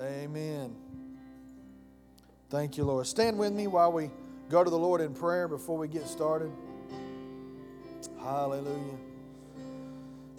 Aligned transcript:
Amen. 0.00 0.74
Thank 2.50 2.76
you, 2.76 2.84
Lord. 2.84 3.06
Stand 3.06 3.38
with 3.38 3.52
me 3.52 3.66
while 3.66 3.92
we 3.92 4.10
go 4.48 4.64
to 4.64 4.70
the 4.70 4.78
Lord 4.78 5.00
in 5.00 5.14
prayer 5.14 5.48
before 5.48 5.78
we 5.78 5.88
get 5.88 6.06
started. 6.06 6.50
Hallelujah. 8.20 8.98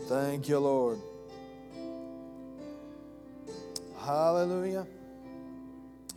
Thank 0.07 0.49
you, 0.49 0.59
Lord. 0.59 0.99
Hallelujah. 3.99 4.85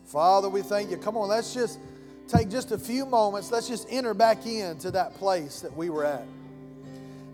Father, 0.06 0.48
we 0.48 0.62
thank 0.62 0.90
you. 0.90 0.96
Come 0.96 1.16
on, 1.16 1.28
let's 1.28 1.54
just 1.54 1.78
take 2.28 2.48
just 2.48 2.72
a 2.72 2.78
few 2.78 3.06
moments. 3.06 3.50
Let's 3.50 3.68
just 3.68 3.86
enter 3.90 4.14
back 4.14 4.46
into 4.46 4.90
that 4.92 5.14
place 5.14 5.60
that 5.60 5.76
we 5.76 5.90
were 5.90 6.04
at. 6.04 6.26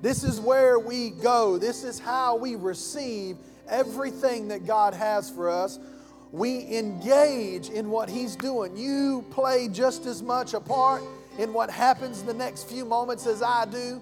This 0.03 0.25
is 0.25 0.41
where 0.41 0.79
we 0.79 1.11
go. 1.11 1.59
This 1.59 1.84
is 1.84 1.98
how 1.98 2.37
we 2.37 2.57
receive 2.57 3.37
everything 3.68 4.48
that 4.48 4.66
God 4.66 4.94
has 4.94 5.30
for 5.30 5.50
us. 5.50 5.79
We 6.30 6.66
engage 6.76 7.68
in 7.68 7.90
what 7.90 8.08
He's 8.08 8.36
doing. 8.36 8.76
You 8.76 9.25
play 9.30 9.68
just 9.68 10.07
as 10.07 10.22
much 10.22 10.54
a 10.54 10.61
part 10.61 11.03
in 11.39 11.53
what 11.53 11.70
happens 11.70 12.20
in 12.20 12.26
the 12.26 12.34
next 12.34 12.68
few 12.68 12.84
moments 12.84 13.26
as 13.26 13.43
I 13.43 13.67
do. 13.67 14.00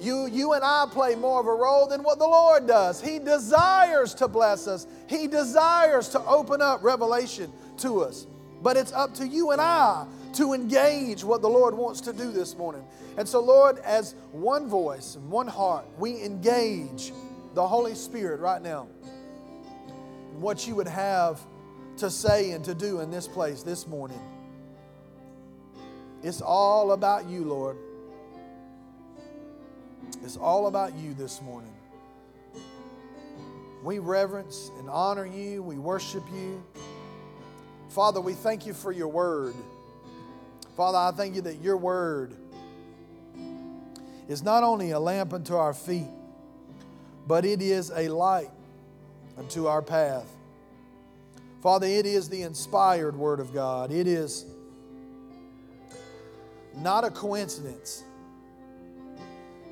You, 0.00 0.26
you 0.26 0.52
and 0.52 0.62
I 0.62 0.86
play 0.90 1.14
more 1.16 1.40
of 1.40 1.46
a 1.46 1.54
role 1.54 1.86
than 1.86 2.02
what 2.02 2.18
the 2.18 2.26
Lord 2.26 2.66
does. 2.66 3.00
He 3.00 3.18
desires 3.18 4.14
to 4.14 4.28
bless 4.28 4.66
us, 4.66 4.86
He 5.08 5.26
desires 5.26 6.08
to 6.10 6.24
open 6.24 6.62
up 6.62 6.82
revelation 6.82 7.52
to 7.78 8.02
us. 8.02 8.26
But 8.62 8.76
it's 8.76 8.92
up 8.92 9.14
to 9.14 9.26
you 9.26 9.52
and 9.52 9.60
I 9.60 10.06
to 10.34 10.52
engage 10.52 11.24
what 11.24 11.42
the 11.42 11.48
Lord 11.48 11.74
wants 11.74 12.00
to 12.02 12.12
do 12.12 12.30
this 12.30 12.56
morning. 12.56 12.84
And 13.16 13.28
so, 13.28 13.40
Lord, 13.40 13.78
as 13.78 14.14
one 14.32 14.68
voice 14.68 15.16
and 15.16 15.28
one 15.30 15.48
heart, 15.48 15.84
we 15.98 16.22
engage 16.22 17.12
the 17.58 17.66
Holy 17.66 17.96
Spirit 17.96 18.38
right 18.38 18.62
now. 18.62 18.86
And 20.30 20.40
what 20.40 20.68
you 20.68 20.76
would 20.76 20.86
have 20.86 21.40
to 21.96 22.08
say 22.08 22.52
and 22.52 22.64
to 22.64 22.72
do 22.72 23.00
in 23.00 23.10
this 23.10 23.26
place 23.26 23.64
this 23.64 23.84
morning. 23.84 24.20
It's 26.22 26.40
all 26.40 26.92
about 26.92 27.26
you, 27.28 27.44
Lord. 27.44 27.76
It's 30.22 30.36
all 30.36 30.68
about 30.68 30.94
you 30.94 31.14
this 31.14 31.42
morning. 31.42 31.74
We 33.82 33.98
reverence 33.98 34.70
and 34.78 34.88
honor 34.88 35.26
you. 35.26 35.60
We 35.60 35.78
worship 35.78 36.22
you. 36.32 36.64
Father, 37.88 38.20
we 38.20 38.34
thank 38.34 38.66
you 38.66 38.72
for 38.72 38.92
your 38.92 39.08
word. 39.08 39.56
Father, 40.76 40.98
I 40.98 41.10
thank 41.10 41.34
you 41.34 41.42
that 41.42 41.60
your 41.60 41.76
word 41.76 42.36
is 44.28 44.44
not 44.44 44.62
only 44.62 44.92
a 44.92 45.00
lamp 45.00 45.32
unto 45.32 45.56
our 45.56 45.74
feet, 45.74 46.06
but 47.28 47.44
it 47.44 47.60
is 47.60 47.92
a 47.94 48.08
light 48.08 48.50
unto 49.36 49.66
our 49.66 49.82
path. 49.82 50.26
Father, 51.62 51.86
it 51.86 52.06
is 52.06 52.30
the 52.30 52.42
inspired 52.42 53.14
word 53.14 53.38
of 53.38 53.52
God. 53.52 53.92
It 53.92 54.06
is 54.06 54.46
not 56.74 57.04
a 57.04 57.10
coincidence 57.10 58.02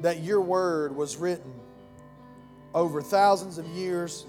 that 0.03 0.21
your 0.21 0.43
word 0.43 0.95
was 0.95 1.17
written 1.17 1.53
over 2.75 3.01
thousands 3.01 3.57
of 3.57 3.67
years 3.69 4.27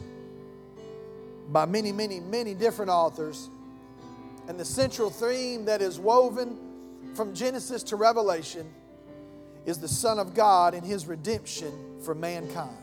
by 1.50 1.66
many, 1.66 1.92
many, 1.92 2.22
many 2.22 2.54
different 2.54 2.90
authors. 2.90 3.50
And 4.48 4.58
the 4.58 4.66
central 4.66 5.10
theme 5.10 5.66
that 5.66 5.82
is 5.82 6.00
woven 6.00 6.58
from 7.14 7.34
Genesis 7.34 7.84
to 7.84 7.98
Revelation 7.98 8.72
is 9.66 9.80
the 9.80 9.88
Son 9.90 10.18
of 10.18 10.34
God 10.34 10.74
and 10.74 10.86
his 10.86 11.08
redemption 11.08 11.74
for 12.02 12.16
mankind. 12.16 12.78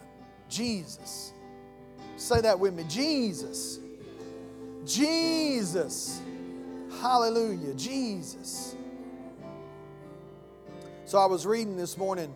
Jesus. 0.48 1.32
Say 2.16 2.40
that 2.40 2.58
with 2.58 2.74
me 2.74 2.84
Jesus. 2.88 3.80
Jesus. 4.84 6.20
Hallelujah. 7.00 7.74
Jesus. 7.74 8.76
So 11.06 11.18
I 11.18 11.26
was 11.26 11.46
reading 11.46 11.76
this 11.76 11.98
morning 11.98 12.34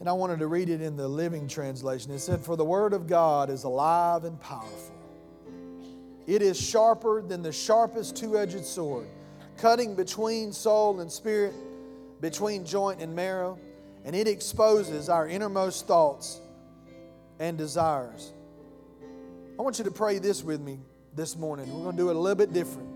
and 0.00 0.08
I 0.08 0.12
wanted 0.12 0.38
to 0.40 0.46
read 0.46 0.68
it 0.68 0.80
in 0.82 0.96
the 0.96 1.08
Living 1.08 1.48
Translation. 1.48 2.12
It 2.12 2.18
said, 2.18 2.40
For 2.40 2.56
the 2.56 2.64
Word 2.64 2.92
of 2.92 3.06
God 3.06 3.50
is 3.50 3.64
alive 3.64 4.24
and 4.24 4.40
powerful. 4.40 4.94
It 6.26 6.42
is 6.42 6.60
sharper 6.60 7.22
than 7.22 7.42
the 7.42 7.52
sharpest 7.52 8.16
two 8.16 8.36
edged 8.36 8.64
sword, 8.64 9.06
cutting 9.56 9.94
between 9.94 10.52
soul 10.52 11.00
and 11.00 11.10
spirit, 11.10 11.54
between 12.20 12.64
joint 12.64 13.00
and 13.00 13.14
marrow, 13.14 13.58
and 14.06 14.14
it 14.14 14.28
exposes 14.28 15.08
our 15.08 15.28
innermost 15.28 15.88
thoughts 15.88 16.40
and 17.40 17.58
desires. 17.58 18.32
I 19.58 19.62
want 19.62 19.78
you 19.78 19.84
to 19.84 19.90
pray 19.90 20.20
this 20.20 20.44
with 20.44 20.60
me 20.60 20.78
this 21.16 21.36
morning. 21.36 21.66
We're 21.74 21.82
going 21.82 21.96
to 21.96 22.02
do 22.02 22.08
it 22.10 22.16
a 22.16 22.18
little 22.18 22.36
bit 22.36 22.52
different. 22.52 22.88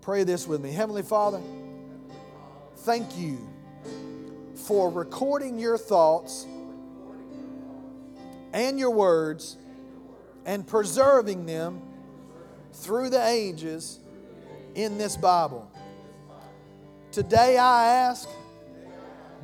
Pray 0.00 0.24
this 0.24 0.48
with 0.48 0.62
me. 0.62 0.72
Heavenly 0.72 1.02
Father, 1.02 1.42
thank 2.78 3.18
you 3.18 3.38
for 4.66 4.90
recording 4.90 5.58
your 5.58 5.76
thoughts 5.76 6.46
and 8.54 8.78
your 8.78 8.92
words 8.92 9.58
and 10.46 10.66
preserving 10.66 11.44
them 11.44 11.82
through 12.72 13.10
the 13.10 13.22
ages 13.22 13.98
in 14.74 14.96
this 14.96 15.18
Bible. 15.18 15.70
Today 17.12 17.58
I 17.58 17.88
ask 17.88 18.26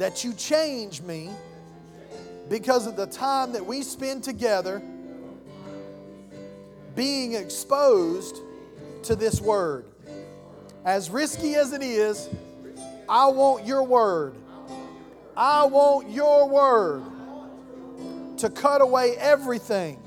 that 0.01 0.25
you 0.25 0.33
change 0.33 1.03
me 1.03 1.29
because 2.49 2.87
of 2.87 2.97
the 2.97 3.07
time 3.07 3.53
that 3.53 3.65
we 3.65 3.83
spend 3.83 4.25
together 4.25 4.81
being 6.97 7.35
exposed 7.35 8.39
to 9.03 9.15
this 9.15 9.43
word. 9.43 9.85
As 10.87 11.11
risky 11.11 11.55
as 11.55 11.75
it 11.75 11.83
is, 11.83 12.31
I 13.11 13.27
want 13.27 13.67
your 13.67 13.83
word. 13.83 14.35
I 15.37 15.65
want 15.65 16.09
your 16.09 16.49
word 16.49 17.03
to 18.39 18.49
cut 18.49 18.81
away 18.81 19.17
everything, 19.19 20.03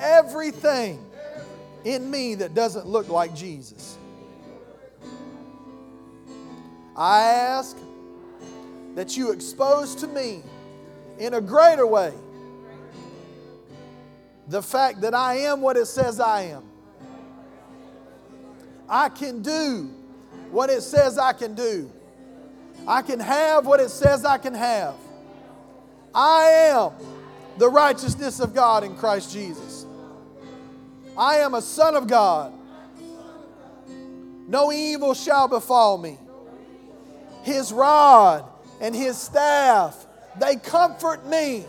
everything 0.00 1.04
in 1.84 2.10
me 2.10 2.34
that 2.34 2.54
doesn't 2.54 2.86
look 2.86 3.08
like 3.08 3.36
Jesus. 3.36 3.96
I 6.96 7.22
ask 7.22 7.76
that 8.94 9.16
you 9.16 9.32
expose 9.32 9.94
to 9.96 10.06
me 10.06 10.42
in 11.18 11.34
a 11.34 11.40
greater 11.40 11.86
way 11.86 12.12
the 14.48 14.62
fact 14.62 15.00
that 15.00 15.14
I 15.14 15.36
am 15.38 15.60
what 15.60 15.76
it 15.76 15.86
says 15.86 16.20
I 16.20 16.42
am. 16.42 16.64
I 18.88 19.08
can 19.08 19.42
do 19.42 19.90
what 20.50 20.68
it 20.68 20.82
says 20.82 21.18
I 21.18 21.32
can 21.32 21.54
do. 21.54 21.90
I 22.86 23.02
can 23.02 23.20
have 23.20 23.66
what 23.66 23.80
it 23.80 23.88
says 23.88 24.24
I 24.24 24.38
can 24.38 24.54
have. 24.54 24.94
I 26.14 26.72
am 26.72 26.92
the 27.56 27.68
righteousness 27.68 28.40
of 28.40 28.54
God 28.54 28.84
in 28.84 28.96
Christ 28.96 29.32
Jesus. 29.32 29.86
I 31.16 31.36
am 31.36 31.54
a 31.54 31.62
son 31.62 31.94
of 31.94 32.06
God. 32.06 32.52
No 34.48 34.72
evil 34.72 35.14
shall 35.14 35.48
befall 35.48 35.96
me. 35.96 36.18
His 37.42 37.72
rod 37.72 38.44
and 38.82 38.94
his 38.96 39.16
staff, 39.16 40.06
they 40.38 40.56
comfort 40.56 41.24
me. 41.24 41.64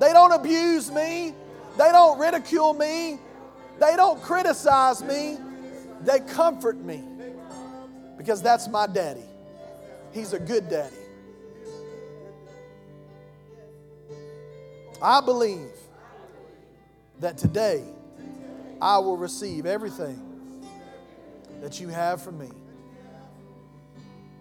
They 0.00 0.12
don't 0.12 0.32
abuse 0.32 0.90
me. 0.90 1.32
They 1.78 1.92
don't 1.92 2.18
ridicule 2.18 2.74
me. 2.74 3.18
They 3.78 3.94
don't 3.94 4.20
criticize 4.20 5.02
me. 5.02 5.38
They 6.02 6.18
comfort 6.18 6.76
me 6.76 7.04
because 8.16 8.42
that's 8.42 8.66
my 8.68 8.88
daddy. 8.88 9.22
He's 10.12 10.32
a 10.32 10.40
good 10.40 10.68
daddy. 10.68 10.96
I 15.00 15.20
believe 15.20 15.70
that 17.20 17.38
today 17.38 17.84
I 18.82 18.98
will 18.98 19.16
receive 19.16 19.64
everything 19.64 20.20
that 21.60 21.78
you 21.80 21.86
have 21.86 22.20
for 22.20 22.32
me. 22.32 22.48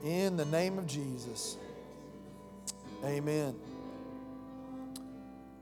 In 0.04 0.36
the 0.36 0.46
name 0.46 0.80
of 0.80 0.88
Jesus. 0.88 1.58
Amen. 3.06 3.56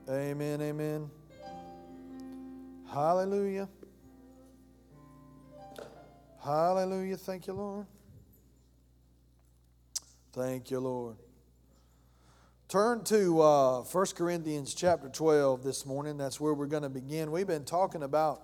Amen. 0.08 0.62
Amen. 0.62 1.10
Hallelujah. 2.90 3.68
Hallelujah. 6.42 7.16
Thank 7.16 7.46
you, 7.46 7.52
Lord. 7.52 7.86
Thank 10.32 10.70
you, 10.70 10.80
Lord. 10.80 11.16
Turn 12.68 13.04
to 13.04 13.42
uh, 13.42 13.80
1 13.82 14.06
Corinthians 14.16 14.72
chapter 14.74 15.08
12 15.08 15.62
this 15.62 15.84
morning. 15.84 16.16
That's 16.16 16.40
where 16.40 16.54
we're 16.54 16.66
going 16.66 16.84
to 16.84 16.88
begin. 16.88 17.30
We've 17.30 17.46
been 17.46 17.64
talking 17.64 18.02
about 18.02 18.42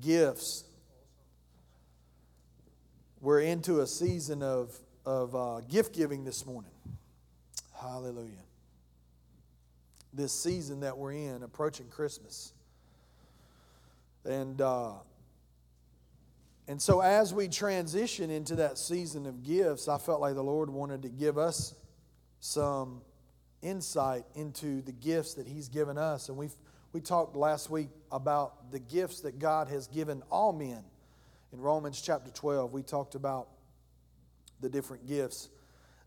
gifts. 0.00 0.64
We're 3.20 3.40
into 3.40 3.80
a 3.80 3.86
season 3.86 4.42
of, 4.42 4.78
of 5.06 5.34
uh, 5.34 5.60
gift 5.62 5.94
giving 5.94 6.24
this 6.24 6.44
morning. 6.44 6.70
Hallelujah. 7.80 8.44
This 10.12 10.32
season 10.32 10.80
that 10.80 10.96
we're 10.96 11.12
in, 11.12 11.42
approaching 11.42 11.86
Christmas. 11.88 12.52
And, 14.24 14.60
uh, 14.60 14.92
and 16.66 16.80
so, 16.80 17.00
as 17.00 17.32
we 17.32 17.48
transition 17.48 18.30
into 18.30 18.56
that 18.56 18.78
season 18.78 19.26
of 19.26 19.42
gifts, 19.42 19.88
I 19.88 19.98
felt 19.98 20.20
like 20.20 20.34
the 20.34 20.42
Lord 20.42 20.70
wanted 20.70 21.02
to 21.02 21.08
give 21.08 21.38
us 21.38 21.74
some 22.40 23.00
insight 23.62 24.24
into 24.34 24.82
the 24.82 24.92
gifts 24.92 25.34
that 25.34 25.46
He's 25.46 25.68
given 25.68 25.96
us. 25.96 26.28
And 26.28 26.36
we 26.36 26.48
we 26.92 27.00
talked 27.00 27.36
last 27.36 27.70
week 27.70 27.88
about 28.10 28.72
the 28.72 28.78
gifts 28.78 29.20
that 29.20 29.38
God 29.38 29.68
has 29.68 29.86
given 29.86 30.22
all 30.30 30.52
men. 30.52 30.82
In 31.52 31.60
Romans 31.60 32.00
chapter 32.00 32.30
12, 32.30 32.72
we 32.72 32.82
talked 32.82 33.14
about 33.14 33.48
the 34.60 34.68
different 34.68 35.06
gifts 35.06 35.48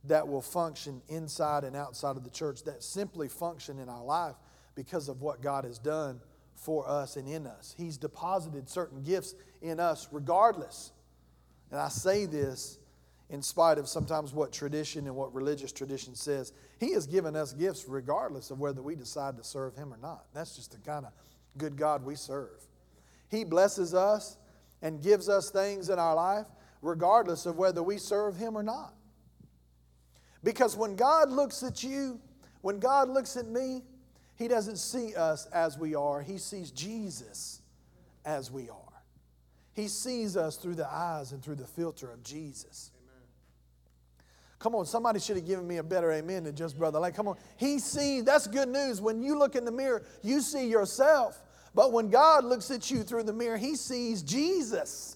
that 0.06 0.28
will 0.28 0.42
function 0.42 1.02
inside 1.10 1.64
and 1.64 1.76
outside 1.76 2.18
of 2.18 2.24
the 2.24 2.30
church, 2.30 2.64
that 2.64 2.84
simply 2.84 3.28
function 3.28 3.80
in 3.80 3.90
our 3.90 4.04
life 4.04 4.36
because 4.76 5.10
of 5.10 5.22
what 5.22 5.42
God 5.42 5.64
has 5.64 5.78
done 5.78 6.20
for 6.56 6.88
us 6.88 7.16
and 7.16 7.28
in 7.28 7.46
us. 7.46 7.76
He's 7.78 7.98
deposited 7.98 8.70
certain 8.70 9.04
gifts 9.04 9.36
in 9.62 9.80
us 9.80 10.08
regardless. 10.12 10.92
And 11.70 11.80
I 11.80 11.90
say 11.90 12.26
this 12.26 12.80
in 13.30 13.42
spite 13.42 13.78
of 13.78 13.88
sometimes 13.88 14.34
what 14.34 14.52
tradition 14.52 15.08
and 15.08 15.16
what 15.16 15.34
religious 15.34 15.72
tradition 15.72 16.16
says. 16.16 16.52
He 16.80 16.94
has 16.94 17.08
given 17.08 17.36
us 17.36 17.54
gifts 17.54 17.86
regardless 17.88 18.52
of 18.52 18.60
whether 18.60 18.82
we 18.82 18.96
decide 18.96 19.38
to 19.38 19.44
serve 19.44 19.76
Him 19.76 19.94
or 19.94 19.98
not. 19.98 20.26
That's 20.34 20.56
just 20.56 20.72
the 20.72 20.78
kind 20.80 21.06
of 21.06 21.14
good 21.58 21.78
God 21.78 22.04
we 22.04 22.16
serve. 22.16 22.62
He 23.30 23.44
blesses 23.44 23.94
us 23.94 24.38
and 24.82 25.02
gives 25.02 25.30
us 25.30 25.50
things 25.50 25.90
in 25.90 25.98
our 25.98 26.16
life 26.16 26.46
regardless 26.82 27.46
of 27.46 27.58
whether 27.58 27.82
we 27.82 27.98
serve 27.98 28.36
Him 28.36 28.58
or 28.58 28.64
not. 28.64 28.94
Because 30.44 30.76
when 30.76 30.96
God 30.96 31.30
looks 31.30 31.64
at 31.64 31.84
you, 31.84 32.20
when 32.62 32.80
God 32.80 33.10
looks 33.10 33.38
at 33.38 33.48
me, 33.48 33.84
He 34.36 34.48
doesn't 34.48 34.78
see 34.78 35.16
us 35.16 35.46
as 35.48 35.78
we 35.78 35.96
are, 35.96 36.22
He 36.22 36.38
sees 36.38 36.72
Jesus 36.72 37.62
as 38.26 38.52
we 38.52 38.70
are. 38.70 38.78
He 39.74 39.88
sees 39.88 40.36
us 40.36 40.58
through 40.58 40.76
the 40.76 40.88
eyes 40.88 41.32
and 41.32 41.42
through 41.42 41.56
the 41.56 41.66
filter 41.66 42.12
of 42.12 42.24
Jesus. 42.24 42.92
Amen. 42.96 43.24
Come 44.60 44.76
on, 44.76 44.86
somebody 44.86 45.20
should 45.20 45.38
have 45.38 45.48
given 45.48 45.66
me 45.68 45.78
a 45.78 45.84
better 45.84 46.12
amen 46.12 46.44
than 46.44 46.56
just 46.56 46.78
brother. 46.78 47.00
Like, 47.00 47.16
come 47.16 47.28
on. 47.28 47.38
He 47.58 47.80
sees, 47.80 48.24
that's 48.26 48.48
good 48.48 48.68
news. 48.68 49.00
When 49.00 49.24
you 49.24 49.38
look 49.40 49.56
in 49.56 49.64
the 49.64 49.72
mirror, 49.72 50.04
you 50.22 50.42
see 50.42 50.68
yourself. 50.68 51.42
But 51.74 51.94
when 51.94 52.10
God 52.10 52.44
looks 52.44 52.70
at 52.70 52.92
you 52.92 53.04
through 53.04 53.24
the 53.24 53.34
mirror, 53.34 53.58
he 53.58 53.76
sees 53.76 54.22
Jesus. 54.22 55.16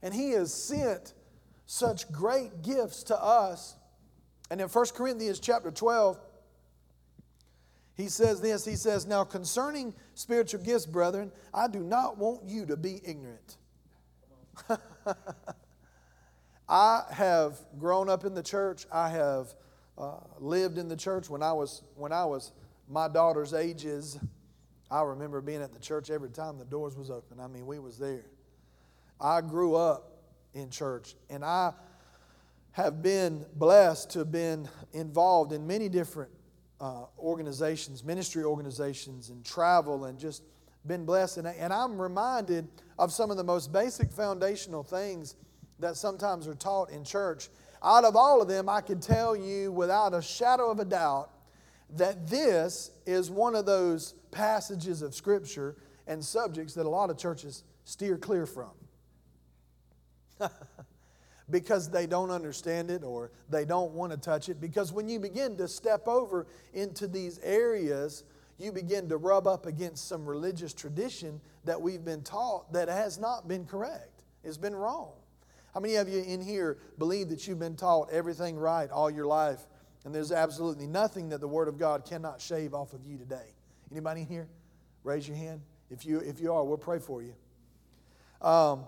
And 0.00 0.14
he 0.14 0.30
is 0.30 0.54
sent 0.54 1.14
such 1.66 2.10
great 2.10 2.62
gifts 2.62 3.02
to 3.04 3.16
us. 3.16 3.76
And 4.50 4.60
in 4.60 4.68
1 4.68 4.86
Corinthians 4.94 5.40
chapter 5.40 5.70
12, 5.70 6.18
he 7.96 8.08
says 8.08 8.40
this 8.40 8.64
He 8.64 8.76
says, 8.76 9.06
Now 9.06 9.24
concerning 9.24 9.94
spiritual 10.14 10.60
gifts, 10.60 10.86
brethren, 10.86 11.32
I 11.52 11.68
do 11.68 11.80
not 11.80 12.18
want 12.18 12.44
you 12.44 12.66
to 12.66 12.76
be 12.76 13.00
ignorant. 13.04 13.56
I 16.68 17.02
have 17.10 17.58
grown 17.78 18.08
up 18.08 18.24
in 18.24 18.34
the 18.34 18.42
church. 18.42 18.86
I 18.92 19.10
have 19.10 19.54
uh, 19.98 20.18
lived 20.38 20.78
in 20.78 20.88
the 20.88 20.96
church 20.96 21.28
when 21.28 21.42
I 21.42 21.52
was 21.52 21.82
when 21.94 22.12
I 22.12 22.24
was 22.24 22.52
my 22.88 23.08
daughter's 23.08 23.54
ages. 23.54 24.18
I 24.90 25.02
remember 25.02 25.40
being 25.40 25.62
at 25.62 25.72
the 25.72 25.80
church 25.80 26.10
every 26.10 26.30
time 26.30 26.58
the 26.58 26.64
doors 26.64 26.96
was 26.96 27.10
open. 27.10 27.40
I 27.40 27.48
mean, 27.48 27.66
we 27.66 27.78
was 27.78 27.98
there. 27.98 28.26
I 29.20 29.40
grew 29.40 29.74
up 29.74 30.13
in 30.54 30.70
church, 30.70 31.14
and 31.28 31.44
I 31.44 31.72
have 32.72 33.02
been 33.02 33.44
blessed 33.54 34.10
to 34.10 34.20
have 34.20 34.32
been 34.32 34.68
involved 34.92 35.52
in 35.52 35.66
many 35.66 35.88
different 35.88 36.30
uh, 36.80 37.04
organizations, 37.18 38.02
ministry 38.02 38.42
organizations, 38.42 39.28
and 39.28 39.44
travel, 39.44 40.06
and 40.06 40.18
just 40.18 40.42
been 40.86 41.04
blessed. 41.04 41.38
And, 41.38 41.46
and 41.46 41.72
I'm 41.72 42.00
reminded 42.00 42.68
of 42.98 43.12
some 43.12 43.30
of 43.30 43.36
the 43.36 43.44
most 43.44 43.72
basic 43.72 44.10
foundational 44.10 44.82
things 44.82 45.36
that 45.78 45.96
sometimes 45.96 46.46
are 46.48 46.54
taught 46.54 46.90
in 46.90 47.04
church. 47.04 47.48
Out 47.82 48.04
of 48.04 48.16
all 48.16 48.42
of 48.42 48.48
them, 48.48 48.68
I 48.68 48.80
can 48.80 49.00
tell 49.00 49.36
you 49.36 49.70
without 49.70 50.14
a 50.14 50.22
shadow 50.22 50.70
of 50.70 50.80
a 50.80 50.84
doubt 50.84 51.30
that 51.96 52.28
this 52.28 52.90
is 53.06 53.30
one 53.30 53.54
of 53.54 53.66
those 53.66 54.14
passages 54.30 55.02
of 55.02 55.14
Scripture 55.14 55.76
and 56.06 56.24
subjects 56.24 56.74
that 56.74 56.86
a 56.86 56.88
lot 56.88 57.10
of 57.10 57.18
churches 57.18 57.62
steer 57.84 58.16
clear 58.16 58.46
from. 58.46 58.70
because 61.50 61.90
they 61.90 62.06
don't 62.06 62.30
understand 62.30 62.90
it 62.90 63.04
or 63.04 63.30
they 63.50 63.64
don't 63.64 63.92
want 63.92 64.12
to 64.12 64.18
touch 64.18 64.48
it. 64.48 64.60
Because 64.60 64.92
when 64.92 65.08
you 65.08 65.18
begin 65.18 65.56
to 65.58 65.68
step 65.68 66.08
over 66.08 66.46
into 66.72 67.06
these 67.06 67.38
areas, 67.42 68.24
you 68.58 68.72
begin 68.72 69.08
to 69.08 69.16
rub 69.16 69.46
up 69.46 69.66
against 69.66 70.08
some 70.08 70.24
religious 70.24 70.72
tradition 70.72 71.40
that 71.64 71.80
we've 71.80 72.04
been 72.04 72.22
taught 72.22 72.72
that 72.72 72.88
has 72.88 73.18
not 73.18 73.48
been 73.48 73.64
correct, 73.64 74.22
it's 74.42 74.56
been 74.56 74.74
wrong. 74.74 75.12
How 75.72 75.80
many 75.80 75.96
of 75.96 76.08
you 76.08 76.22
in 76.22 76.40
here 76.40 76.78
believe 76.98 77.28
that 77.30 77.48
you've 77.48 77.58
been 77.58 77.74
taught 77.74 78.08
everything 78.10 78.56
right 78.56 78.88
all 78.90 79.10
your 79.10 79.26
life 79.26 79.58
and 80.04 80.14
there's 80.14 80.30
absolutely 80.30 80.86
nothing 80.86 81.30
that 81.30 81.40
the 81.40 81.48
Word 81.48 81.66
of 81.66 81.78
God 81.78 82.04
cannot 82.04 82.40
shave 82.40 82.74
off 82.74 82.92
of 82.92 83.04
you 83.04 83.18
today? 83.18 83.54
Anybody 83.90 84.20
in 84.20 84.28
here? 84.28 84.48
Raise 85.02 85.26
your 85.26 85.36
hand. 85.36 85.62
If 85.90 86.06
you, 86.06 86.20
if 86.20 86.40
you 86.40 86.52
are, 86.52 86.64
we'll 86.64 86.78
pray 86.78 87.00
for 87.00 87.22
you. 87.22 87.34
Um, 88.40 88.84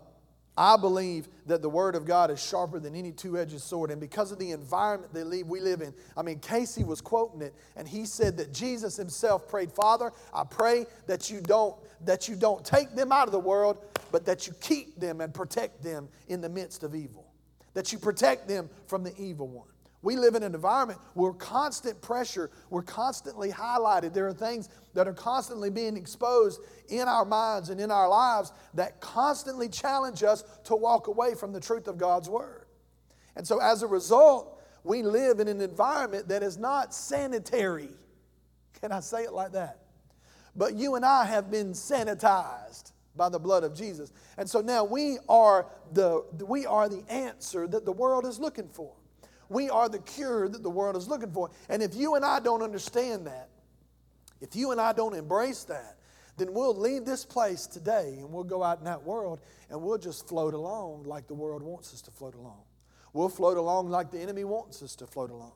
I 0.59 0.77
believe 0.77 1.29
that 1.47 1.61
the 1.61 1.69
Word 1.69 1.95
of 1.95 2.07
God 2.07 2.31
is 2.31 2.43
sharper 2.43 2.81
than 2.81 2.95
any 2.95 3.13
two 3.13 3.39
edged 3.39 3.61
sword. 3.61 3.91
And 3.91 4.01
because 4.01 4.33
of 4.33 4.39
the 4.39 4.53
environment 4.53 5.13
that 5.13 5.27
we 5.47 5.61
live 5.61 5.83
in, 5.83 5.93
I 6.17 6.23
mean, 6.23 6.39
Casey 6.39 6.83
was 6.83 7.01
quoting 7.01 7.43
it, 7.43 7.55
and 7.77 7.87
he 7.87 8.07
said 8.07 8.39
that 8.39 8.53
Jesus 8.53 8.97
himself 8.97 9.49
prayed, 9.49 9.71
Father, 9.71 10.13
I 10.33 10.45
pray 10.45 10.87
that 11.07 11.31
you 11.31 11.41
don't, 11.43 11.77
that 12.07 12.29
you 12.29 12.37
don't 12.37 12.65
take 12.65 12.95
them 12.95 13.13
out 13.13 13.29
of 13.29 13.33
the 13.33 13.39
world, 13.39 13.79
but 14.11 14.25
that 14.25 14.47
you 14.47 14.55
keep 14.61 14.99
them 14.99 15.21
and 15.21 15.35
protect 15.35 15.83
them 15.83 16.09
in 16.29 16.41
the 16.41 16.49
midst 16.49 16.83
of 16.83 16.95
evil, 16.95 17.27
that 17.75 17.93
you 17.93 17.99
protect 17.99 18.49
them 18.49 18.71
from 18.87 19.05
the 19.05 19.15
evil 19.21 19.49
one. 19.49 19.69
We 20.07 20.15
live 20.15 20.37
in 20.37 20.45
an 20.45 20.55
environment 20.55 21.01
where 21.15 21.33
constant 21.33 22.01
pressure, 22.01 22.53
we're 22.71 22.83
constantly 22.83 23.51
highlighted. 23.51 24.15
There 24.15 24.29
are 24.29 24.33
things 24.33 24.69
that 24.95 25.09
are 25.09 25.13
constantly 25.13 25.69
being 25.69 25.97
exposed 25.97 26.61
in 26.89 27.09
our 27.09 27.25
minds 27.25 27.71
and 27.71 27.81
in 27.81 27.91
our 27.91 28.09
lives 28.09 28.53
that 28.75 29.01
constantly 29.01 29.69
challenge 29.69 30.23
us 30.23 30.45
to 30.67 30.77
walk 30.77 31.09
away 31.09 31.35
from 31.35 31.53
the 31.53 31.59
truth 31.59 31.89
of 31.89 31.99
God's 31.99 32.31
Word. 32.31 32.67
And 33.35 33.45
so 33.45 33.61
as 33.61 33.83
a 33.83 33.89
result, 33.89 34.63
we 34.85 35.03
live 35.03 35.41
in 35.41 35.49
an 35.49 35.61
environment 35.61 36.29
that 36.29 36.45
is 36.45 36.57
not 36.57 36.95
sanitary. 36.95 37.91
Can 38.81 38.93
I 38.93 39.01
say 39.01 39.25
it 39.25 39.33
like 39.33 39.51
that? 39.55 39.81
But 40.55 40.75
you 40.75 40.95
and 40.95 41.05
I 41.05 41.25
have 41.25 41.51
been 41.51 41.73
sanitized 41.73 42.93
by 43.17 43.29
the 43.29 43.41
blood 43.41 43.65
of 43.65 43.75
Jesus. 43.75 44.13
And 44.39 44.49
so 44.49 44.61
now 44.61 44.85
we 44.85 45.19
are 45.29 45.67
the, 45.93 46.25
we 46.47 46.65
are 46.65 46.89
the 46.89 47.03
answer 47.11 47.67
that 47.67 47.85
the 47.85 47.91
world 47.91 48.25
is 48.25 48.39
looking 48.39 48.69
for. 48.69 48.93
We 49.49 49.71
are 49.71 49.89
the 49.89 49.99
cure 50.01 50.49
that 50.49 50.63
the 50.63 50.71
world 50.71 50.97
is 50.97 51.09
looking 51.09 51.31
for. 51.31 51.51
And 51.69 51.83
if 51.83 51.95
you 51.95 52.15
and 52.15 52.25
I 52.25 52.41
don't 52.41 52.63
understand 52.63 53.27
that, 53.27 53.49
if 54.41 54.55
you 54.55 54.73
and 54.73 54.81
I 54.81 54.93
don't 54.93 55.15
embrace 55.15 55.65
that, 55.65 55.97
then 56.37 56.53
we'll 56.53 56.75
leave 56.75 57.05
this 57.05 57.25
place 57.25 57.67
today 57.67 58.17
and 58.19 58.31
we'll 58.31 58.45
go 58.45 58.63
out 58.63 58.79
in 58.79 58.85
that 58.85 59.03
world 59.03 59.41
and 59.71 59.81
we'll 59.81 59.99
just 59.99 60.29
float 60.29 60.55
along 60.55 61.05
like 61.05 61.27
the 61.27 61.35
world 61.35 61.63
wants 61.63 61.95
us 61.95 62.03
to 62.03 62.11
float 62.11 62.35
along. 62.35 62.61
We'll 63.13 63.31
float 63.31 63.57
along 63.57 63.89
like 63.89 64.11
the 64.11 64.21
enemy 64.21 64.45
wants 64.45 64.83
us 64.83 64.95
to 64.97 65.07
float 65.07 65.31
along. 65.31 65.53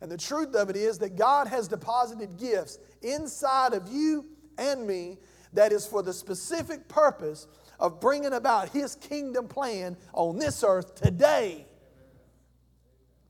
And 0.00 0.10
the 0.10 0.16
truth 0.16 0.54
of 0.54 0.70
it 0.70 0.76
is 0.76 0.98
that 0.98 1.16
God 1.16 1.46
has 1.48 1.68
deposited 1.68 2.38
gifts 2.38 2.78
inside 3.02 3.74
of 3.74 3.88
you 3.88 4.26
and 4.56 4.86
me 4.86 5.18
that 5.52 5.72
is 5.72 5.86
for 5.86 6.02
the 6.02 6.12
specific 6.12 6.88
purpose 6.88 7.46
of 7.78 8.00
bringing 8.00 8.32
about 8.32 8.70
His 8.70 8.94
kingdom 8.96 9.48
plan 9.48 9.96
on 10.12 10.38
this 10.38 10.64
earth 10.66 10.94
today. 10.94 11.66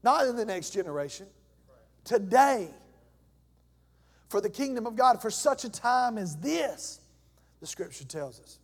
Not 0.05 0.27
in 0.27 0.37
the 0.37 0.45
next 0.45 0.71
generation. 0.71 1.27
Today. 2.05 2.69
For 4.29 4.41
the 4.41 4.51
kingdom 4.51 4.87
of 4.87 4.97
God, 4.97 5.23
for 5.23 5.31
such 5.31 5.65
a 5.65 5.71
time 5.71 6.19
as 6.19 6.37
this, 6.37 7.01
the 7.61 7.67
scripture 7.67 8.05
tells 8.05 8.41
us. 8.41 8.59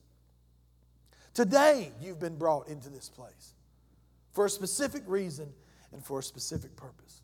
Today, 1.33 1.93
you've 2.01 2.19
been 2.19 2.37
brought 2.37 2.69
into 2.69 2.91
this 2.91 3.09
place 3.09 3.55
for 4.33 4.47
a 4.47 4.51
specific 4.51 5.03
reason 5.07 5.53
and 5.93 6.05
for 6.05 6.19
a 6.19 6.23
specific 6.23 6.75
purpose. 6.77 7.23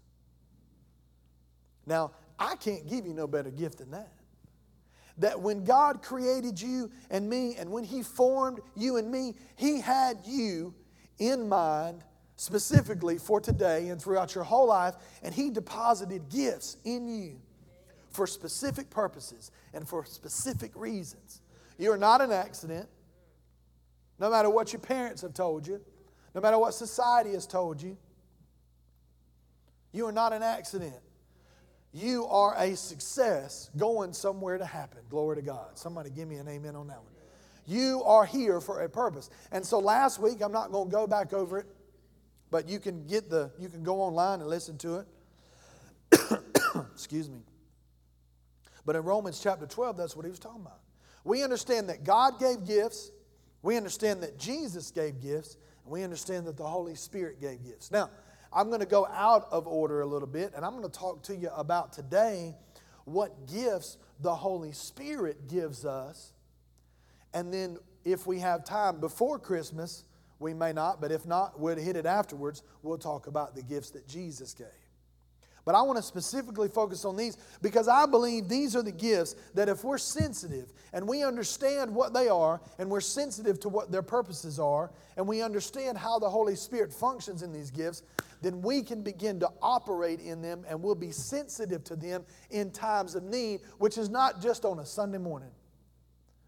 Now, 1.87 2.13
I 2.39 2.55
can't 2.57 2.89
give 2.89 3.05
you 3.07 3.15
no 3.15 3.27
better 3.27 3.51
gift 3.51 3.79
than 3.79 3.91
that. 3.91 4.13
That 5.19 5.41
when 5.41 5.65
God 5.65 6.03
created 6.03 6.61
you 6.61 6.91
and 7.11 7.29
me, 7.29 7.57
and 7.57 7.71
when 7.71 7.85
He 7.85 8.03
formed 8.03 8.61
you 8.77 8.97
and 8.97 9.11
me, 9.11 9.35
He 9.57 9.81
had 9.81 10.19
you 10.25 10.73
in 11.19 11.49
mind 11.49 12.03
specifically 12.37 13.19
for 13.19 13.41
today 13.41 13.89
and 13.89 14.01
throughout 14.01 14.35
your 14.35 14.45
whole 14.45 14.69
life, 14.69 14.95
and 15.23 15.35
He 15.35 15.51
deposited 15.51 16.29
gifts 16.29 16.77
in 16.85 17.09
you 17.09 17.41
for 18.11 18.27
specific 18.27 18.91
purposes 18.91 19.51
and 19.75 19.87
for 19.89 20.05
specific 20.05 20.73
reasons. 20.75 21.41
You 21.79 21.93
are 21.93 21.99
not 21.99 22.21
an 22.21 22.33
accident, 22.33 22.89
no 24.19 24.31
matter 24.31 24.49
what 24.49 24.73
your 24.73 24.81
parents 24.81 25.23
have 25.23 25.35
told 25.35 25.67
you, 25.67 25.81
no 26.35 26.41
matter 26.41 26.59
what 26.59 26.75
society 26.75 27.33
has 27.33 27.47
told 27.47 27.83
you. 27.83 27.97
You 29.93 30.07
are 30.07 30.13
not 30.13 30.33
an 30.33 30.43
accident. 30.43 30.97
You 31.93 32.27
are 32.27 32.55
a 32.59 32.77
success 32.77 33.71
going 33.77 34.13
somewhere 34.13 34.59
to 34.59 34.67
happen. 34.67 35.01
Glory 35.09 35.37
to 35.37 35.43
God. 35.43 35.79
Somebody 35.79 36.11
give 36.11 36.29
me 36.29 36.37
an 36.37 36.47
amen 36.47 36.77
on 36.77 36.89
that 36.89 36.99
one. 36.99 37.13
You 37.67 38.03
are 38.05 38.27
here 38.27 38.61
for 38.61 38.83
a 38.83 38.89
purpose. 38.89 39.31
And 39.51 39.65
so 39.65 39.79
last 39.79 40.21
week, 40.21 40.43
I'm 40.43 40.53
not 40.53 40.71
going 40.71 40.91
to 40.91 40.95
go 40.95 41.07
back 41.07 41.33
over 41.33 41.61
it, 41.61 41.67
but 42.57 42.71
you 42.71 42.81
can 42.81 43.07
get 43.07 43.29
the, 43.29 43.51
you 43.59 43.69
can 43.69 43.83
go 43.83 44.01
online 44.01 44.41
and 44.41 44.49
listen 44.49 44.79
to 44.79 44.95
it. 44.95 45.07
Excuse 46.95 47.29
me. 47.29 47.41
But 48.87 48.97
in 48.97 49.03
Romans 49.03 49.41
chapter 49.43 49.67
12, 49.67 49.99
that's 49.99 50.17
what 50.17 50.25
he 50.25 50.31
was 50.31 50.39
talking 50.39 50.63
about. 50.63 50.81
We 51.23 51.43
understand 51.43 51.91
that 51.91 52.03
God 52.03 52.41
gave 52.41 52.67
gifts, 52.67 53.11
we 53.61 53.77
understand 53.77 54.23
that 54.23 54.39
Jesus 54.39 54.91
gave 54.91 55.21
gifts, 55.21 55.59
and 55.85 55.93
we 55.93 56.03
understand 56.03 56.47
that 56.47 56.57
the 56.57 56.67
Holy 56.67 56.95
Spirit 56.95 57.43
gave 57.43 57.63
gifts. 57.63 57.91
Now, 57.91 58.09
I'm 58.51 58.69
going 58.69 58.81
to 58.81 58.87
go 58.87 59.05
out 59.05 59.49
of 59.51 59.67
order 59.67 60.01
a 60.01 60.07
little 60.07 60.27
bit, 60.27 60.55
and 60.57 60.65
I'm 60.65 60.79
going 60.79 60.91
to 60.91 60.99
talk 60.99 61.25
to 61.25 61.37
you 61.37 61.51
about 61.55 61.93
today 61.93 62.55
what 63.05 63.47
gifts 63.53 63.99
the 64.21 64.35
Holy 64.35 64.73
Spirit 64.73 65.47
gives 65.47 65.85
us. 65.85 66.33
And 67.35 67.53
then, 67.53 67.77
if 68.07 68.27
we 68.27 68.39
have 68.39 68.65
time 68.65 68.99
before 68.99 69.39
Christmas, 69.39 70.05
we 70.39 70.53
may 70.53 70.73
not, 70.73 71.01
but 71.01 71.11
if 71.11 71.27
not, 71.27 71.59
we'll 71.59 71.77
hit 71.77 71.97
it 71.97 72.07
afterwards. 72.07 72.63
We'll 72.83 72.99
talk 72.99 73.27
about 73.27 73.55
the 73.55 73.63
gifts 73.63 73.91
that 73.91 74.07
Jesus 74.07 74.53
gave. 74.55 74.67
But 75.65 75.75
I 75.75 75.83
want 75.83 75.97
to 75.97 76.03
specifically 76.03 76.69
focus 76.69 77.05
on 77.05 77.17
these 77.17 77.37
because 77.61 77.89
I 77.89 78.07
believe 78.07 78.49
these 78.49 78.77
are 78.77 78.85
the 78.85 78.93
gifts 78.93 79.35
that 79.55 79.69
if 79.69 79.83
we're 79.83 79.99
sensitive 79.99 80.73
and 80.93 81.09
we 81.09 81.25
understand 81.25 81.93
what 81.93 82.15
they 82.15 82.29
are 82.29 82.61
and 82.79 82.89
we're 82.89 83.01
sensitive 83.01 83.59
to 83.61 83.69
what 83.69 83.91
their 83.91 84.03
purposes 84.03 84.61
are 84.61 84.93
and 85.17 85.27
we 85.27 85.43
understand 85.43 85.99
how 85.99 86.21
the 86.21 86.31
Holy 86.31 86.55
Spirit 86.55 86.93
functions 86.93 87.43
in 87.43 87.53
these 87.53 87.73
gifts, 87.73 88.05
then 88.43 88.63
we 88.63 88.81
can 88.81 89.03
begin 89.03 89.41
to 89.41 89.51
operate 89.61 90.21
in 90.21 90.41
them 90.41 90.65
and 90.69 90.81
we'll 90.81 90.95
be 90.95 91.11
sensitive 91.11 91.83
to 91.83 91.97
them 91.97 92.25
in 92.51 92.71
times 92.71 93.17
of 93.17 93.25
need, 93.25 93.61
which 93.79 93.99
is 93.99 94.09
not 94.09 94.41
just 94.41 94.65
on 94.65 94.79
a 94.79 94.87
Sunday 94.87 95.19
morning, 95.19 95.51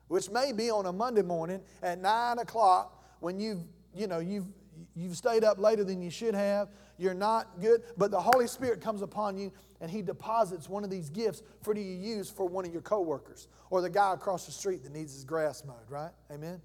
which 0.07 0.30
may 0.30 0.52
be 0.52 0.71
on 0.71 0.87
a 0.87 0.92
Monday 0.92 1.23
morning 1.23 1.61
at 1.83 2.00
nine 2.00 2.38
o'clock 2.38 3.02
when 3.18 3.40
you've, 3.40 3.64
you 3.95 4.07
know, 4.07 4.18
you've, 4.18 4.47
you've 4.95 5.16
stayed 5.16 5.45
up 5.45 5.59
later 5.59 5.85
than 5.85 6.00
you 6.02 6.11
should 6.11 6.35
have 6.35 6.68
you're 6.99 7.14
not 7.14 7.61
good, 7.61 7.83
but 7.97 8.11
the 8.11 8.21
Holy 8.21 8.49
Spirit 8.49 8.80
comes 8.80 9.02
upon 9.02 9.38
you 9.38 9.52
and 9.80 9.90
He 9.90 10.02
deposits 10.02 10.68
one 10.68 10.83
of 10.85 10.90
these 10.90 11.09
gifts 11.09 11.42
for 11.62 11.75
you 11.75 11.85
to 11.85 12.07
use 12.07 12.28
for 12.28 12.47
one 12.47 12.66
of 12.66 12.73
your 12.73 12.83
coworkers 12.83 13.49
or 13.71 13.80
the 13.80 13.88
guy 13.88 14.12
across 14.12 14.47
the 14.47 14.52
street 14.52 14.83
that 14.83 14.92
needs 14.92 15.14
his 15.14 15.25
grass 15.25 15.64
mowed, 15.64 15.76
right? 15.88 16.11
Amen? 16.33 16.61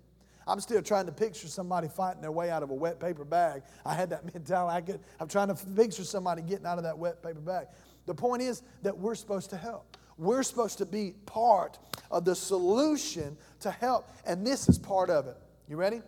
I'm 0.45 0.59
still 0.59 0.81
trying 0.81 1.05
to 1.05 1.11
picture 1.11 1.47
somebody 1.47 1.87
fighting 1.87 2.21
their 2.21 2.31
way 2.31 2.49
out 2.49 2.63
of 2.63 2.71
a 2.71 2.73
wet 2.73 2.99
paper 2.99 3.23
bag. 3.23 3.61
I 3.85 3.93
had 3.93 4.09
that 4.09 4.25
mentality. 4.33 4.75
I 4.75 4.81
could, 4.81 4.99
I'm 5.19 5.27
trying 5.27 5.49
to 5.49 5.55
picture 5.55 6.03
somebody 6.03 6.41
getting 6.41 6.65
out 6.65 6.79
of 6.79 6.83
that 6.83 6.97
wet 6.97 7.21
paper 7.21 7.39
bag. 7.39 7.67
The 8.07 8.15
point 8.15 8.41
is 8.41 8.63
that 8.81 8.97
we're 8.97 9.15
supposed 9.15 9.51
to 9.51 9.57
help. 9.57 9.97
We're 10.17 10.43
supposed 10.43 10.79
to 10.79 10.85
be 10.85 11.13
part 11.25 11.79
of 12.11 12.25
the 12.25 12.35
solution 12.35 13.37
to 13.61 13.71
help, 13.71 14.09
and 14.25 14.45
this 14.45 14.67
is 14.67 14.77
part 14.77 15.09
of 15.09 15.27
it. 15.27 15.37
You 15.67 15.77
ready? 15.77 16.01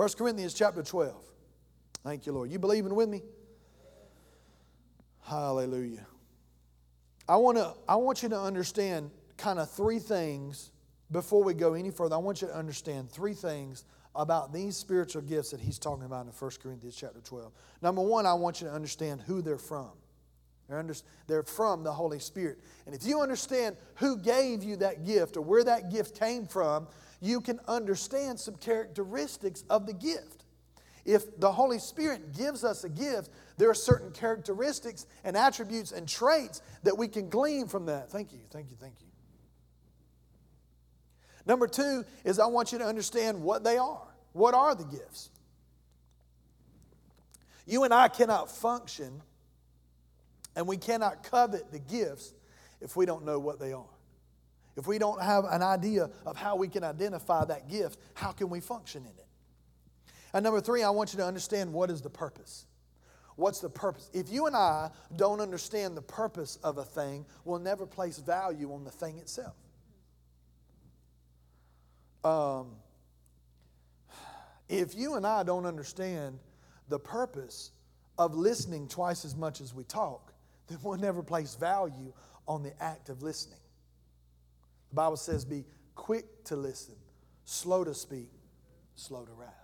1 0.00 0.08
Corinthians 0.16 0.54
chapter 0.54 0.82
12. 0.82 1.14
Thank 2.02 2.24
you, 2.24 2.32
Lord. 2.32 2.50
You 2.50 2.58
believing 2.58 2.94
with 2.94 3.10
me? 3.10 3.20
Hallelujah. 5.20 6.06
I, 7.28 7.36
want 7.36 7.58
to, 7.58 7.74
I 7.86 7.96
want 7.96 8.22
you 8.22 8.30
to 8.30 8.40
understand 8.40 9.10
kind 9.36 9.58
of 9.58 9.70
three 9.70 9.98
things 9.98 10.72
before 11.12 11.44
we 11.44 11.52
go 11.52 11.74
any 11.74 11.90
further. 11.90 12.14
I 12.14 12.18
want 12.18 12.40
you 12.40 12.48
to 12.48 12.56
understand 12.56 13.10
three 13.10 13.34
things 13.34 13.84
about 14.14 14.54
these 14.54 14.74
spiritual 14.74 15.20
gifts 15.20 15.50
that 15.50 15.60
he's 15.60 15.78
talking 15.78 16.06
about 16.06 16.24
in 16.24 16.32
1 16.32 16.50
Corinthians 16.62 16.96
chapter 16.96 17.20
12. 17.20 17.52
Number 17.82 18.00
one, 18.00 18.24
I 18.24 18.32
want 18.32 18.62
you 18.62 18.68
to 18.68 18.72
understand 18.72 19.20
who 19.26 19.42
they're 19.42 19.58
from. 19.58 19.90
They're, 20.66 20.78
under, 20.78 20.94
they're 21.26 21.42
from 21.42 21.84
the 21.84 21.92
Holy 21.92 22.20
Spirit. 22.20 22.60
And 22.86 22.94
if 22.94 23.04
you 23.04 23.20
understand 23.20 23.76
who 23.96 24.16
gave 24.16 24.64
you 24.64 24.76
that 24.76 25.04
gift 25.04 25.36
or 25.36 25.42
where 25.42 25.64
that 25.64 25.90
gift 25.90 26.18
came 26.18 26.46
from, 26.46 26.86
you 27.20 27.40
can 27.40 27.60
understand 27.68 28.40
some 28.40 28.54
characteristics 28.56 29.64
of 29.68 29.86
the 29.86 29.92
gift. 29.92 30.44
If 31.04 31.38
the 31.38 31.52
Holy 31.52 31.78
Spirit 31.78 32.36
gives 32.36 32.64
us 32.64 32.84
a 32.84 32.88
gift, 32.88 33.30
there 33.56 33.70
are 33.70 33.74
certain 33.74 34.10
characteristics 34.10 35.06
and 35.24 35.36
attributes 35.36 35.92
and 35.92 36.08
traits 36.08 36.62
that 36.82 36.96
we 36.96 37.08
can 37.08 37.28
glean 37.28 37.68
from 37.68 37.86
that. 37.86 38.10
Thank 38.10 38.32
you, 38.32 38.40
thank 38.50 38.70
you, 38.70 38.76
thank 38.78 38.94
you. 39.00 39.06
Number 41.46 41.66
two 41.66 42.04
is 42.24 42.38
I 42.38 42.46
want 42.46 42.72
you 42.72 42.78
to 42.78 42.84
understand 42.84 43.42
what 43.42 43.64
they 43.64 43.76
are. 43.76 44.06
What 44.32 44.54
are 44.54 44.74
the 44.74 44.84
gifts? 44.84 45.30
You 47.66 47.84
and 47.84 47.94
I 47.94 48.08
cannot 48.08 48.50
function 48.50 49.22
and 50.56 50.66
we 50.66 50.76
cannot 50.76 51.22
covet 51.22 51.70
the 51.70 51.78
gifts 51.78 52.34
if 52.80 52.96
we 52.96 53.06
don't 53.06 53.24
know 53.24 53.38
what 53.38 53.58
they 53.58 53.72
are. 53.72 53.84
If 54.76 54.86
we 54.86 54.98
don't 54.98 55.20
have 55.22 55.44
an 55.44 55.62
idea 55.62 56.10
of 56.24 56.36
how 56.36 56.56
we 56.56 56.68
can 56.68 56.84
identify 56.84 57.44
that 57.44 57.68
gift, 57.68 57.98
how 58.14 58.32
can 58.32 58.48
we 58.48 58.60
function 58.60 59.02
in 59.02 59.10
it? 59.10 59.26
And 60.32 60.44
number 60.44 60.60
three, 60.60 60.82
I 60.82 60.90
want 60.90 61.12
you 61.12 61.18
to 61.18 61.26
understand 61.26 61.72
what 61.72 61.90
is 61.90 62.00
the 62.00 62.10
purpose. 62.10 62.66
What's 63.36 63.60
the 63.60 63.70
purpose? 63.70 64.10
If 64.12 64.30
you 64.30 64.46
and 64.46 64.56
I 64.56 64.90
don't 65.16 65.40
understand 65.40 65.96
the 65.96 66.02
purpose 66.02 66.58
of 66.62 66.78
a 66.78 66.84
thing, 66.84 67.24
we'll 67.44 67.58
never 67.58 67.86
place 67.86 68.18
value 68.18 68.72
on 68.72 68.84
the 68.84 68.90
thing 68.90 69.18
itself. 69.18 69.54
Um, 72.22 72.72
if 74.68 74.94
you 74.94 75.14
and 75.14 75.26
I 75.26 75.42
don't 75.42 75.64
understand 75.64 76.38
the 76.88 76.98
purpose 76.98 77.72
of 78.18 78.34
listening 78.34 78.88
twice 78.88 79.24
as 79.24 79.34
much 79.34 79.60
as 79.60 79.74
we 79.74 79.84
talk, 79.84 80.32
then 80.68 80.78
we'll 80.82 80.98
never 80.98 81.22
place 81.22 81.54
value 81.54 82.12
on 82.46 82.62
the 82.62 82.72
act 82.82 83.08
of 83.08 83.22
listening. 83.22 83.59
The 84.90 84.96
Bible 84.96 85.16
says, 85.16 85.44
be 85.44 85.64
quick 85.94 86.44
to 86.44 86.56
listen, 86.56 86.94
slow 87.44 87.84
to 87.84 87.94
speak, 87.94 88.30
slow 88.94 89.24
to 89.24 89.32
wrath. 89.32 89.54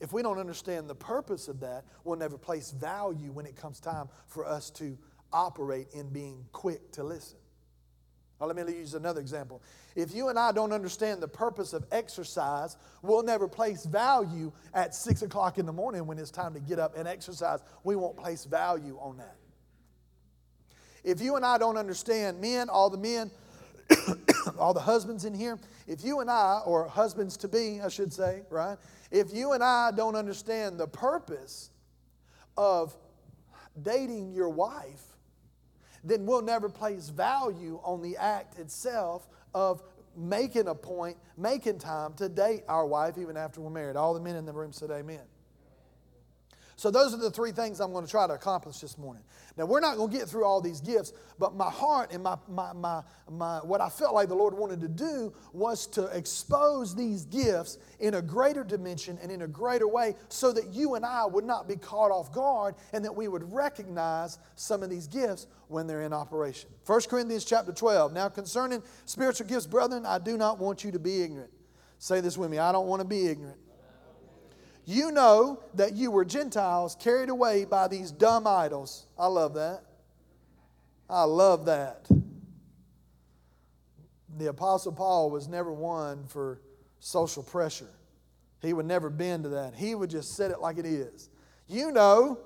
If 0.00 0.12
we 0.12 0.22
don't 0.22 0.38
understand 0.38 0.90
the 0.90 0.94
purpose 0.94 1.48
of 1.48 1.60
that, 1.60 1.84
we'll 2.02 2.18
never 2.18 2.36
place 2.36 2.72
value 2.72 3.32
when 3.32 3.46
it 3.46 3.56
comes 3.56 3.80
time 3.80 4.08
for 4.26 4.44
us 4.44 4.70
to 4.72 4.98
operate 5.32 5.88
in 5.94 6.08
being 6.10 6.44
quick 6.52 6.92
to 6.92 7.04
listen. 7.04 7.38
Let 8.40 8.56
me 8.56 8.74
use 8.74 8.92
another 8.92 9.20
example. 9.22 9.62
If 9.96 10.14
you 10.14 10.28
and 10.28 10.38
I 10.38 10.52
don't 10.52 10.72
understand 10.72 11.22
the 11.22 11.28
purpose 11.28 11.72
of 11.72 11.86
exercise, 11.90 12.76
we'll 13.00 13.22
never 13.22 13.48
place 13.48 13.86
value 13.86 14.52
at 14.74 14.94
six 14.94 15.22
o'clock 15.22 15.56
in 15.56 15.64
the 15.64 15.72
morning 15.72 16.06
when 16.06 16.18
it's 16.18 16.30
time 16.30 16.52
to 16.52 16.60
get 16.60 16.78
up 16.78 16.94
and 16.94 17.08
exercise. 17.08 17.60
We 17.84 17.96
won't 17.96 18.18
place 18.18 18.44
value 18.44 18.98
on 19.00 19.16
that. 19.16 19.36
If 21.04 21.22
you 21.22 21.36
and 21.36 21.44
I 21.46 21.56
don't 21.56 21.78
understand, 21.78 22.40
men, 22.40 22.68
all 22.68 22.90
the 22.90 22.98
men, 22.98 23.30
all 24.58 24.74
the 24.74 24.80
husbands 24.80 25.24
in 25.24 25.34
here, 25.34 25.58
if 25.86 26.04
you 26.04 26.20
and 26.20 26.30
I, 26.30 26.60
or 26.64 26.88
husbands 26.88 27.36
to 27.38 27.48
be, 27.48 27.80
I 27.80 27.88
should 27.88 28.12
say, 28.12 28.42
right? 28.50 28.78
If 29.10 29.32
you 29.32 29.52
and 29.52 29.62
I 29.62 29.90
don't 29.90 30.16
understand 30.16 30.78
the 30.78 30.86
purpose 30.86 31.70
of 32.56 32.96
dating 33.82 34.32
your 34.32 34.48
wife, 34.48 35.02
then 36.02 36.26
we'll 36.26 36.42
never 36.42 36.68
place 36.68 37.08
value 37.08 37.80
on 37.82 38.02
the 38.02 38.16
act 38.16 38.58
itself 38.58 39.26
of 39.54 39.82
making 40.16 40.68
a 40.68 40.74
point, 40.74 41.16
making 41.36 41.78
time 41.78 42.14
to 42.14 42.28
date 42.28 42.62
our 42.68 42.86
wife 42.86 43.18
even 43.18 43.36
after 43.36 43.60
we're 43.60 43.70
married. 43.70 43.96
All 43.96 44.14
the 44.14 44.20
men 44.20 44.36
in 44.36 44.44
the 44.44 44.52
room 44.52 44.72
said 44.72 44.90
amen. 44.90 45.22
So, 46.76 46.90
those 46.90 47.14
are 47.14 47.18
the 47.18 47.30
three 47.30 47.52
things 47.52 47.80
I'm 47.80 47.92
going 47.92 48.04
to 48.04 48.10
try 48.10 48.26
to 48.26 48.32
accomplish 48.32 48.78
this 48.80 48.98
morning. 48.98 49.22
Now, 49.56 49.66
we're 49.66 49.80
not 49.80 49.96
going 49.96 50.10
to 50.10 50.16
get 50.16 50.28
through 50.28 50.44
all 50.44 50.60
these 50.60 50.80
gifts, 50.80 51.12
but 51.38 51.54
my 51.54 51.70
heart 51.70 52.12
and 52.12 52.22
my, 52.22 52.36
my, 52.48 52.72
my, 52.72 53.02
my, 53.30 53.58
what 53.58 53.80
I 53.80 53.88
felt 53.88 54.14
like 54.14 54.28
the 54.28 54.34
Lord 54.34 54.54
wanted 54.54 54.80
to 54.80 54.88
do 54.88 55.32
was 55.52 55.86
to 55.88 56.06
expose 56.06 56.96
these 56.96 57.24
gifts 57.26 57.78
in 58.00 58.14
a 58.14 58.22
greater 58.22 58.64
dimension 58.64 59.18
and 59.22 59.30
in 59.30 59.42
a 59.42 59.46
greater 59.46 59.86
way 59.86 60.16
so 60.28 60.52
that 60.52 60.72
you 60.72 60.96
and 60.96 61.04
I 61.04 61.24
would 61.26 61.44
not 61.44 61.68
be 61.68 61.76
caught 61.76 62.10
off 62.10 62.32
guard 62.32 62.74
and 62.92 63.04
that 63.04 63.14
we 63.14 63.28
would 63.28 63.52
recognize 63.52 64.38
some 64.56 64.82
of 64.82 64.90
these 64.90 65.06
gifts 65.06 65.46
when 65.68 65.86
they're 65.86 66.02
in 66.02 66.12
operation. 66.12 66.70
1 66.86 67.00
Corinthians 67.02 67.44
chapter 67.44 67.72
12. 67.72 68.12
Now, 68.12 68.28
concerning 68.28 68.82
spiritual 69.04 69.46
gifts, 69.46 69.66
brethren, 69.68 70.04
I 70.04 70.18
do 70.18 70.36
not 70.36 70.58
want 70.58 70.82
you 70.82 70.90
to 70.90 70.98
be 70.98 71.22
ignorant. 71.22 71.50
Say 71.98 72.20
this 72.20 72.36
with 72.36 72.50
me 72.50 72.58
I 72.58 72.72
don't 72.72 72.88
want 72.88 73.00
to 73.00 73.08
be 73.08 73.28
ignorant. 73.28 73.58
You 74.86 75.10
know 75.12 75.62
that 75.74 75.94
you 75.94 76.10
were 76.10 76.24
Gentiles 76.24 76.96
carried 76.98 77.30
away 77.30 77.64
by 77.64 77.88
these 77.88 78.10
dumb 78.10 78.46
idols. 78.46 79.06
I 79.18 79.26
love 79.26 79.54
that. 79.54 79.82
I 81.08 81.24
love 81.24 81.66
that. 81.66 82.08
The 84.36 84.46
Apostle 84.46 84.92
Paul 84.92 85.30
was 85.30 85.48
never 85.48 85.72
one 85.72 86.24
for 86.26 86.60
social 86.98 87.42
pressure. 87.42 87.90
He 88.60 88.72
would 88.72 88.86
never 88.86 89.10
bend 89.10 89.44
to 89.44 89.50
that. 89.50 89.74
He 89.74 89.94
would 89.94 90.10
just 90.10 90.34
set 90.34 90.50
it 90.50 90.60
like 90.60 90.78
it 90.78 90.86
is. 90.86 91.30
You 91.68 91.92
know 91.92 92.38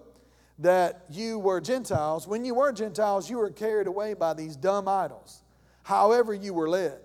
that 0.58 1.04
you 1.10 1.38
were 1.38 1.60
Gentiles. 1.60 2.26
When 2.26 2.44
you 2.44 2.54
were 2.54 2.72
Gentiles, 2.72 3.30
you 3.30 3.38
were 3.38 3.50
carried 3.50 3.86
away 3.86 4.14
by 4.14 4.34
these 4.34 4.56
dumb 4.56 4.88
idols, 4.88 5.42
however, 5.82 6.34
you 6.34 6.52
were 6.52 6.68
led. 6.68 6.98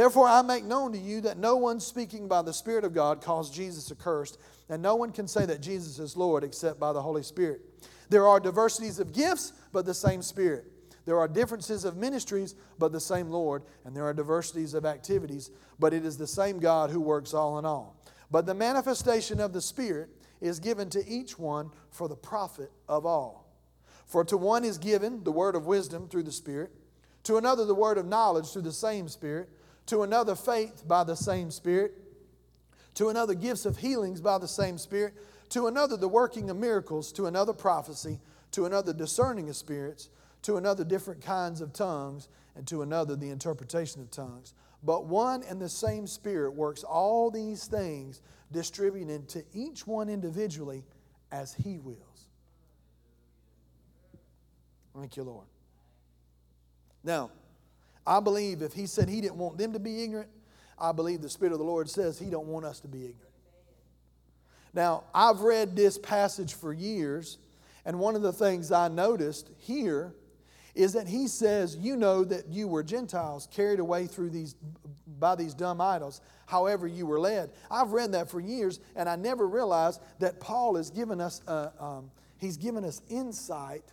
Therefore, 0.00 0.28
I 0.28 0.40
make 0.40 0.64
known 0.64 0.92
to 0.92 0.98
you 0.98 1.20
that 1.20 1.36
no 1.36 1.56
one 1.56 1.78
speaking 1.78 2.26
by 2.26 2.40
the 2.40 2.54
Spirit 2.54 2.84
of 2.84 2.94
God 2.94 3.20
calls 3.20 3.50
Jesus 3.50 3.92
accursed 3.92 4.38
and 4.70 4.80
no 4.80 4.94
one 4.94 5.12
can 5.12 5.28
say 5.28 5.44
that 5.44 5.60
Jesus 5.60 5.98
is 5.98 6.16
Lord 6.16 6.42
except 6.42 6.80
by 6.80 6.94
the 6.94 7.02
Holy 7.02 7.22
Spirit. 7.22 7.60
There 8.08 8.26
are 8.26 8.40
diversities 8.40 8.98
of 8.98 9.12
gifts, 9.12 9.52
but 9.72 9.84
the 9.84 9.92
same 9.92 10.22
Spirit. 10.22 10.64
There 11.04 11.18
are 11.18 11.28
differences 11.28 11.84
of 11.84 11.98
ministries, 11.98 12.54
but 12.78 12.92
the 12.92 12.98
same 12.98 13.28
Lord. 13.28 13.62
And 13.84 13.94
there 13.94 14.06
are 14.06 14.14
diversities 14.14 14.72
of 14.72 14.86
activities, 14.86 15.50
but 15.78 15.92
it 15.92 16.06
is 16.06 16.16
the 16.16 16.26
same 16.26 16.60
God 16.60 16.88
who 16.88 17.02
works 17.02 17.34
all 17.34 17.58
in 17.58 17.66
all. 17.66 18.02
But 18.30 18.46
the 18.46 18.54
manifestation 18.54 19.38
of 19.38 19.52
the 19.52 19.60
Spirit 19.60 20.08
is 20.40 20.60
given 20.60 20.88
to 20.88 21.06
each 21.06 21.38
one 21.38 21.72
for 21.90 22.08
the 22.08 22.16
profit 22.16 22.72
of 22.88 23.04
all. 23.04 23.52
For 24.06 24.24
to 24.24 24.38
one 24.38 24.64
is 24.64 24.78
given 24.78 25.24
the 25.24 25.32
word 25.32 25.54
of 25.54 25.66
wisdom 25.66 26.08
through 26.08 26.22
the 26.22 26.32
Spirit, 26.32 26.70
to 27.24 27.36
another 27.36 27.66
the 27.66 27.74
word 27.74 27.98
of 27.98 28.06
knowledge 28.06 28.50
through 28.50 28.62
the 28.62 28.72
same 28.72 29.06
Spirit, 29.06 29.50
to 29.90 30.04
another 30.04 30.36
faith 30.36 30.84
by 30.86 31.02
the 31.02 31.16
same 31.16 31.50
Spirit, 31.50 31.92
to 32.94 33.08
another 33.08 33.34
gifts 33.34 33.66
of 33.66 33.76
healings 33.76 34.20
by 34.20 34.38
the 34.38 34.46
same 34.46 34.78
Spirit, 34.78 35.14
to 35.48 35.66
another 35.66 35.96
the 35.96 36.06
working 36.06 36.48
of 36.48 36.56
miracles, 36.56 37.10
to 37.10 37.26
another 37.26 37.52
prophecy, 37.52 38.20
to 38.52 38.66
another 38.66 38.92
discerning 38.92 39.48
of 39.48 39.56
spirits, 39.56 40.08
to 40.42 40.56
another 40.56 40.84
different 40.84 41.20
kinds 41.20 41.60
of 41.60 41.72
tongues, 41.72 42.28
and 42.54 42.68
to 42.68 42.82
another 42.82 43.16
the 43.16 43.30
interpretation 43.30 44.00
of 44.00 44.12
tongues. 44.12 44.54
But 44.84 45.06
one 45.06 45.42
and 45.42 45.60
the 45.60 45.68
same 45.68 46.06
Spirit 46.06 46.54
works 46.54 46.84
all 46.84 47.28
these 47.28 47.66
things, 47.66 48.20
distributing 48.52 49.26
to 49.26 49.42
each 49.52 49.88
one 49.88 50.08
individually 50.08 50.84
as 51.32 51.52
He 51.52 51.78
wills. 51.78 52.28
Thank 54.96 55.16
you, 55.16 55.24
Lord. 55.24 55.46
Now, 57.02 57.32
I 58.10 58.18
believe 58.18 58.60
if 58.60 58.72
He 58.72 58.86
said 58.86 59.08
He 59.08 59.20
didn't 59.20 59.38
want 59.38 59.56
them 59.56 59.72
to 59.72 59.78
be 59.78 60.02
ignorant, 60.02 60.28
I 60.76 60.90
believe 60.90 61.22
the 61.22 61.30
Spirit 61.30 61.52
of 61.52 61.58
the 61.58 61.64
Lord 61.64 61.88
says 61.88 62.18
He 62.18 62.28
don't 62.28 62.48
want 62.48 62.66
us 62.66 62.80
to 62.80 62.88
be 62.88 62.98
ignorant. 62.98 63.30
Now, 64.74 65.04
I've 65.14 65.40
read 65.40 65.76
this 65.76 65.96
passage 65.96 66.54
for 66.54 66.72
years, 66.72 67.38
and 67.84 68.00
one 68.00 68.16
of 68.16 68.22
the 68.22 68.32
things 68.32 68.72
I 68.72 68.88
noticed 68.88 69.50
here 69.58 70.12
is 70.74 70.92
that 70.92 71.08
he 71.08 71.28
says, 71.28 71.76
You 71.76 71.96
know 71.96 72.24
that 72.24 72.48
you 72.48 72.66
were 72.68 72.82
Gentiles 72.82 73.48
carried 73.52 73.80
away 73.80 74.06
through 74.06 74.30
these 74.30 74.54
by 75.18 75.34
these 75.34 75.54
dumb 75.54 75.80
idols, 75.80 76.20
however 76.46 76.86
you 76.86 77.06
were 77.06 77.20
led. 77.20 77.50
I've 77.70 77.92
read 77.92 78.12
that 78.12 78.30
for 78.30 78.40
years, 78.40 78.80
and 78.96 79.08
I 79.08 79.16
never 79.16 79.46
realized 79.46 80.00
that 80.18 80.40
Paul 80.40 80.76
has 80.76 80.90
given 80.90 81.20
us, 81.20 81.42
uh, 81.46 81.70
um, 81.78 82.10
he's 82.38 82.56
given 82.56 82.84
us 82.84 83.02
insight 83.08 83.84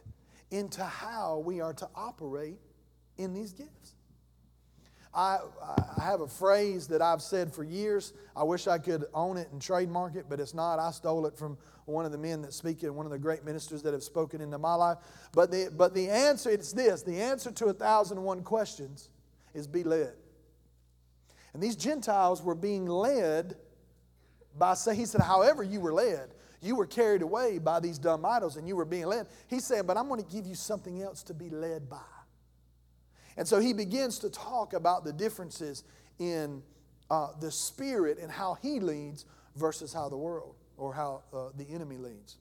into 0.52 0.84
how 0.84 1.44
we 1.46 1.60
are 1.60 1.74
to 1.74 1.90
operate 1.96 2.60
in 3.18 3.34
these 3.34 3.52
gifts. 3.52 3.97
I, 5.18 5.40
I 5.98 6.04
have 6.04 6.22
a 6.22 6.28
phrase 6.28 6.88
that 6.90 7.02
I've 7.02 7.24
said 7.24 7.52
for 7.52 7.64
years. 7.64 8.14
I 8.36 8.44
wish 8.44 8.68
I 8.68 8.78
could 8.78 9.06
own 9.16 9.36
it 9.38 9.50
and 9.52 9.60
trademark 9.60 10.16
it, 10.16 10.28
but 10.30 10.40
it's 10.40 10.54
not. 10.54 10.78
I 10.78 10.92
stole 10.92 11.26
it 11.26 11.36
from 11.36 11.58
one 11.86 12.06
of 12.06 12.12
the 12.12 12.20
men 12.20 12.44
that 12.44 12.54
speak 12.54 12.84
it, 12.84 12.94
one 12.94 13.08
of 13.08 13.12
the 13.12 13.18
great 13.18 13.44
ministers 13.44 13.82
that 13.82 13.94
have 13.94 14.04
spoken 14.04 14.42
into 14.42 14.60
my 14.60 14.76
life. 14.76 15.00
But 15.34 15.50
the, 15.50 15.72
but 15.76 15.96
the 15.96 16.08
answer, 16.08 16.52
it's 16.52 16.72
this 16.72 17.02
the 17.02 17.20
answer 17.20 17.52
to 17.52 17.66
a 17.66 17.74
thousand 17.74 18.18
and 18.18 18.28
one 18.28 18.44
questions 18.44 19.10
is 19.56 19.66
be 19.66 19.84
led. 19.84 20.14
And 21.54 21.64
these 21.64 21.76
Gentiles 21.76 22.44
were 22.44 22.54
being 22.54 22.86
led 22.86 23.56
by, 24.56 24.76
say, 24.76 24.96
he 24.96 25.06
said, 25.06 25.22
however 25.22 25.64
you 25.64 25.80
were 25.80 25.94
led. 25.94 26.30
You 26.62 26.76
were 26.76 26.86
carried 26.86 27.24
away 27.24 27.58
by 27.58 27.80
these 27.80 27.98
dumb 27.98 28.24
idols 28.24 28.58
and 28.58 28.68
you 28.68 28.76
were 28.76 28.86
being 28.86 29.08
led. 29.08 29.28
He's 29.48 29.66
saying, 29.66 29.84
but 29.88 29.98
I'm 29.98 30.08
going 30.08 30.24
to 30.24 30.32
give 30.32 30.46
you 30.46 30.56
something 30.56 31.02
else 31.02 31.24
to 31.24 31.34
be 31.34 31.50
led 31.50 31.90
by. 31.90 31.98
And 33.38 33.48
so 33.48 33.60
he 33.60 33.72
begins 33.74 34.20
to 34.20 34.30
talk 34.30 34.74
about 34.74 35.06
the 35.06 35.14
differences 35.14 35.84
in 36.20 36.64
uh, 37.10 37.30
the 37.40 37.52
Spirit 37.52 38.18
and 38.20 38.32
how 38.32 38.58
he 38.62 38.80
leads 38.80 39.26
versus 39.56 39.94
how 39.94 40.10
the 40.10 40.18
world 40.18 40.56
or 40.76 40.94
how 40.94 41.24
uh, 41.34 41.50
the 41.56 41.70
enemy 41.70 41.98
leads. 41.98 42.38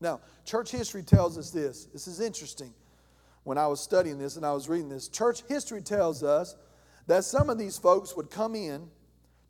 Now, 0.00 0.20
church 0.44 0.70
history 0.70 1.02
tells 1.02 1.38
us 1.38 1.50
this. 1.50 1.86
This 1.86 2.06
is 2.06 2.20
interesting. 2.20 2.72
When 3.44 3.58
I 3.58 3.66
was 3.66 3.80
studying 3.80 4.18
this 4.18 4.36
and 4.36 4.44
I 4.44 4.52
was 4.52 4.68
reading 4.68 4.88
this, 4.88 5.08
church 5.08 5.42
history 5.48 5.82
tells 5.82 6.22
us 6.22 6.56
that 7.06 7.24
some 7.24 7.48
of 7.48 7.58
these 7.58 7.78
folks 7.78 8.16
would 8.16 8.30
come 8.30 8.54
in 8.54 8.88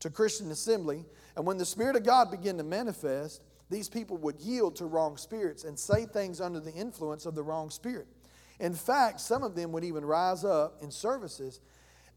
to 0.01 0.11
Christian 0.11 0.51
assembly, 0.51 1.05
and 1.37 1.47
when 1.47 1.57
the 1.57 1.65
Spirit 1.65 1.97
of 1.97 2.05
God 2.05 2.31
began 2.31 2.59
to 2.59 2.63
manifest, 2.63 3.43
these 3.71 3.89
people 3.89 4.17
would 4.19 4.39
yield 4.41 4.77
to 4.77 4.87
wrong 4.87 5.17
spirits 5.17 5.65
and 5.65 5.79
say 5.79 6.05
things 6.05 6.41
under 6.41 6.61
the 6.61 6.73
influence 6.73 7.27
of 7.27 7.35
the 7.35 7.43
wrong 7.43 7.71
spirit. 7.71 8.07
In 8.59 8.75
fact, 8.75 9.21
some 9.21 9.43
of 9.43 9.55
them 9.55 9.73
would 9.73 9.85
even 9.85 10.05
rise 10.05 10.45
up 10.45 10.83
in 10.83 10.91
services 10.91 11.61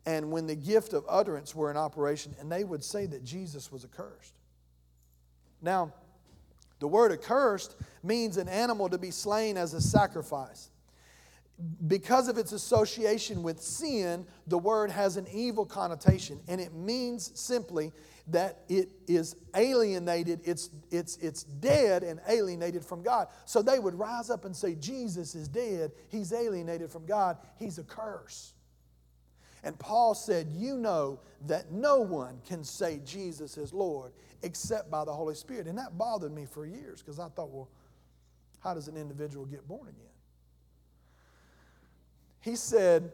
and 0.06 0.32
when 0.32 0.48
the 0.48 0.56
gift 0.56 0.94
of 0.94 1.06
utterance 1.08 1.54
were 1.54 1.70
in 1.70 1.78
operation, 1.78 2.34
and 2.40 2.52
they 2.52 2.64
would 2.64 2.84
say 2.84 3.06
that 3.06 3.24
Jesus 3.24 3.72
was 3.72 3.84
accursed. 3.84 4.34
Now, 5.62 5.94
the 6.80 6.88
word 6.88 7.12
accursed 7.12 7.76
means 8.02 8.38
an 8.38 8.48
animal 8.48 8.90
to 8.90 8.98
be 8.98 9.12
slain 9.12 9.58
as 9.58 9.74
a 9.74 9.82
sacrifice. 9.82 10.70
Because 11.88 12.28
of 12.28 12.38
its 12.38 12.52
association 12.52 13.44
with 13.44 13.62
sin, 13.62 14.26
the 14.48 14.58
word 14.58 14.92
has 14.92 15.18
an 15.18 15.28
evil 15.32 15.66
connotation, 15.66 16.40
and 16.48 16.62
it 16.62 16.74
means 16.74 17.32
simply 17.38 17.92
that 18.28 18.60
it 18.70 18.90
is 19.08 19.36
alienated, 19.56 20.40
it's, 20.44 20.70
it's, 20.92 21.18
it's 21.18 21.44
dead 21.44 22.04
and 22.04 22.20
alienated 22.28 22.86
from 22.86 23.02
God. 23.02 23.28
So 23.46 23.62
they 23.62 23.80
would 23.80 23.96
rise 23.96 24.30
up 24.30 24.46
and 24.46 24.56
say, 24.56 24.76
Jesus 24.76 25.36
is 25.36 25.48
dead, 25.48 25.92
he's 26.10 26.32
alienated 26.32 26.92
from 26.92 27.06
God, 27.06 27.38
he's 27.58 27.78
a 27.78 27.84
curse. 27.84 28.54
And 29.64 29.78
Paul 29.78 30.16
said, 30.16 30.48
You 30.54 30.78
know 30.78 31.20
that 31.48 31.72
no 31.72 32.00
one 32.00 32.40
can 32.48 32.64
say 32.64 33.02
Jesus 33.06 33.58
is 33.58 33.74
Lord 33.74 34.14
except 34.42 34.90
by 34.90 35.04
the 35.04 35.14
Holy 35.14 35.36
Spirit. 35.36 35.68
And 35.68 35.78
that 35.78 35.98
bothered 35.98 36.34
me 36.34 36.46
for 36.46 36.66
years 36.66 37.02
because 37.02 37.20
I 37.20 37.28
thought, 37.30 37.50
well, 37.50 37.70
how 38.60 38.74
does 38.74 38.88
an 38.88 38.98
individual 38.98 39.46
get 39.46 39.68
born 39.68 39.88
again? 39.90 40.09
He 42.42 42.56
said 42.56 43.12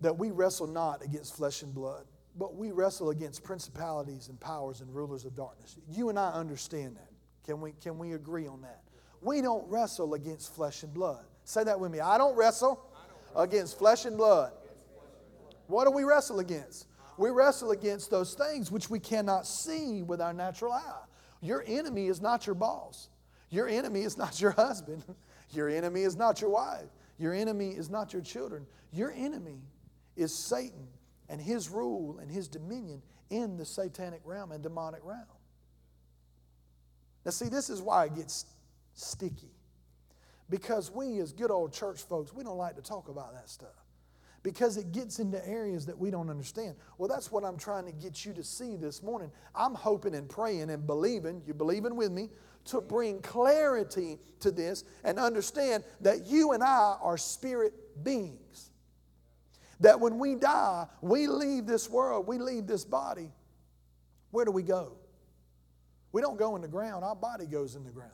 that 0.00 0.16
we 0.16 0.30
wrestle 0.30 0.66
not 0.66 1.02
against 1.04 1.36
flesh 1.36 1.62
and 1.62 1.74
blood, 1.74 2.04
but 2.36 2.56
we 2.56 2.72
wrestle 2.72 3.10
against 3.10 3.44
principalities 3.44 4.28
and 4.28 4.38
powers 4.40 4.80
and 4.80 4.94
rulers 4.94 5.24
of 5.24 5.34
darkness. 5.34 5.76
You 5.88 6.08
and 6.08 6.18
I 6.18 6.30
understand 6.30 6.96
that. 6.96 7.08
Can 7.46 7.60
we, 7.60 7.72
can 7.82 7.98
we 7.98 8.14
agree 8.14 8.46
on 8.46 8.62
that? 8.62 8.80
We 9.20 9.40
don't 9.40 9.68
wrestle 9.68 10.14
against 10.14 10.54
flesh 10.54 10.82
and 10.82 10.92
blood. 10.92 11.24
Say 11.44 11.64
that 11.64 11.78
with 11.78 11.92
me. 11.92 12.00
I 12.00 12.18
don't 12.18 12.36
wrestle 12.36 12.84
against 13.36 13.78
flesh 13.78 14.04
and 14.04 14.16
blood. 14.16 14.52
What 15.66 15.84
do 15.84 15.90
we 15.90 16.04
wrestle 16.04 16.40
against? 16.40 16.86
We 17.16 17.30
wrestle 17.30 17.70
against 17.70 18.10
those 18.10 18.34
things 18.34 18.70
which 18.70 18.90
we 18.90 18.98
cannot 18.98 19.46
see 19.46 20.02
with 20.02 20.20
our 20.20 20.32
natural 20.32 20.72
eye. 20.72 21.02
Your 21.40 21.64
enemy 21.66 22.08
is 22.08 22.20
not 22.20 22.46
your 22.46 22.54
boss. 22.54 23.08
Your 23.50 23.68
enemy 23.68 24.00
is 24.02 24.16
not 24.16 24.40
your 24.40 24.50
husband. 24.50 25.04
Your 25.50 25.68
enemy 25.68 26.02
is 26.02 26.16
not 26.16 26.40
your 26.40 26.50
wife. 26.50 26.88
Your 27.18 27.32
enemy 27.32 27.70
is 27.70 27.90
not 27.90 28.12
your 28.12 28.22
children. 28.22 28.66
Your 28.92 29.12
enemy 29.12 29.60
is 30.16 30.34
Satan 30.34 30.88
and 31.28 31.40
his 31.40 31.68
rule 31.68 32.18
and 32.18 32.30
his 32.30 32.48
dominion 32.48 33.02
in 33.30 33.56
the 33.56 33.64
satanic 33.64 34.20
realm 34.24 34.52
and 34.52 34.62
demonic 34.62 35.00
realm. 35.04 35.24
Now, 37.24 37.30
see, 37.30 37.48
this 37.48 37.70
is 37.70 37.80
why 37.80 38.04
it 38.06 38.14
gets 38.14 38.46
sticky. 38.94 39.50
Because 40.50 40.90
we, 40.90 41.20
as 41.20 41.32
good 41.32 41.50
old 41.50 41.72
church 41.72 42.02
folks, 42.02 42.34
we 42.34 42.44
don't 42.44 42.58
like 42.58 42.76
to 42.76 42.82
talk 42.82 43.08
about 43.08 43.32
that 43.34 43.48
stuff 43.48 43.84
because 44.44 44.76
it 44.76 44.92
gets 44.92 45.18
into 45.18 45.44
areas 45.48 45.86
that 45.86 45.98
we 45.98 46.10
don't 46.10 46.28
understand. 46.28 46.76
Well, 46.98 47.08
that's 47.08 47.32
what 47.32 47.44
I'm 47.44 47.56
trying 47.56 47.86
to 47.86 47.92
get 47.92 48.26
you 48.26 48.34
to 48.34 48.44
see 48.44 48.76
this 48.76 49.02
morning. 49.02 49.32
I'm 49.54 49.74
hoping 49.74 50.14
and 50.14 50.28
praying 50.28 50.68
and 50.68 50.86
believing, 50.86 51.42
you're 51.46 51.54
believing 51.54 51.96
with 51.96 52.12
me, 52.12 52.28
to 52.66 52.80
bring 52.80 53.20
clarity 53.20 54.18
to 54.40 54.50
this 54.50 54.84
and 55.04 55.18
understand 55.18 55.84
that 56.00 56.26
you 56.26 56.52
and 56.52 56.62
I 56.62 56.96
are 57.00 57.18
spirit 57.18 57.72
beings. 58.02 58.70
That 59.80 60.00
when 60.00 60.18
we 60.18 60.34
die, 60.34 60.86
we 61.02 61.26
leave 61.26 61.66
this 61.66 61.90
world, 61.90 62.26
we 62.26 62.38
leave 62.38 62.66
this 62.66 62.84
body. 62.84 63.30
Where 64.30 64.44
do 64.44 64.50
we 64.50 64.62
go? 64.62 64.92
We 66.12 66.22
don't 66.22 66.38
go 66.38 66.56
in 66.56 66.62
the 66.62 66.68
ground, 66.68 67.04
our 67.04 67.16
body 67.16 67.46
goes 67.46 67.74
in 67.74 67.84
the 67.84 67.90
ground. 67.90 68.12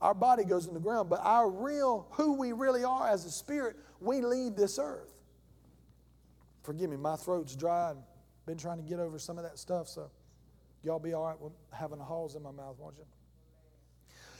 Our 0.00 0.14
body 0.14 0.44
goes 0.44 0.66
in 0.66 0.74
the 0.74 0.80
ground, 0.80 1.08
but 1.08 1.20
our 1.22 1.48
real, 1.48 2.08
who 2.10 2.32
we 2.32 2.52
really 2.52 2.82
are 2.82 3.08
as 3.08 3.24
a 3.24 3.30
spirit, 3.30 3.76
we 4.00 4.20
leave 4.20 4.56
this 4.56 4.80
earth. 4.80 5.14
Forgive 6.64 6.90
me, 6.90 6.96
my 6.96 7.14
throat's 7.14 7.54
dry 7.54 7.92
and 7.92 8.00
been 8.44 8.58
trying 8.58 8.78
to 8.78 8.82
get 8.82 8.98
over 8.98 9.20
some 9.20 9.38
of 9.38 9.44
that 9.44 9.60
stuff, 9.60 9.86
so 9.86 10.10
y'all 10.82 10.98
be 10.98 11.14
all 11.14 11.26
right 11.26 11.40
with 11.40 11.52
having 11.72 11.98
halls 11.98 12.34
in 12.34 12.42
my 12.42 12.50
mouth, 12.50 12.76
won't 12.78 12.94
you? 12.98 13.04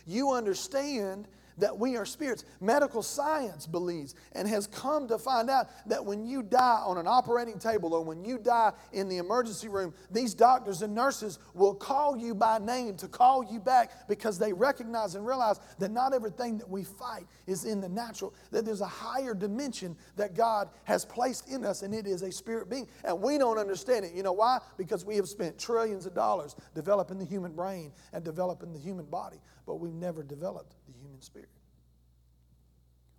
You 0.07 0.33
understand 0.33 1.29
that 1.59 1.79
we 1.79 1.97
are 1.97 2.05
spirits. 2.05 2.45
Medical 2.61 3.03
science 3.03 3.67
believes 3.67 4.15
and 4.33 4.49
has 4.49 4.67
come 4.67 5.09
to 5.09 5.19
find 5.19 5.51
out 5.51 5.69
that 5.87 6.05
when 6.05 6.27
you 6.27 6.43
die 6.43 6.83
on 6.85 6.99
an 6.99 7.07
operating 7.07 7.59
table 7.59 7.95
or 7.95 8.03
when 8.03 8.25
you 8.25 8.39
die 8.39 8.73
in 8.93 9.09
the 9.09 9.19
emergency 9.19 9.69
room, 9.69 9.95
these 10.11 10.35
doctors 10.35 10.83
and 10.83 10.95
nurses 10.95 11.39
will 11.55 11.75
call 11.75 12.17
you 12.17 12.35
by 12.35 12.59
name 12.59 12.97
to 12.97 13.09
call 13.09 13.45
you 13.45 13.61
back 13.61 14.09
because 14.09 14.39
they 14.39 14.53
recognize 14.53 15.15
and 15.15 15.27
realize 15.27 15.61
that 15.79 15.91
not 15.91 16.15
everything 16.15 16.59
that 16.59 16.69
we 16.69 16.85
fight 16.85 17.27
is 17.47 17.65
in 17.65 17.81
the 17.81 17.89
natural, 17.89 18.35
that 18.51 18.65
there's 18.65 18.81
a 18.81 18.87
higher 18.87 19.35
dimension 19.35 19.97
that 20.17 20.35
God 20.35 20.69
has 20.85 21.05
placed 21.05 21.49
in 21.49 21.65
us, 21.65 21.83
and 21.83 21.95
it 21.95 22.07
is 22.07 22.23
a 22.23 22.33
spirit 22.33 22.71
being. 22.71 22.87
And 23.05 23.21
we 23.21 23.39
don't 23.39 23.59
understand 23.59 24.05
it. 24.05 24.13
You 24.15 24.23
know 24.23 24.33
why? 24.33 24.59
Because 24.77 25.05
we 25.05 25.17
have 25.17 25.29
spent 25.29 25.59
trillions 25.59 26.07
of 26.07 26.15
dollars 26.15 26.57
developing 26.75 27.19
the 27.19 27.25
human 27.25 27.53
brain 27.53 27.93
and 28.13 28.25
developing 28.25 28.73
the 28.73 28.79
human 28.79 29.07
body, 29.07 29.39
but 29.67 29.77
we've 29.77 29.93
never 29.93 30.23
developed 30.23 30.75
spirit. 31.23 31.49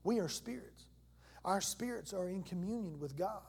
We 0.03 0.19
are 0.19 0.29
spirits. 0.29 0.85
Our 1.45 1.61
spirits 1.61 2.13
are 2.13 2.29
in 2.29 2.43
communion 2.43 2.99
with 2.99 3.17
God. 3.17 3.41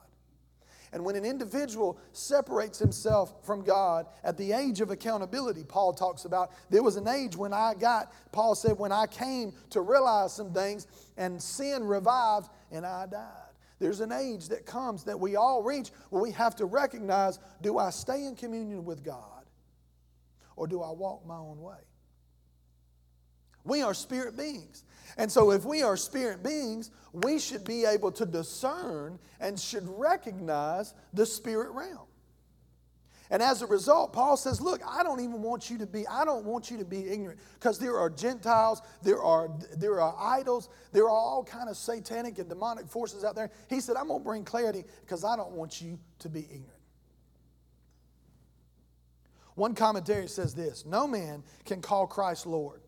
And 0.91 1.03
when 1.03 1.15
an 1.15 1.25
individual 1.25 1.97
separates 2.13 2.79
himself 2.79 3.45
from 3.45 3.63
God 3.63 4.07
at 4.23 4.37
the 4.37 4.53
age 4.53 4.79
of 4.79 4.91
accountability, 4.91 5.63
Paul 5.63 5.93
talks 5.93 6.23
about, 6.23 6.51
there 6.69 6.83
was 6.83 6.95
an 6.95 7.07
age 7.07 7.35
when 7.35 7.53
I 7.53 7.73
got, 7.73 8.13
Paul 8.31 8.55
said, 8.55 8.77
when 8.77 8.93
I 8.93 9.05
came 9.07 9.51
to 9.71 9.81
realize 9.81 10.33
some 10.33 10.53
things 10.53 10.87
and 11.17 11.41
sin 11.41 11.83
revived 11.83 12.49
and 12.71 12.85
I 12.85 13.07
died. 13.07 13.45
There's 13.79 13.99
an 13.99 14.13
age 14.13 14.47
that 14.49 14.65
comes 14.65 15.03
that 15.03 15.19
we 15.19 15.35
all 15.35 15.61
reach 15.61 15.89
where 16.11 16.21
we 16.21 16.31
have 16.31 16.55
to 16.57 16.65
recognize 16.65 17.39
do 17.61 17.77
I 17.77 17.89
stay 17.89 18.25
in 18.25 18.35
communion 18.35 18.85
with 18.85 19.03
God 19.03 19.43
or 20.55 20.65
do 20.65 20.81
I 20.81 20.91
walk 20.91 21.25
my 21.25 21.35
own 21.35 21.59
way? 21.59 21.75
We 23.65 23.81
are 23.81 23.93
spirit 23.93 24.37
beings. 24.37 24.83
And 25.17 25.31
so, 25.31 25.51
if 25.51 25.65
we 25.65 25.81
are 25.81 25.97
spirit 25.97 26.43
beings, 26.43 26.91
we 27.13 27.39
should 27.39 27.63
be 27.63 27.85
able 27.85 28.11
to 28.13 28.25
discern 28.25 29.19
and 29.39 29.59
should 29.59 29.87
recognize 29.87 30.93
the 31.13 31.25
spirit 31.25 31.71
realm. 31.71 32.07
And 33.31 33.41
as 33.41 33.63
a 33.63 33.65
result, 33.65 34.13
Paul 34.13 34.37
says, 34.37 34.61
Look, 34.61 34.81
I 34.85 35.03
don't 35.03 35.19
even 35.19 35.41
want 35.41 35.69
you 35.69 35.77
to 35.79 35.87
be, 35.87 36.05
I 36.07 36.25
don't 36.25 36.45
want 36.45 36.69
you 36.69 36.77
to 36.77 36.85
be 36.85 37.07
ignorant 37.07 37.39
because 37.55 37.79
there 37.79 37.97
are 37.97 38.09
Gentiles, 38.09 38.81
there 39.01 39.21
are, 39.21 39.49
there 39.77 39.99
are 39.99 40.15
idols, 40.19 40.69
there 40.91 41.05
are 41.05 41.09
all 41.09 41.43
kind 41.43 41.69
of 41.69 41.77
satanic 41.77 42.37
and 42.37 42.47
demonic 42.47 42.87
forces 42.87 43.23
out 43.23 43.35
there. 43.35 43.49
He 43.69 43.79
said, 43.79 43.95
I'm 43.95 44.07
going 44.07 44.19
to 44.19 44.23
bring 44.23 44.43
clarity 44.43 44.83
because 45.01 45.23
I 45.23 45.35
don't 45.35 45.53
want 45.53 45.81
you 45.81 45.97
to 46.19 46.29
be 46.29 46.41
ignorant. 46.41 46.71
One 49.55 49.73
commentary 49.73 50.27
says 50.27 50.53
this 50.53 50.85
No 50.85 51.07
man 51.07 51.43
can 51.63 51.81
call 51.81 52.05
Christ 52.05 52.45
Lord 52.45 52.81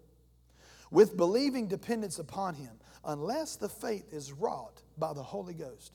with 0.91 1.17
believing 1.17 1.67
dependence 1.67 2.19
upon 2.19 2.56
him 2.56 2.80
unless 3.04 3.56
the 3.56 3.69
faith 3.69 4.13
is 4.13 4.32
wrought 4.32 4.82
by 4.97 5.13
the 5.13 5.23
Holy 5.23 5.54
Ghost. 5.54 5.93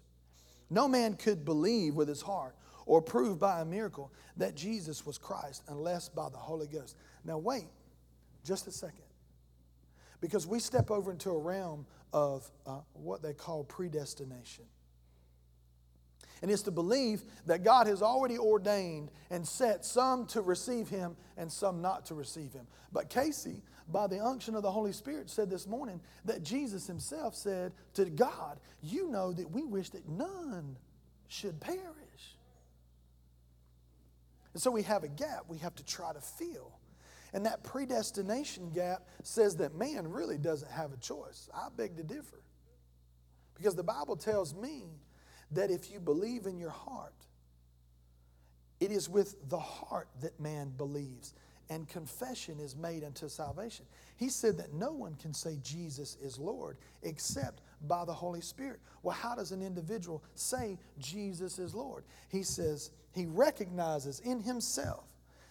No 0.71 0.89
man 0.89 1.15
could 1.15 1.45
believe 1.45 1.95
with 1.95 2.09
his 2.09 2.23
heart 2.23 2.57
or 2.87 3.03
prove 3.03 3.39
by 3.39 3.61
a 3.61 3.65
miracle 3.65 4.13
that 4.37 4.55
Jesus 4.55 5.05
was 5.05 5.19
Christ 5.19 5.63
unless 5.69 6.09
by 6.09 6.29
the 6.29 6.39
Holy 6.39 6.67
Ghost. 6.67 6.97
Now, 7.25 7.39
wait 7.39 7.67
just 8.45 8.67
a 8.67 8.73
second. 8.73 9.05
Because 10.21 10.47
we 10.47 10.61
step 10.61 10.91
over 10.91 11.11
into 11.11 11.31
a 11.31 11.39
realm 11.39 11.87
of 12.13 12.49
uh, 12.67 12.79
what 12.93 13.23
they 13.23 13.33
call 13.33 13.65
predestination. 13.65 14.65
And 16.43 16.51
it's 16.51 16.63
to 16.63 16.71
believe 16.73 17.23
that 17.47 17.63
God 17.63 17.87
has 17.87 18.03
already 18.03 18.37
ordained 18.37 19.11
and 19.31 19.47
set 19.47 19.85
some 19.85 20.27
to 20.29 20.41
receive 20.41 20.89
Him 20.89 21.17
and 21.37 21.51
some 21.51 21.81
not 21.81 22.07
to 22.07 22.15
receive 22.15 22.53
Him. 22.53 22.67
But 22.93 23.09
Casey 23.09 23.63
by 23.89 24.07
the 24.07 24.21
unction 24.21 24.55
of 24.55 24.63
the 24.63 24.71
Holy 24.71 24.93
Spirit, 24.93 25.31
said 25.31 25.51
this 25.51 25.67
morning 25.67 26.01
that 26.25 26.43
Jesus 26.43 26.87
himself 26.87 27.35
said 27.35 27.73
to 27.95 28.05
God, 28.07 28.61
You 28.83 29.11
know 29.11 29.33
that 29.33 29.51
we 29.51 29.65
wish 29.65 29.91
that 29.91 30.09
none 30.09 30.77
should 31.29 31.61
perish. 31.61 32.37
And 34.53 34.63
so 34.63 34.71
we 34.71 34.83
have 34.83 35.03
a 35.03 35.09
gap 35.09 35.45
we 35.49 35.59
have 35.59 35.75
to 35.77 35.85
try 35.85 36.13
to 36.13 36.21
fill. 36.21 36.73
And 37.33 37.47
that 37.47 37.65
predestination 37.65 38.71
gap 38.71 39.09
says 39.23 39.57
that 39.57 39.75
man 39.75 40.07
really 40.07 40.37
doesn't 40.37 40.71
have 40.71 40.93
a 40.93 40.99
choice. 40.99 41.49
I 41.55 41.69
beg 41.75 41.97
to 41.97 42.03
differ. 42.03 42.43
Because 43.55 43.75
the 43.75 43.83
Bible 43.83 44.17
tells 44.17 44.55
me 44.55 44.85
that 45.53 45.71
if 45.71 45.91
you 45.91 46.01
believe 46.01 46.47
in 46.47 46.59
your 46.59 46.71
heart, 46.71 47.15
it 48.81 48.91
is 48.91 49.09
with 49.09 49.37
the 49.49 49.59
heart 49.59 50.09
that 50.21 50.39
man 50.41 50.71
believes 50.77 51.33
and 51.73 51.89
confession 51.89 52.61
is 52.61 52.77
made 52.77 53.03
unto 53.03 53.31
salvation. 53.31 53.87
He 54.19 54.29
said 54.29 54.59
that 54.59 54.75
no 54.75 54.93
one 54.93 55.15
can 55.15 55.33
say 55.33 55.59
Jesus 55.63 56.19
is 56.23 56.39
Lord 56.39 56.77
except 57.03 57.63
by 57.89 58.05
the 58.05 58.13
Holy 58.13 58.43
Spirit. 58.43 58.81
Well, 59.03 59.17
how 59.17 59.35
does 59.35 59.53
an 59.53 59.63
individual 59.63 60.23
say 60.35 60.79
Jesus 60.99 61.59
is 61.59 61.75
Lord? 61.75 62.05
He 62.29 62.43
says 62.43 62.91
he 63.13 63.25
recognizes 63.25 64.21
in 64.21 64.41
himself 64.41 65.07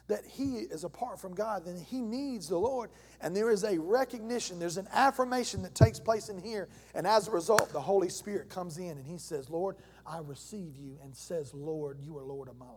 that 0.10 0.24
he 0.26 0.58
is 0.58 0.84
apart 0.84 1.20
from 1.20 1.34
God, 1.34 1.66
then 1.66 1.78
he 1.78 2.02
needs 2.02 2.50
the 2.50 2.58
Lord. 2.58 2.92
And 3.20 3.36
there 3.36 3.50
is 3.50 3.64
a 3.64 3.80
recognition, 3.80 4.60
there's 4.60 4.78
an 4.78 4.90
affirmation 4.94 5.64
that 5.64 5.74
takes 5.74 6.00
place 6.00 6.30
in 6.30 6.38
here. 6.38 6.70
And 6.94 7.08
as 7.08 7.30
a 7.30 7.32
result, 7.32 7.74
the 7.74 7.82
Holy 7.82 8.10
Spirit 8.10 8.48
comes 8.50 8.78
in 8.78 8.92
and 8.92 9.08
he 9.08 9.18
says, 9.18 9.50
Lord, 9.50 9.76
I 10.06 10.20
receive 10.20 10.76
you, 10.76 11.00
and 11.04 11.16
says, 11.16 11.54
Lord, 11.54 12.00
you 12.00 12.18
are 12.18 12.24
Lord 12.24 12.48
of 12.48 12.58
my 12.58 12.66
life. 12.66 12.76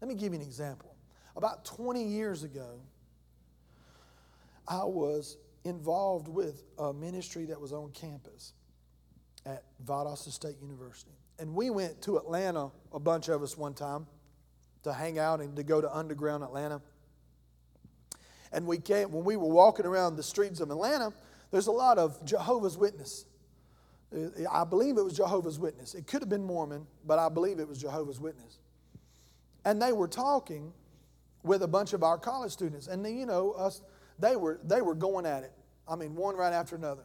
Let 0.00 0.08
me 0.08 0.14
give 0.14 0.32
you 0.32 0.40
an 0.40 0.46
example. 0.46 0.89
About 1.36 1.64
20 1.64 2.02
years 2.04 2.42
ago, 2.42 2.80
I 4.66 4.84
was 4.84 5.36
involved 5.64 6.28
with 6.28 6.62
a 6.78 6.92
ministry 6.92 7.46
that 7.46 7.60
was 7.60 7.72
on 7.72 7.90
campus 7.90 8.52
at 9.46 9.64
Valdosta 9.84 10.30
State 10.30 10.56
University. 10.60 11.12
And 11.38 11.54
we 11.54 11.70
went 11.70 12.02
to 12.02 12.18
Atlanta, 12.18 12.70
a 12.92 13.00
bunch 13.00 13.28
of 13.28 13.42
us 13.42 13.56
one 13.56 13.74
time, 13.74 14.06
to 14.82 14.92
hang 14.92 15.18
out 15.18 15.40
and 15.40 15.56
to 15.56 15.62
go 15.62 15.80
to 15.80 15.94
underground 15.94 16.42
Atlanta. 16.42 16.80
And 18.52 18.66
we 18.66 18.78
came, 18.78 19.12
when 19.12 19.24
we 19.24 19.36
were 19.36 19.48
walking 19.48 19.86
around 19.86 20.16
the 20.16 20.22
streets 20.22 20.60
of 20.60 20.70
Atlanta, 20.70 21.12
there's 21.50 21.66
a 21.66 21.72
lot 21.72 21.98
of 21.98 22.24
Jehovah's 22.24 22.76
Witness. 22.76 23.26
I 24.50 24.64
believe 24.64 24.98
it 24.98 25.02
was 25.02 25.16
Jehovah's 25.16 25.58
Witness. 25.58 25.94
It 25.94 26.06
could 26.06 26.20
have 26.20 26.28
been 26.28 26.44
Mormon, 26.44 26.86
but 27.06 27.18
I 27.18 27.28
believe 27.28 27.60
it 27.60 27.68
was 27.68 27.78
Jehovah's 27.78 28.20
Witness. 28.20 28.58
And 29.64 29.80
they 29.80 29.92
were 29.92 30.08
talking 30.08 30.72
with 31.42 31.62
a 31.62 31.68
bunch 31.68 31.92
of 31.92 32.02
our 32.02 32.18
college 32.18 32.52
students. 32.52 32.86
And 32.86 33.04
then, 33.04 33.16
you 33.16 33.26
know, 33.26 33.52
us, 33.52 33.82
they 34.18 34.36
were, 34.36 34.60
they 34.64 34.82
were 34.82 34.94
going 34.94 35.26
at 35.26 35.42
it. 35.42 35.52
I 35.88 35.96
mean, 35.96 36.14
one 36.14 36.36
right 36.36 36.52
after 36.52 36.76
another. 36.76 37.02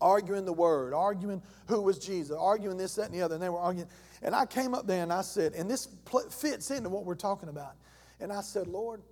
Arguing 0.00 0.44
the 0.44 0.52
word, 0.52 0.92
arguing 0.92 1.42
who 1.66 1.80
was 1.80 1.98
Jesus, 1.98 2.36
arguing 2.38 2.76
this, 2.76 2.96
that, 2.96 3.06
and 3.06 3.14
the 3.14 3.22
other. 3.22 3.34
And 3.34 3.42
they 3.42 3.48
were 3.48 3.58
arguing. 3.58 3.88
And 4.22 4.34
I 4.34 4.44
came 4.44 4.74
up 4.74 4.86
there 4.86 5.02
and 5.02 5.12
I 5.12 5.22
said, 5.22 5.54
and 5.54 5.70
this 5.70 5.88
fits 6.30 6.70
into 6.70 6.88
what 6.88 7.04
we're 7.04 7.14
talking 7.14 7.48
about. 7.48 7.74
And 8.20 8.32
I 8.32 8.40
said, 8.42 8.66
Lord, 8.66 9.02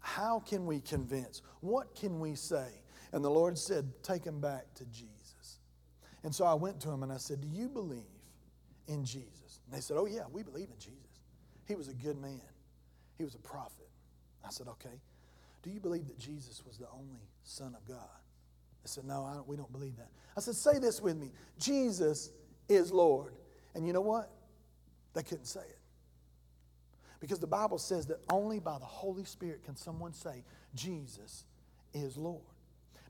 how 0.00 0.40
can 0.40 0.66
we 0.66 0.80
convince? 0.80 1.42
What 1.60 1.94
can 1.94 2.20
we 2.20 2.34
say? 2.34 2.68
And 3.12 3.24
the 3.24 3.30
Lord 3.30 3.58
said, 3.58 3.90
Take 4.02 4.24
him 4.24 4.40
back 4.40 4.72
to 4.74 4.84
Jesus. 4.86 5.58
And 6.22 6.34
so 6.34 6.44
I 6.44 6.54
went 6.54 6.80
to 6.80 6.90
him 6.90 7.02
and 7.02 7.12
I 7.12 7.16
said, 7.16 7.40
Do 7.40 7.48
you 7.48 7.68
believe 7.68 8.02
in 8.88 9.04
Jesus? 9.04 9.60
And 9.64 9.76
they 9.76 9.80
said, 9.80 9.96
Oh, 9.96 10.06
yeah, 10.06 10.22
we 10.30 10.42
believe 10.42 10.68
in 10.70 10.78
Jesus. 10.78 11.00
He 11.66 11.74
was 11.74 11.88
a 11.88 11.94
good 11.94 12.20
man. 12.20 12.40
He 13.16 13.24
was 13.24 13.34
a 13.34 13.38
prophet. 13.38 13.88
I 14.44 14.50
said, 14.50 14.68
Okay. 14.68 15.00
Do 15.62 15.70
you 15.70 15.80
believe 15.80 16.06
that 16.06 16.18
Jesus 16.18 16.62
was 16.64 16.78
the 16.78 16.86
only 16.92 17.28
Son 17.42 17.74
of 17.74 17.86
God? 17.88 17.98
They 18.84 18.88
said, 18.88 19.04
No, 19.04 19.28
don't, 19.34 19.48
we 19.48 19.56
don't 19.56 19.72
believe 19.72 19.96
that. 19.96 20.08
I 20.36 20.40
said, 20.40 20.54
Say 20.54 20.78
this 20.78 21.00
with 21.00 21.16
me 21.16 21.30
Jesus 21.58 22.30
is 22.68 22.92
Lord. 22.92 23.32
And 23.74 23.86
you 23.86 23.92
know 23.92 24.00
what? 24.00 24.30
They 25.14 25.22
couldn't 25.22 25.46
say 25.46 25.60
it. 25.60 25.78
Because 27.20 27.38
the 27.38 27.46
Bible 27.46 27.78
says 27.78 28.06
that 28.06 28.18
only 28.30 28.60
by 28.60 28.78
the 28.78 28.84
Holy 28.84 29.24
Spirit 29.24 29.64
can 29.64 29.74
someone 29.76 30.12
say, 30.12 30.44
Jesus 30.74 31.44
is 31.94 32.16
Lord. 32.16 32.42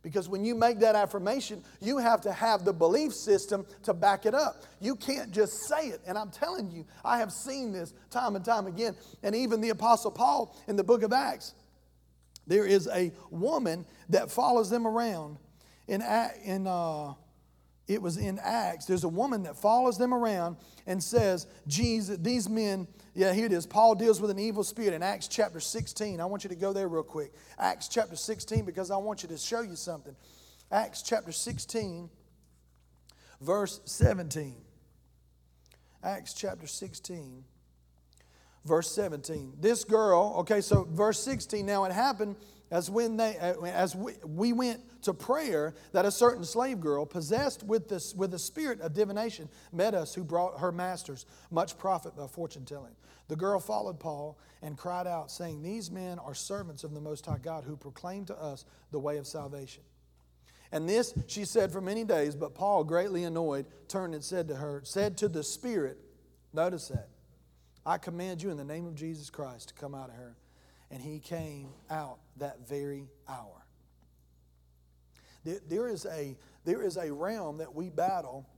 Because 0.06 0.28
when 0.28 0.44
you 0.44 0.54
make 0.54 0.78
that 0.78 0.94
affirmation, 0.94 1.64
you 1.80 1.98
have 1.98 2.20
to 2.20 2.32
have 2.32 2.64
the 2.64 2.72
belief 2.72 3.12
system 3.12 3.66
to 3.82 3.92
back 3.92 4.24
it 4.24 4.34
up. 4.36 4.62
You 4.80 4.94
can't 4.94 5.32
just 5.32 5.66
say 5.66 5.88
it. 5.88 6.00
And 6.06 6.16
I'm 6.16 6.30
telling 6.30 6.70
you, 6.70 6.86
I 7.04 7.18
have 7.18 7.32
seen 7.32 7.72
this 7.72 7.92
time 8.08 8.36
and 8.36 8.44
time 8.44 8.68
again. 8.68 8.94
And 9.24 9.34
even 9.34 9.60
the 9.60 9.70
Apostle 9.70 10.12
Paul 10.12 10.56
in 10.68 10.76
the 10.76 10.84
book 10.84 11.02
of 11.02 11.12
Acts, 11.12 11.54
there 12.46 12.64
is 12.64 12.88
a 12.94 13.10
woman 13.32 13.84
that 14.08 14.30
follows 14.30 14.70
them 14.70 14.86
around. 14.86 15.38
In, 15.88 16.02
in 16.44 16.68
uh, 16.68 17.14
it 17.88 18.02
was 18.02 18.16
in 18.16 18.38
Acts. 18.42 18.86
There's 18.86 19.04
a 19.04 19.08
woman 19.08 19.44
that 19.44 19.56
follows 19.56 19.96
them 19.96 20.12
around 20.12 20.56
and 20.86 21.02
says, 21.02 21.46
Jesus, 21.66 22.18
these 22.18 22.48
men, 22.48 22.88
yeah, 23.14 23.32
here 23.32 23.46
it 23.46 23.52
is. 23.52 23.66
Paul 23.66 23.94
deals 23.94 24.20
with 24.20 24.30
an 24.30 24.38
evil 24.38 24.64
spirit 24.64 24.92
in 24.92 25.02
Acts 25.02 25.28
chapter 25.28 25.60
16. 25.60 26.20
I 26.20 26.24
want 26.24 26.44
you 26.44 26.50
to 26.50 26.56
go 26.56 26.72
there 26.72 26.88
real 26.88 27.02
quick. 27.02 27.32
Acts 27.58 27.88
chapter 27.88 28.16
16, 28.16 28.64
because 28.64 28.90
I 28.90 28.96
want 28.96 29.22
you 29.22 29.28
to 29.28 29.38
show 29.38 29.60
you 29.60 29.76
something. 29.76 30.16
Acts 30.70 31.02
chapter 31.02 31.30
16, 31.30 32.10
verse 33.40 33.80
17. 33.84 34.56
Acts 36.02 36.34
chapter 36.34 36.66
16, 36.66 37.44
verse 38.64 38.90
17. 38.90 39.54
This 39.60 39.84
girl, 39.84 40.34
okay, 40.38 40.60
so 40.60 40.88
verse 40.90 41.20
16, 41.20 41.64
now 41.64 41.84
it 41.84 41.92
happened 41.92 42.36
as 42.70 42.90
when 42.90 43.16
they 43.16 43.36
uh, 43.38 43.60
as 43.62 43.94
we, 43.94 44.12
we 44.24 44.52
went 44.52 44.80
to 45.02 45.14
prayer 45.14 45.74
that 45.92 46.04
a 46.04 46.10
certain 46.10 46.44
slave 46.44 46.80
girl 46.80 47.06
possessed 47.06 47.62
with 47.62 47.88
this 47.88 48.14
with 48.14 48.30
the 48.30 48.38
spirit 48.38 48.80
of 48.80 48.92
divination 48.92 49.48
met 49.72 49.94
us 49.94 50.14
who 50.14 50.24
brought 50.24 50.58
her 50.58 50.72
masters 50.72 51.26
much 51.50 51.78
profit 51.78 52.16
by 52.16 52.26
fortune 52.26 52.64
telling. 52.64 52.94
The 53.28 53.36
girl 53.36 53.60
followed 53.60 54.00
paul 54.00 54.38
and 54.62 54.76
cried 54.76 55.06
out 55.06 55.30
saying 55.30 55.62
these 55.62 55.90
men 55.90 56.18
are 56.18 56.34
servants 56.34 56.82
of 56.82 56.92
the 56.92 57.00
most 57.00 57.26
high 57.26 57.38
god 57.38 57.64
who 57.64 57.76
proclaim 57.76 58.24
to 58.26 58.36
us 58.36 58.64
the 58.90 58.98
way 58.98 59.18
of 59.18 59.26
salvation. 59.26 59.82
And 60.72 60.88
this 60.88 61.14
she 61.28 61.44
said 61.44 61.70
for 61.70 61.80
many 61.80 62.02
days 62.04 62.34
but 62.34 62.54
paul 62.54 62.82
greatly 62.82 63.24
annoyed 63.24 63.66
turned 63.86 64.14
and 64.14 64.24
said 64.24 64.48
to 64.48 64.56
her 64.56 64.82
said 64.84 65.16
to 65.18 65.28
the 65.28 65.44
spirit 65.44 65.98
notice 66.52 66.88
that. 66.88 67.08
I 67.84 67.98
command 67.98 68.42
you 68.42 68.50
in 68.50 68.56
the 68.56 68.64
name 68.64 68.86
of 68.86 68.96
jesus 68.96 69.30
christ 69.30 69.68
to 69.68 69.74
come 69.74 69.94
out 69.94 70.08
of 70.08 70.16
her 70.16 70.36
and 70.90 71.02
he 71.02 71.18
came 71.18 71.68
out 71.90 72.18
that 72.36 72.68
very 72.68 73.08
hour. 73.28 73.66
There 75.68 75.88
is 75.88 76.06
a, 76.06 76.36
there 76.64 76.82
is 76.82 76.96
a 76.96 77.12
realm 77.12 77.58
that 77.58 77.74
we 77.74 77.88
battle 77.88 78.48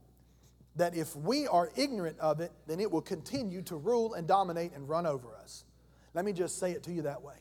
that 0.75 0.95
if 0.95 1.15
we 1.15 1.47
are 1.47 1.69
ignorant 1.75 2.17
of 2.19 2.39
it, 2.39 2.51
then 2.67 2.79
it 2.79 2.89
will 2.89 3.01
continue 3.01 3.61
to 3.63 3.75
rule 3.75 4.13
and 4.13 4.27
dominate 4.27 4.73
and 4.73 4.87
run 4.89 5.05
over 5.05 5.35
us. 5.35 5.65
Let 6.13 6.25
me 6.25 6.33
just 6.33 6.57
say 6.57 6.71
it 6.71 6.83
to 6.83 6.91
you 6.91 7.03
that 7.03 7.21
way. 7.21 7.35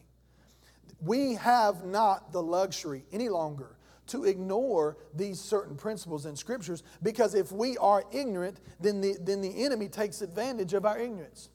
We 1.01 1.35
have 1.35 1.85
not 1.85 2.33
the 2.33 2.43
luxury 2.43 3.05
any 3.13 3.29
longer 3.29 3.77
to 4.09 4.25
ignore 4.25 4.97
these 5.15 5.41
certain 5.41 5.77
principles 5.77 6.27
and 6.27 6.37
scriptures 6.39 6.83
because 7.03 7.35
if 7.35 7.53
we 7.53 7.77
are 7.79 8.05
ignorant, 8.13 8.61
then 8.81 9.01
the, 9.01 9.17
then 9.21 9.41
the 9.41 9.65
enemy 9.65 9.89
takes 9.89 10.23
advantage 10.23 10.75
of 10.75 10.85
our 10.85 10.99
ignorance. 10.99 11.51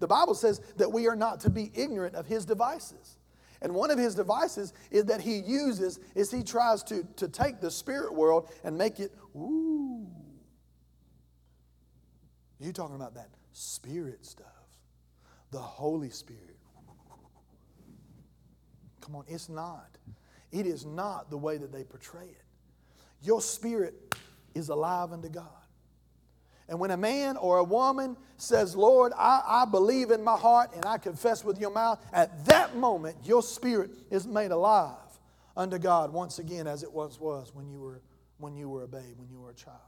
The 0.00 0.08
Bible 0.08 0.34
says 0.34 0.60
that 0.76 0.90
we 0.90 1.06
are 1.06 1.14
not 1.14 1.40
to 1.40 1.50
be 1.50 1.70
ignorant 1.74 2.16
of 2.16 2.26
his 2.26 2.44
devices. 2.44 3.18
And 3.62 3.74
one 3.74 3.90
of 3.90 3.98
his 3.98 4.14
devices 4.14 4.72
is 4.90 5.04
that 5.04 5.20
he 5.20 5.36
uses 5.38 6.00
is 6.14 6.30
he 6.30 6.42
tries 6.42 6.82
to, 6.84 7.06
to 7.16 7.28
take 7.28 7.60
the 7.60 7.70
spirit 7.70 8.14
world 8.14 8.50
and 8.64 8.76
make 8.76 8.98
it, 8.98 9.12
ooh. 9.36 10.06
You 12.58 12.72
talking 12.72 12.96
about 12.96 13.14
that 13.14 13.28
spirit 13.52 14.24
stuff, 14.24 14.46
the 15.50 15.58
Holy 15.58 16.10
Spirit. 16.10 16.56
Come 19.00 19.16
on, 19.16 19.24
it's 19.28 19.48
not. 19.48 19.98
It 20.52 20.66
is 20.66 20.84
not 20.84 21.30
the 21.30 21.38
way 21.38 21.56
that 21.56 21.72
they 21.72 21.84
portray 21.84 22.26
it. 22.26 22.44
Your 23.22 23.40
spirit 23.40 23.94
is 24.54 24.68
alive 24.68 25.12
unto 25.12 25.28
God. 25.28 25.59
And 26.70 26.78
when 26.78 26.92
a 26.92 26.96
man 26.96 27.36
or 27.36 27.58
a 27.58 27.64
woman 27.64 28.16
says, 28.36 28.76
Lord, 28.76 29.12
I, 29.18 29.42
I, 29.44 29.64
believe 29.64 30.12
in 30.12 30.22
my 30.22 30.36
heart 30.36 30.70
and 30.72 30.84
I 30.84 30.98
confess 30.98 31.44
with 31.44 31.60
your 31.60 31.72
mouth, 31.72 31.98
at 32.12 32.46
that 32.46 32.76
moment 32.76 33.16
your 33.24 33.42
spirit 33.42 33.90
is 34.08 34.24
made 34.24 34.52
alive 34.52 34.94
unto 35.56 35.78
God 35.78 36.12
once 36.12 36.38
again 36.38 36.68
as 36.68 36.84
it 36.84 36.92
once 36.92 37.18
was 37.18 37.52
when 37.52 37.68
you 37.68 37.80
were, 37.80 38.00
when 38.38 38.54
you 38.54 38.68
were 38.68 38.84
a 38.84 38.88
babe, 38.88 39.18
when 39.18 39.28
you 39.28 39.40
were 39.40 39.50
a 39.50 39.54
child. 39.54 39.78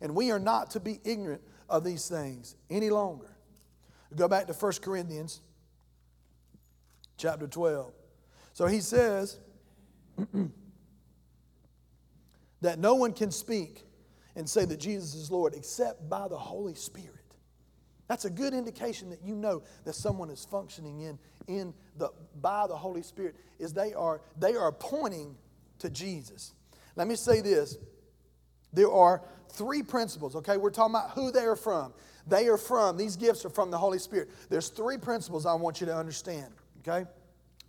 And 0.00 0.16
we 0.16 0.32
are 0.32 0.40
not 0.40 0.72
to 0.72 0.80
be 0.80 0.98
ignorant 1.04 1.42
of 1.68 1.84
these 1.84 2.08
things 2.08 2.56
any 2.68 2.90
longer. 2.90 3.30
Go 4.16 4.26
back 4.26 4.48
to 4.48 4.52
1 4.52 4.72
Corinthians 4.82 5.42
chapter 7.16 7.46
12. 7.46 7.92
So 8.52 8.66
he 8.66 8.80
says 8.80 9.38
that 12.62 12.80
no 12.80 12.96
one 12.96 13.12
can 13.12 13.30
speak 13.30 13.84
and 14.36 14.48
say 14.48 14.64
that 14.64 14.78
Jesus 14.78 15.14
is 15.14 15.30
Lord 15.30 15.54
except 15.54 16.08
by 16.08 16.28
the 16.28 16.38
Holy 16.38 16.74
Spirit. 16.74 17.16
That's 18.08 18.24
a 18.24 18.30
good 18.30 18.54
indication 18.54 19.10
that 19.10 19.22
you 19.22 19.36
know 19.36 19.62
that 19.84 19.94
someone 19.94 20.30
is 20.30 20.44
functioning 20.44 21.00
in, 21.02 21.18
in 21.46 21.74
the, 21.96 22.10
by 22.40 22.66
the 22.66 22.76
Holy 22.76 23.02
Spirit, 23.02 23.36
is 23.60 23.72
they 23.72 23.94
are, 23.94 24.20
they 24.36 24.56
are 24.56 24.72
pointing 24.72 25.36
to 25.78 25.88
Jesus. 25.88 26.54
Let 26.96 27.06
me 27.06 27.14
say 27.14 27.40
this. 27.40 27.78
There 28.72 28.90
are 28.90 29.22
three 29.50 29.82
principles, 29.82 30.34
okay? 30.36 30.56
We're 30.56 30.70
talking 30.70 30.94
about 30.94 31.10
who 31.10 31.30
they 31.30 31.44
are 31.44 31.56
from. 31.56 31.92
They 32.26 32.48
are 32.48 32.56
from, 32.56 32.96
these 32.96 33.16
gifts 33.16 33.44
are 33.44 33.50
from 33.50 33.70
the 33.70 33.78
Holy 33.78 33.98
Spirit. 33.98 34.30
There's 34.48 34.68
three 34.68 34.98
principles 34.98 35.46
I 35.46 35.54
want 35.54 35.80
you 35.80 35.86
to 35.86 35.94
understand, 35.94 36.52
okay? 36.80 37.08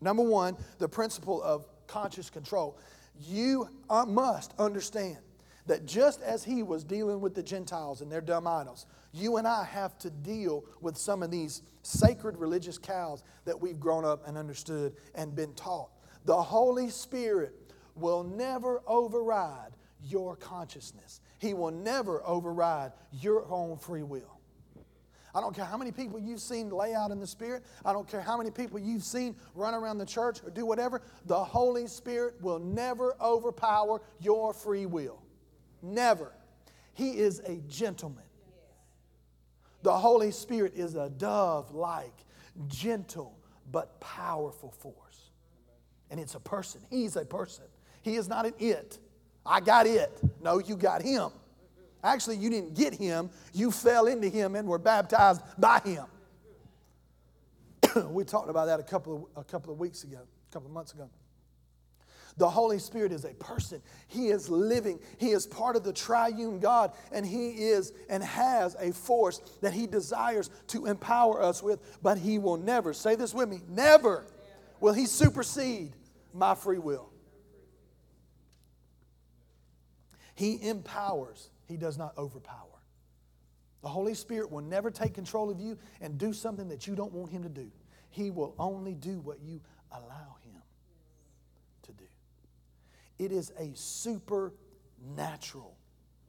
Number 0.01 0.23
one, 0.23 0.57
the 0.79 0.89
principle 0.89 1.41
of 1.43 1.65
conscious 1.87 2.29
control. 2.29 2.77
You 3.19 3.67
uh, 3.89 4.05
must 4.05 4.53
understand 4.57 5.17
that 5.67 5.85
just 5.85 6.21
as 6.21 6.43
he 6.43 6.63
was 6.63 6.83
dealing 6.83 7.21
with 7.21 7.35
the 7.35 7.43
Gentiles 7.43 8.01
and 8.01 8.11
their 8.11 8.21
dumb 8.21 8.47
idols, 8.47 8.85
you 9.13 9.37
and 9.37 9.47
I 9.47 9.63
have 9.65 9.97
to 9.99 10.09
deal 10.09 10.65
with 10.79 10.97
some 10.97 11.23
of 11.23 11.31
these 11.31 11.61
sacred 11.83 12.37
religious 12.37 12.77
cows 12.77 13.23
that 13.45 13.59
we've 13.59 13.79
grown 13.79 14.05
up 14.05 14.27
and 14.27 14.37
understood 14.37 14.95
and 15.15 15.35
been 15.35 15.53
taught. 15.53 15.89
The 16.25 16.41
Holy 16.41 16.89
Spirit 16.89 17.53
will 17.95 18.23
never 18.23 18.81
override 18.87 19.71
your 20.03 20.35
consciousness, 20.35 21.21
He 21.37 21.53
will 21.53 21.71
never 21.71 22.25
override 22.25 22.91
your 23.11 23.45
own 23.51 23.77
free 23.77 24.03
will. 24.03 24.39
I 25.33 25.39
don't 25.39 25.55
care 25.55 25.65
how 25.65 25.77
many 25.77 25.91
people 25.91 26.19
you've 26.19 26.41
seen 26.41 26.69
lay 26.69 26.93
out 26.93 27.11
in 27.11 27.19
the 27.19 27.27
Spirit. 27.27 27.63
I 27.85 27.93
don't 27.93 28.07
care 28.07 28.19
how 28.19 28.37
many 28.37 28.51
people 28.51 28.79
you've 28.79 29.03
seen 29.03 29.35
run 29.55 29.73
around 29.73 29.97
the 29.97 30.05
church 30.05 30.43
or 30.43 30.49
do 30.49 30.65
whatever. 30.65 31.01
The 31.25 31.41
Holy 31.41 31.87
Spirit 31.87 32.35
will 32.41 32.59
never 32.59 33.15
overpower 33.21 34.01
your 34.19 34.53
free 34.53 34.85
will. 34.85 35.21
Never. 35.81 36.31
He 36.93 37.11
is 37.11 37.39
a 37.39 37.55
gentleman. 37.67 38.23
The 39.83 39.93
Holy 39.93 40.31
Spirit 40.31 40.73
is 40.75 40.95
a 40.95 41.09
dove 41.09 41.73
like, 41.73 42.13
gentle, 42.67 43.37
but 43.71 43.99
powerful 43.99 44.71
force. 44.71 45.31
And 46.09 46.19
it's 46.19 46.35
a 46.35 46.39
person. 46.39 46.81
He's 46.89 47.15
a 47.15 47.25
person. 47.25 47.65
He 48.03 48.15
is 48.15 48.27
not 48.27 48.45
an 48.45 48.53
it. 48.59 48.99
I 49.45 49.59
got 49.59 49.87
it. 49.87 50.11
No, 50.41 50.59
you 50.59 50.75
got 50.75 51.01
him. 51.01 51.31
Actually, 52.03 52.37
you 52.37 52.49
didn't 52.49 52.73
get 52.73 52.93
him, 52.93 53.29
you 53.53 53.71
fell 53.71 54.07
into 54.07 54.27
him 54.27 54.55
and 54.55 54.67
were 54.67 54.79
baptized 54.79 55.41
by 55.57 55.79
him. 55.79 56.05
we 58.09 58.23
talked 58.23 58.49
about 58.49 58.65
that 58.65 58.79
a 58.79 58.83
couple 58.83 59.29
of, 59.35 59.41
a 59.41 59.43
couple 59.43 59.71
of 59.71 59.79
weeks 59.79 60.03
ago, 60.03 60.17
a 60.17 60.53
couple 60.53 60.67
of 60.67 60.73
months 60.73 60.93
ago. 60.93 61.09
The 62.37 62.49
Holy 62.49 62.79
Spirit 62.79 63.11
is 63.11 63.25
a 63.25 63.33
person. 63.33 63.81
He 64.07 64.27
is 64.27 64.49
living. 64.49 64.99
He 65.17 65.31
is 65.31 65.45
part 65.45 65.75
of 65.75 65.83
the 65.83 65.93
triune 65.93 66.59
God, 66.59 66.93
and 67.11 67.25
He 67.25 67.49
is 67.49 67.93
and 68.09 68.23
has 68.23 68.75
a 68.79 68.91
force 68.91 69.41
that 69.61 69.73
He 69.73 69.87
desires 69.87 70.49
to 70.67 70.85
empower 70.85 71.41
us 71.41 71.61
with, 71.61 71.99
but 72.01 72.17
He 72.17 72.39
will 72.39 72.57
never, 72.57 72.93
say 72.93 73.15
this 73.15 73.33
with 73.33 73.49
me, 73.49 73.61
never 73.67 74.25
will 74.79 74.93
He 74.93 75.05
supersede 75.05 75.93
my 76.33 76.55
free 76.55 76.79
will. 76.79 77.09
He 80.35 80.67
empowers 80.67 81.49
he 81.71 81.77
does 81.77 81.97
not 81.97 82.17
overpower. 82.17 82.67
The 83.81 83.87
Holy 83.87 84.13
Spirit 84.13 84.51
will 84.51 84.61
never 84.61 84.91
take 84.91 85.13
control 85.13 85.49
of 85.49 85.61
you 85.61 85.77
and 86.01 86.17
do 86.17 86.33
something 86.33 86.67
that 86.67 86.85
you 86.85 86.95
don't 86.95 87.13
want 87.13 87.31
Him 87.31 87.43
to 87.43 87.49
do. 87.49 87.71
He 88.09 88.29
will 88.29 88.53
only 88.59 88.93
do 88.93 89.21
what 89.21 89.39
you 89.41 89.61
allow 89.89 90.35
Him. 90.40 90.40
It 93.21 93.31
is 93.31 93.53
a 93.59 93.69
supernatural 93.75 95.77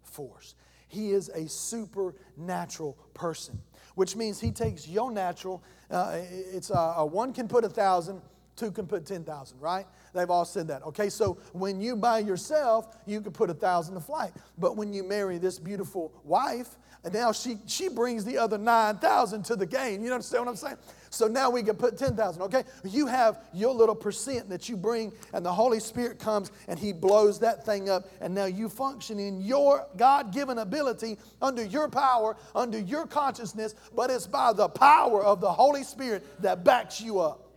force. 0.02 0.54
He 0.88 1.12
is 1.12 1.30
a 1.30 1.48
supernatural 1.48 2.98
person, 3.14 3.58
which 3.94 4.14
means 4.14 4.38
He 4.38 4.50
takes 4.50 4.86
your 4.86 5.10
natural. 5.10 5.62
Uh, 5.90 6.18
it's 6.30 6.68
a, 6.68 6.94
a 6.98 7.06
one 7.06 7.32
can 7.32 7.48
put 7.48 7.64
a 7.64 7.70
thousand, 7.70 8.20
two 8.56 8.70
can 8.70 8.86
put 8.86 9.06
10,000, 9.06 9.58
right? 9.58 9.86
They've 10.12 10.28
all 10.28 10.44
said 10.44 10.68
that. 10.68 10.82
Okay, 10.82 11.08
so 11.08 11.38
when 11.52 11.80
you 11.80 11.96
by 11.96 12.18
yourself, 12.18 12.94
you 13.06 13.22
could 13.22 13.32
put 13.32 13.48
a 13.48 13.54
thousand 13.54 13.94
to 13.94 14.00
flight. 14.00 14.32
But 14.58 14.76
when 14.76 14.92
you 14.92 15.02
marry 15.02 15.38
this 15.38 15.58
beautiful 15.58 16.12
wife, 16.24 16.76
and 17.04 17.14
now 17.14 17.32
she, 17.32 17.56
she 17.66 17.88
brings 17.88 18.24
the 18.24 18.36
other 18.36 18.58
9,000 18.58 19.44
to 19.46 19.56
the 19.56 19.66
game. 19.66 20.04
You 20.04 20.12
understand 20.12 20.44
what 20.44 20.50
I'm 20.50 20.56
saying? 20.56 20.76
So 21.12 21.28
now 21.28 21.50
we 21.50 21.62
can 21.62 21.76
put 21.76 21.98
10,000, 21.98 22.42
okay? 22.42 22.64
You 22.84 23.06
have 23.06 23.42
your 23.52 23.74
little 23.74 23.94
percent 23.94 24.48
that 24.48 24.68
you 24.68 24.76
bring, 24.76 25.12
and 25.32 25.44
the 25.44 25.52
Holy 25.52 25.78
Spirit 25.78 26.18
comes 26.18 26.50
and 26.68 26.78
He 26.78 26.92
blows 26.92 27.38
that 27.40 27.64
thing 27.64 27.88
up, 27.88 28.08
and 28.20 28.34
now 28.34 28.46
you 28.46 28.68
function 28.68 29.18
in 29.18 29.40
your 29.40 29.86
God 29.96 30.32
given 30.32 30.58
ability 30.58 31.18
under 31.40 31.62
your 31.62 31.88
power, 31.88 32.36
under 32.54 32.78
your 32.78 33.06
consciousness, 33.06 33.74
but 33.94 34.10
it's 34.10 34.26
by 34.26 34.52
the 34.52 34.68
power 34.68 35.22
of 35.22 35.40
the 35.40 35.52
Holy 35.52 35.84
Spirit 35.84 36.24
that 36.42 36.64
backs 36.64 37.00
you 37.00 37.20
up. 37.20 37.50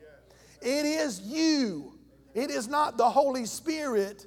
It 0.62 0.86
is 0.86 1.22
you 1.22 1.96
it 2.36 2.52
is 2.52 2.68
not 2.68 2.98
the 2.98 3.10
Holy 3.10 3.46
Spirit 3.46 4.26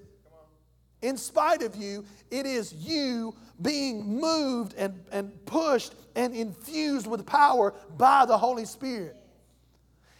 in 1.03 1.17
spite 1.17 1.63
of 1.63 1.77
you, 1.77 2.05
it 2.31 2.47
is 2.47 2.73
you 2.73 3.35
being 3.63 4.21
moved 4.21 4.75
and, 4.77 5.01
and 5.13 5.33
pushed 5.47 5.95
and 6.17 6.35
infused 6.35 7.07
with 7.07 7.25
power 7.27 7.75
by 7.97 8.27
the 8.27 8.37
Holy 8.37 8.65
Spirit. 8.65 9.17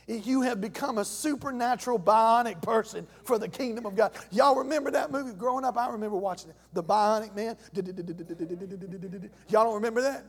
You 0.07 0.41
have 0.43 0.61
become 0.61 0.97
a 0.97 1.05
supernatural 1.05 1.99
bionic 1.99 2.63
person 2.63 3.07
for 3.25 3.39
the 3.39 3.49
kingdom 3.49 3.85
of 3.85 3.95
God. 3.95 4.13
Y'all 4.31 4.57
remember 4.57 4.91
that 4.93 5.11
movie 5.11 5.35
growing 5.35 5.67
up? 5.67 5.77
I 5.77 5.91
remember 5.91 6.17
watching 6.17 6.51
it. 6.51 6.57
The 6.73 6.83
Bionic 6.83 7.37
Man. 7.37 7.59
Y'all 9.49 9.65
don't 9.65 9.75
remember 9.75 10.01
that? 10.03 10.25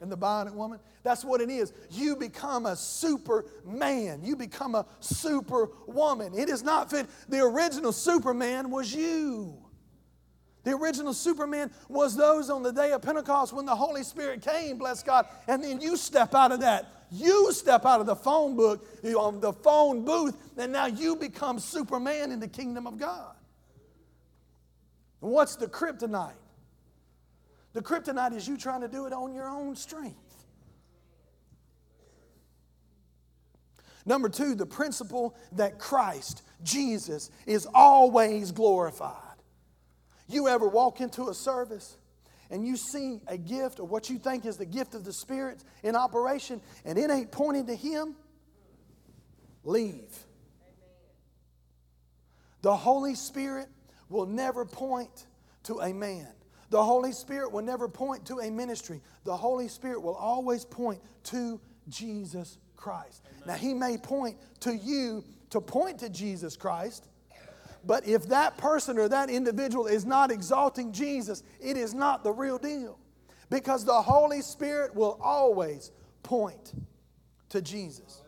and 0.00 0.10
the 0.10 0.16
bionic 0.16 0.54
woman. 0.54 0.78
That's 1.02 1.24
what 1.24 1.40
it 1.40 1.50
is. 1.50 1.72
You 1.90 2.16
become 2.16 2.66
a 2.66 2.74
superman. 2.74 4.20
You 4.22 4.34
become 4.34 4.74
a 4.74 4.86
superwoman. 5.00 6.34
It 6.34 6.48
is 6.48 6.62
not 6.62 6.90
fit. 6.90 7.06
The 7.28 7.40
original 7.40 7.92
Superman 7.92 8.70
was 8.70 8.94
you. 8.94 9.58
The 10.70 10.76
original 10.76 11.12
Superman 11.12 11.72
was 11.88 12.14
those 12.14 12.48
on 12.48 12.62
the 12.62 12.72
day 12.72 12.92
of 12.92 13.02
Pentecost 13.02 13.52
when 13.52 13.66
the 13.66 13.74
Holy 13.74 14.04
Spirit 14.04 14.40
came, 14.40 14.78
bless 14.78 15.02
God, 15.02 15.26
and 15.48 15.64
then 15.64 15.80
you 15.80 15.96
step 15.96 16.32
out 16.32 16.52
of 16.52 16.60
that. 16.60 16.86
You 17.10 17.50
step 17.52 17.84
out 17.84 17.98
of 17.98 18.06
the 18.06 18.14
phone 18.14 18.54
book, 18.54 18.86
on 19.04 19.34
um, 19.34 19.40
the 19.40 19.52
phone 19.52 20.04
booth, 20.04 20.36
and 20.56 20.70
now 20.70 20.86
you 20.86 21.16
become 21.16 21.58
Superman 21.58 22.30
in 22.30 22.38
the 22.38 22.46
kingdom 22.46 22.86
of 22.86 22.98
God. 22.98 23.34
What's 25.18 25.56
the 25.56 25.66
kryptonite? 25.66 26.34
The 27.72 27.82
kryptonite 27.82 28.36
is 28.36 28.46
you 28.46 28.56
trying 28.56 28.82
to 28.82 28.88
do 28.88 29.06
it 29.06 29.12
on 29.12 29.34
your 29.34 29.48
own 29.48 29.74
strength. 29.74 30.46
Number 34.06 34.28
two, 34.28 34.54
the 34.54 34.66
principle 34.66 35.34
that 35.50 35.80
Christ, 35.80 36.42
Jesus, 36.62 37.32
is 37.44 37.66
always 37.74 38.52
glorified. 38.52 39.29
You 40.32 40.48
ever 40.48 40.68
walk 40.68 41.00
into 41.00 41.28
a 41.28 41.34
service 41.34 41.96
and 42.50 42.66
you 42.66 42.76
see 42.76 43.20
a 43.26 43.36
gift 43.36 43.80
or 43.80 43.86
what 43.86 44.10
you 44.10 44.18
think 44.18 44.46
is 44.46 44.56
the 44.56 44.66
gift 44.66 44.94
of 44.94 45.04
the 45.04 45.12
Spirit 45.12 45.62
in 45.82 45.96
operation 45.96 46.60
and 46.84 46.98
it 46.98 47.10
ain't 47.10 47.30
pointing 47.32 47.66
to 47.66 47.74
Him? 47.74 48.14
Leave. 49.64 50.16
The 52.62 52.76
Holy 52.76 53.14
Spirit 53.14 53.68
will 54.08 54.26
never 54.26 54.64
point 54.64 55.26
to 55.64 55.80
a 55.80 55.92
man. 55.92 56.28
The 56.70 56.82
Holy 56.82 57.12
Spirit 57.12 57.52
will 57.52 57.62
never 57.62 57.88
point 57.88 58.26
to 58.26 58.38
a 58.38 58.50
ministry. 58.50 59.00
The 59.24 59.36
Holy 59.36 59.68
Spirit 59.68 60.02
will 60.02 60.14
always 60.14 60.64
point 60.64 61.00
to 61.24 61.60
Jesus 61.88 62.58
Christ. 62.76 63.22
Amen. 63.26 63.42
Now, 63.46 63.54
He 63.54 63.74
may 63.74 63.98
point 63.98 64.36
to 64.60 64.74
you 64.74 65.24
to 65.50 65.60
point 65.60 65.98
to 65.98 66.08
Jesus 66.08 66.56
Christ, 66.56 67.06
but 67.84 68.06
if 68.06 68.28
that 68.28 68.58
person 68.58 68.98
or 68.98 69.08
that 69.08 69.30
individual 69.30 69.86
is 69.86 70.04
not 70.04 70.30
exalting 70.30 70.92
Jesus, 70.92 71.42
it 71.60 71.76
is 71.76 71.94
not 71.94 72.24
the 72.24 72.32
real 72.32 72.58
deal. 72.58 72.98
Because 73.48 73.84
the 73.84 74.02
Holy 74.02 74.42
Spirit 74.42 74.94
will 74.94 75.18
always 75.22 75.90
point 76.22 76.72
to 77.48 77.60
Jesus. 77.60 78.22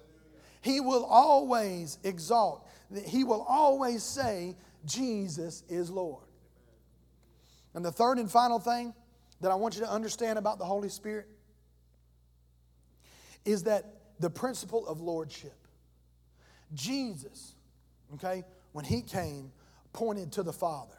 He 0.61 0.81
will 0.81 1.05
always 1.05 1.99
exalt. 2.03 2.69
He 3.07 3.25
will 3.25 3.43
always 3.43 4.03
say, 4.03 4.57
Jesus 4.85 5.63
is 5.69 5.91
Lord. 5.91 6.25
And 7.75 7.85
the 7.85 7.93
third 7.93 8.19
and 8.19 8.31
final 8.31 8.59
thing 8.59 8.95
that 9.41 9.51
I 9.51 9.55
want 9.55 9.75
you 9.75 9.81
to 9.83 9.91
understand 9.91 10.39
about 10.39 10.59
the 10.59 10.65
Holy 10.65 10.89
Spirit 10.89 11.29
is 13.45 13.65
that 13.65 13.97
the 14.21 14.31
principle 14.31 14.87
of 14.87 15.01
lordship. 15.01 15.57
Jesus, 16.75 17.55
okay, 18.15 18.45
when 18.73 18.85
he 18.85 19.03
came, 19.03 19.53
pointed 19.93 20.33
to 20.33 20.43
the 20.43 20.53
Father. 20.53 20.97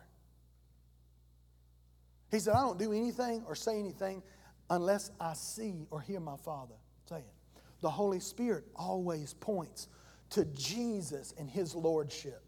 He 2.32 2.40
said, 2.40 2.54
I 2.54 2.62
don't 2.62 2.80
do 2.80 2.94
anything 2.94 3.44
or 3.48 3.56
say 3.56 3.80
anything 3.80 4.24
unless 4.70 5.12
I 5.20 5.34
see 5.34 5.88
or 5.92 6.02
hear 6.02 6.20
my 6.20 6.38
Father 6.38 6.76
say 7.08 7.18
it. 7.18 7.62
The 7.82 7.90
Holy 7.90 8.20
Spirit 8.20 8.66
always 8.76 9.34
points 9.34 9.88
to 10.32 10.46
Jesus 10.46 11.34
and 11.38 11.50
his 11.50 11.76
lordship. 11.76 12.42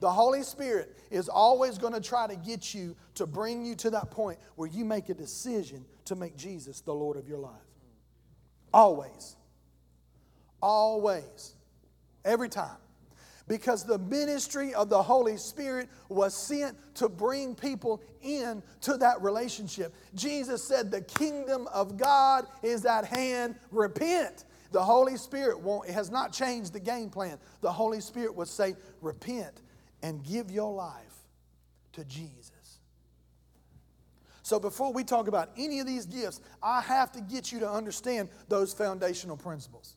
The 0.00 0.10
Holy 0.10 0.42
Spirit 0.42 0.98
is 1.10 1.28
always 1.28 1.78
going 1.78 1.92
to 1.92 2.00
try 2.00 2.26
to 2.26 2.36
get 2.36 2.74
you 2.74 2.96
to 3.14 3.26
bring 3.26 3.64
you 3.64 3.74
to 3.76 3.90
that 3.90 4.10
point 4.10 4.38
where 4.56 4.68
you 4.68 4.84
make 4.84 5.08
a 5.08 5.14
decision 5.14 5.84
to 6.06 6.16
make 6.16 6.36
Jesus 6.36 6.80
the 6.80 6.94
Lord 6.94 7.16
of 7.16 7.28
your 7.28 7.38
life. 7.38 7.52
Always. 8.72 9.36
Always. 10.60 11.54
Every 12.24 12.48
time. 12.48 12.76
Because 13.48 13.84
the 13.84 13.98
ministry 13.98 14.72
of 14.74 14.88
the 14.88 15.02
Holy 15.02 15.36
Spirit 15.36 15.88
was 16.08 16.34
sent 16.34 16.76
to 16.96 17.08
bring 17.08 17.54
people 17.54 18.02
in 18.22 18.62
to 18.82 18.96
that 18.98 19.20
relationship. 19.20 19.94
Jesus 20.14 20.62
said, 20.62 20.90
The 20.90 21.02
kingdom 21.02 21.68
of 21.72 21.96
God 21.96 22.46
is 22.62 22.84
at 22.84 23.04
hand. 23.04 23.56
Repent. 23.70 24.44
The 24.70 24.82
Holy 24.82 25.16
Spirit 25.16 25.60
won't, 25.60 25.88
it 25.88 25.92
has 25.92 26.10
not 26.10 26.32
changed 26.32 26.72
the 26.72 26.80
game 26.80 27.10
plan. 27.10 27.38
The 27.60 27.72
Holy 27.72 28.00
Spirit 28.00 28.34
would 28.34 28.48
say, 28.48 28.76
Repent 29.00 29.60
and 30.02 30.22
give 30.24 30.50
your 30.50 30.72
life 30.72 31.26
to 31.92 32.04
Jesus. 32.04 32.50
So, 34.42 34.58
before 34.58 34.92
we 34.92 35.04
talk 35.04 35.28
about 35.28 35.50
any 35.56 35.80
of 35.80 35.86
these 35.86 36.04
gifts, 36.04 36.40
I 36.62 36.80
have 36.80 37.12
to 37.12 37.20
get 37.20 37.52
you 37.52 37.60
to 37.60 37.70
understand 37.70 38.28
those 38.48 38.72
foundational 38.72 39.36
principles. 39.36 39.94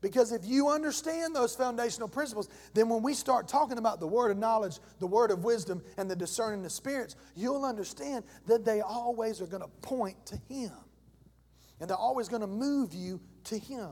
Because 0.00 0.30
if 0.30 0.44
you 0.44 0.68
understand 0.68 1.34
those 1.34 1.56
foundational 1.56 2.08
principles, 2.08 2.48
then 2.72 2.88
when 2.88 3.02
we 3.02 3.14
start 3.14 3.48
talking 3.48 3.78
about 3.78 3.98
the 3.98 4.06
word 4.06 4.30
of 4.30 4.38
knowledge, 4.38 4.78
the 5.00 5.06
word 5.06 5.30
of 5.30 5.42
wisdom, 5.42 5.82
and 5.96 6.08
the 6.08 6.14
discerning 6.14 6.64
of 6.64 6.70
spirits, 6.70 7.16
you'll 7.34 7.64
understand 7.64 8.24
that 8.46 8.64
they 8.64 8.80
always 8.80 9.40
are 9.40 9.46
going 9.46 9.62
to 9.62 9.68
point 9.82 10.24
to 10.26 10.36
Him. 10.48 10.70
And 11.80 11.90
they're 11.90 11.96
always 11.96 12.28
going 12.28 12.42
to 12.42 12.46
move 12.46 12.94
you 12.94 13.20
to 13.44 13.58
Him. 13.58 13.90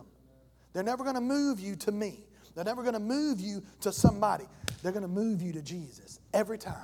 They're 0.73 0.85
never 0.85 1.03
going 1.03 1.17
to 1.17 1.21
move 1.21 1.59
you 1.59 1.75
to 1.77 1.91
me. 1.93 2.25
They're 2.55 2.65
never 2.65 2.83
going 2.83 2.95
to 2.95 3.01
move 3.01 3.41
you 3.41 3.63
to 3.81 3.93
somebody. 3.93 4.45
They're 4.83 4.93
going 4.93 5.03
to 5.03 5.09
move 5.09 5.43
you 5.43 5.53
to 5.55 5.63
Jesus 5.63 6.21
every 6.33 6.59
time. 6.59 6.75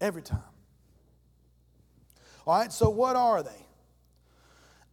Every 0.00 0.22
time. 0.22 0.38
All 2.46 2.58
right, 2.58 2.72
so 2.72 2.88
what 2.90 3.16
are 3.16 3.42
they? 3.42 3.66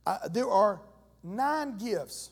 Uh, 0.05 0.27
there 0.29 0.49
are 0.49 0.81
nine 1.23 1.77
gifts 1.77 2.31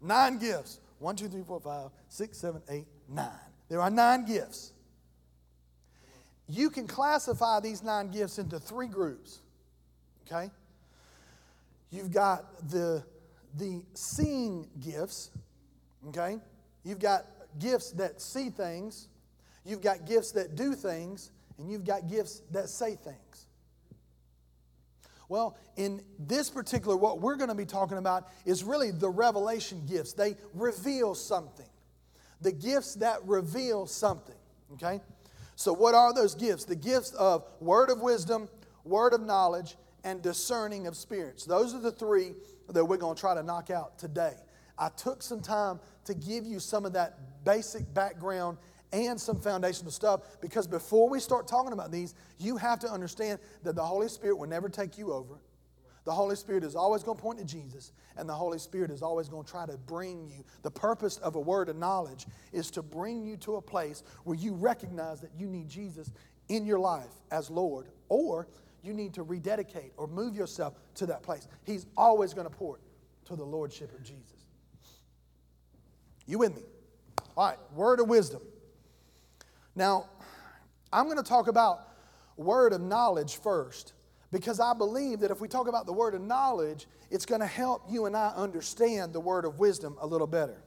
Nine 0.00 0.38
gifts. 0.38 0.80
One, 0.98 1.16
two, 1.16 1.28
three, 1.28 1.42
four, 1.46 1.60
five, 1.60 1.90
six, 2.08 2.38
seven, 2.38 2.62
eight, 2.68 2.86
nine. 3.08 3.30
There 3.68 3.80
are 3.80 3.90
nine 3.90 4.24
gifts. 4.24 4.72
You 6.48 6.70
can 6.70 6.86
classify 6.86 7.60
these 7.60 7.82
nine 7.82 8.10
gifts 8.10 8.38
into 8.38 8.58
three 8.58 8.88
groups. 8.88 9.40
Okay? 10.26 10.50
You've 11.90 12.10
got 12.10 12.68
the, 12.70 13.04
the 13.56 13.82
seeing 13.94 14.66
gifts. 14.80 15.30
Okay? 16.08 16.38
You've 16.84 17.00
got 17.00 17.26
gifts 17.58 17.92
that 17.92 18.20
see 18.20 18.50
things. 18.50 19.08
You've 19.64 19.82
got 19.82 20.06
gifts 20.06 20.32
that 20.32 20.54
do 20.56 20.74
things. 20.74 21.30
And 21.58 21.70
you've 21.70 21.84
got 21.84 22.08
gifts 22.08 22.42
that 22.52 22.68
say 22.68 22.94
things. 22.94 23.16
Well, 25.28 25.56
in 25.76 26.02
this 26.18 26.48
particular, 26.48 26.96
what 26.96 27.20
we're 27.20 27.36
going 27.36 27.50
to 27.50 27.54
be 27.54 27.66
talking 27.66 27.98
about 27.98 28.28
is 28.46 28.64
really 28.64 28.90
the 28.90 29.10
revelation 29.10 29.82
gifts. 29.86 30.14
They 30.14 30.36
reveal 30.54 31.14
something. 31.14 31.68
The 32.40 32.52
gifts 32.52 32.94
that 32.96 33.18
reveal 33.26 33.86
something. 33.86 34.34
Okay? 34.74 35.00
So, 35.54 35.72
what 35.72 35.94
are 35.94 36.14
those 36.14 36.34
gifts? 36.34 36.64
The 36.64 36.76
gifts 36.76 37.12
of 37.12 37.44
word 37.60 37.90
of 37.90 38.00
wisdom, 38.00 38.48
word 38.84 39.12
of 39.12 39.20
knowledge, 39.20 39.76
and 40.04 40.22
discerning 40.22 40.86
of 40.86 40.96
spirits. 40.96 41.44
Those 41.44 41.74
are 41.74 41.80
the 41.80 41.92
three 41.92 42.34
that 42.68 42.84
we're 42.84 42.96
going 42.96 43.16
to 43.16 43.20
try 43.20 43.34
to 43.34 43.42
knock 43.42 43.70
out 43.70 43.98
today. 43.98 44.34
I 44.78 44.88
took 44.90 45.22
some 45.22 45.40
time 45.40 45.80
to 46.04 46.14
give 46.14 46.46
you 46.46 46.60
some 46.60 46.86
of 46.86 46.92
that 46.92 47.44
basic 47.44 47.92
background 47.92 48.58
and 48.92 49.20
some 49.20 49.40
foundational 49.40 49.90
stuff 49.90 50.40
because 50.40 50.66
before 50.66 51.08
we 51.08 51.20
start 51.20 51.46
talking 51.46 51.72
about 51.72 51.92
these, 51.92 52.14
you 52.38 52.56
have 52.56 52.78
to 52.80 52.90
understand 52.90 53.38
that 53.62 53.74
the 53.74 53.84
Holy 53.84 54.08
Spirit 54.08 54.36
will 54.36 54.48
never 54.48 54.68
take 54.68 54.98
you 54.98 55.12
over. 55.12 55.40
The 56.04 56.14
Holy 56.14 56.36
Spirit 56.36 56.64
is 56.64 56.74
always 56.74 57.02
going 57.02 57.18
to 57.18 57.22
point 57.22 57.38
to 57.38 57.44
Jesus, 57.44 57.92
and 58.16 58.26
the 58.26 58.32
Holy 58.34 58.58
Spirit 58.58 58.90
is 58.90 59.02
always 59.02 59.28
going 59.28 59.44
to 59.44 59.50
try 59.50 59.66
to 59.66 59.76
bring 59.76 60.26
you. 60.26 60.42
The 60.62 60.70
purpose 60.70 61.18
of 61.18 61.34
a 61.34 61.40
word 61.40 61.68
of 61.68 61.76
knowledge 61.76 62.26
is 62.50 62.70
to 62.70 62.82
bring 62.82 63.22
you 63.22 63.36
to 63.38 63.56
a 63.56 63.60
place 63.60 64.02
where 64.24 64.34
you 64.34 64.54
recognize 64.54 65.20
that 65.20 65.32
you 65.36 65.46
need 65.46 65.68
Jesus 65.68 66.10
in 66.48 66.64
your 66.64 66.78
life 66.78 67.10
as 67.30 67.50
Lord, 67.50 67.88
or 68.08 68.48
you 68.82 68.94
need 68.94 69.12
to 69.14 69.22
rededicate 69.22 69.92
or 69.98 70.06
move 70.06 70.34
yourself 70.34 70.74
to 70.94 71.04
that 71.04 71.22
place. 71.22 71.46
He's 71.64 71.84
always 71.94 72.32
going 72.32 72.48
to 72.48 72.56
port 72.56 72.80
to 73.26 73.36
the 73.36 73.44
Lordship 73.44 73.94
of 73.94 74.02
Jesus. 74.02 74.46
You 76.26 76.38
with 76.38 76.56
me? 76.56 76.62
All 77.36 77.48
right, 77.48 77.58
word 77.74 78.00
of 78.00 78.08
wisdom. 78.08 78.40
Now, 79.78 80.06
I'm 80.92 81.04
going 81.04 81.18
to 81.18 81.22
talk 81.22 81.46
about 81.46 81.88
word 82.36 82.72
of 82.72 82.80
knowledge 82.80 83.36
first 83.36 83.92
because 84.32 84.58
I 84.58 84.74
believe 84.74 85.20
that 85.20 85.30
if 85.30 85.40
we 85.40 85.46
talk 85.46 85.68
about 85.68 85.86
the 85.86 85.92
word 85.92 86.16
of 86.16 86.20
knowledge, 86.20 86.88
it's 87.12 87.24
going 87.24 87.40
to 87.40 87.46
help 87.46 87.84
you 87.88 88.06
and 88.06 88.16
I 88.16 88.32
understand 88.34 89.12
the 89.12 89.20
word 89.20 89.44
of 89.44 89.60
wisdom 89.60 89.96
a 90.00 90.06
little 90.06 90.26
better. 90.26 90.60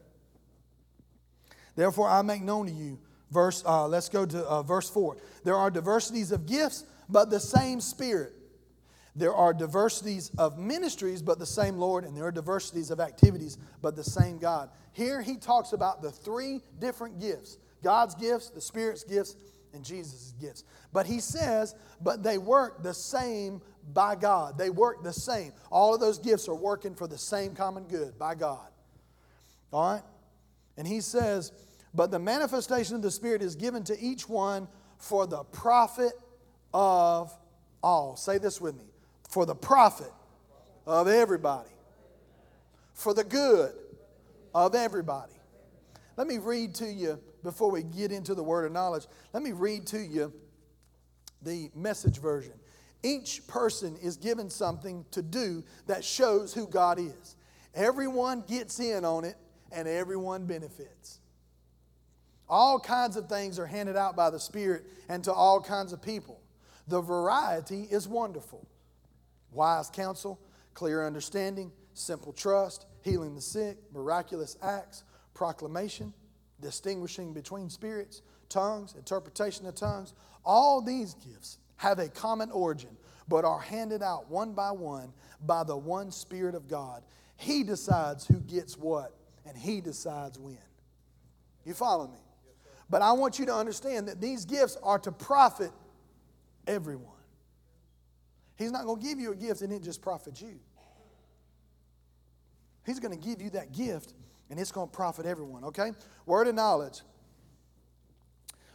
Therefore, 1.76 2.08
I 2.08 2.22
make 2.22 2.42
known 2.42 2.68
to 2.68 2.72
you, 2.72 3.00
verse, 3.32 3.62
uh, 3.66 3.86
let's 3.86 4.08
go 4.08 4.26
to 4.26 4.44
uh, 4.46 4.64
verse 4.64 4.90
4. 4.90 5.18
There 5.44 5.58
are 5.58 5.70
diversities 5.70 6.32
of 6.32 6.46
gifts, 6.46 6.86
but 7.10 7.30
the 7.30 7.40
same 7.40 7.82
Spirit. 7.82 8.32
There 9.14 9.36
are 9.36 9.54
diversities 9.54 10.32
of 10.38 10.58
ministries, 10.58 11.22
but 11.22 11.38
the 11.38 11.46
same 11.46 11.76
Lord, 11.76 12.06
and 12.06 12.16
there 12.16 12.24
are 12.24 12.32
diversities 12.32 12.92
of 12.92 13.02
activities, 13.02 13.58
but 13.82 13.98
the 13.98 14.06
same 14.06 14.38
God. 14.38 14.70
Here 14.94 15.22
he 15.22 15.36
talks 15.36 15.74
about 15.74 16.02
the 16.02 16.12
three 16.12 16.62
different 16.80 17.20
gifts 17.20 17.58
God's 17.84 18.16
gifts, 18.16 18.50
the 18.50 18.62
Spirit's 18.62 19.04
gifts, 19.04 19.36
and 19.74 19.84
Jesus' 19.84 20.34
gifts. 20.40 20.64
But 20.92 21.06
he 21.06 21.20
says, 21.20 21.76
but 22.02 22.24
they 22.24 22.38
work 22.38 22.84
the 22.84 22.94
same 22.94 23.62
by 23.94 24.16
God. 24.16 24.58
They 24.58 24.70
work 24.70 25.04
the 25.04 25.14
same. 25.14 25.54
All 25.72 25.94
of 25.94 26.00
those 26.00 26.20
gifts 26.20 26.48
are 26.48 26.56
working 26.56 26.94
for 26.94 27.08
the 27.08 27.18
same 27.18 27.56
common 27.56 27.86
good 27.86 28.18
by 28.20 28.36
God. 28.36 28.68
All 29.72 29.94
right? 29.94 30.04
And 30.78 30.88
he 30.88 31.02
says, 31.02 31.52
but 31.94 32.12
the 32.12 32.20
manifestation 32.20 32.96
of 32.96 33.02
the 33.02 33.12
Spirit 33.12 33.42
is 33.42 33.56
given 33.56 33.84
to 33.86 34.00
each 34.00 34.28
one 34.28 34.68
for 34.98 35.26
the 35.26 35.44
profit 35.44 36.14
of 36.74 37.34
all. 37.82 38.16
Say 38.16 38.38
this 38.38 38.62
with 38.62 38.76
me 38.76 38.86
for 39.30 39.46
the 39.46 39.56
profit 39.56 40.12
of 40.86 41.08
everybody, 41.08 41.70
for 42.94 43.14
the 43.14 43.24
good 43.24 43.74
of 44.54 44.76
everybody. 44.76 45.32
Let 46.18 46.28
me 46.28 46.38
read 46.38 46.76
to 46.76 46.86
you 46.86 47.20
before 47.44 47.72
we 47.72 47.84
get 47.84 48.12
into 48.12 48.36
the 48.36 48.44
word 48.44 48.66
of 48.66 48.72
knowledge, 48.72 49.06
let 49.34 49.44
me 49.44 49.52
read 49.52 49.86
to 49.88 50.00
you 50.00 50.34
the 51.42 51.72
message 51.76 52.20
version. 52.20 52.54
Each 53.04 53.46
person 53.48 53.98
is 53.98 54.18
given 54.18 54.50
something 54.50 55.06
to 55.12 55.22
do 55.22 55.64
that 55.88 56.04
shows 56.04 56.54
who 56.54 56.68
God 56.68 57.00
is. 57.00 57.36
Everyone 57.74 58.44
gets 58.48 58.80
in 58.80 59.06
on 59.06 59.26
it 59.26 59.38
and 59.72 59.88
everyone 59.88 60.46
benefits. 60.46 61.20
All 62.48 62.80
kinds 62.80 63.16
of 63.16 63.28
things 63.28 63.58
are 63.58 63.66
handed 63.66 63.96
out 63.96 64.16
by 64.16 64.30
the 64.30 64.40
Spirit 64.40 64.84
and 65.08 65.24
to 65.24 65.34
all 65.34 65.62
kinds 65.62 65.94
of 65.94 66.02
people. 66.02 66.42
The 66.88 67.02
variety 67.02 67.84
is 67.90 68.08
wonderful. 68.08 68.68
Wise 69.52 69.90
counsel, 69.90 70.40
clear 70.74 71.08
understanding, 71.08 71.72
simple 71.94 72.34
trust, 72.34 72.86
healing 73.04 73.36
the 73.36 73.42
sick, 73.42 73.78
miraculous 73.94 74.58
acts, 74.62 75.04
proclamation, 75.34 76.14
distinguishing 76.62 77.34
between 77.34 77.70
spirits, 77.70 78.22
tongues, 78.50 78.96
interpretation 78.96 79.66
of 79.66 79.76
tongues. 79.76 80.14
All 80.46 80.82
these 80.82 81.16
gifts 81.16 81.58
have 81.78 82.00
a 82.00 82.08
common 82.08 82.52
origin, 82.52 82.96
but 83.28 83.46
are 83.46 83.60
handed 83.60 84.02
out 84.04 84.30
one 84.30 84.54
by 84.54 84.72
one 84.72 85.12
by 85.46 85.64
the 85.64 85.76
one 85.76 86.12
Spirit 86.12 86.56
of 86.56 86.68
God. 86.68 87.04
He 87.38 87.64
decides 87.64 88.26
who 88.28 88.40
gets 88.40 88.78
what, 88.78 89.16
and 89.46 89.58
He 89.58 89.82
decides 89.82 90.38
when. 90.38 90.58
You 91.66 91.74
follow 91.74 92.08
me? 92.08 92.20
But 92.90 93.02
I 93.02 93.14
want 93.14 93.40
you 93.40 93.46
to 93.48 93.56
understand 93.56 94.08
that 94.10 94.20
these 94.20 94.46
gifts 94.46 94.78
are 94.84 95.00
to 95.00 95.12
profit 95.12 95.72
everyone. 96.68 97.08
He's 98.58 98.72
not 98.72 98.86
going 98.86 99.02
to 99.02 99.08
give 99.08 99.20
you 99.20 99.32
a 99.32 99.36
gift 99.36 99.62
and 99.62 99.72
it 99.72 99.82
just 99.82 100.02
profits 100.02 100.42
you. 100.42 100.60
He's 102.86 103.00
going 103.00 103.18
to 103.18 103.28
give 103.28 103.42
you 103.42 103.50
that 103.52 103.72
gift 103.72 104.14
and 104.52 104.60
it's 104.60 104.72
going 104.72 104.88
to 104.88 104.94
profit 104.94 105.26
everyone, 105.26 105.64
okay? 105.64 105.94
Word 106.26 106.48
of 106.48 106.56
knowledge. 106.56 107.00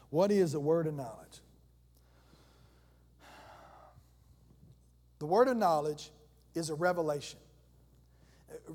What 0.09 0.33
is 0.33 0.55
a 0.55 0.61
word 0.61 0.87
of 0.87 0.95
knowledge? 0.95 1.41
The 5.19 5.27
word 5.27 5.49
of 5.49 5.59
knowledge 5.59 6.11
is 6.55 6.71
a 6.71 6.75
revelation. 6.75 7.39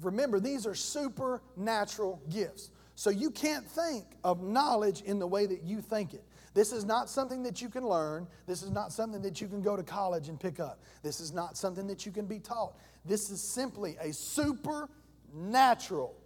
Remember, 0.01 0.39
these 0.39 0.67
are 0.67 0.75
supernatural 0.75 2.21
gifts. 2.29 2.69
So 2.95 3.09
you 3.09 3.31
can't 3.31 3.65
think 3.65 4.05
of 4.23 4.43
knowledge 4.43 5.01
in 5.01 5.17
the 5.17 5.25
way 5.25 5.47
that 5.47 5.63
you 5.63 5.81
think 5.81 6.13
it. 6.13 6.23
This 6.53 6.71
is 6.71 6.85
not 6.85 7.09
something 7.09 7.41
that 7.43 7.63
you 7.63 7.69
can 7.69 7.87
learn. 7.87 8.27
This 8.45 8.61
is 8.61 8.69
not 8.69 8.91
something 8.91 9.23
that 9.23 9.41
you 9.41 9.47
can 9.47 9.63
go 9.63 9.75
to 9.75 9.81
college 9.81 10.29
and 10.29 10.39
pick 10.39 10.59
up. 10.59 10.83
This 11.01 11.19
is 11.19 11.31
not 11.31 11.57
something 11.57 11.87
that 11.87 12.05
you 12.05 12.11
can 12.11 12.27
be 12.27 12.37
taught. 12.37 12.77
This 13.05 13.31
is 13.31 13.41
simply 13.41 13.97
a 13.99 14.13
supernatural. 14.13 16.20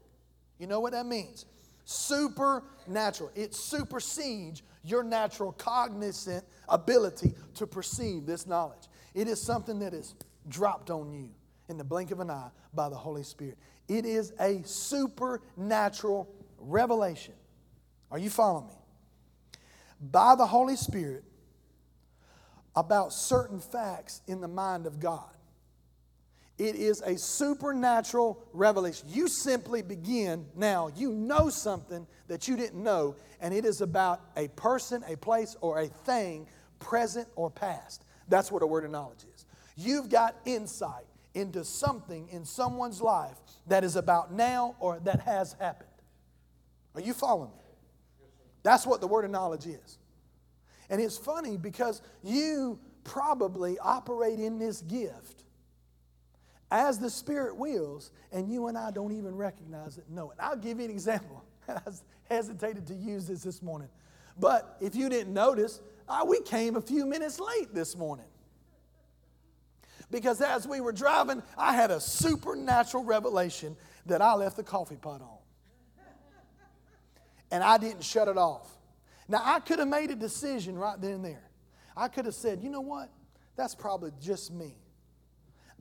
You 0.60 0.68
know 0.68 0.80
what 0.80 0.94
that 0.94 1.06
means? 1.06 1.46
Supernatural. 1.86 3.32
It 3.36 3.54
supersedes 3.54 4.64
your 4.84 5.04
natural 5.04 5.52
cognizant 5.52 6.46
ability 6.70 7.34
to 7.56 7.68
perceive 7.68 8.26
this 8.26 8.48
knowledge. 8.48 8.88
It 9.14 9.28
is 9.28 9.42
something 9.42 9.80
that 9.80 9.94
is 9.94 10.16
dropped 10.48 10.90
on 10.90 11.12
you 11.12 11.30
in 11.70 11.78
the 11.78 11.84
blink 11.84 12.12
of 12.12 12.20
an 12.20 12.30
eye 12.30 12.50
by 12.74 12.90
the 12.90 12.96
Holy 12.96 13.24
Spirit. 13.24 13.58
It 13.88 14.06
is 14.06 14.34
a 14.40 14.62
supernatural 14.64 16.30
revelation. 16.58 17.34
Are 18.12 18.20
you 18.20 18.30
following 18.30 18.68
me? 18.68 18.76
By 20.00 20.36
the 20.36 20.46
Holy 20.46 20.76
Spirit 20.76 21.24
about 22.76 23.14
certain 23.14 23.60
facts 23.60 24.22
in 24.28 24.42
the 24.42 24.48
mind 24.48 24.86
of 24.86 25.00
God. 25.00 25.30
It 26.58 26.76
is 26.76 27.02
a 27.02 27.18
supernatural 27.18 28.42
revelation. 28.54 29.10
You 29.10 29.28
simply 29.28 29.82
begin 29.82 30.46
now, 30.56 30.90
you 30.96 31.12
know 31.12 31.50
something 31.50 32.08
that 32.28 32.48
you 32.48 32.56
didn't 32.56 32.82
know, 32.82 33.16
and 33.42 33.54
it 33.54 33.66
is 33.66 33.82
about 33.82 34.22
a 34.38 34.48
person, 34.50 35.04
a 35.08 35.18
place, 35.18 35.58
or 35.60 35.80
a 35.80 35.88
thing, 35.88 36.48
present 36.80 37.28
or 37.36 37.50
past. 37.50 38.06
That's 38.30 38.52
what 38.52 38.64
a 38.64 38.68
word 38.68 38.86
of 38.86 38.92
knowledge 38.92 39.26
is. 39.36 39.46
You've 39.76 40.10
got 40.10 40.36
insight 40.46 41.06
into 41.34 41.66
something 41.66 42.30
in 42.32 42.46
someone's 42.46 43.02
life 43.02 43.36
that 43.68 43.84
is 43.84 43.98
about 43.98 44.32
now 44.32 44.76
or 44.80 45.00
that 45.02 45.20
has 45.22 45.54
happened. 45.60 45.90
Are 46.96 47.02
you 47.02 47.14
following 47.14 47.52
me? 47.52 48.28
That's 48.64 48.88
what 48.88 49.02
the 49.02 49.08
word 49.08 49.26
of 49.26 49.32
knowledge 49.32 49.68
is. 49.68 49.98
And 50.90 51.02
it's 51.02 51.18
funny 51.18 51.58
because 51.58 52.02
you 52.24 52.80
probably 53.04 53.78
operate 53.80 54.40
in 54.40 54.58
this 54.58 54.82
gift 54.82 55.35
as 56.72 57.00
the 57.00 57.10
Spirit 57.10 57.56
wills, 57.56 58.12
and 58.32 58.52
you 58.52 58.68
and 58.68 58.78
I 58.78 58.92
don't 58.92 59.12
even 59.12 59.36
recognize 59.36 59.98
it, 59.98 60.10
know 60.10 60.32
it. 60.32 60.38
I'll 60.40 60.56
give 60.56 60.80
you 60.80 60.86
an 60.86 60.92
example. 60.92 61.44
I 61.70 61.80
hesitated 62.30 62.88
to 62.88 62.96
use 62.96 63.28
this 63.28 63.44
this 63.44 63.62
morning. 63.62 63.90
But 64.38 64.78
if 64.82 64.96
you 64.96 65.10
didn't 65.10 65.34
notice, 65.34 65.80
uh, 66.10 66.26
we 66.28 66.42
came 66.42 66.76
a 66.76 66.82
few 66.82 67.06
minutes 67.06 67.40
late 67.40 67.74
this 67.74 67.96
morning. 67.96 68.26
Because 70.12 70.42
as 70.42 70.68
we 70.68 70.82
were 70.82 70.92
driving, 70.92 71.42
I 71.58 71.74
had 71.74 71.92
a 71.92 72.00
supernatural 72.00 73.04
revelation 73.04 73.76
that 74.06 74.22
I 74.22 74.34
left 74.34 74.58
the 74.58 74.64
coffee 74.64 74.98
pot 74.98 75.22
on 75.22 75.38
and 77.52 77.64
I 77.64 77.78
didn't 77.78 78.04
shut 78.04 78.28
it 78.28 78.38
off. 78.38 78.70
Now, 79.28 79.42
I 79.44 79.60
could 79.60 79.80
have 79.80 79.88
made 79.88 80.12
a 80.12 80.16
decision 80.16 80.78
right 80.78 81.00
then 81.00 81.12
and 81.12 81.26
there. 81.26 81.50
I 81.96 82.08
could 82.08 82.26
have 82.26 82.36
said, 82.36 82.62
you 82.62 82.70
know 82.70 82.82
what? 82.82 83.10
That's 83.56 83.74
probably 83.74 84.12
just 84.22 84.52
me. 84.52 84.76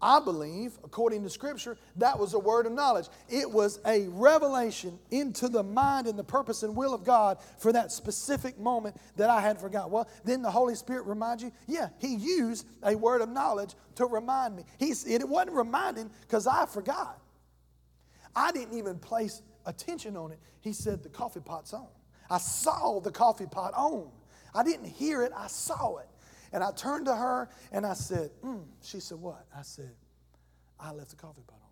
I 0.02 0.20
believe, 0.20 0.76
according 0.84 1.22
to 1.22 1.30
Scripture, 1.30 1.78
that 1.96 2.18
was 2.18 2.34
a 2.34 2.38
word 2.38 2.66
of 2.66 2.72
knowledge. 2.72 3.06
It 3.28 3.50
was 3.50 3.80
a 3.86 4.06
revelation 4.08 4.98
into 5.10 5.48
the 5.48 5.62
mind 5.62 6.06
and 6.06 6.18
the 6.18 6.24
purpose 6.24 6.62
and 6.62 6.76
will 6.76 6.92
of 6.92 7.04
God 7.04 7.38
for 7.58 7.72
that 7.72 7.92
specific 7.92 8.58
moment 8.58 8.96
that 9.16 9.30
I 9.30 9.40
had 9.40 9.58
forgot. 9.58 9.90
Well, 9.90 10.08
then 10.24 10.42
the 10.42 10.50
Holy 10.50 10.74
Spirit 10.74 11.06
remind 11.06 11.40
you? 11.40 11.52
Yeah, 11.66 11.88
He 12.00 12.16
used 12.16 12.66
a 12.82 12.94
word 12.96 13.22
of 13.22 13.28
knowledge 13.28 13.74
to 13.94 14.06
remind 14.06 14.56
me. 14.56 14.64
He, 14.78 14.90
it 14.90 15.26
wasn't 15.26 15.56
reminding 15.56 16.10
because 16.22 16.46
I 16.46 16.66
forgot. 16.66 17.20
I 18.36 18.52
didn't 18.52 18.76
even 18.76 18.98
place 18.98 19.42
attention 19.66 20.16
on 20.16 20.32
it, 20.32 20.38
he 20.60 20.72
said, 20.72 21.02
The 21.02 21.08
coffee 21.08 21.40
pot's 21.40 21.72
on. 21.72 21.86
I 22.30 22.38
saw 22.38 23.00
the 23.00 23.10
coffee 23.10 23.46
pot 23.46 23.72
on. 23.74 24.10
I 24.54 24.62
didn't 24.62 24.86
hear 24.86 25.22
it, 25.22 25.32
I 25.36 25.46
saw 25.46 25.98
it. 25.98 26.08
And 26.54 26.62
I 26.62 26.70
turned 26.70 27.06
to 27.06 27.16
her 27.16 27.50
and 27.72 27.84
I 27.84 27.94
said, 27.94 28.30
mm. 28.42 28.62
She 28.80 29.00
said, 29.00 29.18
What? 29.18 29.44
I 29.54 29.62
said, 29.62 29.90
I 30.78 30.92
left 30.92 31.10
the 31.10 31.16
coffee 31.16 31.42
pot 31.44 31.58
on. 31.60 31.68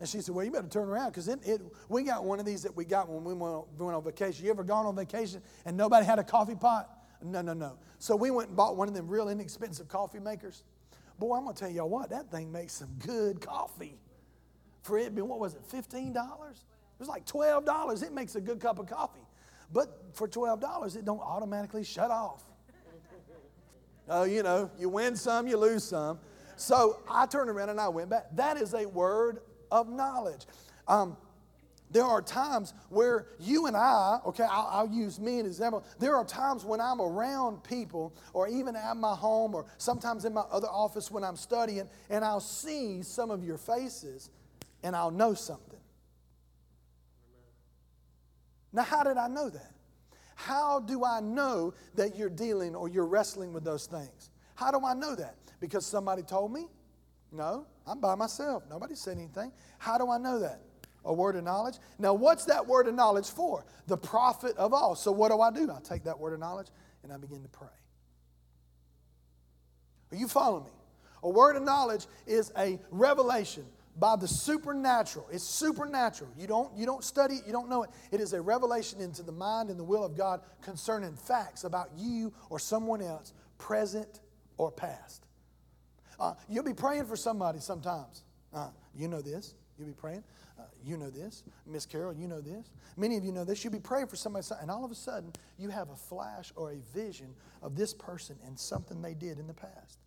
And 0.00 0.08
she 0.08 0.22
said, 0.22 0.34
Well, 0.34 0.46
you 0.46 0.50
better 0.50 0.66
turn 0.66 0.88
around 0.88 1.10
because 1.10 1.28
it, 1.28 1.38
it, 1.44 1.60
we 1.90 2.04
got 2.04 2.24
one 2.24 2.40
of 2.40 2.46
these 2.46 2.62
that 2.62 2.74
we 2.74 2.86
got 2.86 3.06
when 3.06 3.22
we 3.22 3.34
went, 3.34 3.68
went 3.78 3.94
on 3.94 4.02
vacation. 4.02 4.46
You 4.46 4.50
ever 4.50 4.64
gone 4.64 4.86
on 4.86 4.96
vacation 4.96 5.42
and 5.66 5.76
nobody 5.76 6.06
had 6.06 6.18
a 6.18 6.24
coffee 6.24 6.54
pot? 6.54 6.88
No, 7.22 7.42
no, 7.42 7.52
no. 7.52 7.78
So 7.98 8.16
we 8.16 8.30
went 8.30 8.48
and 8.48 8.56
bought 8.56 8.76
one 8.76 8.88
of 8.88 8.94
them 8.94 9.06
real 9.06 9.28
inexpensive 9.28 9.88
coffee 9.88 10.20
makers. 10.20 10.64
Boy, 11.18 11.36
I'm 11.36 11.44
going 11.44 11.54
to 11.54 11.60
tell 11.60 11.70
y'all 11.70 11.88
what, 11.88 12.08
that 12.10 12.30
thing 12.30 12.50
makes 12.50 12.72
some 12.72 12.94
good 13.04 13.42
coffee 13.42 13.98
for 14.82 14.98
it 14.98 15.14
being, 15.14 15.28
what 15.28 15.38
was 15.38 15.54
it, 15.54 15.68
$15? 15.70 16.14
It 16.14 16.14
was 16.98 17.08
like 17.08 17.26
$12. 17.26 18.02
It 18.02 18.12
makes 18.14 18.36
a 18.36 18.40
good 18.40 18.58
cup 18.58 18.78
of 18.78 18.86
coffee. 18.86 19.26
But 19.70 20.14
for 20.14 20.26
$12, 20.26 20.96
it 20.96 21.04
don't 21.04 21.20
automatically 21.20 21.84
shut 21.84 22.10
off. 22.10 22.47
Uh, 24.08 24.22
you 24.22 24.42
know, 24.42 24.70
you 24.78 24.88
win 24.88 25.16
some, 25.16 25.46
you 25.46 25.56
lose 25.56 25.84
some. 25.84 26.18
So 26.56 27.00
I 27.08 27.26
turned 27.26 27.50
around 27.50 27.68
and 27.68 27.80
I 27.80 27.88
went 27.88 28.10
back. 28.10 28.34
That 28.34 28.56
is 28.56 28.74
a 28.74 28.86
word 28.86 29.40
of 29.70 29.88
knowledge. 29.88 30.46
Um, 30.86 31.16
there 31.90 32.04
are 32.04 32.20
times 32.20 32.74
where 32.90 33.26
you 33.38 33.66
and 33.66 33.76
I, 33.76 34.18
okay, 34.26 34.44
I'll, 34.44 34.68
I'll, 34.70 34.88
use 34.88 35.18
me 35.18 35.36
as 35.36 35.40
an 35.40 35.46
example. 35.46 35.84
There 35.98 36.16
are 36.16 36.24
times 36.24 36.64
when 36.64 36.80
I'm 36.80 37.00
around 37.00 37.64
people, 37.64 38.14
or 38.34 38.46
even 38.46 38.76
at 38.76 38.96
my 38.96 39.14
home, 39.14 39.54
or 39.54 39.64
sometimes 39.78 40.24
in 40.26 40.34
my 40.34 40.42
other 40.50 40.68
office 40.68 41.10
when 41.10 41.24
I'm 41.24 41.36
studying, 41.36 41.88
and 42.10 42.24
I'll 42.24 42.40
see 42.40 43.02
some 43.02 43.30
of 43.30 43.42
your 43.42 43.56
faces, 43.56 44.30
and 44.82 44.94
I'll 44.94 45.10
know 45.10 45.32
something. 45.32 45.80
Now, 48.72 48.82
how 48.82 49.02
did 49.02 49.16
I 49.16 49.28
know 49.28 49.48
that? 49.48 49.72
How 50.38 50.78
do 50.78 51.04
I 51.04 51.18
know 51.18 51.74
that 51.96 52.16
you're 52.16 52.30
dealing 52.30 52.76
or 52.76 52.88
you're 52.88 53.06
wrestling 53.06 53.52
with 53.52 53.64
those 53.64 53.86
things? 53.86 54.30
How 54.54 54.70
do 54.70 54.86
I 54.86 54.94
know 54.94 55.16
that? 55.16 55.34
Because 55.58 55.84
somebody 55.84 56.22
told 56.22 56.52
me? 56.52 56.68
No, 57.32 57.66
I'm 57.84 57.98
by 58.00 58.14
myself. 58.14 58.62
Nobody 58.70 58.94
said 58.94 59.18
anything. 59.18 59.50
How 59.78 59.98
do 59.98 60.08
I 60.08 60.16
know 60.16 60.38
that? 60.38 60.60
A 61.04 61.12
word 61.12 61.34
of 61.34 61.42
knowledge. 61.42 61.78
Now, 61.98 62.14
what's 62.14 62.44
that 62.44 62.64
word 62.64 62.86
of 62.86 62.94
knowledge 62.94 63.28
for? 63.28 63.64
The 63.88 63.96
profit 63.96 64.56
of 64.56 64.72
all. 64.72 64.94
So, 64.94 65.10
what 65.10 65.32
do 65.32 65.40
I 65.40 65.50
do? 65.50 65.72
I 65.72 65.80
take 65.80 66.04
that 66.04 66.20
word 66.20 66.34
of 66.34 66.38
knowledge 66.38 66.68
and 67.02 67.12
I 67.12 67.16
begin 67.16 67.42
to 67.42 67.48
pray. 67.48 67.66
Are 70.12 70.16
you 70.16 70.28
following 70.28 70.66
me? 70.66 70.70
A 71.24 71.28
word 71.28 71.56
of 71.56 71.64
knowledge 71.64 72.06
is 72.28 72.52
a 72.56 72.78
revelation 72.92 73.64
by 73.98 74.16
the 74.16 74.28
supernatural. 74.28 75.26
It's 75.30 75.44
supernatural. 75.44 76.30
You 76.36 76.46
don't, 76.46 76.76
you 76.76 76.86
don't 76.86 77.04
study 77.04 77.36
it, 77.36 77.46
you 77.46 77.52
don't 77.52 77.68
know 77.68 77.82
it. 77.82 77.90
It 78.12 78.20
is 78.20 78.32
a 78.32 78.40
revelation 78.40 79.00
into 79.00 79.22
the 79.22 79.32
mind 79.32 79.70
and 79.70 79.78
the 79.78 79.84
will 79.84 80.04
of 80.04 80.16
God 80.16 80.40
concerning 80.62 81.14
facts 81.16 81.64
about 81.64 81.90
you 81.96 82.32
or 82.50 82.58
someone 82.58 83.02
else, 83.02 83.32
present 83.58 84.20
or 84.56 84.70
past. 84.70 85.26
Uh, 86.20 86.34
you'll 86.48 86.64
be 86.64 86.74
praying 86.74 87.06
for 87.06 87.16
somebody 87.16 87.60
sometimes. 87.60 88.22
Uh, 88.52 88.70
you 88.94 89.08
know 89.08 89.20
this. 89.20 89.54
You'll 89.78 89.88
be 89.88 89.94
praying. 89.94 90.24
Uh, 90.58 90.62
you 90.84 90.96
know 90.96 91.10
this. 91.10 91.44
Miss 91.66 91.86
Carol, 91.86 92.12
you 92.12 92.26
know 92.26 92.40
this. 92.40 92.70
Many 92.96 93.16
of 93.16 93.24
you 93.24 93.30
know 93.30 93.44
this. 93.44 93.62
You'll 93.62 93.72
be 93.72 93.78
praying 93.78 94.08
for 94.08 94.16
somebody, 94.16 94.44
and 94.60 94.70
all 94.70 94.84
of 94.84 94.90
a 94.90 94.94
sudden, 94.96 95.32
you 95.56 95.68
have 95.68 95.90
a 95.90 95.96
flash 95.96 96.52
or 96.56 96.72
a 96.72 96.78
vision 96.92 97.34
of 97.62 97.76
this 97.76 97.94
person 97.94 98.36
and 98.44 98.58
something 98.58 99.00
they 99.00 99.14
did 99.14 99.38
in 99.38 99.46
the 99.46 99.54
past. 99.54 99.98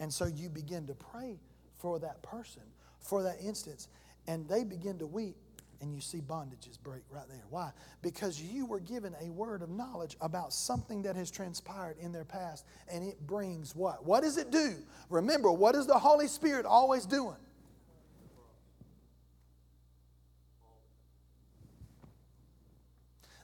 And 0.00 0.12
so 0.12 0.24
you 0.24 0.48
begin 0.48 0.86
to 0.86 0.94
pray 0.94 1.38
for 1.78 1.98
that 2.00 2.22
person, 2.22 2.62
for 2.98 3.22
that 3.22 3.36
instance, 3.40 3.86
and 4.26 4.48
they 4.48 4.64
begin 4.64 4.98
to 4.98 5.06
weep, 5.06 5.36
and 5.82 5.94
you 5.94 6.00
see 6.00 6.20
bondages 6.20 6.80
break 6.82 7.02
right 7.10 7.28
there. 7.28 7.44
Why? 7.50 7.70
Because 8.02 8.40
you 8.40 8.66
were 8.66 8.80
given 8.80 9.14
a 9.20 9.30
word 9.30 9.62
of 9.62 9.68
knowledge 9.70 10.16
about 10.20 10.52
something 10.52 11.02
that 11.02 11.16
has 11.16 11.30
transpired 11.30 11.96
in 12.00 12.12
their 12.12 12.24
past, 12.24 12.64
and 12.90 13.06
it 13.06 13.26
brings 13.26 13.76
what? 13.76 14.04
What 14.04 14.22
does 14.22 14.38
it 14.38 14.50
do? 14.50 14.76
Remember, 15.10 15.52
what 15.52 15.74
is 15.74 15.86
the 15.86 15.98
Holy 15.98 16.28
Spirit 16.28 16.64
always 16.66 17.04
doing? 17.06 17.36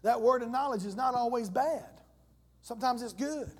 That 0.02 0.20
word 0.20 0.42
of 0.42 0.50
knowledge 0.50 0.84
is 0.84 0.94
not 0.94 1.14
always 1.14 1.50
bad, 1.50 2.00
sometimes 2.62 3.02
it's 3.02 3.12
good. 3.12 3.50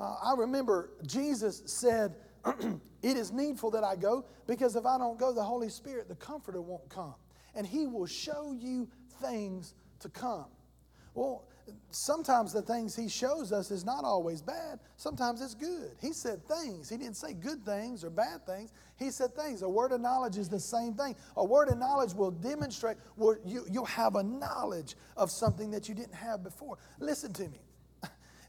Uh, 0.00 0.14
I 0.22 0.34
remember 0.36 0.90
Jesus 1.06 1.62
said, 1.66 2.14
It 3.02 3.16
is 3.16 3.32
needful 3.32 3.70
that 3.72 3.84
I 3.84 3.96
go 3.96 4.24
because 4.46 4.76
if 4.76 4.86
I 4.86 4.98
don't 4.98 5.18
go, 5.18 5.32
the 5.32 5.42
Holy 5.42 5.68
Spirit, 5.68 6.08
the 6.08 6.14
Comforter, 6.14 6.60
won't 6.60 6.88
come. 6.88 7.14
And 7.54 7.66
He 7.66 7.86
will 7.86 8.06
show 8.06 8.54
you 8.58 8.88
things 9.22 9.74
to 10.00 10.08
come. 10.08 10.46
Well, 11.14 11.44
sometimes 11.90 12.52
the 12.52 12.62
things 12.62 12.96
He 12.96 13.08
shows 13.08 13.52
us 13.52 13.70
is 13.70 13.84
not 13.84 14.04
always 14.04 14.40
bad, 14.40 14.80
sometimes 14.96 15.40
it's 15.40 15.54
good. 15.54 15.92
He 16.00 16.12
said 16.12 16.46
things. 16.46 16.88
He 16.88 16.96
didn't 16.96 17.16
say 17.16 17.32
good 17.32 17.64
things 17.64 18.04
or 18.04 18.10
bad 18.10 18.46
things. 18.46 18.72
He 18.98 19.10
said 19.10 19.34
things. 19.34 19.62
A 19.62 19.68
word 19.68 19.92
of 19.92 20.00
knowledge 20.00 20.36
is 20.36 20.48
the 20.48 20.60
same 20.60 20.94
thing. 20.94 21.16
A 21.36 21.44
word 21.44 21.68
of 21.68 21.78
knowledge 21.78 22.14
will 22.14 22.30
demonstrate, 22.30 22.96
well, 23.16 23.36
you, 23.44 23.66
you'll 23.70 23.84
have 23.86 24.16
a 24.16 24.22
knowledge 24.22 24.94
of 25.16 25.30
something 25.30 25.70
that 25.70 25.88
you 25.88 25.94
didn't 25.94 26.14
have 26.14 26.42
before. 26.42 26.78
Listen 26.98 27.32
to 27.34 27.48
me. 27.48 27.60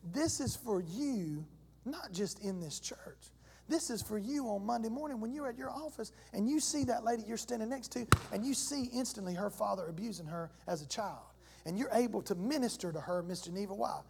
This 0.03 0.39
is 0.39 0.55
for 0.55 0.81
you, 0.81 1.45
not 1.85 2.11
just 2.11 2.39
in 2.39 2.59
this 2.59 2.79
church. 2.79 3.31
This 3.67 3.89
is 3.89 4.01
for 4.01 4.17
you 4.17 4.47
on 4.47 4.65
Monday 4.65 4.89
morning 4.89 5.21
when 5.21 5.33
you're 5.33 5.47
at 5.47 5.57
your 5.57 5.69
office 5.69 6.11
and 6.33 6.49
you 6.49 6.59
see 6.59 6.83
that 6.85 7.05
lady 7.05 7.23
you're 7.25 7.37
standing 7.37 7.69
next 7.69 7.89
to 7.93 8.05
and 8.33 8.45
you 8.45 8.53
see 8.53 8.89
instantly 8.93 9.33
her 9.33 9.49
father 9.49 9.85
abusing 9.87 10.25
her 10.25 10.51
as 10.67 10.81
a 10.81 10.87
child. 10.87 11.19
And 11.65 11.77
you're 11.77 11.91
able 11.93 12.21
to 12.23 12.35
minister 12.35 12.91
to 12.91 12.99
her, 12.99 13.23
Miss 13.23 13.41
Geneva. 13.41 13.73
Why? 13.73 14.01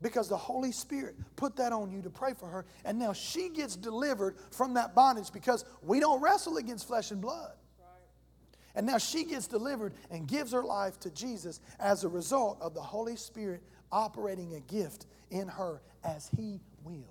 Because 0.00 0.28
the 0.28 0.36
Holy 0.36 0.72
Spirit 0.72 1.16
put 1.36 1.56
that 1.56 1.72
on 1.72 1.90
you 1.90 2.00
to 2.02 2.10
pray 2.10 2.32
for 2.32 2.46
her. 2.46 2.64
And 2.84 2.98
now 2.98 3.12
she 3.12 3.50
gets 3.50 3.76
delivered 3.76 4.36
from 4.50 4.74
that 4.74 4.94
bondage 4.94 5.32
because 5.32 5.64
we 5.82 6.00
don't 6.00 6.22
wrestle 6.22 6.56
against 6.56 6.86
flesh 6.86 7.10
and 7.10 7.20
blood. 7.20 7.52
And 8.74 8.86
now 8.86 8.98
she 8.98 9.24
gets 9.24 9.46
delivered 9.46 9.94
and 10.10 10.26
gives 10.28 10.52
her 10.52 10.62
life 10.62 10.98
to 11.00 11.10
Jesus 11.10 11.60
as 11.78 12.04
a 12.04 12.08
result 12.08 12.58
of 12.60 12.72
the 12.72 12.80
Holy 12.80 13.16
Spirit 13.16 13.62
operating 13.92 14.54
a 14.54 14.60
gift 14.60 15.06
in 15.30 15.48
her 15.48 15.80
as 16.04 16.30
He 16.36 16.60
wills. 16.84 17.04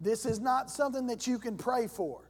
This 0.00 0.26
is 0.26 0.40
not 0.40 0.70
something 0.70 1.06
that 1.08 1.26
you 1.26 1.38
can 1.38 1.56
pray 1.56 1.86
for. 1.86 2.28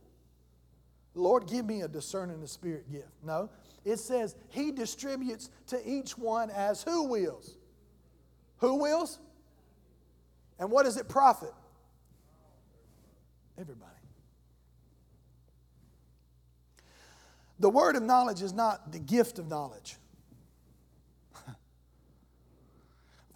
Lord, 1.15 1.47
give 1.47 1.67
me 1.67 1.83
a 1.83 1.89
discerning 1.89 2.41
the 2.41 2.49
spirit 2.49 2.91
gift. 2.91 3.09
No, 3.23 3.51
it 3.85 3.99
says 3.99 4.37
He 4.49 4.73
distributes 4.73 5.51
to 5.69 5.81
each 5.89 6.17
one 6.17 6.51
as 6.51 6.83
who 6.83 7.05
wills? 7.05 7.57
Who 8.59 8.77
wills? 8.77 9.19
And 10.59 10.71
what 10.71 10.85
does 10.85 10.97
it 10.97 11.09
profit? 11.09 11.53
Everybody. 13.59 13.93
The 17.61 17.71
word 17.71 17.97
of 17.97 18.03
knowledge 18.03 18.43
is 18.43 18.53
not 18.53 18.93
the 18.93 18.99
gift 18.99 19.39
of 19.39 19.49
knowledge. 19.49 19.97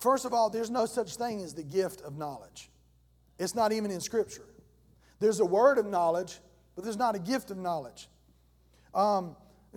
First 0.02 0.24
of 0.24 0.34
all, 0.34 0.50
there's 0.50 0.68
no 0.68 0.84
such 0.84 1.14
thing 1.14 1.42
as 1.42 1.54
the 1.54 1.62
gift 1.62 2.00
of 2.00 2.18
knowledge. 2.18 2.70
It's 3.38 3.54
not 3.54 3.72
even 3.72 3.92
in 3.92 4.00
Scripture. 4.00 4.48
There's 5.20 5.38
a 5.38 5.44
word 5.44 5.78
of 5.78 5.86
knowledge, 5.86 6.40
but 6.74 6.82
there's 6.82 6.96
not 6.96 7.14
a 7.14 7.20
gift 7.20 7.52
of 7.52 7.56
knowledge. 7.56 8.08
Um, 8.96 9.36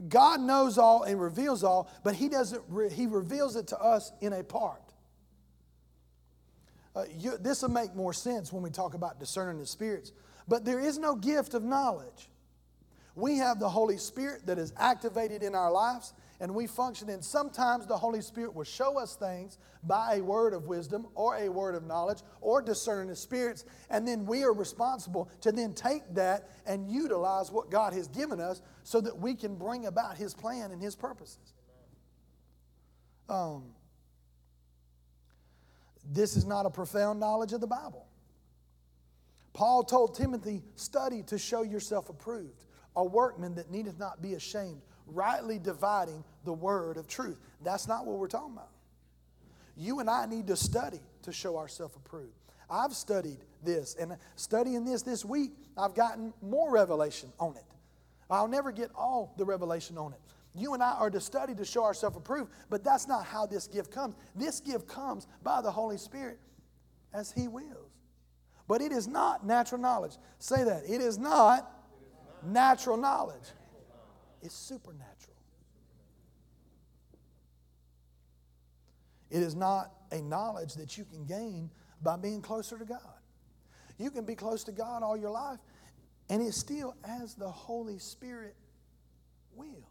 God 0.10 0.42
knows 0.42 0.80
all 0.80 1.04
and 1.04 1.22
reveals 1.22 1.64
all, 1.64 1.92
but 2.04 2.16
He 2.16 2.28
doesn't. 2.28 2.64
Re- 2.70 2.90
he 2.90 3.06
reveals 3.06 3.56
it 3.56 3.68
to 3.68 3.78
us 3.78 4.12
in 4.20 4.34
a 4.34 4.44
part. 4.44 4.82
Uh, 6.96 7.04
this 7.40 7.62
will 7.62 7.70
make 7.70 7.94
more 7.94 8.12
sense 8.14 8.52
when 8.52 8.64
we 8.64 8.72
talk 8.72 8.96
about 8.96 9.20
discerning 9.20 9.60
the 9.60 9.68
spirits. 9.68 10.12
But 10.48 10.66
there 10.66 10.80
is 10.80 10.98
no 10.98 11.16
gift 11.16 11.54
of 11.54 11.64
knowledge. 11.64 12.30
We 13.14 13.38
have 13.38 13.60
the 13.60 13.70
Holy 13.70 13.98
Spirit 13.98 14.48
that 14.48 14.58
is 14.58 14.74
activated 14.76 15.44
in 15.44 15.54
our 15.54 15.72
lives, 15.72 16.14
and 16.40 16.54
we 16.54 16.68
function 16.68 17.10
in. 17.10 17.22
Sometimes 17.22 17.86
the 17.86 17.98
Holy 17.98 18.22
Spirit 18.22 18.54
will 18.54 18.66
show 18.66 19.00
us 19.00 19.16
things 19.16 19.58
by 19.84 20.16
a 20.16 20.22
word 20.22 20.54
of 20.54 20.68
wisdom 20.68 21.08
or 21.16 21.38
a 21.38 21.50
word 21.50 21.76
of 21.76 21.86
knowledge 21.86 22.20
or 22.42 22.62
discerning 22.62 23.10
the 23.10 23.16
spirits, 23.16 23.66
and 23.90 24.08
then 24.08 24.26
we 24.26 24.44
are 24.44 24.54
responsible 24.54 25.30
to 25.42 25.52
then 25.52 25.74
take 25.74 26.02
that 26.14 26.50
and 26.66 26.90
utilize 26.90 27.52
what 27.52 27.70
God 27.70 27.94
has 27.94 28.08
given 28.08 28.40
us 28.40 28.62
so 28.84 29.00
that 29.02 29.18
we 29.18 29.36
can 29.36 29.56
bring 29.56 29.86
about 29.86 30.18
His 30.18 30.34
plan 30.34 30.72
and 30.72 30.82
His 30.82 30.96
purposes. 30.96 31.54
Um, 33.30 33.72
this 36.12 36.36
is 36.36 36.46
not 36.46 36.66
a 36.66 36.70
profound 36.70 37.20
knowledge 37.20 37.54
of 37.54 37.62
the 37.62 37.68
Bible. 37.68 38.06
Paul 39.54 39.84
told 39.84 40.16
Timothy, 40.16 40.64
Study 40.76 41.24
to 41.24 41.38
show 41.38 41.64
yourself 41.64 42.10
approved, 42.10 42.66
a 42.96 43.04
workman 43.04 43.56
that 43.56 43.72
needeth 43.72 43.98
not 43.98 44.22
be 44.22 44.34
ashamed 44.34 44.82
rightly 45.08 45.60
dividing 45.60 46.24
the 46.44 46.54
word 46.54 46.98
of 46.98 47.08
truth. 47.08 47.38
That's 47.64 47.88
not 47.88 48.06
what 48.06 48.18
we're 48.18 48.28
talking 48.28 48.54
about. 48.54 48.70
You 49.78 50.00
and 50.00 50.10
I 50.10 50.26
need 50.26 50.48
to 50.48 50.56
study 50.56 51.00
to 51.24 51.32
show 51.32 51.58
ourselves 51.58 51.96
approved. 51.96 52.34
I've 52.70 52.94
studied 52.94 53.40
this, 53.64 53.96
and 54.00 54.16
studying 54.36 54.86
this 54.86 55.02
this 55.02 55.26
week, 55.26 55.52
I've 55.78 55.94
gotten 55.94 56.34
more 56.42 56.72
revelation 56.72 57.32
on 57.40 57.56
it. 57.58 57.64
I'll 58.30 58.48
never 58.48 58.72
get 58.72 58.90
all 58.96 59.34
the 59.38 59.46
revelation 59.46 59.98
on 59.98 60.14
it. 60.14 60.20
You 60.56 60.74
and 60.74 60.82
I 60.82 60.92
are 60.92 61.10
to 61.10 61.20
study 61.20 61.54
to 61.56 61.66
show 61.66 61.84
ourselves 61.84 62.16
approved, 62.16 62.52
but 62.70 62.84
that's 62.84 63.08
not 63.08 63.26
how 63.26 63.46
this 63.46 63.68
gift 63.68 63.92
comes. 63.92 64.16
This 64.36 64.62
gift 64.62 64.88
comes 64.88 65.28
by 65.44 65.62
the 65.62 65.70
Holy 65.70 65.98
Spirit 65.98 66.40
as 67.14 67.32
He 67.32 67.48
wills. 67.48 67.92
But 68.68 68.82
it 68.82 68.92
is 68.92 69.08
not 69.08 69.46
natural 69.46 69.80
knowledge. 69.80 70.14
Say 70.40 70.64
that. 70.64 70.84
It 70.88 71.02
is 71.02 71.20
not, 71.20 71.72
it 72.02 72.06
is 72.06 72.14
not 72.44 72.52
natural 72.52 72.98
knowledge 72.98 73.52
is 74.46 74.54
supernatural. 74.54 75.36
It 79.32 79.42
is 79.42 79.56
not 79.56 79.92
a 80.12 80.22
knowledge 80.22 80.76
that 80.76 80.98
you 80.98 81.04
can 81.04 81.26
gain 81.26 81.70
by 82.02 82.16
being 82.16 82.42
closer 82.42 82.78
to 82.78 82.86
God. 82.86 83.00
You 83.98 84.12
can 84.12 84.26
be 84.26 84.36
close 84.36 84.64
to 84.66 84.72
God 84.72 85.04
all 85.04 85.18
your 85.18 85.32
life, 85.32 85.60
and 86.30 86.42
it's 86.42 86.58
still 86.58 86.96
as 87.04 87.34
the 87.34 87.50
Holy 87.50 87.98
Spirit 87.98 88.56
wills. 89.56 89.84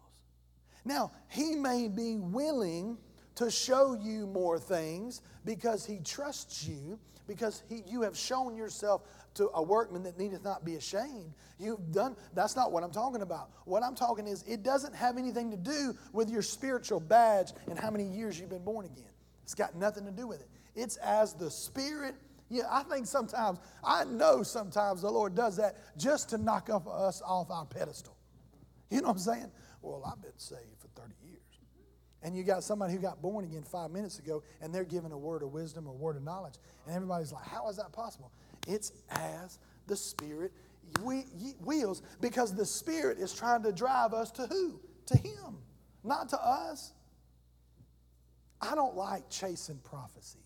Now, 0.84 1.12
He 1.28 1.57
may 1.57 1.88
be 1.88 2.16
willing 2.16 2.98
to 3.36 3.50
show 3.50 3.94
you 4.00 4.26
more 4.26 4.59
things 4.59 5.22
because 5.44 5.84
He 5.84 5.98
trusts 5.98 6.66
you, 6.66 6.98
because 7.26 7.62
he, 7.68 7.82
you 7.86 8.02
have 8.02 8.16
shown 8.16 8.57
yourself 8.57 9.02
to 9.35 9.51
a 9.55 9.62
workman 9.62 10.03
that 10.05 10.18
needeth 10.18 10.45
not 10.45 10.64
be 10.64 10.76
ashamed. 10.76 11.35
You've 11.59 11.93
done, 11.93 12.16
that's 12.35 12.57
not 12.57 12.72
what 12.72 12.82
I'm 12.82 12.91
talking 12.91 13.22
about. 13.22 13.51
What 13.64 13.82
I'm 13.82 13.95
talking 13.95 14.26
is, 14.26 14.43
it 14.45 14.62
doesn't 14.62 14.95
have 14.95 15.18
anything 15.18 15.51
to 15.51 15.57
do 15.57 15.95
with 16.12 16.30
your 16.30 16.43
spiritual 16.43 17.01
badge 17.01 17.53
and 17.68 17.78
how 17.78 17.91
many 17.91 18.05
years 18.05 18.39
you've 18.39 18.51
been 18.51 18.64
born 18.64 18.87
again. 18.87 19.11
It's 19.43 19.55
got 19.55 19.76
nothing 19.76 20.05
to 20.05 20.11
do 20.11 20.26
with 20.26 20.41
it. 20.41 20.49
It's 20.74 20.97
as 20.97 21.35
the 21.35 21.51
Spirit. 21.51 22.14
Yeah, 22.49 22.64
I 22.70 22.82
think 22.85 23.07
sometimes, 23.07 23.59
I 23.82 24.05
know 24.05 24.43
sometimes 24.43 25.03
the 25.03 25.11
Lord 25.11 25.35
does 25.35 25.57
that 25.57 25.76
just 25.97 26.30
to 26.30 26.39
knock 26.39 26.70
us 26.70 27.22
off 27.24 27.51
our 27.51 27.66
pedestal. 27.66 28.16
You 28.91 29.01
know 29.01 29.09
what 29.09 29.14
I'm 29.14 29.18
saying? 29.18 29.51
Well, 29.82 30.03
I've 30.07 30.22
been 30.22 30.39
saved 30.39 30.78
for 30.78 30.89
30 31.01 31.14
years. 31.26 31.41
And 32.22 32.35
you 32.35 32.43
got 32.43 32.64
somebody 32.64 32.95
who 32.95 33.01
got 33.01 33.20
born 33.20 33.45
again 33.45 33.62
five 33.62 33.91
minutes 33.91 34.18
ago, 34.18 34.43
and 34.62 34.74
they're 34.74 34.85
giving 34.85 35.12
a 35.12 35.18
word 35.18 35.43
of 35.43 35.53
wisdom 35.53 35.87
or 35.87 35.93
word 35.93 36.16
of 36.16 36.22
knowledge. 36.22 36.55
And 36.87 36.95
everybody's 36.97 37.32
like, 37.32 37.45
How 37.45 37.68
is 37.68 37.76
that 37.76 37.93
possible? 37.93 38.32
It's 38.66 38.92
as 39.10 39.58
the 39.86 39.96
Spirit 39.96 40.52
wheels 41.02 42.02
because 42.20 42.54
the 42.54 42.66
Spirit 42.66 43.18
is 43.18 43.32
trying 43.32 43.62
to 43.64 43.72
drive 43.72 44.14
us 44.14 44.30
to 44.32 44.46
who? 44.46 44.80
To 45.06 45.18
Him, 45.18 45.58
not 46.02 46.28
to 46.30 46.38
us. 46.40 46.92
I 48.60 48.74
don't 48.74 48.96
like 48.96 49.28
chasing 49.28 49.78
prophecies. 49.84 50.40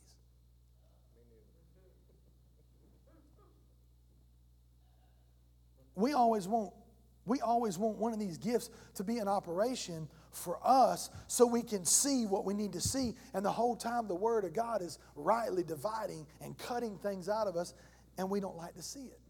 We 5.95 6.13
always 6.13 6.47
want 6.47 6.73
we 7.29 7.41
always 7.43 7.77
want 7.77 7.99
one 7.99 8.15
of 8.15 8.19
these 8.19 8.39
gifts 8.39 8.71
to 8.95 9.05
be 9.05 9.19
in 9.19 9.29
operation 9.29 10.09
for 10.31 10.59
us 10.65 11.11
so 11.27 11.47
we 11.47 11.63
can 11.63 11.85
see 11.85 12.25
what 12.25 12.47
we 12.47 12.55
need 12.55 12.73
to 12.73 12.81
see. 12.81 13.15
And 13.35 13.45
the 13.45 13.53
whole 13.53 13.77
time, 13.77 14.09
the 14.09 14.15
Word 14.15 14.45
of 14.45 14.55
God 14.55 14.81
is 14.81 14.99
rightly 15.15 15.63
dividing 15.63 16.27
and 16.41 16.57
cutting 16.57 16.97
things 16.97 17.29
out 17.29 17.47
of 17.47 17.57
us 17.57 17.75
and 18.19 18.29
we 18.29 18.41
don't 18.41 18.57
like 18.57 18.75
to 18.75 18.83
see 18.83 19.05
it. 19.05 19.21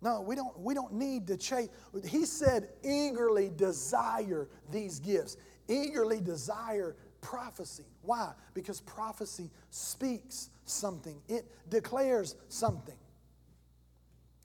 No, 0.00 0.20
we 0.20 0.34
don't, 0.34 0.58
we 0.58 0.74
don't 0.74 0.94
need 0.94 1.26
to 1.26 1.36
chase. 1.36 1.68
He 2.06 2.24
said, 2.24 2.68
eagerly 2.84 3.50
desire 3.54 4.48
these 4.70 5.00
gifts, 5.00 5.36
eagerly 5.68 6.20
desire 6.20 6.96
prophecy. 7.20 7.84
Why? 8.02 8.32
Because 8.54 8.80
prophecy 8.80 9.50
speaks 9.70 10.50
something, 10.64 11.20
it 11.28 11.44
declares 11.68 12.36
something. 12.48 12.94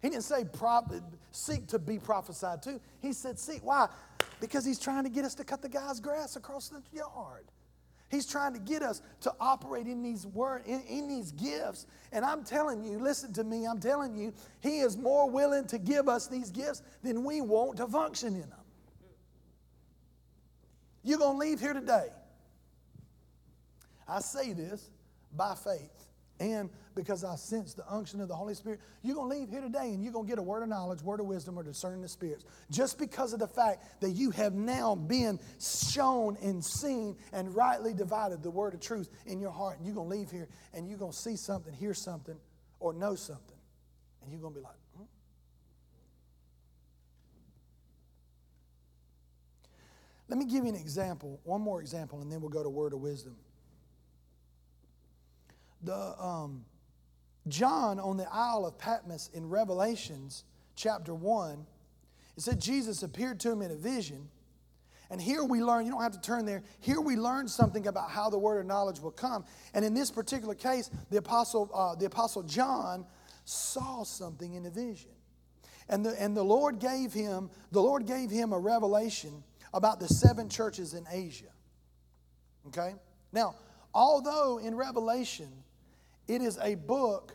He 0.01 0.09
didn't 0.09 0.23
say 0.23 0.43
seek 1.31 1.67
to 1.67 1.79
be 1.79 1.97
prophesied 1.97 2.61
to. 2.63 2.81
He 2.99 3.13
said 3.13 3.39
seek. 3.39 3.63
Why? 3.63 3.87
Because 4.41 4.65
he's 4.65 4.79
trying 4.79 5.05
to 5.05 5.09
get 5.09 5.23
us 5.23 5.33
to 5.35 5.45
cut 5.45 5.61
the 5.61 5.69
guy's 5.69 6.01
grass 6.01 6.35
across 6.35 6.67
the 6.67 6.81
yard. 6.91 7.45
He's 8.13 8.27
trying 8.27 8.53
to 8.53 8.59
get 8.59 8.83
us 8.83 9.01
to 9.21 9.33
operate 9.39 9.87
in 9.87 10.03
these 10.03 10.27
word 10.27 10.67
in, 10.67 10.81
in, 10.81 11.07
these 11.07 11.31
gifts. 11.31 11.87
And 12.11 12.23
I'm 12.23 12.43
telling 12.43 12.83
you, 12.83 12.99
listen 12.99 13.33
to 13.33 13.43
me, 13.43 13.65
I'm 13.65 13.79
telling 13.79 14.15
you, 14.15 14.33
he 14.59 14.81
is 14.81 14.95
more 14.95 15.27
willing 15.27 15.65
to 15.65 15.79
give 15.79 16.07
us 16.07 16.27
these 16.27 16.51
gifts 16.51 16.83
than 17.01 17.23
we 17.23 17.41
want 17.41 17.77
to 17.77 17.87
function 17.87 18.35
in 18.35 18.41
them. 18.41 18.59
You're 21.01 21.17
going 21.17 21.39
to 21.39 21.39
leave 21.39 21.59
here 21.59 21.73
today. 21.73 22.09
I 24.07 24.19
say 24.19 24.53
this 24.53 24.91
by 25.35 25.55
faith 25.55 26.07
and 26.39 26.69
because 26.95 27.23
I 27.23 27.35
sense 27.35 27.73
the 27.73 27.83
unction 27.89 28.21
of 28.21 28.27
the 28.27 28.35
Holy 28.35 28.53
Spirit. 28.53 28.79
You're 29.01 29.15
going 29.15 29.29
to 29.29 29.37
leave 29.37 29.49
here 29.49 29.61
today 29.61 29.93
and 29.93 30.03
you're 30.03 30.13
going 30.13 30.25
to 30.25 30.29
get 30.29 30.39
a 30.39 30.43
word 30.43 30.63
of 30.63 30.69
knowledge, 30.69 31.01
word 31.01 31.19
of 31.19 31.25
wisdom, 31.25 31.57
or 31.57 31.63
discerning 31.63 32.01
the 32.01 32.07
spirits. 32.07 32.45
Just 32.69 32.97
because 32.97 33.33
of 33.33 33.39
the 33.39 33.47
fact 33.47 34.01
that 34.01 34.11
you 34.11 34.31
have 34.31 34.53
now 34.53 34.95
been 34.95 35.39
shown 35.59 36.37
and 36.41 36.63
seen 36.63 37.15
and 37.31 37.55
rightly 37.55 37.93
divided 37.93 38.43
the 38.43 38.51
word 38.51 38.73
of 38.73 38.79
truth 38.79 39.09
in 39.25 39.39
your 39.39 39.51
heart. 39.51 39.77
And 39.77 39.85
you're 39.85 39.95
going 39.95 40.09
to 40.09 40.15
leave 40.15 40.31
here 40.31 40.47
and 40.73 40.87
you're 40.87 40.97
going 40.97 41.11
to 41.11 41.17
see 41.17 41.35
something, 41.35 41.73
hear 41.73 41.93
something, 41.93 42.37
or 42.79 42.93
know 42.93 43.15
something. 43.15 43.57
And 44.21 44.31
you're 44.31 44.41
going 44.41 44.53
to 44.53 44.59
be 44.59 44.63
like, 44.63 44.75
hmm? 44.97 45.03
Let 50.29 50.37
me 50.37 50.45
give 50.45 50.63
you 50.63 50.69
an 50.69 50.75
example, 50.75 51.39
one 51.43 51.61
more 51.61 51.81
example, 51.81 52.21
and 52.21 52.31
then 52.31 52.41
we'll 52.41 52.49
go 52.49 52.63
to 52.63 52.69
word 52.69 52.93
of 52.93 52.99
wisdom. 52.99 53.35
The, 55.83 55.93
um, 56.17 56.63
John 57.47 57.99
on 57.99 58.17
the 58.17 58.27
Isle 58.31 58.65
of 58.65 58.77
Patmos 58.77 59.29
in 59.33 59.49
Revelations 59.49 60.43
chapter 60.75 61.13
1, 61.13 61.65
it 62.37 62.41
said 62.41 62.59
Jesus 62.59 63.03
appeared 63.03 63.39
to 63.41 63.51
him 63.51 63.61
in 63.61 63.71
a 63.71 63.75
vision. 63.75 64.29
And 65.09 65.21
here 65.21 65.43
we 65.43 65.61
learn, 65.61 65.85
you 65.85 65.91
don't 65.91 66.01
have 66.01 66.13
to 66.13 66.21
turn 66.21 66.45
there, 66.45 66.63
here 66.79 66.99
we 66.99 67.15
learn 67.15 67.47
something 67.47 67.85
about 67.87 68.09
how 68.09 68.29
the 68.29 68.39
word 68.39 68.59
of 68.59 68.65
knowledge 68.65 68.99
will 68.99 69.11
come. 69.11 69.45
And 69.73 69.85
in 69.85 69.93
this 69.93 70.09
particular 70.09 70.55
case, 70.55 70.89
the 71.11 71.17
apostle, 71.17 71.69
uh, 71.73 71.95
the 71.95 72.05
apostle 72.05 72.43
John 72.43 73.05
saw 73.45 74.03
something 74.03 74.55
in 74.55 74.65
a 74.65 74.69
vision. 74.69 75.11
And 75.89 76.05
the, 76.05 76.19
and 76.19 76.35
the 76.35 76.43
Lord 76.43 76.79
gave 76.79 77.13
him, 77.13 77.49
the 77.71 77.81
Lord 77.81 78.07
gave 78.07 78.31
him 78.31 78.53
a 78.53 78.59
revelation 78.59 79.43
about 79.73 79.99
the 79.99 80.07
seven 80.07 80.49
churches 80.49 80.93
in 80.93 81.05
Asia. 81.11 81.51
Okay? 82.67 82.95
Now, 83.31 83.55
although 83.93 84.59
in 84.59 84.75
Revelation 84.75 85.49
it 86.27 86.41
is 86.41 86.57
a 86.61 86.75
book 86.75 87.33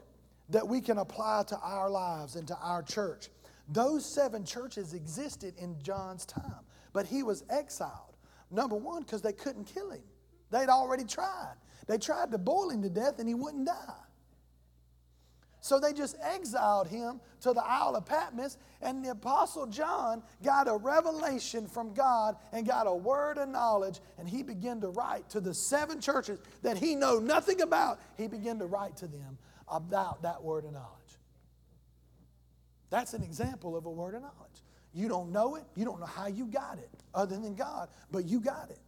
that 0.49 0.67
we 0.67 0.81
can 0.81 0.99
apply 0.99 1.45
to 1.49 1.59
our 1.59 1.91
lives 1.91 2.37
and 2.37 2.49
to 2.49 2.57
our 2.57 2.83
church. 2.83 3.29
Those 3.69 4.05
seven 4.05 4.45
churches 4.45 4.95
existed 4.95 5.55
in 5.59 5.77
John's 5.83 6.25
time, 6.25 6.65
but 6.93 7.07
he 7.07 7.23
was 7.23 7.45
exiled. 7.51 8.17
Number 8.51 8.77
one, 8.77 9.03
because 9.03 9.21
they 9.21 9.33
couldn't 9.33 9.65
kill 9.65 9.91
him. 9.91 10.03
They'd 10.51 10.71
already 10.71 11.05
tried. 11.05 11.57
They 11.87 11.99
tried 11.99 12.31
to 12.33 12.39
boil 12.39 12.71
him 12.71 12.83
to 12.83 12.89
death 12.89 13.19
and 13.19 13.29
he 13.29 13.35
wouldn't 13.35 13.67
die. 13.67 13.95
So 15.69 15.79
they 15.79 15.93
just 15.93 16.17
exiled 16.23 16.89
him 16.89 17.21
to 17.43 17.53
the 17.53 17.63
Isle 17.63 17.95
of 17.97 18.07
Patmos, 18.07 18.57
and 18.81 19.05
the 19.05 19.11
Apostle 19.11 19.67
John 19.67 20.23
got 20.43 20.67
a 20.67 20.75
revelation 20.75 21.67
from 21.67 21.93
God 21.93 22.37
and 22.55 22.67
got 22.67 22.87
a 22.87 22.95
word 22.95 23.37
of 23.37 23.51
knowledge, 23.51 24.01
and 24.17 24.27
he 24.27 24.43
began 24.43 24.81
to 24.81 24.89
write 24.89 25.29
to 25.29 25.41
the 25.41 25.53
seven 25.53 26.01
churches 26.01 26.39
that 26.63 26.79
he 26.79 26.95
know 26.95 27.19
nothing 27.19 27.61
about. 27.61 28.01
He 28.17 28.29
began 28.29 28.59
to 28.61 28.65
write 28.65 28.97
to 28.97 29.07
them 29.07 29.37
about 29.71 30.23
that 30.23 30.43
word 30.43 30.65
of 30.65 30.73
knowledge. 30.73 30.89
That's 32.89 33.13
an 33.13 33.23
example 33.23 33.77
of 33.77 33.85
a 33.85 33.91
word 33.91 34.15
of 34.15 34.23
knowledge. 34.23 34.63
You 34.95 35.11
don't 35.11 35.33
know 35.33 35.57
it, 35.57 35.65
you 35.77 35.85
don't 35.85 36.01
know 36.01 36.07
how 36.07 36.29
you 36.29 36.47
got 36.47 36.79
it, 36.79 36.89
other 37.15 37.37
than 37.37 37.55
God, 37.55 37.91
but 38.11 38.25
you 38.25 38.41
got 38.41 38.71
it. 38.71 38.81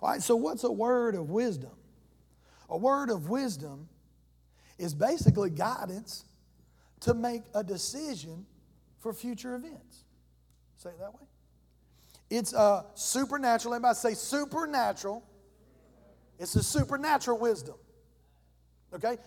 All 0.00 0.08
right, 0.08 0.22
so 0.22 0.34
what's 0.34 0.64
a 0.64 0.72
word 0.72 1.14
of 1.14 1.28
wisdom? 1.28 1.76
A 2.70 2.78
word 2.78 3.10
of 3.10 3.28
wisdom 3.28 3.90
is 4.82 4.94
basically 4.94 5.48
guidance 5.48 6.24
to 7.00 7.14
make 7.14 7.42
a 7.54 7.62
decision 7.62 8.44
for 8.98 9.12
future 9.12 9.54
events. 9.54 10.04
Say 10.76 10.90
it 10.90 10.98
that 10.98 11.14
way. 11.14 11.26
It's 12.28 12.52
a 12.52 12.84
supernatural. 12.94 13.74
Everybody 13.74 13.94
say 13.94 14.14
supernatural. 14.14 15.22
It's 16.38 16.56
a 16.56 16.62
supernatural 16.64 17.38
wisdom. 17.38 17.76
Okay? 18.92 19.18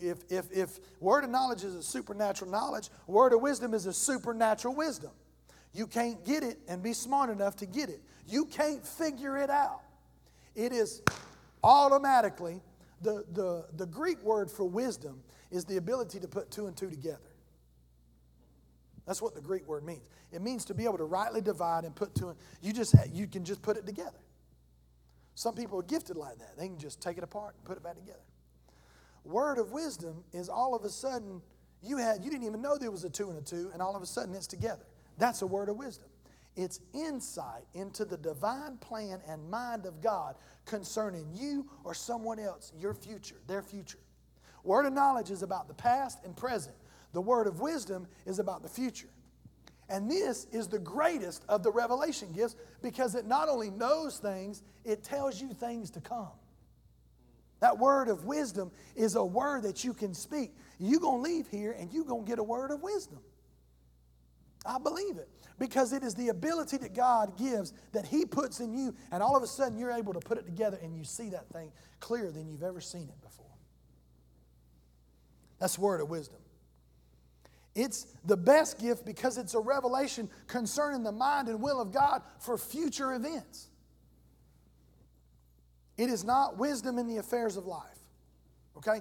If, 0.00 0.18
if, 0.30 0.50
if 0.50 0.80
word 0.98 1.22
of 1.22 1.30
knowledge 1.30 1.62
is 1.62 1.76
a 1.76 1.82
supernatural 1.82 2.50
knowledge, 2.50 2.90
word 3.06 3.32
of 3.32 3.40
wisdom 3.40 3.72
is 3.72 3.86
a 3.86 3.92
supernatural 3.92 4.74
wisdom. 4.74 5.12
You 5.72 5.86
can't 5.86 6.24
get 6.24 6.42
it 6.42 6.58
and 6.66 6.82
be 6.82 6.92
smart 6.92 7.30
enough 7.30 7.54
to 7.56 7.66
get 7.66 7.88
it. 7.88 8.00
You 8.26 8.46
can't 8.46 8.84
figure 8.84 9.36
it 9.36 9.50
out. 9.50 9.82
It 10.56 10.72
is 10.72 11.02
automatically 11.62 12.62
the, 13.02 13.24
the, 13.32 13.66
the 13.76 13.86
Greek 13.86 14.22
word 14.22 14.50
for 14.50 14.64
wisdom 14.64 15.22
is 15.50 15.64
the 15.64 15.76
ability 15.76 16.20
to 16.20 16.28
put 16.28 16.50
two 16.50 16.66
and 16.66 16.76
two 16.76 16.90
together. 16.90 17.18
That's 19.06 19.20
what 19.20 19.34
the 19.34 19.40
Greek 19.40 19.66
word 19.66 19.84
means. 19.84 20.02
It 20.32 20.42
means 20.42 20.64
to 20.66 20.74
be 20.74 20.84
able 20.84 20.98
to 20.98 21.04
rightly 21.04 21.40
divide 21.40 21.84
and 21.84 21.94
put 21.94 22.14
two. 22.14 22.30
And, 22.30 22.38
you 22.62 22.72
just 22.72 22.94
you 23.12 23.26
can 23.26 23.44
just 23.44 23.62
put 23.62 23.76
it 23.76 23.86
together. 23.86 24.18
Some 25.34 25.54
people 25.54 25.78
are 25.78 25.84
gifted 25.84 26.16
like 26.16 26.38
that. 26.38 26.56
They 26.56 26.66
can 26.66 26.78
just 26.78 27.00
take 27.00 27.18
it 27.18 27.24
apart 27.24 27.54
and 27.56 27.64
put 27.64 27.76
it 27.76 27.82
back 27.82 27.96
together. 27.96 28.18
Word 29.24 29.58
of 29.58 29.72
wisdom 29.72 30.24
is 30.32 30.48
all 30.48 30.74
of 30.74 30.84
a 30.84 30.90
sudden 30.90 31.40
you 31.82 31.98
had 31.98 32.24
you 32.24 32.30
didn't 32.30 32.46
even 32.46 32.62
know 32.62 32.78
there 32.78 32.90
was 32.90 33.04
a 33.04 33.10
two 33.10 33.30
and 33.30 33.38
a 33.38 33.42
two, 33.42 33.70
and 33.72 33.82
all 33.82 33.94
of 33.94 34.02
a 34.02 34.06
sudden 34.06 34.34
it's 34.34 34.46
together. 34.46 34.84
That's 35.18 35.42
a 35.42 35.46
word 35.46 35.68
of 35.68 35.76
wisdom. 35.76 36.08
It's 36.56 36.80
insight 36.92 37.64
into 37.74 38.04
the 38.04 38.16
divine 38.16 38.76
plan 38.78 39.20
and 39.28 39.50
mind 39.50 39.86
of 39.86 40.00
God 40.00 40.36
concerning 40.66 41.28
you 41.34 41.68
or 41.82 41.94
someone 41.94 42.38
else, 42.38 42.72
your 42.78 42.94
future, 42.94 43.36
their 43.46 43.62
future. 43.62 43.98
Word 44.62 44.86
of 44.86 44.92
knowledge 44.92 45.30
is 45.30 45.42
about 45.42 45.68
the 45.68 45.74
past 45.74 46.24
and 46.24 46.36
present. 46.36 46.76
The 47.12 47.20
word 47.20 47.46
of 47.46 47.60
wisdom 47.60 48.06
is 48.24 48.38
about 48.38 48.62
the 48.62 48.68
future. 48.68 49.08
And 49.88 50.10
this 50.10 50.46
is 50.52 50.68
the 50.68 50.78
greatest 50.78 51.44
of 51.48 51.62
the 51.62 51.70
revelation 51.70 52.32
gifts 52.32 52.56
because 52.82 53.14
it 53.14 53.26
not 53.26 53.48
only 53.48 53.70
knows 53.70 54.18
things, 54.18 54.62
it 54.84 55.02
tells 55.02 55.40
you 55.40 55.52
things 55.52 55.90
to 55.90 56.00
come. 56.00 56.30
That 57.60 57.78
word 57.78 58.08
of 58.08 58.24
wisdom 58.24 58.70
is 58.96 59.14
a 59.16 59.24
word 59.24 59.64
that 59.64 59.84
you 59.84 59.92
can 59.92 60.14
speak. 60.14 60.54
You're 60.78 61.00
going 61.00 61.22
to 61.22 61.30
leave 61.30 61.48
here 61.48 61.72
and 61.78 61.92
you're 61.92 62.04
going 62.04 62.24
to 62.24 62.28
get 62.28 62.38
a 62.38 62.42
word 62.42 62.70
of 62.70 62.82
wisdom. 62.82 63.20
I 64.66 64.78
believe 64.78 65.18
it 65.18 65.28
because 65.58 65.92
it 65.92 66.02
is 66.02 66.14
the 66.14 66.28
ability 66.28 66.76
that 66.78 66.94
God 66.94 67.38
gives 67.38 67.72
that 67.92 68.06
He 68.06 68.24
puts 68.24 68.60
in 68.60 68.72
you, 68.72 68.94
and 69.12 69.22
all 69.22 69.36
of 69.36 69.42
a 69.42 69.46
sudden 69.46 69.78
you're 69.78 69.92
able 69.92 70.12
to 70.12 70.20
put 70.20 70.38
it 70.38 70.46
together 70.46 70.78
and 70.82 70.96
you 70.96 71.04
see 71.04 71.30
that 71.30 71.48
thing 71.50 71.70
clearer 72.00 72.30
than 72.30 72.48
you've 72.48 72.62
ever 72.62 72.80
seen 72.80 73.08
it 73.08 73.20
before. 73.22 73.46
That's 75.58 75.78
word 75.78 76.00
of 76.00 76.10
wisdom. 76.10 76.38
It's 77.74 78.06
the 78.24 78.36
best 78.36 78.78
gift 78.78 79.04
because 79.04 79.36
it's 79.36 79.54
a 79.54 79.60
revelation 79.60 80.30
concerning 80.46 81.02
the 81.02 81.12
mind 81.12 81.48
and 81.48 81.60
will 81.60 81.80
of 81.80 81.92
God 81.92 82.22
for 82.38 82.56
future 82.56 83.14
events. 83.14 83.68
It 85.96 86.08
is 86.08 86.24
not 86.24 86.58
wisdom 86.58 86.98
in 86.98 87.06
the 87.08 87.18
affairs 87.18 87.56
of 87.56 87.66
life. 87.66 87.82
Okay? 88.76 89.00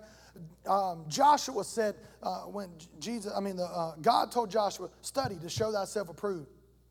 Um, 0.67 1.05
Joshua 1.07 1.63
said 1.63 1.95
uh, 2.21 2.41
when 2.41 2.69
Jesus, 2.99 3.31
I 3.35 3.39
mean, 3.39 3.55
the, 3.55 3.65
uh, 3.65 3.95
God 4.01 4.31
told 4.31 4.49
Joshua, 4.49 4.89
study 5.01 5.35
to 5.41 5.49
show 5.49 5.71
thyself 5.71 6.09
approved. 6.09 6.47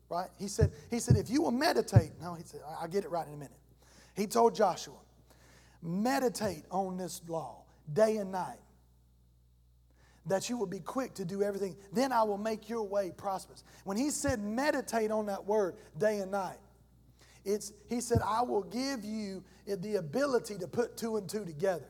Right? 0.09 0.29
He 0.37 0.47
said, 0.47 0.71
he 0.91 0.99
said, 0.99 1.17
if 1.17 1.29
you 1.29 1.41
will 1.41 1.51
meditate, 1.51 2.11
no, 2.21 2.35
he 2.35 2.43
said, 2.43 2.61
I'll 2.79 2.87
get 2.87 3.03
it 3.03 3.09
right 3.09 3.27
in 3.27 3.33
a 3.33 3.37
minute. 3.37 3.57
He 4.15 4.27
told 4.27 4.53
Joshua, 4.53 4.93
meditate 5.81 6.63
on 6.69 6.97
this 6.97 7.21
law 7.27 7.63
day 7.91 8.17
and 8.17 8.31
night, 8.31 8.59
that 10.27 10.49
you 10.49 10.57
will 10.57 10.67
be 10.67 10.79
quick 10.79 11.15
to 11.15 11.25
do 11.25 11.41
everything. 11.41 11.75
Then 11.91 12.11
I 12.11 12.23
will 12.23 12.37
make 12.37 12.69
your 12.69 12.83
way 12.83 13.11
prosperous. 13.15 13.63
When 13.83 13.97
he 13.97 14.09
said 14.09 14.39
meditate 14.41 15.11
on 15.11 15.25
that 15.25 15.45
word 15.45 15.75
day 15.97 16.19
and 16.19 16.31
night, 16.31 16.59
it's, 17.43 17.73
he 17.89 17.99
said, 17.99 18.19
I 18.25 18.41
will 18.43 18.63
give 18.63 19.03
you 19.03 19.43
the 19.65 19.95
ability 19.95 20.59
to 20.59 20.67
put 20.67 20.95
two 20.95 21.17
and 21.17 21.27
two 21.27 21.43
together. 21.43 21.85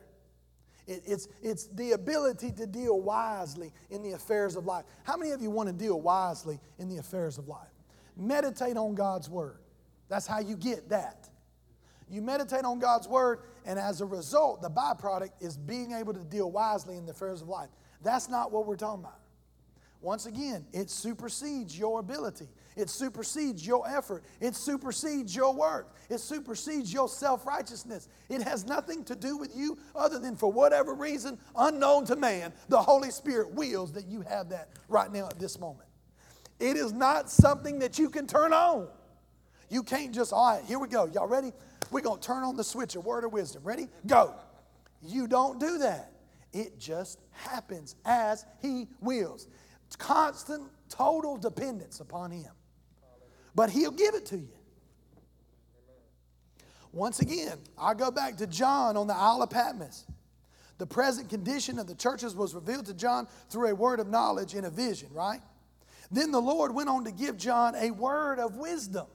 It, 0.86 1.02
it's, 1.06 1.28
it's 1.42 1.66
the 1.68 1.92
ability 1.92 2.52
to 2.52 2.66
deal 2.66 3.00
wisely 3.00 3.72
in 3.90 4.02
the 4.02 4.12
affairs 4.12 4.56
of 4.56 4.66
life. 4.66 4.84
How 5.02 5.16
many 5.16 5.30
of 5.32 5.40
you 5.40 5.50
want 5.50 5.68
to 5.68 5.72
deal 5.72 6.00
wisely 6.00 6.58
in 6.78 6.88
the 6.88 6.98
affairs 6.98 7.38
of 7.38 7.48
life? 7.48 7.68
Meditate 8.16 8.76
on 8.76 8.94
God's 8.94 9.28
word. 9.28 9.58
That's 10.08 10.26
how 10.26 10.40
you 10.40 10.56
get 10.56 10.90
that. 10.90 11.28
You 12.10 12.20
meditate 12.20 12.64
on 12.64 12.78
God's 12.78 13.08
word, 13.08 13.40
and 13.64 13.78
as 13.78 14.00
a 14.00 14.06
result, 14.06 14.60
the 14.60 14.70
byproduct 14.70 15.30
is 15.40 15.56
being 15.56 15.92
able 15.92 16.12
to 16.12 16.24
deal 16.24 16.50
wisely 16.50 16.96
in 16.96 17.06
the 17.06 17.12
affairs 17.12 17.40
of 17.40 17.48
life. 17.48 17.70
That's 18.02 18.28
not 18.28 18.52
what 18.52 18.66
we're 18.66 18.76
talking 18.76 19.02
about. 19.02 19.18
Once 20.04 20.26
again, 20.26 20.66
it 20.74 20.90
supersedes 20.90 21.78
your 21.78 21.98
ability. 21.98 22.46
It 22.76 22.90
supersedes 22.90 23.66
your 23.66 23.88
effort. 23.88 24.22
It 24.38 24.54
supersedes 24.54 25.34
your 25.34 25.54
work. 25.54 25.96
It 26.10 26.18
supersedes 26.20 26.92
your 26.92 27.08
self 27.08 27.46
righteousness. 27.46 28.08
It 28.28 28.42
has 28.42 28.66
nothing 28.66 29.02
to 29.04 29.16
do 29.16 29.38
with 29.38 29.56
you 29.56 29.78
other 29.96 30.18
than 30.18 30.36
for 30.36 30.52
whatever 30.52 30.92
reason, 30.92 31.38
unknown 31.56 32.04
to 32.06 32.16
man, 32.16 32.52
the 32.68 32.82
Holy 32.82 33.10
Spirit 33.10 33.52
wills 33.52 33.92
that 33.92 34.06
you 34.06 34.20
have 34.20 34.50
that 34.50 34.68
right 34.88 35.10
now 35.10 35.26
at 35.26 35.38
this 35.38 35.58
moment. 35.58 35.88
It 36.60 36.76
is 36.76 36.92
not 36.92 37.30
something 37.30 37.78
that 37.78 37.98
you 37.98 38.10
can 38.10 38.26
turn 38.26 38.52
on. 38.52 38.88
You 39.70 39.82
can't 39.82 40.14
just, 40.14 40.34
all 40.34 40.54
right, 40.54 40.64
here 40.66 40.78
we 40.78 40.88
go. 40.88 41.06
Y'all 41.06 41.26
ready? 41.26 41.50
We're 41.90 42.02
going 42.02 42.20
to 42.20 42.26
turn 42.26 42.42
on 42.42 42.58
the 42.58 42.64
switch 42.64 42.94
of 42.94 43.06
word 43.06 43.24
of 43.24 43.32
wisdom. 43.32 43.62
Ready? 43.64 43.88
Go. 44.06 44.34
You 45.02 45.26
don't 45.26 45.58
do 45.58 45.78
that. 45.78 46.10
It 46.52 46.78
just 46.78 47.18
happens 47.32 47.96
as 48.04 48.44
He 48.60 48.86
wills. 49.00 49.48
Constant, 49.96 50.70
total 50.88 51.36
dependence 51.36 52.00
upon 52.00 52.30
Him. 52.30 52.50
But 53.54 53.70
He'll 53.70 53.90
give 53.90 54.14
it 54.14 54.26
to 54.26 54.38
you. 54.38 54.48
Once 56.92 57.20
again, 57.20 57.58
I 57.76 57.94
go 57.94 58.10
back 58.10 58.36
to 58.36 58.46
John 58.46 58.96
on 58.96 59.08
the 59.08 59.16
Isle 59.16 59.42
of 59.42 59.50
Patmos. 59.50 60.04
The 60.78 60.86
present 60.86 61.28
condition 61.28 61.78
of 61.78 61.86
the 61.86 61.94
churches 61.94 62.34
was 62.34 62.54
revealed 62.54 62.86
to 62.86 62.94
John 62.94 63.26
through 63.48 63.68
a 63.70 63.74
word 63.74 64.00
of 64.00 64.08
knowledge 64.08 64.54
in 64.54 64.64
a 64.64 64.70
vision, 64.70 65.08
right? 65.12 65.40
Then 66.10 66.30
the 66.30 66.40
Lord 66.40 66.74
went 66.74 66.88
on 66.88 67.04
to 67.04 67.12
give 67.12 67.36
John 67.36 67.74
a 67.74 67.90
word 67.90 68.38
of 68.38 68.56
wisdom. 68.56 69.06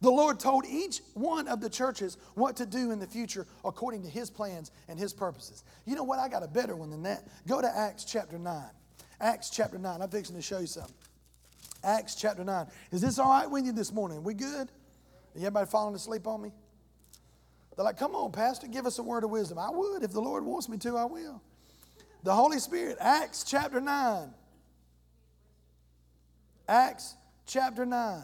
The 0.00 0.10
Lord 0.10 0.40
told 0.40 0.64
each 0.64 1.02
one 1.12 1.46
of 1.46 1.60
the 1.60 1.68
churches 1.68 2.16
what 2.34 2.56
to 2.56 2.66
do 2.66 2.90
in 2.90 2.98
the 2.98 3.06
future 3.06 3.46
according 3.64 4.02
to 4.04 4.08
his 4.08 4.30
plans 4.30 4.70
and 4.88 4.98
his 4.98 5.12
purposes. 5.12 5.62
You 5.84 5.94
know 5.94 6.04
what? 6.04 6.18
I 6.18 6.28
got 6.28 6.42
a 6.42 6.48
better 6.48 6.74
one 6.74 6.90
than 6.90 7.02
that. 7.02 7.28
Go 7.46 7.60
to 7.60 7.68
Acts 7.68 8.04
chapter 8.04 8.38
9. 8.38 8.62
Acts 9.20 9.50
chapter 9.50 9.78
9. 9.78 10.02
I'm 10.02 10.08
fixing 10.08 10.36
to 10.36 10.42
show 10.42 10.58
you 10.58 10.66
something. 10.66 10.94
Acts 11.84 12.14
chapter 12.14 12.44
9. 12.44 12.66
Is 12.92 13.00
this 13.00 13.18
all 13.18 13.30
right 13.30 13.50
with 13.50 13.64
you 13.64 13.72
this 13.72 13.92
morning? 13.92 14.22
We 14.22 14.34
good? 14.34 14.70
Everybody 15.36 15.66
falling 15.66 15.94
asleep 15.94 16.26
on 16.26 16.42
me? 16.42 16.52
They're 17.76 17.84
like, 17.84 17.98
come 17.98 18.14
on, 18.14 18.32
Pastor, 18.32 18.66
give 18.66 18.86
us 18.86 18.98
a 18.98 19.02
word 19.02 19.24
of 19.24 19.30
wisdom. 19.30 19.58
I 19.58 19.70
would. 19.70 20.02
If 20.02 20.12
the 20.12 20.20
Lord 20.20 20.44
wants 20.44 20.68
me 20.68 20.76
to, 20.78 20.96
I 20.96 21.04
will. 21.04 21.40
The 22.22 22.34
Holy 22.34 22.58
Spirit, 22.58 22.98
Acts 23.00 23.44
chapter 23.44 23.80
9. 23.80 24.30
Acts 26.68 27.14
chapter 27.46 27.86
9 27.86 28.22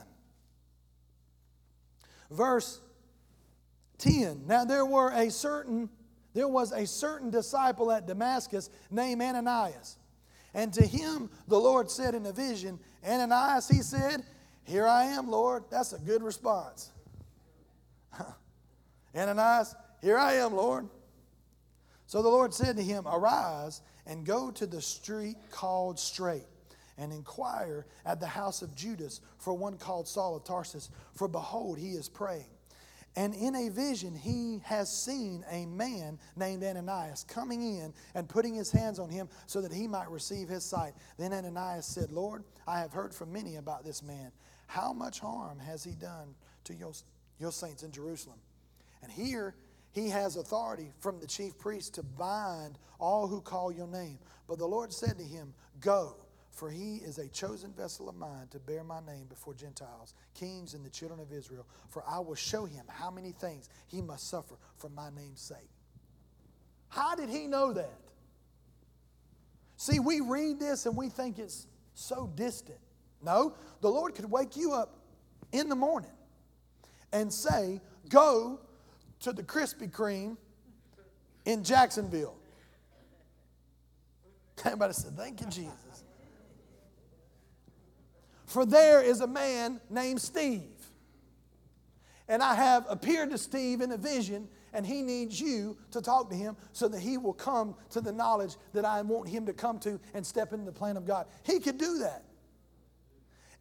verse 2.31 2.81
10. 3.99 4.47
Now 4.47 4.65
there 4.65 4.85
were 4.85 5.11
a 5.11 5.31
certain 5.31 5.89
there 6.35 6.49
was 6.49 6.71
a 6.73 6.87
certain 6.87 7.31
disciple 7.31 7.91
at 7.91 8.07
Damascus 8.07 8.69
named 8.91 9.23
Ananias. 9.23 9.97
And 10.57 10.73
to 10.73 10.85
him 10.85 11.29
the 11.47 11.61
Lord 11.61 11.91
said 11.91 12.15
in 12.15 12.25
a 12.25 12.33
vision, 12.33 12.81
Ananias, 13.07 13.69
he 13.69 13.83
said, 13.83 14.25
Here 14.65 14.89
I 14.89 15.05
am, 15.05 15.31
Lord. 15.31 15.65
That's 15.71 15.93
a 15.93 15.99
good 15.99 16.23
response. 16.23 16.91
Ananias, 19.15 19.77
here 20.01 20.17
I 20.17 20.37
am, 20.37 20.55
Lord. 20.55 20.89
So 22.07 22.23
the 22.23 22.31
Lord 22.31 22.55
said 22.55 22.77
to 22.77 22.83
him, 22.83 23.07
Arise 23.07 23.83
and 24.07 24.25
go 24.25 24.51
to 24.53 24.67
the 24.67 24.81
street 24.81 25.37
called 25.51 25.99
Straight 25.99 26.47
and 26.97 27.13
inquire 27.13 27.85
at 28.07 28.19
the 28.19 28.27
house 28.27 28.63
of 28.63 28.75
Judas 28.75 29.21
for 29.37 29.53
one 29.53 29.77
called 29.77 30.09
Saul 30.09 30.37
of 30.37 30.45
Tarsus, 30.45 30.89
for 31.13 31.29
behold, 31.29 31.77
he 31.77 31.91
is 31.91 32.09
praying. 32.09 32.47
And 33.17 33.35
in 33.35 33.55
a 33.55 33.71
vision, 33.71 34.15
he 34.15 34.61
has 34.65 34.93
seen 34.95 35.43
a 35.51 35.65
man 35.65 36.19
named 36.37 36.63
Ananias 36.63 37.25
coming 37.25 37.63
in 37.79 37.95
and 38.15 38.29
putting 38.29 38.55
his 38.55 38.71
hands 38.71 38.99
on 38.99 39.09
him 39.09 39.29
so 39.47 39.63
that 39.63 39.73
he 39.73 39.89
might 39.89 40.11
receive 40.11 40.49
his 40.49 40.65
sight. 40.65 40.93
Then 41.19 41.33
Ananias 41.33 41.87
said, 41.87 42.13
Lord, 42.13 42.45
I 42.69 42.79
have 42.81 42.93
heard 42.93 43.15
from 43.15 43.33
many 43.33 43.57
about 43.57 43.85
this 43.85 44.03
man. 44.03 44.33
How 44.67 44.93
much 44.93 45.19
harm 45.21 45.59
has 45.61 45.83
he 45.83 45.93
done 45.93 46.35
to 46.65 46.75
your, 46.75 46.93
your 47.39 47.53
saints 47.53 47.83
in 47.83 47.91
Jerusalem? 47.91 48.39
And 49.03 49.11
here 49.11 49.55
he 49.93 50.11
has 50.11 50.37
authority 50.37 50.93
from 51.01 51.19
the 51.19 51.27
chief 51.27 51.57
priest 51.59 51.95
to 51.95 52.03
bind 52.03 52.77
all 53.01 53.27
who 53.27 53.41
call 53.41 53.73
your 53.73 53.87
name. 53.87 54.19
But 54.47 54.59
the 54.59 54.67
Lord 54.67 54.93
said 54.93 55.17
to 55.17 55.25
him, 55.25 55.55
Go 55.81 56.17
for 56.57 56.71
he 56.71 56.97
is 56.97 57.19
a 57.19 57.29
chosen 57.29 57.71
vessel 57.75 58.09
of 58.09 58.17
mine 58.17 58.49
to 58.51 58.59
bear 58.59 58.83
my 58.83 59.01
name 59.01 59.27
before 59.29 59.53
Gentiles, 59.53 60.15
kings, 60.35 60.73
and 60.73 60.83
the 60.83 60.89
children 60.89 61.21
of 61.21 61.31
Israel. 61.31 61.67
For 61.91 62.03
I 62.09 62.19
will 62.19 62.35
show 62.35 62.65
him 62.65 62.87
how 62.89 63.11
many 63.11 63.33
things 63.33 63.69
he 63.87 64.01
must 64.01 64.31
suffer 64.31 64.55
for 64.79 64.89
my 64.89 65.11
name's 65.11 65.43
sake. 65.43 65.69
How 66.89 67.15
did 67.15 67.29
he 67.29 67.47
know 67.47 67.75
that? 67.75 68.01
See, 69.77 70.01
we 70.01 70.21
read 70.21 70.59
this 70.59 70.87
and 70.87 70.97
we 70.97 71.11
think 71.11 71.39
it's 71.39 71.67
so 71.93 72.33
distant. 72.35 72.79
No, 73.23 73.55
the 73.83 73.91
Lord 73.91 74.15
could 74.15 74.31
wake 74.31 74.57
you 74.57 74.73
up 74.73 74.97
in 75.53 75.69
the 75.69 75.77
morning 75.77 76.11
and 77.13 77.31
say, 77.31 77.83
Go 78.09 78.61
to 79.21 79.33
the 79.35 79.43
Krispy 79.43 79.91
Kreme 79.91 80.39
in 81.45 81.63
Jacksonville. 81.63 82.37
Everybody 84.65 84.95
said, 84.95 85.19
Thank 85.19 85.43
you, 85.43 85.49
Jesus. 85.49 85.86
For 88.57 88.65
there 88.65 89.03
is 89.03 89.21
a 89.21 89.27
man 89.27 89.83
named 89.91 90.19
Steve. 90.19 90.63
And 92.27 92.43
I 92.43 92.55
have 92.55 92.87
appeared 92.89 93.29
to 93.33 93.37
Steve 93.37 93.83
in 93.83 93.93
a 93.93 93.99
vision, 93.99 94.49
and 94.73 94.87
he 94.87 95.03
needs 95.03 95.39
you 95.39 95.77
to 95.91 96.01
talk 96.01 96.31
to 96.31 96.37
him 96.37 96.57
so 96.73 96.89
that 96.89 97.01
he 97.01 97.19
will 97.19 97.35
come 97.35 97.75
to 97.91 98.01
the 98.01 98.13
knowledge 98.13 98.57
that 98.73 98.87
I 98.87 99.03
want 99.03 99.29
him 99.29 99.45
to 99.45 99.53
come 99.53 99.79
to 99.81 100.01
and 100.15 100.25
step 100.25 100.55
into 100.55 100.65
the 100.65 100.73
plan 100.73 100.97
of 100.97 101.07
God. 101.07 101.27
He 101.43 101.61
could 101.61 101.77
do 101.77 101.99
that. 101.99 102.25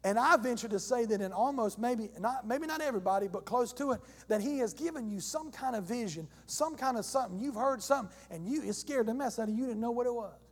And 0.02 0.18
I 0.18 0.34
venture 0.38 0.68
to 0.68 0.78
say 0.78 1.04
that 1.04 1.20
in 1.20 1.30
almost 1.30 1.78
maybe 1.78 2.08
not 2.18 2.46
maybe 2.46 2.66
not 2.66 2.80
everybody, 2.80 3.28
but 3.28 3.44
close 3.44 3.74
to 3.74 3.92
it, 3.92 4.00
that 4.28 4.40
he 4.40 4.56
has 4.60 4.72
given 4.72 5.10
you 5.10 5.20
some 5.20 5.50
kind 5.50 5.76
of 5.76 5.84
vision, 5.84 6.26
some 6.46 6.74
kind 6.74 6.96
of 6.96 7.04
something. 7.04 7.38
You've 7.38 7.56
heard 7.56 7.82
something, 7.82 8.16
and 8.30 8.48
you 8.48 8.62
it 8.62 8.72
scared 8.72 9.08
the 9.08 9.14
mess 9.14 9.38
out 9.38 9.50
of 9.50 9.54
you. 9.54 9.60
You 9.60 9.66
didn't 9.66 9.82
know 9.82 9.90
what 9.90 10.06
it 10.06 10.14
was 10.14 10.45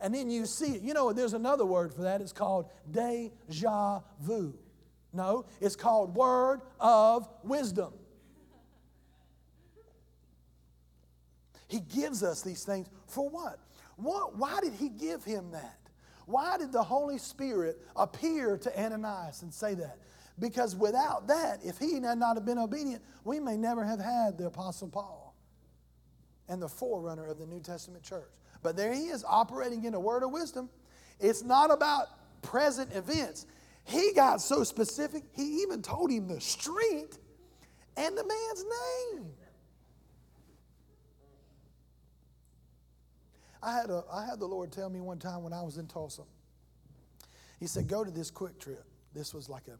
and 0.00 0.14
then 0.14 0.30
you 0.30 0.46
see 0.46 0.76
it. 0.76 0.82
You 0.82 0.94
know, 0.94 1.12
there's 1.12 1.34
another 1.34 1.66
word 1.66 1.94
for 1.94 2.02
that. 2.02 2.20
It's 2.20 2.32
called 2.32 2.70
deja 2.90 4.00
vu. 4.20 4.54
No, 5.12 5.44
it's 5.60 5.76
called 5.76 6.14
word 6.14 6.60
of 6.78 7.28
wisdom. 7.42 7.92
He 11.68 11.80
gives 11.80 12.22
us 12.22 12.42
these 12.42 12.64
things 12.64 12.88
for 13.06 13.28
what? 13.28 13.58
what? 13.96 14.36
Why 14.36 14.60
did 14.60 14.72
he 14.74 14.88
give 14.88 15.24
him 15.24 15.52
that? 15.52 15.78
Why 16.26 16.56
did 16.58 16.72
the 16.72 16.82
Holy 16.82 17.18
Spirit 17.18 17.80
appear 17.96 18.56
to 18.58 18.80
Ananias 18.80 19.42
and 19.42 19.52
say 19.52 19.74
that? 19.74 19.98
Because 20.38 20.74
without 20.74 21.28
that, 21.28 21.60
if 21.64 21.78
he 21.78 21.94
had 21.94 22.18
not 22.18 22.36
have 22.36 22.46
been 22.46 22.58
obedient, 22.58 23.02
we 23.24 23.40
may 23.40 23.56
never 23.56 23.84
have 23.84 24.00
had 24.00 24.38
the 24.38 24.46
Apostle 24.46 24.88
Paul 24.88 25.34
and 26.48 26.62
the 26.62 26.68
forerunner 26.68 27.26
of 27.26 27.38
the 27.38 27.46
New 27.46 27.60
Testament 27.60 28.02
church. 28.02 28.30
But 28.62 28.76
there 28.76 28.92
he 28.92 29.06
is 29.06 29.24
operating 29.26 29.84
in 29.84 29.94
a 29.94 30.00
word 30.00 30.22
of 30.22 30.30
wisdom. 30.30 30.68
It's 31.18 31.42
not 31.42 31.70
about 31.70 32.08
present 32.42 32.94
events. 32.94 33.46
He 33.84 34.12
got 34.14 34.40
so 34.40 34.64
specific, 34.64 35.24
he 35.32 35.62
even 35.62 35.82
told 35.82 36.10
him 36.10 36.28
the 36.28 36.40
street 36.40 37.18
and 37.96 38.16
the 38.16 38.24
man's 38.24 38.64
name. 38.64 39.26
I 43.62 43.74
had, 43.74 43.90
a, 43.90 44.04
I 44.10 44.24
had 44.24 44.40
the 44.40 44.46
Lord 44.46 44.72
tell 44.72 44.88
me 44.88 45.00
one 45.00 45.18
time 45.18 45.42
when 45.42 45.52
I 45.52 45.62
was 45.62 45.76
in 45.76 45.86
Tulsa. 45.86 46.22
He 47.58 47.66
said, 47.66 47.88
Go 47.88 48.04
to 48.04 48.10
this 48.10 48.30
QuikTrip. 48.30 48.82
This 49.14 49.34
was 49.34 49.48
like 49.50 49.64
a 49.68 49.78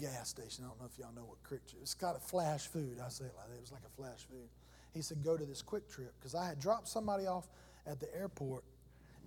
gas 0.00 0.28
station. 0.30 0.64
I 0.64 0.68
don't 0.68 0.80
know 0.80 0.86
if 0.90 0.98
y'all 0.98 1.12
know 1.14 1.24
what 1.24 1.42
QuikTrip 1.42 1.82
It's 1.82 1.94
got 1.94 2.16
a 2.16 2.20
flash 2.20 2.66
food. 2.66 2.98
I 3.04 3.08
say 3.10 3.26
it 3.26 3.32
like 3.36 3.48
that. 3.48 3.56
It 3.56 3.60
was 3.60 3.72
like 3.72 3.82
a 3.86 3.96
flash 3.96 4.24
food. 4.30 4.48
He 4.94 5.02
said, 5.02 5.22
Go 5.22 5.36
to 5.36 5.44
this 5.44 5.62
QuikTrip 5.62 6.12
because 6.18 6.34
I 6.34 6.46
had 6.46 6.58
dropped 6.58 6.88
somebody 6.88 7.26
off 7.26 7.48
at 7.86 8.00
the 8.00 8.14
airport 8.14 8.64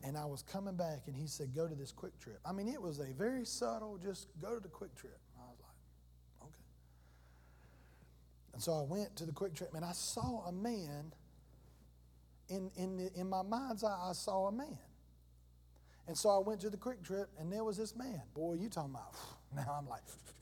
and 0.04 0.18
I 0.18 0.26
was 0.26 0.44
coming 0.44 0.76
back 0.76 1.04
and 1.08 1.16
he 1.16 1.28
said, 1.28 1.54
Go 1.56 1.68
to 1.68 1.76
this 1.76 1.92
QuikTrip. 1.92 2.38
I 2.46 2.52
mean, 2.52 2.68
it 2.68 2.82
was 2.82 3.00
a 3.00 3.14
very 3.18 3.46
subtle, 3.46 4.00
just 4.02 4.28
go 4.42 4.54
to 4.54 4.60
the 4.60 4.70
QuikTrip. 4.70 5.18
I 5.38 5.50
was 5.50 5.60
like, 5.60 6.44
Okay. 6.44 6.64
And 8.54 8.62
so 8.62 8.74
I 8.74 8.82
went 8.84 9.16
to 9.18 9.26
the 9.26 9.32
QuikTrip 9.32 9.74
and 9.74 9.84
I 9.84 9.94
saw 9.94 10.46
a 10.48 10.52
man. 10.52 11.14
In, 12.50 12.72
in, 12.78 12.96
the, 12.96 13.12
in 13.20 13.28
my 13.30 13.42
mind's 13.42 13.84
eye, 13.84 14.10
I 14.10 14.14
saw 14.14 14.48
a 14.48 14.52
man. 14.54 14.78
And 16.08 16.18
so 16.18 16.30
I 16.30 16.38
went 16.38 16.62
to 16.62 16.70
the 16.70 16.78
QuikTrip 16.78 17.26
and 17.38 17.52
there 17.52 17.66
was 17.66 17.76
this 17.76 17.94
man. 17.94 18.22
Boy, 18.34 18.54
you 18.54 18.70
talking 18.70 18.92
about, 18.92 19.14
now 19.56 19.76
I'm 19.78 19.90
like, 19.90 20.04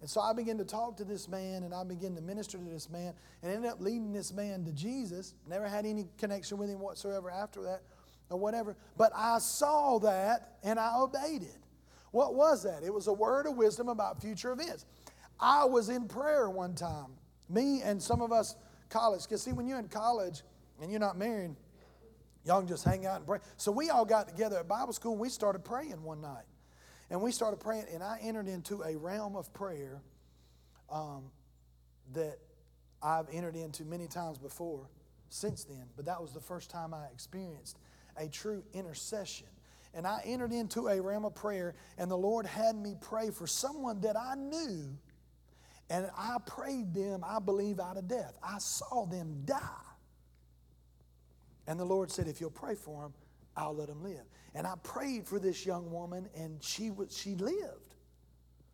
and 0.00 0.08
so 0.08 0.20
I 0.20 0.32
began 0.32 0.58
to 0.58 0.64
talk 0.64 0.96
to 0.98 1.04
this 1.04 1.28
man 1.28 1.64
and 1.64 1.74
I 1.74 1.84
began 1.84 2.14
to 2.14 2.20
minister 2.20 2.58
to 2.58 2.64
this 2.64 2.88
man 2.88 3.14
and 3.42 3.52
ended 3.52 3.70
up 3.70 3.80
leading 3.80 4.12
this 4.12 4.32
man 4.32 4.64
to 4.64 4.72
Jesus. 4.72 5.34
Never 5.48 5.66
had 5.66 5.86
any 5.86 6.06
connection 6.18 6.58
with 6.58 6.70
him 6.70 6.80
whatsoever 6.80 7.30
after 7.30 7.62
that 7.62 7.82
or 8.30 8.38
whatever. 8.38 8.76
But 8.96 9.12
I 9.14 9.38
saw 9.38 9.98
that 10.00 10.58
and 10.62 10.78
I 10.78 10.92
obeyed 10.96 11.42
it. 11.42 11.58
What 12.12 12.34
was 12.34 12.62
that? 12.62 12.84
It 12.84 12.94
was 12.94 13.08
a 13.08 13.12
word 13.12 13.46
of 13.46 13.56
wisdom 13.56 13.88
about 13.88 14.20
future 14.22 14.52
events. 14.52 14.86
I 15.40 15.64
was 15.64 15.88
in 15.88 16.06
prayer 16.06 16.48
one 16.48 16.74
time, 16.74 17.12
me 17.48 17.82
and 17.82 18.02
some 18.02 18.22
of 18.22 18.32
us 18.32 18.56
college, 18.88 19.24
because 19.24 19.42
see, 19.42 19.52
when 19.52 19.66
you're 19.66 19.78
in 19.78 19.88
college 19.88 20.42
and 20.80 20.90
you're 20.90 21.00
not 21.00 21.18
married, 21.18 21.54
Y'all 22.48 22.60
can 22.60 22.68
just 22.68 22.84
hang 22.84 23.04
out 23.04 23.16
and 23.16 23.26
pray. 23.26 23.38
So 23.58 23.70
we 23.70 23.90
all 23.90 24.06
got 24.06 24.26
together 24.26 24.58
at 24.58 24.66
Bible 24.66 24.94
school 24.94 25.12
and 25.12 25.20
we 25.20 25.28
started 25.28 25.64
praying 25.66 26.02
one 26.02 26.22
night. 26.22 26.44
And 27.10 27.22
we 27.22 27.32
started 27.32 27.58
praying, 27.58 27.86
and 27.92 28.02
I 28.02 28.18
entered 28.22 28.48
into 28.48 28.82
a 28.82 28.96
realm 28.96 29.34
of 29.36 29.52
prayer 29.54 30.02
um, 30.90 31.30
that 32.12 32.38
I've 33.02 33.26
entered 33.32 33.56
into 33.56 33.84
many 33.84 34.06
times 34.06 34.38
before 34.38 34.88
since 35.30 35.64
then. 35.64 35.84
But 35.96 36.06
that 36.06 36.20
was 36.20 36.32
the 36.32 36.40
first 36.40 36.70
time 36.70 36.92
I 36.92 37.06
experienced 37.12 37.78
a 38.16 38.28
true 38.28 38.62
intercession. 38.74 39.46
And 39.94 40.06
I 40.06 40.20
entered 40.24 40.52
into 40.52 40.88
a 40.88 41.00
realm 41.00 41.24
of 41.24 41.34
prayer, 41.34 41.74
and 41.96 42.10
the 42.10 42.16
Lord 42.16 42.44
had 42.44 42.76
me 42.76 42.94
pray 43.00 43.30
for 43.30 43.46
someone 43.46 44.02
that 44.02 44.16
I 44.16 44.34
knew, 44.34 44.96
and 45.88 46.10
I 46.16 46.36
prayed 46.46 46.92
them, 46.92 47.24
I 47.24 47.38
believe, 47.38 47.80
out 47.80 47.96
of 47.96 48.06
death. 48.06 48.36
I 48.42 48.58
saw 48.58 49.06
them 49.06 49.42
die. 49.46 49.58
And 51.66 51.80
the 51.80 51.84
Lord 51.84 52.10
said, 52.10 52.28
If 52.28 52.40
you'll 52.40 52.50
pray 52.50 52.74
for 52.74 53.02
them, 53.02 53.14
I'll 53.58 53.74
let 53.74 53.88
them 53.88 54.02
live. 54.02 54.22
And 54.54 54.66
I 54.66 54.74
prayed 54.82 55.26
for 55.26 55.38
this 55.38 55.66
young 55.66 55.90
woman, 55.90 56.28
and 56.34 56.62
she, 56.62 56.90
was, 56.90 57.14
she 57.14 57.34
lived. 57.34 57.94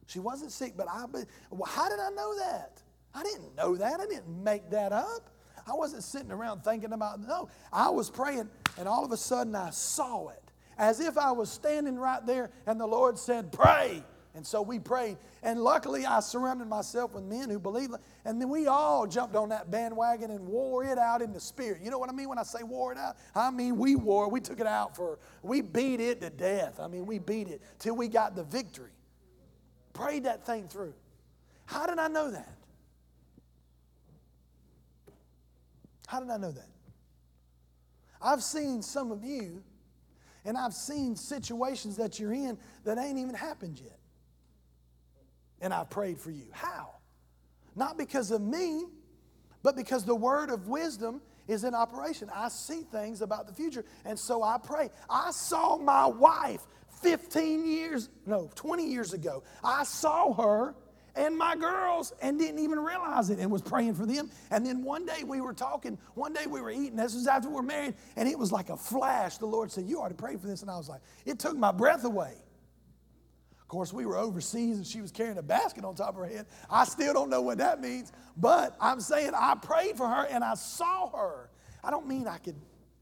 She 0.07 0.21
wasn't 0.21 0.53
sick, 0.53 0.75
but 0.77 0.87
I, 0.89 1.07
well, 1.51 1.71
how 1.71 1.89
did 1.89 1.99
I 1.99 2.11
know 2.11 2.39
that? 2.39 2.83
I 3.15 3.23
didn't 3.23 3.57
know 3.57 3.77
that. 3.77 4.01
I 4.01 4.07
didn't 4.07 4.29
make 4.45 4.71
that 4.71 4.93
up. 4.93 5.31
I 5.67 5.73
wasn't 5.73 6.05
sitting 6.05 6.31
around 6.31 6.63
thinking 6.63 6.93
about, 6.93 7.21
no, 7.21 7.49
I 7.73 7.89
was 7.89 8.11
praying, 8.11 8.51
and 8.77 8.87
all 8.87 9.05
of 9.05 9.13
a 9.13 9.17
sudden 9.17 9.55
I 9.55 9.71
saw 9.71 10.29
it 10.29 10.45
as 10.77 11.01
if 11.01 11.17
I 11.17 11.33
was 11.33 11.51
standing 11.51 11.97
right 11.97 12.25
there, 12.27 12.51
and 12.67 12.79
the 12.79 12.87
Lord 12.87 13.19
said, 13.19 13.53
Pray. 13.53 14.05
And 14.35 14.45
so 14.45 14.63
we 14.63 14.81
prayed. 14.81 15.17
And 15.45 15.61
luckily, 15.61 16.05
I 16.05 16.19
surrounded 16.19 16.67
myself 16.67 17.15
with 17.15 17.23
men 17.23 17.49
who 17.51 17.61
believed. 17.61 17.95
And 18.25 18.41
then 18.41 18.49
we 18.49 18.67
all 18.67 19.07
jumped 19.07 19.37
on 19.37 19.51
that 19.51 19.71
bandwagon 19.71 20.33
and 20.33 20.45
wore 20.47 20.85
it 20.85 20.99
out 20.99 21.23
in 21.23 21.33
the 21.33 21.41
spirit. 21.41 21.81
You 21.83 21.91
know 21.91 21.99
what 21.99 22.11
I 22.11 22.13
mean 22.13 22.29
when 22.29 22.39
I 22.39 22.43
say 22.43 22.65
wore 22.65 22.91
it 22.91 22.99
out? 22.99 23.17
I 23.35 23.51
mean, 23.53 23.77
we 23.77 23.95
wore, 23.95 24.29
we 24.29 24.41
took 24.41 24.59
it 24.59 24.67
out 24.67 24.97
for, 24.97 25.21
we 25.43 25.61
beat 25.61 26.01
it 26.01 26.21
to 26.21 26.31
death. 26.31 26.81
I 26.81 26.89
mean, 26.89 27.07
we 27.07 27.21
beat 27.21 27.47
it 27.47 27.63
till 27.79 27.95
we 27.95 28.09
got 28.09 28.35
the 28.35 28.43
victory. 28.43 28.91
Prayed 29.93 30.25
that 30.25 30.45
thing 30.45 30.67
through. 30.67 30.95
How 31.67 31.87
did 31.87 32.01
I 32.01 32.09
know 32.09 32.33
that? 32.33 32.53
How 36.09 36.19
did 36.19 36.31
I 36.31 36.37
know 36.37 36.51
that? 36.51 36.69
I've 38.21 38.43
seen 38.43 38.83
some 38.83 39.13
of 39.13 39.23
you, 39.23 39.63
and 40.45 40.57
I've 40.57 40.75
seen 40.75 41.15
situations 41.15 41.97
that 41.97 42.19
you're 42.19 42.33
in 42.33 42.59
that 42.85 42.99
ain't 42.99 43.19
even 43.19 43.35
happened 43.35 43.81
yet. 43.83 43.99
And 45.65 45.73
I've 45.73 45.89
prayed 45.89 46.21
for 46.21 46.31
you. 46.31 46.47
How? 46.53 46.91
Not 47.75 47.97
because 47.97 48.31
of 48.31 48.43
me, 48.43 48.85
but 49.63 49.77
because 49.77 50.05
the 50.05 50.15
word 50.15 50.51
of 50.51 50.69
wisdom 50.69 51.23
is 51.49 51.65
in 51.65 51.75
operation. 51.75 52.29
I 52.35 52.49
see 52.51 52.83
things 52.83 53.23
about 53.23 53.47
the 53.47 53.55
future, 53.55 53.83
and 54.05 54.19
so 54.19 54.43
I 54.43 54.59
pray. 54.63 54.91
I 55.09 55.31
saw 55.31 55.79
my 55.79 56.07
wife 56.07 56.61
15 57.01 57.67
years, 57.67 58.11
no, 58.27 58.51
20 58.55 58.87
years 58.87 59.15
ago. 59.15 59.43
I 59.65 59.85
saw 59.85 60.35
her 60.35 60.75
and 61.17 61.37
my 61.37 61.57
girls 61.57 62.13
and 62.21 62.39
didn't 62.39 62.59
even 62.59 62.79
realize 62.79 63.31
it 63.31 63.39
and 63.39 63.51
was 63.51 63.63
praying 63.63 63.95
for 63.95 64.05
them. 64.05 64.31
And 64.51 64.67
then 64.67 64.83
one 64.83 65.07
day 65.07 65.25
we 65.25 65.41
were 65.41 65.55
talking, 65.55 65.97
one 66.15 66.35
day 66.35 66.47
we 66.47 66.61
were 66.61 66.71
eating, 66.71 66.97
this 66.97 67.15
was 67.15 67.27
after 67.27 67.49
we 67.49 67.55
were 67.55 67.63
married, 67.63 67.95
and 68.17 68.29
it 68.29 68.39
was 68.39 68.53
like 68.53 68.69
a 68.69 68.77
flash. 68.77 69.39
The 69.39 69.47
Lord 69.47 69.71
said, 69.73 69.87
You 69.87 70.03
ought 70.03 70.09
to 70.09 70.15
pray 70.15 70.37
for 70.37 70.47
this. 70.47 70.63
And 70.63 70.71
I 70.71 70.77
was 70.77 70.89
like, 70.91 71.01
It 71.25 71.39
took 71.39 71.57
my 71.57 71.73
breath 71.73 72.05
away. 72.05 72.35
Course, 73.75 73.93
we 73.93 74.07
were 74.07 74.17
overseas 74.17 74.77
and 74.77 74.87
she 74.87 75.01
was 75.01 75.11
carrying 75.11 75.37
a 75.37 75.43
basket 75.43 75.85
on 75.85 75.97
top 75.97 76.11
of 76.11 76.15
her 76.15 76.27
head. 76.27 76.47
I 76.71 76.85
still 76.85 77.13
don't 77.13 77.29
know 77.29 77.43
what 77.43 77.59
that 77.59 77.81
means, 77.81 78.13
but 78.37 78.77
I'm 78.81 79.01
saying 79.01 79.33
I 79.35 79.57
prayed 79.57 79.97
for 79.97 80.07
her 80.07 80.29
and 80.31 80.45
I 80.45 80.55
saw 80.55 81.11
her. 81.11 81.51
I 81.83 81.91
don't 81.91 82.07
mean 82.07 82.29
I 82.29 82.39
could, 82.39 82.55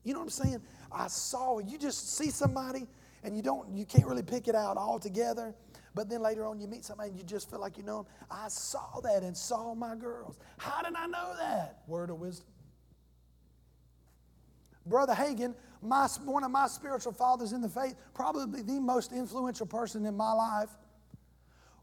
you 0.02 0.14
know 0.14 0.20
what 0.20 0.24
I'm 0.24 0.30
saying? 0.30 0.62
I 0.90 1.08
saw 1.08 1.58
You 1.58 1.76
just 1.76 2.16
see 2.16 2.30
somebody 2.30 2.86
and 3.22 3.36
you 3.36 3.42
don't, 3.42 3.76
you 3.76 3.84
can't 3.84 4.06
really 4.06 4.22
pick 4.22 4.48
it 4.48 4.54
out 4.54 4.78
all 4.78 4.98
together. 4.98 5.54
But 5.94 6.08
then 6.08 6.22
later 6.22 6.46
on, 6.46 6.58
you 6.58 6.66
meet 6.66 6.86
somebody 6.86 7.10
and 7.10 7.18
you 7.18 7.24
just 7.24 7.50
feel 7.50 7.60
like 7.60 7.76
you 7.76 7.82
know 7.82 8.04
them. 8.04 8.06
I 8.30 8.48
saw 8.48 9.00
that 9.02 9.24
and 9.24 9.36
saw 9.36 9.74
my 9.74 9.94
girls. 9.94 10.38
How 10.56 10.80
did 10.80 10.94
I 10.94 11.06
know 11.06 11.34
that? 11.38 11.82
Word 11.86 12.08
of 12.08 12.18
wisdom. 12.18 12.46
Brother 14.86 15.12
Hagin, 15.12 15.54
my, 15.82 16.06
one 16.24 16.44
of 16.44 16.50
my 16.50 16.66
spiritual 16.68 17.12
fathers 17.12 17.52
in 17.52 17.60
the 17.60 17.68
faith, 17.68 17.94
probably 18.14 18.62
the 18.62 18.80
most 18.80 19.12
influential 19.12 19.66
person 19.66 20.06
in 20.06 20.16
my 20.16 20.32
life, 20.32 20.70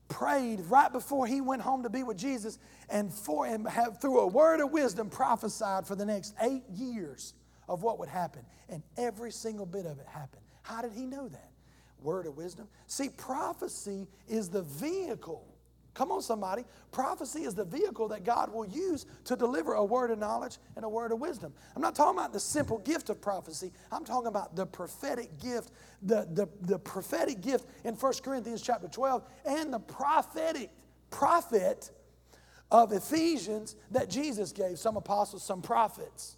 prayed 0.07 0.61
right 0.61 0.91
before 0.91 1.27
he 1.27 1.39
went 1.41 1.61
home 1.61 1.83
to 1.83 1.89
be 1.89 2.03
with 2.03 2.17
Jesus 2.17 2.57
and 2.89 3.13
for 3.13 3.45
him 3.45 3.65
have 3.65 4.01
through 4.01 4.19
a 4.19 4.27
word 4.27 4.59
of 4.59 4.71
wisdom 4.71 5.09
prophesied 5.09 5.85
for 5.85 5.95
the 5.95 6.05
next 6.05 6.33
eight 6.41 6.63
years 6.73 7.33
of 7.67 7.83
what 7.83 7.99
would 7.99 8.09
happen. 8.09 8.41
And 8.69 8.81
every 8.97 9.31
single 9.31 9.67
bit 9.67 9.85
of 9.85 9.99
it 9.99 10.07
happened. 10.07 10.41
How 10.63 10.81
did 10.81 10.93
he 10.93 11.05
know 11.05 11.27
that? 11.27 11.49
word 12.01 12.25
of 12.25 12.37
wisdom. 12.37 12.67
See, 12.87 13.09
prophecy 13.09 14.07
is 14.27 14.49
the 14.49 14.61
vehicle. 14.61 15.45
Come 15.93 16.11
on, 16.11 16.21
somebody. 16.21 16.63
Prophecy 16.91 17.41
is 17.41 17.55
the 17.55 17.65
vehicle 17.65 18.07
that 18.09 18.23
God 18.23 18.53
will 18.53 18.65
use 18.65 19.05
to 19.25 19.35
deliver 19.35 19.73
a 19.73 19.83
word 19.83 20.11
of 20.11 20.19
knowledge 20.19 20.57
and 20.75 20.85
a 20.85 20.89
word 20.89 21.11
of 21.11 21.19
wisdom. 21.19 21.53
I'm 21.75 21.81
not 21.81 21.95
talking 21.95 22.17
about 22.17 22.31
the 22.31 22.39
simple 22.39 22.77
gift 22.79 23.09
of 23.09 23.21
prophecy. 23.21 23.71
I'm 23.91 24.05
talking 24.05 24.27
about 24.27 24.55
the 24.55 24.65
prophetic 24.65 25.39
gift, 25.39 25.71
the, 26.01 26.27
the, 26.31 26.47
the 26.61 26.79
prophetic 26.79 27.41
gift 27.41 27.65
in 27.83 27.95
1 27.95 28.13
Corinthians 28.23 28.61
chapter 28.61 28.87
12, 28.87 29.23
and 29.45 29.73
the 29.73 29.79
prophetic 29.79 30.69
prophet 31.09 31.91
of 32.71 32.91
Ephesians 32.91 33.75
that 33.91 34.09
Jesus 34.09 34.51
gave, 34.51 34.77
some 34.77 34.95
apostles, 34.95 35.43
some 35.43 35.61
prophets. 35.61 36.37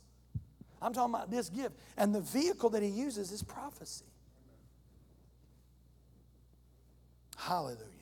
I'm 0.81 0.93
talking 0.93 1.13
about 1.13 1.29
this 1.29 1.49
gift. 1.49 1.75
And 1.97 2.15
the 2.15 2.21
vehicle 2.21 2.69
that 2.71 2.81
he 2.81 2.89
uses 2.89 3.31
is 3.31 3.43
prophecy. 3.43 4.05
Hallelujah. 7.37 8.00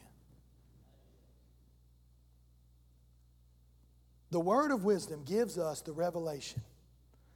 The 4.31 4.39
word 4.39 4.71
of 4.71 4.83
wisdom 4.83 5.23
gives 5.25 5.57
us 5.57 5.81
the 5.81 5.91
revelation. 5.91 6.61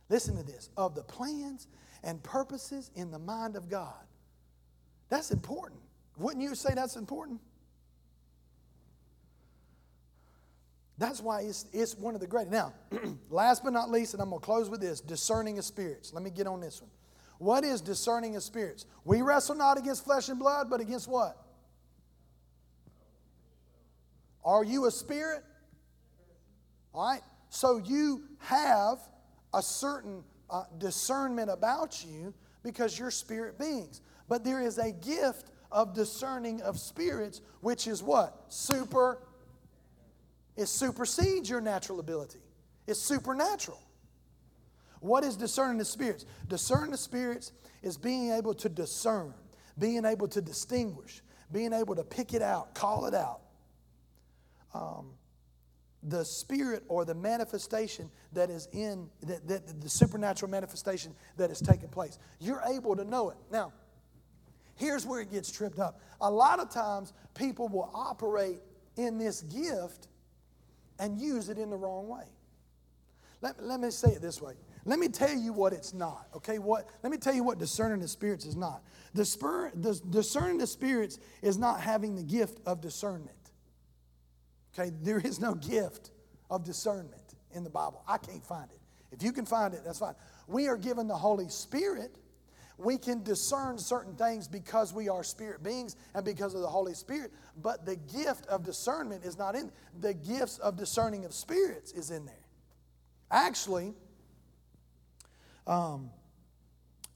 Listen 0.10 0.36
to 0.38 0.44
this 0.44 0.70
of 0.78 0.96
the 0.96 1.04
plans 1.04 1.68
and 2.04 2.22
purposes 2.22 2.92
in 2.96 3.12
the 3.12 3.20
mind 3.20 3.56
of 3.56 3.70
God. 3.70 4.04
That's 5.10 5.32
important. 5.32 5.82
Wouldn't 6.18 6.44
you 6.44 6.54
say 6.56 6.74
that's 6.74 6.96
important? 6.96 7.40
That's 10.98 11.22
why 11.22 11.42
it's, 11.42 11.66
it's 11.74 11.98
one 11.98 12.14
of 12.14 12.22
the 12.22 12.28
great. 12.28 12.48
Now, 12.48 12.74
last 13.30 13.64
but 13.64 13.74
not 13.74 13.90
least, 13.90 14.14
and 14.14 14.22
I'm 14.22 14.30
going 14.30 14.40
to 14.40 14.46
close 14.46 14.70
with 14.70 14.80
this 14.80 15.02
discerning 15.02 15.58
of 15.58 15.66
spirits. 15.66 16.14
Let 16.14 16.24
me 16.24 16.30
get 16.30 16.46
on 16.46 16.62
this 16.62 16.82
one. 16.82 16.92
What 17.40 17.64
is 17.64 17.82
discerning 17.82 18.36
of 18.36 18.44
spirits? 18.44 18.86
We 19.04 19.22
wrestle 19.22 19.56
not 19.56 19.78
against 19.78 20.06
flesh 20.06 20.30
and 20.30 20.40
blood, 20.40 20.70
but 20.70 20.80
against 20.80 21.08
what? 21.08 21.38
Are 24.46 24.64
you 24.64 24.86
a 24.86 24.92
spirit? 24.92 25.44
All 26.94 27.10
right. 27.10 27.22
So 27.50 27.78
you 27.78 28.24
have 28.40 29.00
a 29.54 29.62
certain 29.62 30.24
uh, 30.50 30.64
discernment 30.78 31.50
about 31.50 32.04
you 32.04 32.34
because 32.64 32.98
you're 32.98 33.12
spirit 33.12 33.60
beings. 33.60 34.02
But 34.28 34.44
there 34.44 34.62
is 34.62 34.78
a 34.78 34.92
gift 34.92 35.52
of 35.72 35.94
discerning 35.94 36.62
of 36.62 36.80
spirits, 36.80 37.42
which 37.62 37.88
is 37.88 38.02
what? 38.02 38.46
Super. 38.48 39.20
It 40.56 40.68
supersedes 40.68 41.50
your 41.50 41.62
natural 41.62 42.00
ability. 42.00 42.40
It's 42.88 43.00
supernatural. 43.00 43.82
What 45.00 45.24
is 45.24 45.36
discerning 45.36 45.78
the 45.78 45.86
spirits? 45.86 46.26
Discerning 46.48 46.92
the 46.92 46.98
spirits 46.98 47.52
is 47.82 47.98
being 47.98 48.32
able 48.32 48.54
to 48.56 48.70
discern, 48.70 49.34
being 49.78 50.06
able 50.06 50.28
to 50.30 50.42
distinguish, 50.42 51.22
being 51.52 51.74
able 51.74 51.96
to 51.96 52.04
pick 52.04 52.34
it 52.34 52.42
out, 52.42 52.74
call 52.74 53.06
it 53.06 53.14
out 53.14 53.42
um, 54.74 55.12
the 56.04 56.26
spirit 56.26 56.84
or 56.88 57.06
the 57.06 57.16
manifestation 57.16 58.10
that 58.34 58.50
is 58.50 58.68
in 58.74 59.10
that, 59.22 59.82
the 59.82 59.90
supernatural 59.90 60.50
manifestation 60.50 61.14
that 61.38 61.50
is 61.50 61.60
taking 61.60 61.90
place. 61.90 62.20
You're 62.40 62.64
able 62.68 62.96
to 62.96 63.06
know 63.06 63.30
it. 63.30 63.38
Now 63.52 63.72
here's 64.76 65.06
where 65.06 65.22
it 65.22 65.32
gets 65.32 65.52
tripped 65.52 65.80
up. 65.80 66.00
A 66.22 66.30
lot 66.30 66.60
of 66.60 66.70
times 66.70 67.14
people 67.36 67.68
will 67.68 67.90
operate 67.94 68.60
in 68.98 69.18
this 69.18 69.42
gift 69.42 70.08
and 71.00 71.20
use 71.20 71.50
it 71.50 71.58
in 71.58 71.70
the 71.70 71.76
wrong 71.76 72.08
way. 72.08 72.26
Let, 73.42 73.62
let 73.64 73.80
me 73.80 73.92
say 73.92 74.10
it 74.10 74.22
this 74.22 74.42
way. 74.42 74.54
Let 74.86 75.00
me 75.00 75.08
tell 75.08 75.34
you 75.34 75.54
what 75.54 75.72
it's 75.74 75.94
not 75.94 76.28
okay? 76.36 76.60
What 76.60 76.90
let 77.04 77.12
me 77.12 77.18
tell 77.18 77.34
you 77.34 77.44
what 77.44 77.58
discerning 77.58 78.00
the 78.00 78.08
spirits 78.08 78.46
is 78.46 78.56
not. 78.56 78.84
The 79.14 79.24
spirit 79.24 79.82
the, 79.82 80.00
discerning 80.10 80.58
the 80.58 80.68
spirits 80.68 81.20
is 81.42 81.58
not 81.58 81.80
having 81.80 82.16
the 82.16 82.24
gift 82.24 82.60
of 82.66 82.82
discernment 82.82 83.43
Okay, 84.78 84.92
there 85.02 85.20
is 85.20 85.40
no 85.40 85.54
gift 85.56 86.12
of 86.50 86.64
discernment 86.64 87.36
in 87.52 87.64
the 87.64 87.70
Bible. 87.70 88.04
I 88.08 88.18
can't 88.18 88.46
find 88.46 88.70
it. 88.72 88.80
If 89.12 89.22
you 89.22 89.32
can 89.32 89.46
find 89.46 89.74
it, 89.74 89.82
that's 89.86 90.00
fine. 90.00 90.16
We 90.48 90.68
are 90.68 90.78
given 90.78 91.08
the 91.08 91.16
Holy 91.16 91.50
Spirit. 91.50 92.16
We 92.78 92.98
can 92.98 93.22
discern 93.22 93.78
certain 93.78 94.16
things 94.16 94.48
because 94.48 94.94
we 94.94 95.08
are 95.08 95.24
spirit 95.24 95.62
beings 95.62 95.96
and 96.16 96.26
because 96.26 96.56
of 96.56 96.62
the 96.62 96.68
Holy 96.68 96.96
Spirit, 96.96 97.32
but 97.62 97.86
the 97.86 97.96
gift 97.96 98.48
of 98.48 98.64
discernment 98.64 99.24
is 99.24 99.38
not 99.38 99.56
in. 99.56 99.72
The 100.00 100.16
gifts 100.16 100.58
of 100.58 100.76
discerning 100.76 101.24
of 101.26 101.34
spirits 101.34 101.92
is 101.92 102.10
in 102.10 102.26
there. 102.26 102.48
Actually, 103.30 103.94
um, 105.68 106.10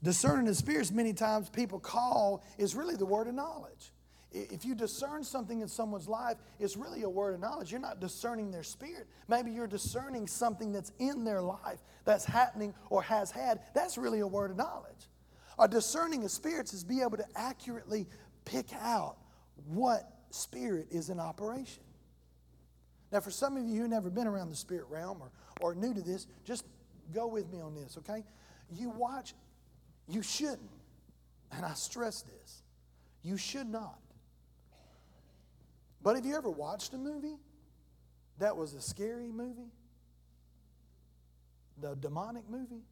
Discerning 0.04 0.46
the 0.46 0.56
spirits, 0.56 0.92
many 0.92 1.14
times 1.14 1.50
people 1.50 1.80
call, 1.80 2.44
is 2.58 2.76
really 2.76 2.96
the 2.96 3.06
word 3.06 3.28
of 3.28 3.34
knowledge. 3.34 3.92
If 4.32 4.66
you 4.66 4.76
discern 4.76 5.24
something 5.24 5.62
in 5.62 5.68
someone's 5.68 6.08
life, 6.08 6.38
it's 6.60 6.76
really 6.76 7.04
a 7.04 7.10
word 7.10 7.34
of 7.34 7.40
knowledge. 7.40 7.72
You're 7.72 7.80
not 7.80 8.02
discerning 8.02 8.52
their 8.52 8.64
spirit. 8.64 9.08
Maybe 9.28 9.52
you're 9.52 9.68
discerning 9.68 10.28
something 10.28 10.74
that's 10.74 10.92
in 11.00 11.24
their 11.24 11.42
life 11.42 11.80
that's 12.04 12.26
happening 12.26 12.74
or 12.90 13.02
has 13.04 13.32
had. 13.32 13.62
That's 13.74 13.98
really 13.98 14.20
a 14.20 14.28
word 14.28 14.52
of 14.52 14.58
knowledge. 14.58 15.10
A 15.60 15.68
discerning 15.68 16.24
of 16.26 16.32
spirits 16.32 16.74
is 16.74 16.84
be 16.84 17.02
able 17.02 17.18
to 17.18 17.26
accurately 17.36 18.06
pick 18.46 18.68
out 18.74 19.18
what 19.66 20.12
spirit 20.30 20.88
is 20.92 21.10
in 21.10 21.20
operation. 21.20 21.84
Now, 23.12 23.22
for 23.22 23.32
some 23.32 23.56
of 23.56 23.64
you 23.64 23.82
who've 23.82 23.90
never 23.90 24.10
been 24.10 24.28
around 24.28 24.50
the 24.50 24.56
spirit 24.56 24.86
realm 24.90 25.22
or, 25.22 25.32
or 25.62 25.74
new 25.74 25.94
to 25.94 26.02
this, 26.02 26.28
just 26.44 26.66
go 27.14 27.28
with 27.28 27.50
me 27.50 27.62
on 27.62 27.74
this, 27.74 27.98
okay? 28.00 28.24
You 28.70 28.90
watch, 28.90 29.34
you 30.10 30.22
shouldn't, 30.22 30.70
and 31.52 31.66
I 31.66 31.74
stress 31.74 32.24
this, 32.24 32.62
you 33.24 33.38
should 33.38 33.68
not. 33.68 34.00
But 36.02 36.16
have 36.16 36.26
you 36.26 36.36
ever 36.36 36.50
watched 36.50 36.94
a 36.94 36.98
movie 36.98 37.38
that 38.40 38.56
was 38.56 38.74
a 38.74 38.82
scary 38.82 39.32
movie? 39.32 39.72
The 41.82 41.96
demonic 41.96 42.50
movie? 42.50 42.84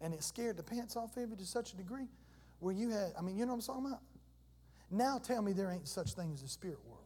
And 0.00 0.12
it 0.12 0.22
scared 0.22 0.56
the 0.56 0.62
pants 0.62 0.96
off 0.96 1.16
of 1.16 1.30
you 1.30 1.36
to 1.36 1.46
such 1.46 1.72
a 1.72 1.76
degree 1.76 2.08
where 2.60 2.74
you 2.74 2.90
had, 2.90 3.12
I 3.18 3.22
mean, 3.22 3.36
you 3.36 3.46
know 3.46 3.54
what 3.54 3.66
I'm 3.68 3.74
talking 3.74 3.86
about? 3.86 4.02
Now 4.90 5.18
tell 5.18 5.42
me 5.42 5.52
there 5.52 5.70
ain't 5.70 5.88
such 5.88 6.12
thing 6.12 6.32
as 6.32 6.42
a 6.42 6.48
spirit 6.48 6.78
world. 6.84 7.02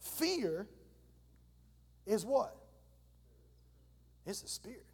Fear 0.00 0.66
is 2.06 2.24
what? 2.24 2.54
It's 4.24 4.42
a 4.42 4.48
spirit. 4.48 4.86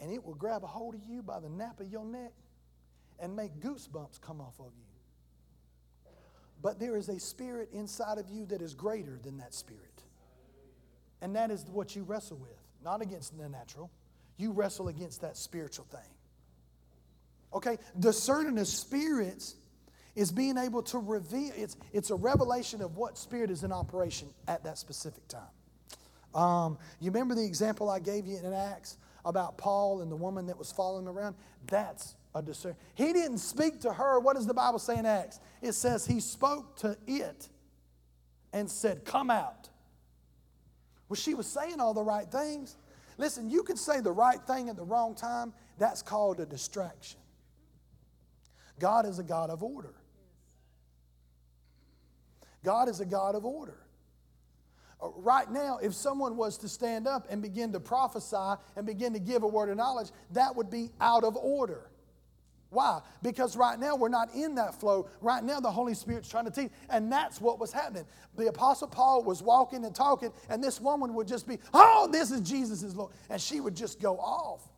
And 0.00 0.12
it 0.12 0.24
will 0.24 0.34
grab 0.34 0.62
a 0.62 0.66
hold 0.66 0.94
of 0.94 1.00
you 1.04 1.22
by 1.22 1.40
the 1.40 1.48
nape 1.48 1.80
of 1.80 1.90
your 1.90 2.04
neck 2.04 2.32
and 3.18 3.34
make 3.34 3.58
goosebumps 3.60 4.20
come 4.20 4.40
off 4.40 4.54
of 4.60 4.72
you. 4.76 4.87
But 6.60 6.80
there 6.80 6.96
is 6.96 7.08
a 7.08 7.20
spirit 7.20 7.70
inside 7.72 8.18
of 8.18 8.28
you 8.30 8.46
that 8.46 8.60
is 8.62 8.74
greater 8.74 9.18
than 9.22 9.38
that 9.38 9.54
spirit. 9.54 10.02
And 11.20 11.34
that 11.36 11.50
is 11.50 11.64
what 11.66 11.94
you 11.94 12.02
wrestle 12.02 12.36
with, 12.36 12.58
not 12.84 13.02
against 13.02 13.36
the 13.38 13.48
natural. 13.48 13.90
You 14.36 14.52
wrestle 14.52 14.88
against 14.88 15.20
that 15.22 15.36
spiritual 15.36 15.86
thing. 15.90 16.00
Okay? 17.52 17.78
Discerning 17.98 18.54
the 18.54 18.64
spirits 18.64 19.56
is 20.14 20.32
being 20.32 20.58
able 20.58 20.82
to 20.82 20.98
reveal, 20.98 21.52
it's, 21.56 21.76
it's 21.92 22.10
a 22.10 22.14
revelation 22.14 22.82
of 22.82 22.96
what 22.96 23.16
spirit 23.16 23.50
is 23.50 23.62
in 23.62 23.72
operation 23.72 24.28
at 24.48 24.64
that 24.64 24.78
specific 24.78 25.22
time. 25.28 25.42
Um, 26.34 26.78
you 27.00 27.10
remember 27.10 27.34
the 27.34 27.44
example 27.44 27.88
I 27.88 28.00
gave 28.00 28.26
you 28.26 28.38
in 28.38 28.52
Acts 28.52 28.96
about 29.24 29.58
Paul 29.58 30.02
and 30.02 30.10
the 30.10 30.16
woman 30.16 30.46
that 30.46 30.58
was 30.58 30.72
following 30.72 31.06
around? 31.06 31.36
That's 31.66 32.14
a 32.34 32.42
discern. 32.42 32.76
He 32.94 33.12
didn't 33.12 33.38
speak 33.38 33.80
to 33.80 33.92
her. 33.92 34.20
What 34.20 34.36
does 34.36 34.46
the 34.46 34.54
Bible 34.54 34.78
say 34.78 34.96
in 34.96 35.06
Acts? 35.06 35.40
It 35.62 35.72
says 35.72 36.06
he 36.06 36.20
spoke 36.20 36.76
to 36.78 36.96
it 37.06 37.48
and 38.52 38.70
said, 38.70 39.04
Come 39.04 39.30
out. 39.30 39.68
Well, 41.08 41.16
she 41.16 41.34
was 41.34 41.46
saying 41.46 41.80
all 41.80 41.94
the 41.94 42.02
right 42.02 42.30
things. 42.30 42.76
Listen, 43.16 43.50
you 43.50 43.62
can 43.62 43.76
say 43.76 44.00
the 44.00 44.12
right 44.12 44.40
thing 44.46 44.68
at 44.68 44.76
the 44.76 44.84
wrong 44.84 45.14
time. 45.14 45.52
That's 45.78 46.02
called 46.02 46.40
a 46.40 46.46
distraction. 46.46 47.20
God 48.78 49.06
is 49.06 49.18
a 49.18 49.24
God 49.24 49.50
of 49.50 49.62
order. 49.62 49.94
God 52.64 52.88
is 52.88 53.00
a 53.00 53.06
God 53.06 53.34
of 53.34 53.44
order. 53.44 53.78
Uh, 55.00 55.08
right 55.16 55.50
now, 55.50 55.78
if 55.80 55.94
someone 55.94 56.36
was 56.36 56.58
to 56.58 56.68
stand 56.68 57.06
up 57.06 57.26
and 57.30 57.40
begin 57.40 57.72
to 57.72 57.80
prophesy 57.80 58.60
and 58.76 58.84
begin 58.84 59.12
to 59.12 59.20
give 59.20 59.42
a 59.42 59.46
word 59.46 59.68
of 59.68 59.76
knowledge, 59.76 60.08
that 60.32 60.54
would 60.56 60.70
be 60.70 60.90
out 61.00 61.24
of 61.24 61.36
order. 61.36 61.87
Why? 62.70 63.00
Because 63.22 63.56
right 63.56 63.78
now 63.78 63.96
we're 63.96 64.10
not 64.10 64.34
in 64.34 64.54
that 64.56 64.78
flow. 64.78 65.08
Right 65.20 65.42
now 65.42 65.58
the 65.58 65.70
Holy 65.70 65.94
Spirit's 65.94 66.28
trying 66.28 66.44
to 66.44 66.50
teach. 66.50 66.70
And 66.90 67.10
that's 67.10 67.40
what 67.40 67.58
was 67.58 67.72
happening. 67.72 68.04
The 68.36 68.48
Apostle 68.48 68.88
Paul 68.88 69.24
was 69.24 69.42
walking 69.42 69.84
and 69.84 69.94
talking, 69.94 70.32
and 70.50 70.62
this 70.62 70.80
woman 70.80 71.14
would 71.14 71.26
just 71.26 71.46
be, 71.46 71.58
oh, 71.72 72.08
this 72.12 72.30
is 72.30 72.42
Jesus' 72.42 72.94
Lord. 72.94 73.12
And 73.30 73.40
she 73.40 73.60
would 73.60 73.74
just 73.74 74.00
go 74.00 74.18
off. 74.18 74.68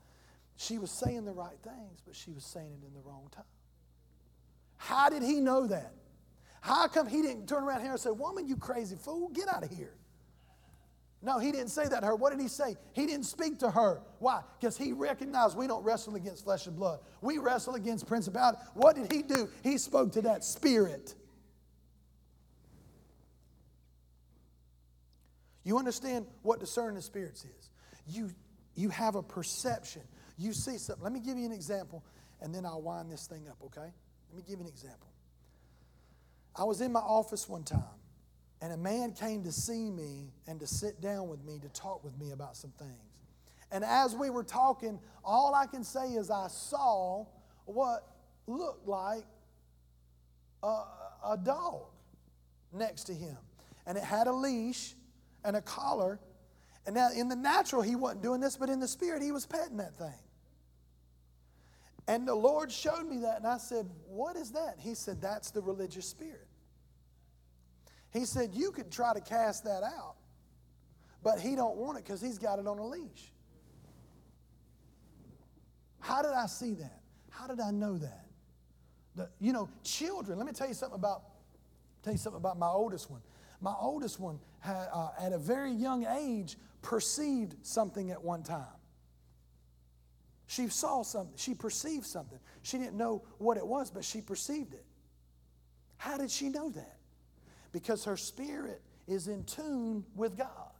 She 0.56 0.78
was 0.78 0.90
saying 0.90 1.24
the 1.24 1.32
right 1.32 1.58
things, 1.64 2.00
but 2.06 2.14
she 2.14 2.30
was 2.30 2.44
saying 2.44 2.70
it 2.70 2.86
in 2.86 2.94
the 2.94 3.00
wrong 3.00 3.28
time. 3.32 3.44
How 4.76 5.08
did 5.08 5.22
he 5.22 5.40
know 5.40 5.66
that? 5.66 5.94
How 6.60 6.86
come 6.86 7.08
he 7.08 7.22
didn't 7.22 7.48
turn 7.48 7.64
around 7.64 7.80
here 7.80 7.92
and 7.92 8.00
say, 8.00 8.10
Woman, 8.10 8.46
you 8.46 8.56
crazy 8.56 8.96
fool, 8.96 9.30
get 9.30 9.48
out 9.48 9.64
of 9.64 9.70
here? 9.70 9.94
No, 11.22 11.38
he 11.38 11.52
didn't 11.52 11.68
say 11.68 11.86
that 11.86 12.00
to 12.00 12.06
her. 12.06 12.16
What 12.16 12.30
did 12.30 12.40
he 12.40 12.48
say? 12.48 12.76
He 12.94 13.06
didn't 13.06 13.26
speak 13.26 13.58
to 13.58 13.70
her. 13.70 14.00
Why? 14.20 14.40
Because 14.58 14.78
he 14.78 14.92
recognized 14.92 15.56
we 15.56 15.66
don't 15.66 15.84
wrestle 15.84 16.14
against 16.16 16.44
flesh 16.44 16.66
and 16.66 16.74
blood. 16.74 17.00
We 17.20 17.36
wrestle 17.36 17.74
against 17.74 18.06
principality. 18.06 18.58
What 18.74 18.96
did 18.96 19.12
he 19.12 19.22
do? 19.22 19.48
He 19.62 19.76
spoke 19.76 20.12
to 20.12 20.22
that 20.22 20.44
spirit. 20.44 21.14
You 25.62 25.78
understand 25.78 26.26
what 26.42 26.58
discerning 26.58 26.96
the 26.96 27.02
spirits 27.02 27.44
is. 27.44 27.70
You, 28.06 28.30
you 28.74 28.88
have 28.88 29.14
a 29.14 29.22
perception. 29.22 30.02
You 30.38 30.54
see 30.54 30.78
something. 30.78 31.04
Let 31.04 31.12
me 31.12 31.20
give 31.20 31.36
you 31.36 31.44
an 31.44 31.52
example, 31.52 32.02
and 32.40 32.54
then 32.54 32.64
I'll 32.64 32.80
wind 32.80 33.12
this 33.12 33.26
thing 33.26 33.46
up, 33.46 33.58
okay? 33.66 33.92
Let 34.30 34.36
me 34.36 34.42
give 34.48 34.58
you 34.58 34.64
an 34.64 34.68
example. 34.68 35.08
I 36.56 36.64
was 36.64 36.80
in 36.80 36.92
my 36.92 37.00
office 37.00 37.46
one 37.46 37.62
time, 37.62 37.84
and 38.62 38.72
a 38.72 38.76
man 38.76 39.12
came 39.12 39.42
to 39.44 39.52
see 39.52 39.90
me 39.90 40.32
and 40.46 40.60
to 40.60 40.66
sit 40.66 41.00
down 41.00 41.28
with 41.28 41.42
me 41.44 41.58
to 41.60 41.68
talk 41.68 42.04
with 42.04 42.18
me 42.18 42.32
about 42.32 42.56
some 42.56 42.72
things. 42.78 42.92
And 43.72 43.84
as 43.84 44.14
we 44.14 44.30
were 44.30 44.42
talking, 44.42 44.98
all 45.24 45.54
I 45.54 45.66
can 45.66 45.84
say 45.84 46.12
is 46.12 46.30
I 46.30 46.48
saw 46.48 47.26
what 47.64 48.06
looked 48.46 48.86
like 48.86 49.24
a, 50.62 50.82
a 51.26 51.38
dog 51.42 51.82
next 52.72 53.04
to 53.04 53.14
him. 53.14 53.36
And 53.86 53.96
it 53.96 54.04
had 54.04 54.26
a 54.26 54.32
leash 54.32 54.94
and 55.44 55.56
a 55.56 55.62
collar. 55.62 56.20
And 56.86 56.94
now, 56.94 57.10
in 57.16 57.28
the 57.28 57.36
natural, 57.36 57.82
he 57.82 57.96
wasn't 57.96 58.22
doing 58.22 58.40
this, 58.40 58.56
but 58.56 58.68
in 58.68 58.80
the 58.80 58.88
spirit, 58.88 59.22
he 59.22 59.32
was 59.32 59.46
petting 59.46 59.78
that 59.78 59.94
thing. 59.96 60.12
And 62.08 62.26
the 62.26 62.34
Lord 62.34 62.72
showed 62.72 63.06
me 63.06 63.18
that, 63.18 63.36
and 63.38 63.46
I 63.46 63.58
said, 63.58 63.88
What 64.08 64.36
is 64.36 64.50
that? 64.52 64.76
He 64.78 64.94
said, 64.94 65.20
That's 65.20 65.50
the 65.50 65.62
religious 65.62 66.06
spirit. 66.06 66.48
He 68.12 68.24
said, 68.24 68.50
You 68.54 68.72
could 68.72 68.90
try 68.90 69.14
to 69.14 69.20
cast 69.20 69.64
that 69.64 69.82
out, 69.82 70.16
but 71.22 71.40
he 71.40 71.54
don't 71.54 71.76
want 71.76 71.98
it 71.98 72.04
because 72.04 72.20
he's 72.20 72.38
got 72.38 72.58
it 72.58 72.66
on 72.66 72.78
a 72.78 72.86
leash. 72.86 73.32
How 76.00 76.22
did 76.22 76.32
I 76.32 76.46
see 76.46 76.74
that? 76.74 77.00
How 77.30 77.46
did 77.46 77.60
I 77.60 77.70
know 77.70 77.98
that? 77.98 78.26
The, 79.16 79.28
you 79.38 79.52
know, 79.52 79.68
children, 79.84 80.38
let 80.38 80.46
me 80.46 80.52
tell 80.52 80.68
you 80.68 80.74
something 80.74 80.98
about 80.98 81.22
tell 82.02 82.12
you 82.12 82.18
something 82.18 82.38
about 82.38 82.58
my 82.58 82.68
oldest 82.68 83.10
one. 83.10 83.20
My 83.60 83.74
oldest 83.78 84.18
one 84.18 84.38
had, 84.60 84.88
uh, 84.92 85.10
at 85.20 85.32
a 85.32 85.38
very 85.38 85.72
young 85.72 86.06
age 86.06 86.56
perceived 86.80 87.54
something 87.62 88.10
at 88.10 88.22
one 88.22 88.42
time. 88.42 88.64
She 90.46 90.68
saw 90.68 91.02
something, 91.02 91.34
she 91.36 91.54
perceived 91.54 92.06
something. 92.06 92.38
She 92.62 92.78
didn't 92.78 92.96
know 92.96 93.22
what 93.38 93.56
it 93.56 93.66
was, 93.66 93.90
but 93.90 94.04
she 94.04 94.20
perceived 94.20 94.74
it. 94.74 94.84
How 95.98 96.16
did 96.16 96.30
she 96.30 96.48
know 96.48 96.70
that? 96.70 96.99
Because 97.72 98.04
her 98.04 98.16
spirit 98.16 98.82
is 99.06 99.28
in 99.28 99.44
tune 99.44 100.04
with 100.14 100.36
God. 100.36 100.70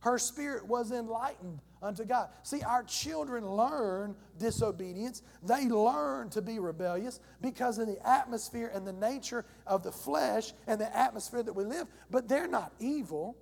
Her 0.00 0.18
spirit 0.18 0.66
was 0.66 0.92
enlightened 0.92 1.60
unto 1.82 2.04
God. 2.04 2.28
See, 2.42 2.62
our 2.62 2.84
children 2.84 3.44
learn 3.44 4.14
disobedience. 4.38 5.22
They 5.42 5.66
learn 5.66 6.30
to 6.30 6.42
be 6.42 6.58
rebellious 6.58 7.18
because 7.40 7.78
of 7.78 7.86
the 7.86 7.98
atmosphere 8.08 8.70
and 8.72 8.86
the 8.86 8.92
nature 8.92 9.44
of 9.66 9.82
the 9.82 9.90
flesh 9.90 10.52
and 10.66 10.80
the 10.80 10.96
atmosphere 10.96 11.42
that 11.42 11.52
we 11.52 11.64
live, 11.64 11.88
but 12.10 12.28
they're 12.28 12.46
not 12.46 12.72
evil. 12.78 13.36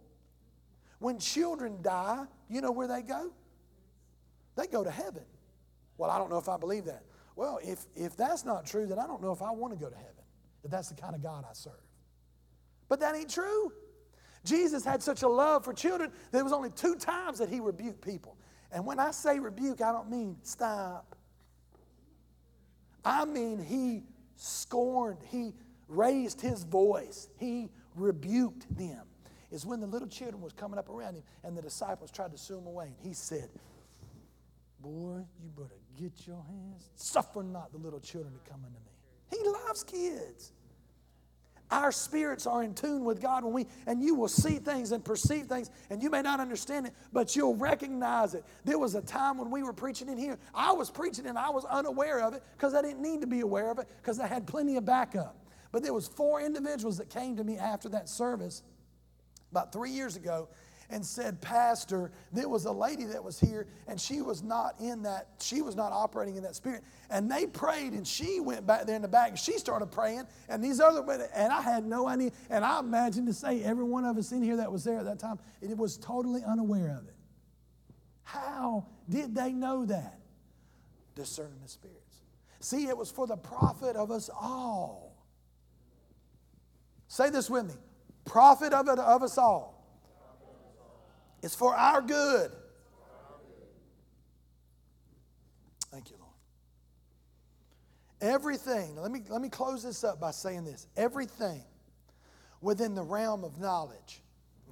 When 1.00 1.18
children 1.18 1.78
die, 1.82 2.24
you 2.48 2.60
know 2.60 2.72
where 2.72 2.88
they 2.88 3.02
go? 3.02 3.30
They 4.56 4.66
go 4.66 4.84
to 4.84 4.90
heaven. 4.90 5.24
Well, 5.98 6.10
I 6.10 6.18
don't 6.18 6.30
know 6.30 6.38
if 6.38 6.48
I 6.48 6.56
believe 6.56 6.86
that. 6.86 7.02
Well, 7.36 7.58
if, 7.62 7.84
if 7.94 8.16
that's 8.16 8.44
not 8.44 8.64
true, 8.64 8.86
then 8.86 8.98
I 8.98 9.06
don't 9.06 9.20
know 9.20 9.32
if 9.32 9.42
I 9.42 9.50
want 9.50 9.72
to 9.74 9.78
go 9.78 9.90
to 9.90 9.96
heaven, 9.96 10.24
if 10.62 10.70
that's 10.70 10.88
the 10.88 10.94
kind 10.94 11.14
of 11.14 11.22
God 11.22 11.44
I 11.48 11.52
serve. 11.52 11.74
But 12.94 13.00
that 13.00 13.16
ain't 13.16 13.28
true. 13.28 13.72
Jesus 14.44 14.84
had 14.84 15.02
such 15.02 15.22
a 15.22 15.28
love 15.28 15.64
for 15.64 15.72
children, 15.72 16.12
there 16.30 16.44
was 16.44 16.52
only 16.52 16.70
two 16.70 16.94
times 16.94 17.40
that 17.40 17.48
he 17.48 17.58
rebuked 17.58 18.00
people. 18.00 18.36
And 18.70 18.86
when 18.86 19.00
I 19.00 19.10
say 19.10 19.40
rebuke, 19.40 19.80
I 19.82 19.90
don't 19.90 20.08
mean 20.08 20.36
stop. 20.44 21.16
I 23.04 23.24
mean 23.24 23.58
he 23.58 24.04
scorned, 24.36 25.18
he 25.28 25.54
raised 25.88 26.40
his 26.40 26.62
voice, 26.62 27.30
he 27.36 27.68
rebuked 27.96 28.72
them. 28.78 29.02
Is 29.50 29.66
when 29.66 29.80
the 29.80 29.88
little 29.88 30.06
children 30.06 30.40
was 30.40 30.52
coming 30.52 30.78
up 30.78 30.88
around 30.88 31.16
him 31.16 31.24
and 31.42 31.58
the 31.58 31.62
disciples 31.62 32.12
tried 32.12 32.30
to 32.30 32.38
sue 32.38 32.58
him 32.58 32.68
away. 32.68 32.84
And 32.84 32.96
he 33.02 33.12
said, 33.12 33.48
Boy, 34.78 35.18
you 35.42 35.50
better 35.56 35.80
get 35.98 36.28
your 36.28 36.44
hands. 36.46 36.90
Suffer 36.94 37.42
not 37.42 37.72
the 37.72 37.78
little 37.78 37.98
children 37.98 38.32
to 38.34 38.48
come 38.48 38.60
unto 38.64 38.78
me. 38.78 38.92
He 39.32 39.48
loves 39.66 39.82
kids. 39.82 40.52
Our 41.70 41.92
spirits 41.92 42.46
are 42.46 42.62
in 42.62 42.74
tune 42.74 43.04
with 43.04 43.20
God 43.20 43.42
when 43.42 43.52
we, 43.52 43.66
and 43.86 44.02
you 44.02 44.14
will 44.14 44.28
see 44.28 44.56
things 44.58 44.92
and 44.92 45.04
perceive 45.04 45.46
things, 45.46 45.70
and 45.90 46.02
you 46.02 46.10
may 46.10 46.22
not 46.22 46.38
understand 46.38 46.86
it, 46.86 46.92
but 47.12 47.34
you'll 47.34 47.56
recognize 47.56 48.34
it. 48.34 48.44
There 48.64 48.78
was 48.78 48.94
a 48.94 49.00
time 49.00 49.38
when 49.38 49.50
we 49.50 49.62
were 49.62 49.72
preaching 49.72 50.08
in 50.08 50.18
here. 50.18 50.38
I 50.54 50.72
was 50.72 50.90
preaching 50.90 51.26
and 51.26 51.38
I 51.38 51.50
was 51.50 51.64
unaware 51.64 52.20
of 52.20 52.34
it 52.34 52.42
because 52.56 52.74
I 52.74 52.82
didn't 52.82 53.02
need 53.02 53.22
to 53.22 53.26
be 53.26 53.40
aware 53.40 53.70
of 53.70 53.78
it 53.78 53.88
because 53.96 54.20
I 54.20 54.26
had 54.26 54.46
plenty 54.46 54.76
of 54.76 54.84
backup. 54.84 55.36
But 55.72 55.82
there 55.82 55.94
was 55.94 56.06
four 56.06 56.40
individuals 56.40 56.98
that 56.98 57.10
came 57.10 57.36
to 57.36 57.44
me 57.44 57.56
after 57.56 57.88
that 57.88 58.08
service 58.08 58.62
about 59.50 59.72
three 59.72 59.90
years 59.90 60.16
ago 60.16 60.48
and 60.94 61.04
said, 61.04 61.40
Pastor, 61.40 62.12
there 62.32 62.48
was 62.48 62.66
a 62.66 62.70
lady 62.70 63.02
that 63.06 63.22
was 63.22 63.40
here 63.40 63.66
and 63.88 64.00
she 64.00 64.22
was 64.22 64.44
not 64.44 64.76
in 64.78 65.02
that, 65.02 65.26
she 65.40 65.60
was 65.60 65.74
not 65.74 65.90
operating 65.90 66.36
in 66.36 66.44
that 66.44 66.54
spirit. 66.54 66.84
And 67.10 67.28
they 67.28 67.46
prayed 67.46 67.94
and 67.94 68.06
she 68.06 68.38
went 68.38 68.64
back 68.64 68.86
there 68.86 68.94
in 68.94 69.02
the 69.02 69.08
back 69.08 69.30
and 69.30 69.38
she 69.38 69.58
started 69.58 69.86
praying. 69.86 70.22
And 70.48 70.62
these 70.62 70.78
other, 70.78 71.02
and 71.34 71.52
I 71.52 71.60
had 71.62 71.84
no 71.84 72.06
idea. 72.06 72.30
And 72.48 72.64
I 72.64 72.78
imagine 72.78 73.26
to 73.26 73.32
say 73.32 73.60
every 73.64 73.82
one 73.82 74.04
of 74.04 74.16
us 74.16 74.30
in 74.30 74.40
here 74.40 74.56
that 74.58 74.70
was 74.70 74.84
there 74.84 74.98
at 74.98 75.04
that 75.06 75.18
time, 75.18 75.40
it 75.60 75.76
was 75.76 75.96
totally 75.96 76.44
unaware 76.46 76.96
of 76.96 77.08
it. 77.08 77.16
How 78.22 78.86
did 79.10 79.34
they 79.34 79.52
know 79.52 79.84
that? 79.86 80.20
Discerning 81.16 81.58
the 81.60 81.68
spirits. 81.68 82.20
See, 82.60 82.86
it 82.86 82.96
was 82.96 83.10
for 83.10 83.26
the 83.26 83.36
profit 83.36 83.96
of 83.96 84.12
us 84.12 84.30
all. 84.32 85.16
Say 87.08 87.30
this 87.30 87.50
with 87.50 87.66
me 87.66 87.74
profit 88.24 88.72
of, 88.72 88.88
it, 88.88 88.98
of 89.00 89.24
us 89.24 89.36
all. 89.38 89.73
It's 91.44 91.54
for 91.54 91.76
our 91.76 92.00
good. 92.00 92.50
Thank 95.92 96.08
you, 96.08 96.16
Lord. 96.18 96.32
Everything, 98.22 98.96
let 98.96 99.10
me, 99.10 99.20
let 99.28 99.42
me 99.42 99.50
close 99.50 99.82
this 99.82 100.04
up 100.04 100.18
by 100.18 100.30
saying 100.30 100.64
this. 100.64 100.86
Everything 100.96 101.62
within 102.62 102.94
the 102.94 103.02
realm 103.02 103.44
of 103.44 103.60
knowledge, 103.60 104.22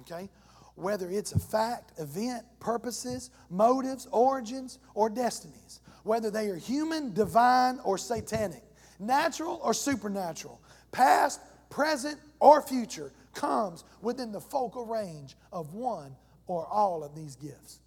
okay, 0.01 0.31
whether 0.73 1.11
it's 1.11 1.33
a 1.33 1.39
fact, 1.39 1.91
event, 1.99 2.43
purposes, 2.59 3.29
motives, 3.51 4.07
origins, 4.11 4.79
or 4.95 5.11
destinies, 5.11 5.79
whether 6.01 6.31
they 6.31 6.47
are 6.47 6.55
human, 6.55 7.13
divine, 7.13 7.77
or 7.83 7.99
satanic, 7.99 8.63
natural 8.97 9.59
or 9.63 9.75
supernatural, 9.75 10.59
past, 10.91 11.39
present, 11.69 12.17
or 12.39 12.63
future, 12.63 13.11
comes 13.35 13.83
within 14.01 14.31
the 14.31 14.41
focal 14.41 14.87
range 14.87 15.35
of 15.51 15.75
one 15.75 16.15
or 16.47 16.67
all 16.67 17.03
of 17.03 17.15
these 17.15 17.35
gifts. 17.35 17.79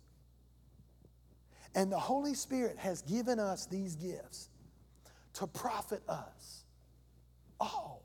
And 1.75 1.93
the 1.93 1.99
Holy 1.99 2.35
Spirit 2.35 2.79
has 2.79 3.03
given 3.03 3.39
us 3.39 3.67
these 3.67 3.97
gifts 3.97 4.49
to 5.35 5.47
profit 5.47 6.03
us 6.09 6.65
all. 7.61 8.03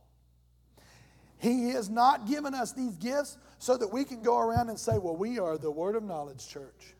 He 1.38 1.70
has 1.70 1.90
not 1.90 2.28
given 2.28 2.54
us 2.54 2.74
these 2.74 2.98
gifts 2.98 3.38
so 3.58 3.78
that 3.78 3.88
we 3.88 4.04
can 4.04 4.22
go 4.22 4.38
around 4.38 4.70
and 4.70 4.78
say, 4.78 4.98
well, 4.98 5.16
we 5.16 5.40
are 5.40 5.58
the 5.58 5.72
Word 5.72 5.96
of 5.96 6.04
Knowledge 6.04 6.48
Church. 6.48 6.94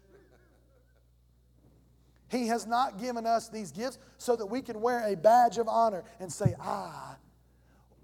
He 2.30 2.48
has 2.48 2.66
not 2.66 3.00
given 3.00 3.26
us 3.26 3.50
these 3.50 3.72
gifts 3.72 4.00
so 4.18 4.38
that 4.38 4.46
we 4.46 4.62
can 4.62 4.80
wear 4.80 5.06
a 5.06 5.18
badge 5.18 5.58
of 5.58 5.68
honor 5.68 6.06
and 6.22 6.32
say, 6.32 6.56
I 6.60 7.16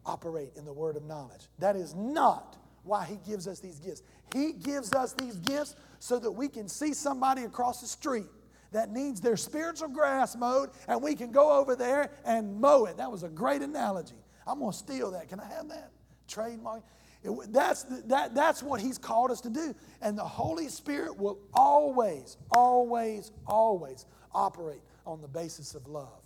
operate 0.06 0.52
in 0.58 0.66
the 0.66 0.74
Word 0.74 0.98
of 0.98 1.04
knowledge. 1.04 1.48
That 1.60 1.78
is 1.78 1.96
not 1.96 2.58
why 2.88 3.06
He 3.06 3.18
gives 3.30 3.48
us 3.48 3.60
these 3.60 3.80
gifts. 3.80 4.04
He 4.34 4.54
gives 4.54 4.94
us 4.94 5.14
these 5.14 5.36
gifts 5.38 5.76
so 6.00 6.20
that 6.20 6.32
we 6.32 6.48
can 6.48 6.68
see 6.68 6.94
somebody 6.94 7.44
across 7.44 7.82
the 7.82 7.88
street 7.88 8.26
that 8.72 8.92
needs 8.92 9.22
their 9.22 9.38
spiritual 9.38 9.88
grass 9.88 10.36
mowed 10.36 10.70
and 10.88 11.02
we 11.02 11.16
can 11.16 11.32
go 11.32 11.58
over 11.58 11.76
there 11.76 12.12
and 12.26 12.60
mow 12.60 12.86
it. 12.86 12.98
That 12.98 13.12
was 13.12 13.24
a 13.24 13.30
great 13.30 13.62
analogy. 13.62 14.16
I'm 14.46 14.60
going 14.60 14.72
to 14.72 14.78
steal 14.78 15.12
that. 15.12 15.30
Can 15.30 15.40
I 15.40 15.48
have 15.48 15.70
that? 15.70 15.92
Trademark. 16.28 16.84
It, 17.24 17.32
that's, 17.52 17.84
that, 18.06 18.36
that's 18.36 18.62
what 18.62 18.82
He's 18.82 18.98
called 18.98 19.32
us 19.32 19.42
to 19.42 19.50
do. 19.50 19.76
And 20.02 20.18
the 20.18 20.24
Holy 20.24 20.68
Spirit 20.70 21.18
will 21.18 21.40
always, 21.54 22.38
always, 22.52 23.32
always 23.46 24.06
operate 24.34 24.82
on 25.06 25.22
the 25.22 25.28
basis 25.28 25.74
of 25.74 25.88
love, 25.88 26.22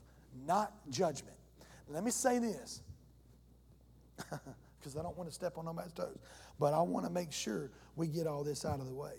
not 0.45 0.73
judgment. 0.89 1.35
Let 1.87 2.03
me 2.03 2.11
say 2.11 2.39
this 2.39 2.81
because 4.79 4.97
I 4.97 5.01
don't 5.01 5.17
want 5.17 5.29
to 5.29 5.33
step 5.33 5.57
on 5.57 5.65
nobody's 5.65 5.93
toes. 5.93 6.17
But 6.59 6.73
I 6.73 6.81
want 6.81 7.05
to 7.05 7.11
make 7.11 7.31
sure 7.31 7.71
we 7.95 8.07
get 8.07 8.27
all 8.27 8.43
this 8.43 8.65
out 8.65 8.79
of 8.79 8.85
the 8.85 8.93
way. 8.93 9.13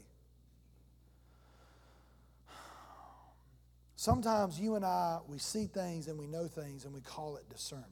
Sometimes 3.97 4.59
you 4.59 4.75
and 4.75 4.85
I, 4.85 5.19
we 5.29 5.39
see 5.39 5.67
things 5.67 6.09
and 6.09 6.19
we 6.19 6.27
know 6.27 6.49
things 6.49 6.85
and 6.85 6.93
we 6.93 7.01
call 7.01 7.37
it 7.37 7.49
discernment. 7.49 7.89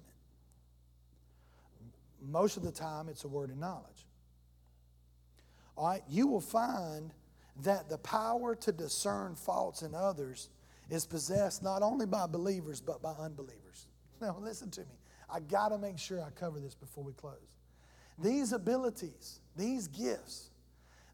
Most 2.20 2.56
of 2.56 2.64
the 2.64 2.72
time, 2.72 3.08
it's 3.08 3.22
a 3.22 3.28
word 3.28 3.50
of 3.50 3.56
knowledge. 3.56 4.06
All 5.76 5.88
right, 5.88 6.02
you 6.08 6.26
will 6.26 6.40
find 6.40 7.12
that 7.62 7.88
the 7.88 7.98
power 7.98 8.54
to 8.56 8.72
discern 8.72 9.34
faults 9.36 9.82
in 9.82 9.94
others 9.94 10.48
is 10.90 11.06
possessed 11.06 11.62
not 11.62 11.82
only 11.82 12.06
by 12.06 12.26
believers 12.26 12.80
but 12.80 13.00
by 13.00 13.12
unbelievers. 13.12 13.86
Now, 14.20 14.36
listen 14.38 14.70
to 14.72 14.80
me. 14.80 14.98
I 15.32 15.40
got 15.40 15.70
to 15.70 15.78
make 15.78 15.98
sure 15.98 16.20
I 16.20 16.28
cover 16.30 16.60
this 16.60 16.74
before 16.74 17.04
we 17.04 17.14
close. 17.14 17.38
These 18.22 18.52
abilities, 18.52 19.40
these 19.56 19.88
gifts 19.88 20.50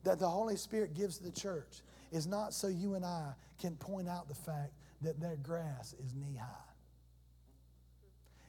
that 0.05 0.19
the 0.19 0.29
Holy 0.29 0.57
Spirit 0.57 0.95
gives 0.95 1.19
to 1.19 1.25
the 1.25 1.33
church 1.33 1.83
is 2.13 2.27
not 2.27 2.53
so 2.53 2.69
you 2.69 2.95
and 2.95 3.05
I 3.05 3.33
can 3.61 3.77
point 3.77 4.09
out 4.09 4.29
the 4.29 4.35
fact 4.35 4.73
that 5.03 5.21
their 5.21 5.37
grass 5.37 5.95
is 6.05 6.15
knee 6.15 6.37
high. 6.37 6.47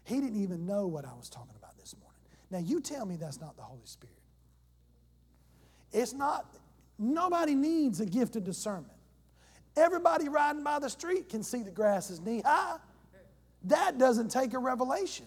He 0.04 0.22
didn't 0.22 0.42
even 0.42 0.66
know 0.66 0.88
what 0.88 1.06
I 1.06 1.14
was 1.14 1.30
talking 1.30 1.56
about 1.58 1.78
this 1.78 1.96
morning. 2.00 2.20
Now, 2.50 2.60
you 2.60 2.80
tell 2.80 3.06
me 3.06 3.18
that's 3.18 3.42
not 3.42 3.58
the 3.58 3.64
Holy 3.64 3.86
Spirit. 3.86 4.16
It's 5.92 6.14
not, 6.14 6.46
nobody 6.98 7.56
needs 7.56 8.00
a 8.00 8.06
gift 8.06 8.36
of 8.36 8.44
discernment. 8.44 8.94
Everybody 9.76 10.30
riding 10.30 10.64
by 10.64 10.80
the 10.80 10.90
street 10.90 11.30
can 11.30 11.44
see 11.44 11.62
the 11.62 11.72
grass 11.72 12.10
is 12.10 12.22
knee 12.22 12.42
high. 12.44 12.78
That 13.66 13.98
doesn't 13.98 14.30
take 14.30 14.54
a 14.54 14.60
revelation. 14.60 15.26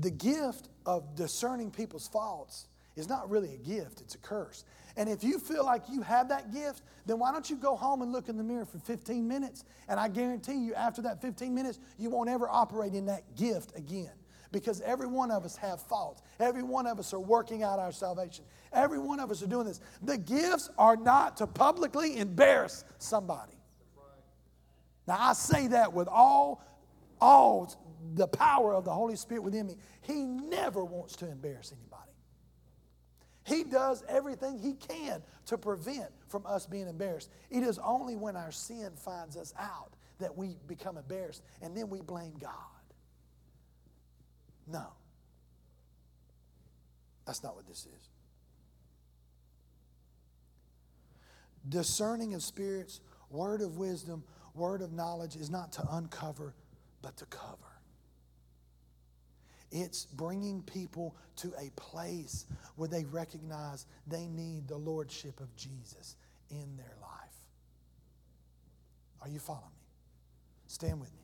The 0.00 0.10
gift 0.10 0.68
of 0.86 1.14
discerning 1.14 1.70
people's 1.70 2.08
faults 2.08 2.66
is 2.96 3.08
not 3.08 3.30
really 3.30 3.54
a 3.54 3.58
gift, 3.58 4.00
it's 4.00 4.14
a 4.14 4.18
curse. 4.18 4.64
And 4.96 5.08
if 5.08 5.22
you 5.22 5.38
feel 5.38 5.64
like 5.64 5.82
you 5.90 6.02
have 6.02 6.28
that 6.28 6.52
gift, 6.52 6.82
then 7.06 7.18
why 7.18 7.32
don't 7.32 7.48
you 7.48 7.56
go 7.56 7.76
home 7.76 8.02
and 8.02 8.12
look 8.12 8.28
in 8.28 8.36
the 8.36 8.42
mirror 8.42 8.64
for 8.64 8.78
15 8.78 9.26
minutes? 9.26 9.64
And 9.88 10.00
I 10.00 10.08
guarantee 10.08 10.56
you, 10.56 10.74
after 10.74 11.02
that 11.02 11.22
15 11.22 11.54
minutes, 11.54 11.78
you 11.98 12.10
won't 12.10 12.28
ever 12.28 12.48
operate 12.48 12.94
in 12.94 13.06
that 13.06 13.36
gift 13.36 13.76
again. 13.76 14.10
Because 14.52 14.80
every 14.80 15.06
one 15.06 15.30
of 15.30 15.44
us 15.44 15.54
have 15.56 15.80
faults. 15.80 16.22
Every 16.40 16.64
one 16.64 16.88
of 16.88 16.98
us 16.98 17.14
are 17.14 17.20
working 17.20 17.62
out 17.62 17.78
our 17.78 17.92
salvation. 17.92 18.44
Every 18.72 18.98
one 18.98 19.20
of 19.20 19.30
us 19.30 19.42
are 19.42 19.46
doing 19.46 19.66
this. 19.66 19.80
The 20.02 20.18
gifts 20.18 20.68
are 20.76 20.96
not 20.96 21.36
to 21.36 21.46
publicly 21.46 22.18
embarrass 22.18 22.84
somebody. 22.98 23.52
Now 25.06 25.18
I 25.20 25.32
say 25.34 25.68
that 25.68 25.92
with 25.92 26.08
all, 26.08 26.64
all 27.20 27.72
the 28.14 28.28
power 28.28 28.74
of 28.74 28.84
the 28.84 28.92
Holy 28.92 29.16
Spirit 29.16 29.42
within 29.42 29.66
me. 29.66 29.76
He 30.02 30.24
never 30.24 30.84
wants 30.84 31.16
to 31.16 31.30
embarrass 31.30 31.72
anybody. 31.72 32.10
He 33.44 33.64
does 33.64 34.04
everything 34.08 34.58
he 34.58 34.74
can 34.74 35.22
to 35.46 35.58
prevent 35.58 36.10
from 36.28 36.46
us 36.46 36.66
being 36.66 36.88
embarrassed. 36.88 37.30
It 37.50 37.62
is 37.62 37.78
only 37.78 38.16
when 38.16 38.36
our 38.36 38.52
sin 38.52 38.92
finds 38.96 39.36
us 39.36 39.52
out 39.58 39.94
that 40.18 40.36
we 40.36 40.56
become 40.66 40.96
embarrassed 40.96 41.42
and 41.60 41.76
then 41.76 41.88
we 41.88 42.00
blame 42.00 42.34
God. 42.40 42.52
No. 44.66 44.86
That's 47.26 47.42
not 47.42 47.56
what 47.56 47.66
this 47.66 47.86
is. 47.86 48.08
Discerning 51.68 52.34
of 52.34 52.42
spirits, 52.42 53.00
word 53.30 53.60
of 53.62 53.76
wisdom, 53.76 54.24
word 54.54 54.82
of 54.82 54.92
knowledge 54.92 55.36
is 55.36 55.50
not 55.50 55.72
to 55.72 55.86
uncover, 55.92 56.54
but 57.02 57.16
to 57.18 57.26
cover. 57.26 57.69
It's 59.72 60.04
bringing 60.06 60.62
people 60.62 61.14
to 61.36 61.52
a 61.58 61.70
place 61.76 62.46
where 62.76 62.88
they 62.88 63.04
recognize 63.04 63.86
they 64.06 64.26
need 64.26 64.66
the 64.68 64.76
lordship 64.76 65.40
of 65.40 65.54
Jesus 65.56 66.16
in 66.50 66.76
their 66.76 66.96
life. 67.00 67.20
Are 69.22 69.28
you 69.28 69.38
following 69.38 69.64
me? 69.64 69.86
Stand 70.66 71.00
with 71.00 71.10
me. 71.12 71.18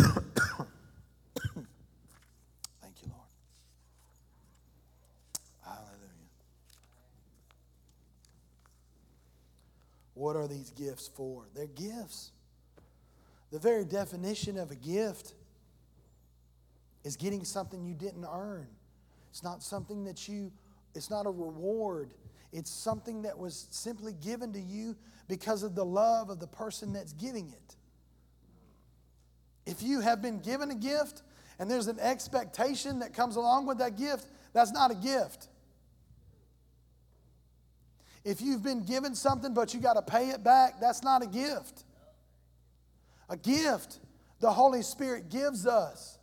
Thank 2.82 3.02
you, 3.02 3.08
Lord. 3.08 3.28
Hallelujah. 5.64 5.90
What 10.14 10.36
are 10.36 10.46
these 10.46 10.70
gifts 10.70 11.08
for? 11.14 11.44
They're 11.54 11.66
gifts. 11.66 12.30
The 13.54 13.60
very 13.60 13.84
definition 13.84 14.58
of 14.58 14.72
a 14.72 14.74
gift 14.74 15.34
is 17.04 17.14
getting 17.14 17.44
something 17.44 17.84
you 17.84 17.94
didn't 17.94 18.24
earn. 18.24 18.66
It's 19.30 19.44
not 19.44 19.62
something 19.62 20.02
that 20.06 20.26
you 20.26 20.50
it's 20.96 21.08
not 21.08 21.24
a 21.24 21.30
reward. 21.30 22.10
It's 22.52 22.68
something 22.68 23.22
that 23.22 23.38
was 23.38 23.68
simply 23.70 24.12
given 24.12 24.52
to 24.54 24.60
you 24.60 24.96
because 25.28 25.62
of 25.62 25.76
the 25.76 25.84
love 25.84 26.30
of 26.30 26.40
the 26.40 26.48
person 26.48 26.92
that's 26.92 27.12
giving 27.12 27.48
it. 27.48 27.76
If 29.66 29.84
you 29.84 30.00
have 30.00 30.20
been 30.20 30.40
given 30.40 30.72
a 30.72 30.74
gift 30.74 31.22
and 31.60 31.70
there's 31.70 31.86
an 31.86 32.00
expectation 32.00 32.98
that 32.98 33.14
comes 33.14 33.36
along 33.36 33.66
with 33.66 33.78
that 33.78 33.96
gift, 33.96 34.26
that's 34.52 34.72
not 34.72 34.90
a 34.90 34.96
gift. 34.96 35.46
If 38.24 38.40
you've 38.40 38.64
been 38.64 38.84
given 38.84 39.14
something 39.14 39.54
but 39.54 39.74
you 39.74 39.78
got 39.78 39.94
to 39.94 40.02
pay 40.02 40.30
it 40.30 40.42
back, 40.42 40.80
that's 40.80 41.04
not 41.04 41.22
a 41.22 41.26
gift. 41.28 41.84
A 43.28 43.36
gift 43.36 43.98
the 44.40 44.50
Holy 44.50 44.82
Spirit 44.82 45.30
gives 45.30 45.66
us 45.66 46.18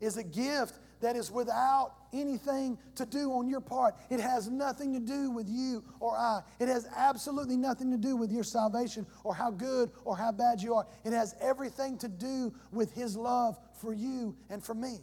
is 0.00 0.16
a 0.16 0.24
gift 0.24 0.78
that 1.00 1.16
is 1.16 1.30
without 1.30 1.92
anything 2.12 2.78
to 2.96 3.06
do 3.06 3.32
on 3.32 3.48
your 3.48 3.60
part. 3.60 3.94
It 4.10 4.20
has 4.20 4.48
nothing 4.48 4.92
to 4.94 5.00
do 5.00 5.30
with 5.30 5.48
you 5.48 5.84
or 6.00 6.16
I. 6.16 6.40
It 6.58 6.68
has 6.68 6.86
absolutely 6.96 7.56
nothing 7.56 7.90
to 7.90 7.96
do 7.96 8.16
with 8.16 8.32
your 8.32 8.44
salvation 8.44 9.06
or 9.24 9.34
how 9.34 9.50
good 9.50 9.90
or 10.04 10.16
how 10.16 10.32
bad 10.32 10.60
you 10.62 10.74
are. 10.74 10.86
It 11.04 11.12
has 11.12 11.34
everything 11.40 11.98
to 11.98 12.08
do 12.08 12.52
with 12.72 12.92
His 12.94 13.16
love 13.16 13.58
for 13.80 13.92
you 13.92 14.36
and 14.50 14.62
for 14.62 14.74
me. 14.74 15.00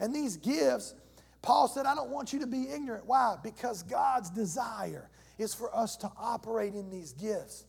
And 0.00 0.14
these 0.14 0.36
gifts, 0.36 0.94
Paul 1.42 1.68
said, 1.68 1.86
I 1.86 1.94
don't 1.94 2.10
want 2.10 2.32
you 2.32 2.40
to 2.40 2.46
be 2.46 2.68
ignorant. 2.70 3.06
Why? 3.06 3.36
Because 3.42 3.82
God's 3.82 4.30
desire 4.30 5.08
is 5.38 5.54
for 5.54 5.74
us 5.74 5.96
to 5.98 6.10
operate 6.18 6.74
in 6.74 6.90
these 6.90 7.12
gifts 7.12 7.64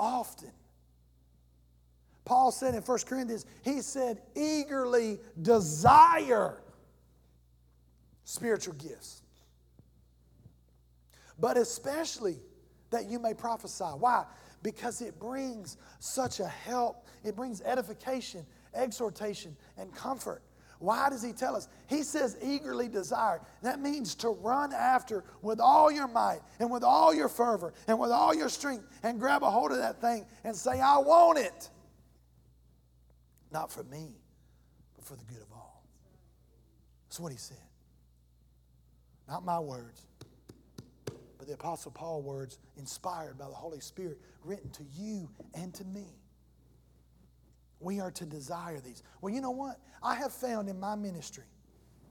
often. 0.00 0.50
Paul 2.24 2.50
said 2.50 2.74
in 2.74 2.82
1 2.82 2.98
Corinthians, 3.06 3.44
he 3.62 3.82
said, 3.82 4.22
eagerly 4.34 5.20
desire 5.40 6.62
spiritual 8.24 8.74
gifts. 8.74 9.22
But 11.38 11.56
especially 11.56 12.38
that 12.90 13.06
you 13.10 13.18
may 13.18 13.34
prophesy. 13.34 13.84
Why? 13.84 14.24
Because 14.62 15.00
it 15.00 15.18
brings 15.18 15.76
such 15.98 16.40
a 16.40 16.46
help, 16.46 17.06
it 17.24 17.36
brings 17.36 17.62
edification, 17.62 18.46
exhortation, 18.74 19.56
and 19.78 19.94
comfort. 19.94 20.42
Why 20.80 21.10
does 21.10 21.22
he 21.22 21.34
tell 21.34 21.54
us? 21.54 21.68
He 21.88 22.02
says 22.02 22.38
eagerly 22.42 22.88
desire. 22.88 23.42
That 23.62 23.80
means 23.80 24.14
to 24.16 24.30
run 24.30 24.72
after 24.72 25.24
with 25.42 25.60
all 25.60 25.92
your 25.92 26.08
might 26.08 26.40
and 26.58 26.70
with 26.70 26.82
all 26.82 27.14
your 27.14 27.28
fervor 27.28 27.74
and 27.86 27.98
with 27.98 28.10
all 28.10 28.34
your 28.34 28.48
strength 28.48 28.86
and 29.02 29.20
grab 29.20 29.42
a 29.42 29.50
hold 29.50 29.72
of 29.72 29.78
that 29.78 30.00
thing 30.00 30.24
and 30.42 30.56
say, 30.56 30.80
I 30.80 30.96
want 30.96 31.38
it. 31.38 31.68
Not 33.52 33.70
for 33.70 33.84
me, 33.84 34.08
but 34.96 35.04
for 35.04 35.16
the 35.16 35.24
good 35.24 35.42
of 35.42 35.52
all. 35.52 35.84
That's 37.08 37.20
what 37.20 37.30
he 37.30 37.38
said. 37.38 37.58
Not 39.28 39.44
my 39.44 39.60
words, 39.60 40.06
but 41.36 41.46
the 41.46 41.54
Apostle 41.54 41.90
Paul 41.90 42.22
words 42.22 42.58
inspired 42.78 43.36
by 43.36 43.48
the 43.48 43.54
Holy 43.54 43.80
Spirit, 43.80 44.18
written 44.44 44.70
to 44.70 44.84
you 44.96 45.28
and 45.52 45.74
to 45.74 45.84
me. 45.84 46.06
We 47.80 48.00
are 48.00 48.10
to 48.12 48.26
desire 48.26 48.80
these. 48.80 49.02
Well, 49.20 49.32
you 49.32 49.40
know 49.40 49.50
what? 49.50 49.78
I 50.02 50.14
have 50.14 50.32
found 50.32 50.68
in 50.68 50.78
my 50.78 50.94
ministry, 50.94 51.44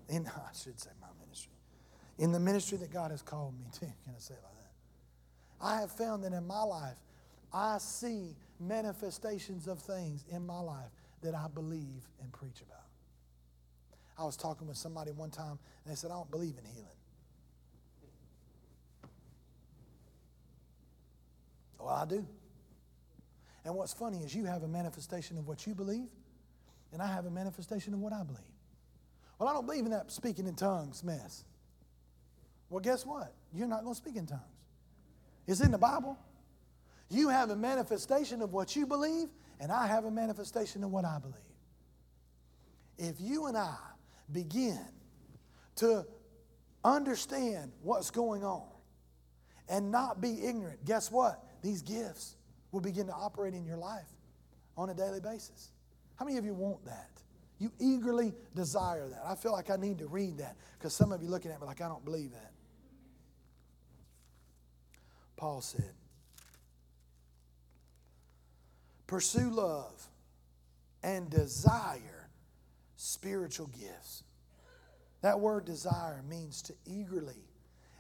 in 0.08 0.28
I 0.36 0.54
should 0.54 0.80
say 0.80 0.90
my 1.00 1.08
ministry, 1.22 1.54
in 2.18 2.32
the 2.32 2.40
ministry 2.40 2.78
that 2.80 2.92
God 2.92 3.12
has 3.12 3.22
called 3.22 3.58
me 3.58 3.66
to, 3.74 3.80
can 3.80 4.16
I 4.16 4.20
say 4.20 4.34
it 4.34 4.42
like 4.44 4.54
that? 4.56 5.66
I 5.66 5.82
have 5.82 5.92
found 5.92 6.24
that 6.24 6.34
in 6.34 6.48
my 6.48 6.64
life, 6.64 6.98
I 7.54 7.78
see 7.80 8.36
manifestations 8.60 9.68
of 9.68 9.80
things 9.80 10.26
in 10.30 10.46
my 10.46 10.60
life 10.60 10.92
that 11.22 11.36
I 11.36 11.48
believe 11.54 12.08
and 12.22 12.32
preach 12.32 12.62
about. 12.62 12.78
I 14.18 14.26
was 14.26 14.36
talking 14.36 14.68
with 14.68 14.78
somebody 14.78 15.12
one 15.12 15.32
time, 15.32 15.60
and 15.84 15.92
they 15.92 15.96
said, 15.96 16.12
I 16.12 16.16
don't 16.16 16.30
believe 16.30 16.56
in 16.58 16.66
healing. 16.66 16.88
Well, 21.80 21.90
I 21.90 22.06
do. 22.06 22.26
And 23.70 23.78
what's 23.78 23.94
funny 23.94 24.18
is 24.24 24.34
you 24.34 24.46
have 24.46 24.64
a 24.64 24.68
manifestation 24.68 25.38
of 25.38 25.48
what 25.48 25.68
you 25.68 25.76
believe, 25.76 26.08
and 26.92 27.04
I 27.04 27.06
have 27.06 27.28
a 27.28 27.30
manifestation 27.30 27.94
of 27.94 28.00
what 28.00 28.12
I 28.12 28.24
believe. 28.24 28.42
Well, 29.38 29.48
I 29.48 29.54
don't 29.54 29.68
believe 29.68 29.86
in 29.86 29.92
that 29.92 30.12
speaking 30.12 30.48
in 30.48 30.56
tongues 30.56 31.04
mess. 31.04 31.46
Well, 32.72 32.80
guess 32.80 33.06
what? 33.06 33.32
You're 33.54 33.68
not 33.68 33.84
going 33.84 33.94
to 33.94 34.02
speak 34.02 34.16
in 34.16 34.26
tongues. 34.26 34.42
It's 35.46 35.62
in 35.62 35.70
the 35.70 35.78
Bible. 35.78 36.18
You 37.12 37.30
have 37.30 37.52
a 37.52 37.56
manifestation 37.56 38.42
of 38.42 38.54
what 38.54 38.76
you 38.76 38.88
believe, 38.88 39.28
and 39.60 39.72
I 39.72 39.86
have 39.86 40.06
a 40.06 40.12
manifestation 40.12 40.84
of 40.84 40.90
what 40.90 41.06
I 41.06 41.20
believe. 41.20 41.36
If 42.98 43.22
you 43.22 43.46
and 43.46 43.56
I 43.56 43.78
begin 44.32 44.84
to 45.76 46.08
understand 46.84 47.72
what's 47.84 48.10
going 48.10 48.44
on 48.44 48.66
and 49.70 49.92
not 49.92 50.22
be 50.22 50.44
ignorant, 50.44 50.84
guess 50.86 51.12
what? 51.12 51.46
These 51.62 51.84
gifts 51.84 52.36
will 52.72 52.82
begin 52.82 53.08
to 53.08 53.14
operate 53.14 53.54
in 53.54 53.66
your 53.66 53.78
life 53.78 54.08
on 54.78 54.90
a 54.90 54.94
daily 54.94 55.20
basis. 55.20 55.70
How 56.16 56.26
many 56.26 56.38
of 56.38 56.46
you 56.46 56.54
want 56.54 56.84
that? 56.86 57.10
You 57.60 57.72
eagerly 57.80 58.34
desire 58.56 59.08
that. 59.10 59.22
I 59.26 59.36
feel 59.36 59.52
like 59.52 59.70
I 59.70 59.76
need 59.76 60.00
to 60.00 60.08
read 60.08 60.38
that 60.38 60.56
because 60.78 60.94
some 60.94 61.12
of 61.12 61.22
you 61.22 61.30
looking 61.30 61.52
at 61.52 61.60
me 61.60 61.68
like 61.68 61.82
I 61.82 61.88
don't 61.88 62.06
believe 62.06 62.32
that. 62.32 62.52
Paul 65.36 65.62
said, 65.62 65.94
Pursue 69.08 69.50
love 69.50 70.08
and 71.02 71.30
desire 71.30 72.30
spiritual 72.96 73.68
gifts. 73.68 74.24
That 75.22 75.40
word 75.40 75.66
desire 75.66 76.22
means 76.30 76.62
to 76.64 76.74
eagerly 76.86 77.44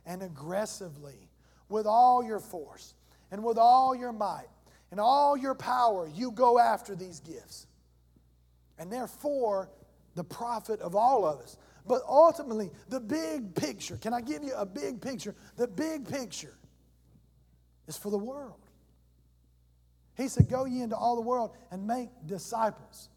and 0.06 0.22
aggressively, 0.22 1.30
with 1.68 1.86
all 1.86 2.24
your 2.24 2.40
force 2.40 2.94
and 3.32 3.44
with 3.44 3.58
all 3.58 3.96
your 3.96 4.12
might 4.12 4.48
and 4.92 5.00
all 5.00 5.38
your 5.38 5.56
power, 5.56 6.08
you 6.08 6.32
go 6.32 6.60
after 6.60 6.96
these 6.96 7.20
gifts. 7.20 7.68
And 8.78 8.92
therefore, 8.92 9.70
the 10.16 10.24
profit 10.24 10.80
of 10.82 10.96
all 10.96 11.26
of 11.26 11.40
us. 11.40 11.58
But 11.88 12.02
ultimately, 12.08 12.72
the 12.90 13.00
big 13.00 13.56
picture 13.56 13.98
can 13.98 14.14
I 14.14 14.22
give 14.22 14.44
you 14.44 14.54
a 14.56 14.66
big 14.66 15.02
picture? 15.02 15.36
The 15.58 15.68
big 15.68 16.08
picture 16.08 16.56
is 17.88 17.98
for 17.98 18.10
the 18.12 18.18
world. 18.18 18.60
He 20.16 20.28
said, 20.28 20.50
Go 20.50 20.66
ye 20.66 20.82
into 20.82 20.96
all 20.96 21.16
the 21.16 21.22
world 21.22 21.52
and 21.72 21.88
make 21.88 22.10
disciples. 22.26 23.10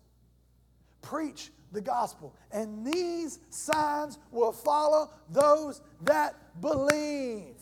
Preach 1.00 1.50
the 1.72 1.80
gospel, 1.80 2.34
and 2.52 2.86
these 2.86 3.40
signs 3.50 4.18
will 4.30 4.52
follow 4.52 5.10
those 5.30 5.80
that 6.02 6.60
believe. 6.60 7.56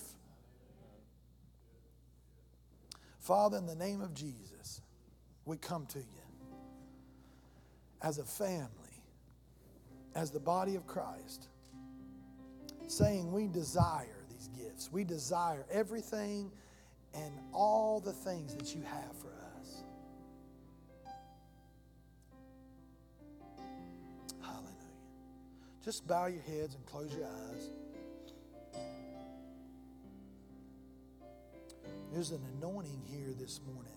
Father, 3.30 3.58
in 3.58 3.66
the 3.66 3.76
name 3.76 4.00
of 4.00 4.12
Jesus, 4.12 4.80
we 5.44 5.56
come 5.56 5.86
to 5.86 6.00
you 6.00 6.04
as 8.02 8.18
a 8.18 8.24
family, 8.24 9.04
as 10.16 10.32
the 10.32 10.40
body 10.40 10.74
of 10.74 10.84
Christ, 10.88 11.46
saying 12.88 13.30
we 13.30 13.46
desire 13.46 14.24
these 14.30 14.48
gifts. 14.48 14.90
We 14.90 15.04
desire 15.04 15.64
everything 15.70 16.50
and 17.14 17.32
all 17.52 18.00
the 18.00 18.12
things 18.12 18.52
that 18.56 18.74
you 18.74 18.82
have 18.82 19.16
for 19.16 19.32
us. 19.60 19.84
Hallelujah. 24.42 24.74
Just 25.84 26.04
bow 26.04 26.26
your 26.26 26.42
heads 26.42 26.74
and 26.74 26.84
close 26.84 27.14
your 27.14 27.28
eyes. 27.28 27.70
There's 32.12 32.32
an 32.32 32.42
anointing 32.58 33.02
here 33.06 33.32
this 33.38 33.60
morning 33.72 33.92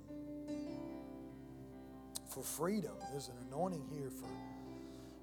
for 2.29 2.43
freedom. 2.43 2.91
There's 3.11 3.27
an 3.27 3.35
anointing 3.49 3.87
here 3.91 4.11
for 4.11 4.27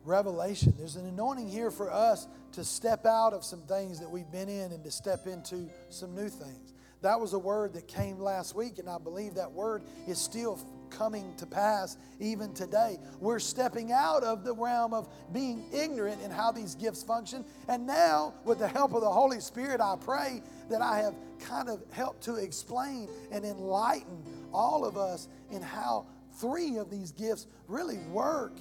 revelation. 0.05 0.75
There's 0.77 0.97
an 0.97 1.07
anointing 1.07 1.49
here 1.49 1.71
for 1.71 1.93
us 1.93 2.27
to 2.53 2.65
step 2.65 3.07
out 3.07 3.33
of 3.33 3.45
some 3.45 3.63
things 3.63 4.01
that 4.01 4.11
we've 4.11 4.31
been 4.33 4.49
in 4.49 4.73
and 4.73 4.83
to 4.83 4.91
step 4.91 5.27
into 5.27 5.71
some 5.91 6.15
new 6.17 6.29
things. 6.29 6.75
That 7.03 7.21
was 7.21 7.33
a 7.33 7.39
word 7.39 7.75
that 7.75 7.87
came 7.87 8.19
last 8.19 8.57
week, 8.57 8.79
and 8.79 8.89
I 8.89 8.99
believe 8.99 9.35
that 9.35 9.53
word 9.53 9.83
is 10.09 10.19
still 10.19 10.59
coming 10.91 11.35
to 11.37 11.47
pass 11.47 11.97
even 12.19 12.53
today. 12.53 12.99
We're 13.21 13.39
stepping 13.39 13.93
out 13.93 14.23
of 14.23 14.45
the 14.45 14.55
realm 14.55 14.93
of 14.93 15.09
being 15.33 15.65
ignorant 15.73 16.21
in 16.23 16.31
how 16.31 16.53
these 16.53 16.75
gifts 16.75 17.03
function. 17.03 17.45
And 17.69 17.87
now, 17.87 18.35
with 18.45 18.59
the 18.59 18.69
help 18.69 18.95
of 18.95 19.01
the 19.01 19.11
Holy 19.11 19.41
Spirit, 19.41 19.81
I 19.81 19.97
pray 19.99 20.43
that 20.69 20.83
I 20.83 20.99
have 20.99 21.15
kind 21.41 21.69
of 21.69 21.83
helped 21.93 22.23
to 22.25 22.37
explain 22.37 23.09
and 23.33 23.45
enlighten 23.45 24.23
all 24.53 24.85
of 24.85 24.97
us 24.97 25.29
in 25.51 25.63
how 25.63 26.07
three 26.35 26.77
of 26.77 26.91
these 26.91 27.13
gifts 27.13 27.47
really 27.69 27.99
work 28.13 28.53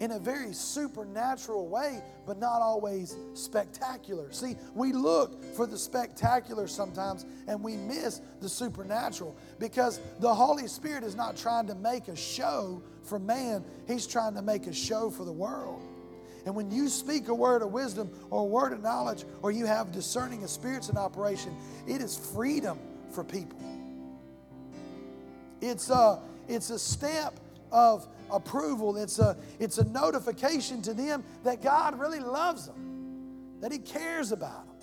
in 0.00 0.12
a 0.12 0.18
very 0.18 0.52
supernatural 0.52 1.68
way, 1.68 2.02
but 2.26 2.38
not 2.38 2.60
always 2.60 3.16
spectacular. 3.34 4.30
See, 4.32 4.56
we 4.74 4.92
look 4.92 5.42
for 5.54 5.66
the 5.66 5.78
spectacular 5.78 6.66
sometimes 6.66 7.24
and 7.48 7.62
we 7.62 7.76
miss 7.76 8.20
the 8.40 8.48
supernatural 8.48 9.36
because 9.58 10.00
the 10.20 10.34
Holy 10.34 10.68
Spirit 10.68 11.04
is 11.04 11.14
not 11.14 11.36
trying 11.36 11.66
to 11.68 11.74
make 11.74 12.08
a 12.08 12.16
show 12.16 12.82
for 13.02 13.18
man, 13.18 13.64
He's 13.86 14.06
trying 14.06 14.34
to 14.34 14.42
make 14.42 14.66
a 14.66 14.72
show 14.72 15.10
for 15.10 15.24
the 15.24 15.32
world. 15.32 15.80
And 16.44 16.54
when 16.54 16.70
you 16.70 16.88
speak 16.88 17.28
a 17.28 17.34
word 17.34 17.62
of 17.62 17.72
wisdom 17.72 18.10
or 18.30 18.42
a 18.42 18.44
word 18.44 18.72
of 18.72 18.80
knowledge, 18.80 19.24
or 19.42 19.50
you 19.50 19.66
have 19.66 19.90
discerning 19.90 20.44
of 20.44 20.50
spirits 20.50 20.88
in 20.88 20.96
operation, 20.96 21.56
it 21.88 22.00
is 22.00 22.16
freedom 22.16 22.78
for 23.10 23.24
people. 23.24 23.58
It's 25.60 25.90
a, 25.90 26.20
it's 26.46 26.70
a 26.70 26.78
stamp 26.78 27.40
of 27.72 28.06
approval. 28.30 28.96
It's 28.96 29.18
a, 29.18 29.36
it's 29.58 29.78
a 29.78 29.84
notification 29.84 30.82
to 30.82 30.94
them 30.94 31.24
that 31.44 31.62
God 31.62 31.98
really 31.98 32.20
loves 32.20 32.66
them, 32.66 33.60
that 33.60 33.72
He 33.72 33.78
cares 33.78 34.32
about 34.32 34.66
them. 34.66 34.76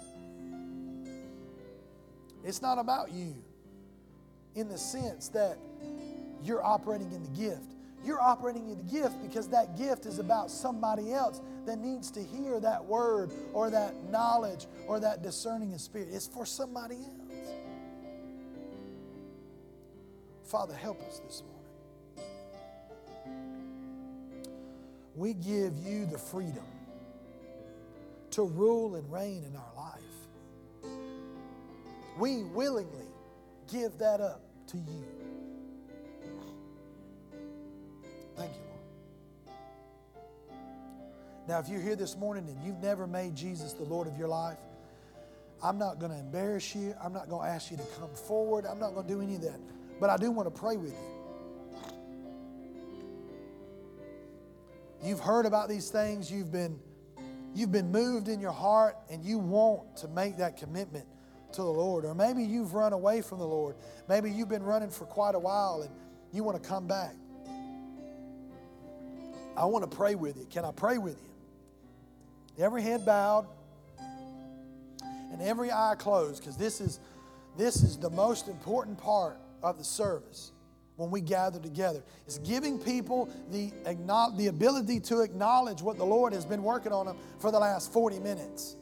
It's 2.44 2.62
not 2.62 2.78
about 2.78 3.12
you 3.12 3.36
in 4.56 4.68
the 4.68 4.78
sense 4.78 5.30
that 5.30 5.58
you're 6.44 6.64
operating 6.64 7.12
in 7.12 7.24
the 7.24 7.30
gift. 7.30 7.74
You're 8.04 8.22
operating 8.22 8.70
in 8.70 8.78
the 8.78 8.92
gift 8.92 9.22
because 9.22 9.48
that 9.50 9.78
gift 9.78 10.06
is 10.06 10.20
about 10.20 10.52
somebody 10.52 11.14
else 11.14 11.40
that 11.66 11.78
needs 11.80 12.12
to 12.12 12.22
hear 12.22 12.60
that 12.60 12.84
word 12.84 13.32
or 13.54 13.70
that 13.70 13.96
knowledge 14.10 14.68
or 14.88 15.00
that 15.00 15.24
discerning 15.24 15.74
of 15.74 15.80
spirit. 15.80 16.10
It's 16.12 16.28
for 16.28 16.46
somebody 16.46 16.96
else. 16.96 17.08
Father, 20.44 20.76
help 20.76 21.02
us 21.02 21.20
this 21.20 21.42
morning. 21.42 21.63
We 25.16 25.34
give 25.34 25.78
you 25.78 26.06
the 26.06 26.18
freedom 26.18 26.66
to 28.32 28.44
rule 28.44 28.96
and 28.96 29.12
reign 29.12 29.44
in 29.44 29.56
our 29.56 29.74
life. 29.76 30.02
We 32.18 32.44
willingly 32.44 33.08
give 33.72 33.98
that 34.00 34.22
up 34.22 34.42
to 34.68 34.78
you. 34.78 35.06
Thank 38.36 38.52
you, 38.54 38.62
Lord. 38.68 39.58
Now, 41.48 41.60
if 41.60 41.70
you're 41.70 41.82
here 41.82 41.96
this 41.96 42.18
morning 42.18 42.48
and 42.48 42.66
you've 42.66 42.82
never 42.82 43.06
made 43.06 43.36
Jesus 43.36 43.74
the 43.74 43.84
Lord 43.84 44.08
of 44.08 44.18
your 44.18 44.28
life, 44.28 44.58
I'm 45.62 45.78
not 45.78 46.00
going 46.00 46.12
to 46.12 46.18
embarrass 46.18 46.76
you. 46.76 46.96
I'm 47.02 47.14
not 47.14 47.30
going 47.30 47.48
to 47.48 47.54
ask 47.54 47.72
you 47.72 47.78
to 47.78 47.86
come 48.00 48.14
forward. 48.14 48.66
I'm 48.66 48.80
not 48.80 48.94
going 48.94 49.08
to 49.08 49.14
do 49.14 49.22
any 49.22 49.36
of 49.36 49.42
that. 49.44 49.60
But 50.00 50.10
I 50.10 50.18
do 50.18 50.32
want 50.32 50.54
to 50.54 50.60
pray 50.60 50.76
with 50.76 50.92
you. 50.92 51.23
You've 55.04 55.20
heard 55.20 55.46
about 55.46 55.68
these 55.68 55.90
things, 55.90 56.32
you've 56.32 56.52
been, 56.52 56.80
you've 57.54 57.72
been 57.72 57.92
moved 57.92 58.30
in 58.30 58.40
your 58.40 58.54
heart, 58.54 58.96
and 59.10 59.24
you 59.24 59.38
want 59.38 59.98
to 59.98 60.08
make 60.08 60.38
that 60.38 60.56
commitment 60.56 61.06
to 61.54 61.62
the 61.62 61.70
Lord. 61.70 62.06
Or 62.06 62.16
maybe 62.16 62.44
you've 62.44 62.74
run 62.74 62.94
away 62.94 63.22
from 63.22 63.40
the 63.40 63.46
Lord. 63.46 63.76
Maybe 64.08 64.32
you've 64.32 64.50
been 64.50 64.64
running 64.64 64.90
for 64.90 65.06
quite 65.06 65.36
a 65.36 65.40
while 65.40 65.82
and 65.82 65.92
you 66.32 66.44
want 66.44 66.62
to 66.62 66.68
come 66.68 66.88
back. 66.88 67.14
I 69.56 69.66
want 69.66 69.90
to 69.90 69.96
pray 69.96 70.16
with 70.16 70.38
you. 70.38 70.46
Can 70.46 70.66
I 70.66 70.72
pray 70.72 70.98
with 70.98 71.22
you? 71.22 72.64
Every 72.64 72.82
head 72.82 73.06
bowed 73.06 73.48
and 74.00 75.42
every 75.42 75.72
eye 75.72 75.96
closed, 75.98 76.42
because 76.42 76.58
this 76.58 76.82
is 76.82 77.00
this 77.56 77.84
is 77.84 77.98
the 77.98 78.10
most 78.10 78.48
important 78.48 78.98
part 78.98 79.38
of 79.62 79.78
the 79.78 79.84
service 79.84 80.53
when 80.96 81.10
we 81.10 81.22
gather 81.22 81.60
together. 81.60 82.04
It's 82.26 82.38
giving 82.40 82.80
people 82.80 83.30
the, 83.52 83.72
the 84.38 84.48
ability 84.48 85.00
to 85.02 85.22
acknowledge 85.22 85.82
what 85.82 85.98
the 85.98 86.06
Lord 86.06 86.34
has 86.34 86.46
been 86.46 86.64
working 86.64 86.92
on 86.92 87.06
them 87.06 87.18
for 87.40 87.52
the 87.52 87.60
last 87.60 87.92
40 87.92 88.20
minutes. 88.20 88.76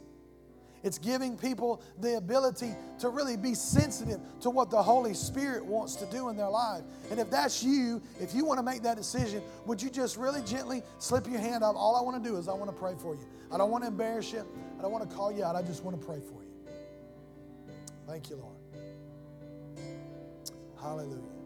It's 0.83 0.97
giving 0.97 1.37
people 1.37 1.83
the 1.99 2.17
ability 2.17 2.73
to 2.99 3.09
really 3.09 3.37
be 3.37 3.53
sensitive 3.53 4.19
to 4.41 4.49
what 4.49 4.71
the 4.71 4.81
Holy 4.81 5.13
Spirit 5.13 5.63
wants 5.63 5.95
to 5.97 6.05
do 6.07 6.29
in 6.29 6.37
their 6.37 6.49
life. 6.49 6.81
And 7.11 7.19
if 7.19 7.29
that's 7.29 7.63
you, 7.63 8.01
if 8.19 8.33
you 8.33 8.45
want 8.45 8.57
to 8.57 8.63
make 8.63 8.81
that 8.81 8.97
decision, 8.97 9.43
would 9.67 9.81
you 9.81 9.91
just 9.91 10.17
really 10.17 10.41
gently 10.41 10.81
slip 10.97 11.27
your 11.27 11.39
hand 11.39 11.63
up? 11.63 11.75
All 11.75 11.95
I 11.95 12.01
want 12.01 12.21
to 12.21 12.29
do 12.29 12.35
is 12.37 12.47
I 12.47 12.53
want 12.53 12.71
to 12.71 12.75
pray 12.75 12.93
for 12.99 13.13
you. 13.13 13.27
I 13.51 13.57
don't 13.57 13.69
want 13.69 13.83
to 13.83 13.89
embarrass 13.89 14.31
you. 14.31 14.43
I 14.79 14.81
don't 14.81 14.91
want 14.91 15.07
to 15.07 15.15
call 15.15 15.31
you 15.31 15.43
out. 15.43 15.55
I 15.55 15.61
just 15.61 15.83
want 15.83 15.99
to 15.99 16.05
pray 16.05 16.19
for 16.19 16.41
you. 16.41 16.49
Thank 18.07 18.29
you, 18.29 18.37
Lord. 18.37 18.55
Hallelujah. 20.81 21.40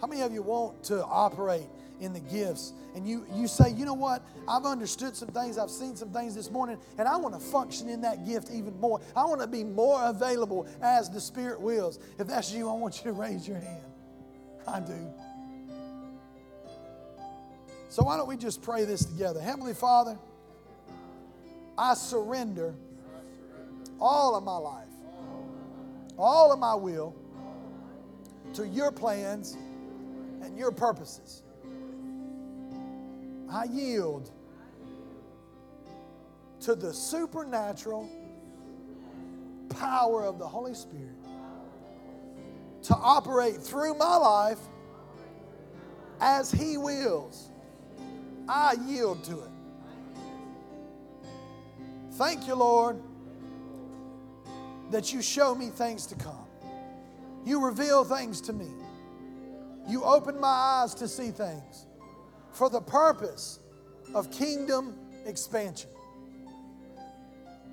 How 0.00 0.06
many 0.06 0.22
of 0.22 0.32
you 0.32 0.42
want 0.42 0.82
to 0.84 1.04
operate 1.04 1.66
in 2.00 2.12
the 2.12 2.20
gifts 2.20 2.72
and 2.94 3.06
you, 3.06 3.26
you 3.34 3.46
say, 3.46 3.70
you 3.72 3.84
know 3.84 3.94
what, 3.94 4.22
I've 4.48 4.64
understood 4.64 5.16
some 5.16 5.28
things, 5.28 5.58
I've 5.58 5.70
seen 5.70 5.96
some 5.96 6.10
things 6.10 6.34
this 6.34 6.50
morning, 6.50 6.78
and 6.98 7.06
I 7.06 7.16
want 7.16 7.34
to 7.34 7.40
function 7.40 7.88
in 7.88 8.00
that 8.02 8.26
gift 8.26 8.50
even 8.50 8.78
more. 8.80 9.00
I 9.14 9.24
want 9.24 9.40
to 9.42 9.46
be 9.46 9.64
more 9.64 10.02
available 10.04 10.66
as 10.80 11.10
the 11.10 11.20
Spirit 11.20 11.60
wills. 11.60 11.98
If 12.18 12.26
that's 12.26 12.52
you, 12.52 12.70
I 12.70 12.72
want 12.72 12.98
you 12.98 13.04
to 13.04 13.12
raise 13.12 13.46
your 13.46 13.58
hand. 13.58 13.84
I 14.66 14.80
do. 14.80 15.12
So 17.90 18.02
why 18.02 18.16
don't 18.16 18.28
we 18.28 18.36
just 18.36 18.62
pray 18.62 18.84
this 18.84 19.04
together? 19.04 19.40
Heavenly 19.40 19.74
Father, 19.74 20.18
I 21.76 21.94
surrender 21.94 22.74
all 24.00 24.36
of 24.36 24.42
my 24.42 24.56
life 24.56 24.86
all 26.18 26.52
of 26.52 26.58
my 26.58 26.74
will 26.74 27.14
to 28.54 28.66
your 28.66 28.90
plans 28.90 29.56
and 30.46 30.56
your 30.56 30.70
purposes. 30.70 31.42
I 33.50 33.64
yield 33.64 34.30
to 36.60 36.74
the 36.74 36.94
supernatural 36.94 38.08
power 39.68 40.24
of 40.24 40.38
the 40.38 40.46
Holy 40.46 40.74
Spirit 40.74 41.18
to 42.84 42.94
operate 42.94 43.56
through 43.62 43.94
my 43.94 44.16
life 44.16 44.60
as 46.20 46.50
He 46.50 46.78
wills. 46.78 47.50
I 48.48 48.76
yield 48.86 49.22
to 49.24 49.40
it. 49.40 49.50
Thank 52.12 52.46
you, 52.46 52.54
Lord 52.54 53.02
that 54.90 55.12
you 55.12 55.20
show 55.20 55.54
me 55.54 55.68
things 55.68 56.06
to 56.06 56.14
come. 56.14 56.46
You 57.44 57.64
reveal 57.64 58.04
things 58.04 58.40
to 58.42 58.52
me. 58.52 58.68
You 59.88 60.02
open 60.02 60.40
my 60.40 60.48
eyes 60.48 60.94
to 60.94 61.08
see 61.08 61.30
things 61.30 61.86
for 62.52 62.68
the 62.68 62.80
purpose 62.80 63.60
of 64.14 64.30
kingdom 64.30 64.94
expansion. 65.24 65.90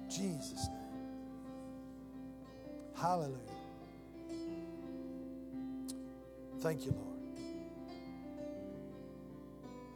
Jesus' 0.10 0.68
name. 0.68 0.80
Hallelujah. 2.96 3.38
Thank 6.60 6.86
you, 6.86 6.92
Lord. 6.92 7.18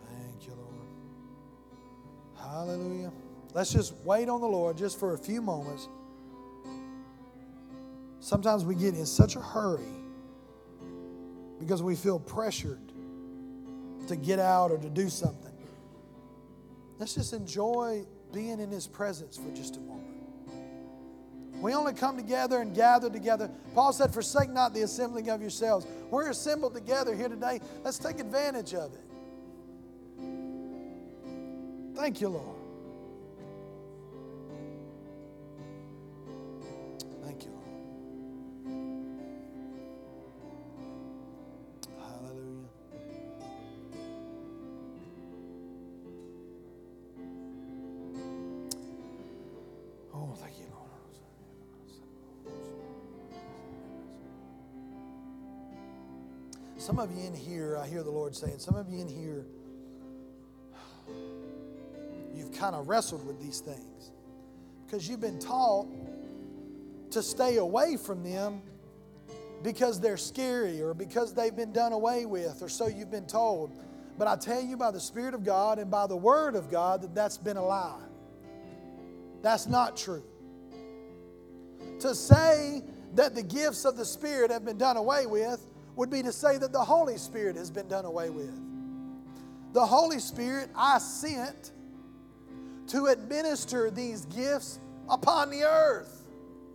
Thank 0.10 0.48
you, 0.48 0.54
Lord. 0.54 0.88
Hallelujah. 2.38 3.12
Let's 3.54 3.72
just 3.72 3.94
wait 4.04 4.28
on 4.28 4.42
the 4.42 4.48
Lord 4.48 4.78
just 4.78 5.00
for 5.00 5.14
a 5.14 5.18
few 5.18 5.42
moments. 5.42 5.88
Sometimes 8.20 8.66
we 8.66 8.76
get 8.76 8.96
in 8.96 9.06
such 9.06 9.36
a 9.36 9.40
hurry 9.40 9.97
because 11.60 11.82
we 11.82 11.96
feel 11.96 12.20
pressured 12.20 12.80
to 14.08 14.16
get 14.16 14.40
out 14.40 14.72
or 14.72 14.78
to 14.78 14.90
do 14.90 15.10
something. 15.10 15.54
Let's 17.00 17.16
just 17.16 17.34
enjoy 17.34 18.06
being 18.34 18.60
in 18.60 18.72
His 18.72 18.88
presence 18.88 19.38
for 19.38 19.50
just 19.56 19.78
a 19.78 19.80
moment. 19.80 20.06
We 21.62 21.74
only 21.74 21.94
come 21.94 22.18
together 22.18 22.62
and 22.62 22.76
gather 22.76 23.10
together. 23.10 23.50
Paul 23.74 23.92
said, 23.92 24.14
Forsake 24.14 24.52
not 24.52 24.74
the 24.74 24.84
assembling 24.84 25.30
of 25.30 25.42
yourselves. 25.42 25.88
We're 26.12 26.30
assembled 26.30 26.76
together 26.76 27.16
here 27.16 27.30
today. 27.30 27.62
Let's 27.84 27.98
take 27.98 28.20
advantage 28.20 28.76
of 28.76 28.94
it. 28.94 29.02
Thank 31.96 32.22
you, 32.22 32.30
Lord. 32.30 32.58
Some 56.88 57.00
of 57.00 57.12
you 57.12 57.26
in 57.26 57.34
here, 57.34 57.78
I 57.78 57.86
hear 57.86 58.02
the 58.02 58.10
Lord 58.10 58.34
saying, 58.34 58.60
some 58.60 58.76
of 58.76 58.90
you 58.90 59.02
in 59.02 59.10
here, 59.10 59.46
you've 62.34 62.54
kind 62.54 62.78
of 62.78 62.88
wrestled 62.88 63.28
with 63.28 63.42
these 63.42 63.60
things 63.60 64.12
because 64.86 65.06
you've 65.06 65.20
been 65.20 65.38
taught 65.38 65.90
to 67.12 67.22
stay 67.22 67.58
away 67.58 67.98
from 67.98 68.24
them 68.24 68.62
because 69.64 70.00
they're 70.00 70.16
scary 70.16 70.82
or 70.82 70.94
because 70.94 71.34
they've 71.34 71.58
been 71.58 71.74
done 71.74 71.92
away 71.92 72.26
with, 72.26 72.62
or 72.62 72.70
so 72.70 72.88
you've 72.88 73.12
been 73.12 73.28
told. 73.28 73.78
But 74.18 74.30
I 74.30 74.38
tell 74.38 74.62
you 74.62 74.78
by 74.78 74.92
the 74.92 75.02
Spirit 75.02 75.34
of 75.34 75.44
God 75.44 75.80
and 75.80 75.92
by 75.92 76.08
the 76.08 76.16
Word 76.16 76.56
of 76.56 76.72
God 76.72 77.02
that 77.02 77.14
that's 77.14 77.38
been 77.38 77.58
a 77.58 77.66
lie. 77.66 78.00
That's 79.42 79.68
not 79.68 79.98
true. 79.98 80.24
To 82.00 82.16
say 82.16 82.82
that 83.16 83.36
the 83.36 83.44
gifts 83.44 83.84
of 83.84 83.98
the 83.98 84.06
Spirit 84.06 84.52
have 84.52 84.64
been 84.64 84.78
done 84.78 84.96
away 84.96 85.26
with 85.26 85.68
would 85.98 86.10
be 86.10 86.24
to 86.24 86.32
say 86.32 86.58
that 86.58 86.72
the 86.72 86.84
Holy 86.84 87.18
Spirit 87.18 87.58
has 87.58 87.70
been 87.70 87.88
done 87.90 88.06
away 88.06 88.30
with. 88.30 88.54
the 89.74 89.86
Holy 89.86 90.20
Spirit 90.20 90.70
I 90.76 90.98
sent 90.98 91.72
to 92.88 93.08
administer 93.08 93.92
these 93.92 94.26
gifts 94.26 94.80
upon 95.10 95.50
the 95.52 95.64
earth. 95.64 96.24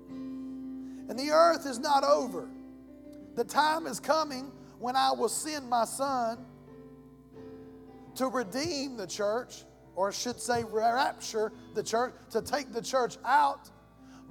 And 0.08 1.18
the 1.18 1.30
earth 1.30 1.66
is 1.66 1.78
not 1.78 2.04
over. 2.04 2.48
The 3.34 3.44
time 3.44 3.86
is 3.86 3.98
coming 3.98 4.52
when 4.78 4.94
I 4.94 5.10
will 5.12 5.28
send 5.28 5.68
my 5.68 5.84
son 5.84 6.38
to 8.16 8.26
redeem 8.28 8.96
the 8.96 9.06
church, 9.06 9.64
or 9.96 10.08
I 10.08 10.12
should 10.12 10.40
say, 10.40 10.64
rapture 10.64 11.50
the 11.74 11.82
church, 11.82 12.14
to 12.30 12.42
take 12.42 12.72
the 12.72 12.82
church 12.82 13.16
out. 13.24 13.70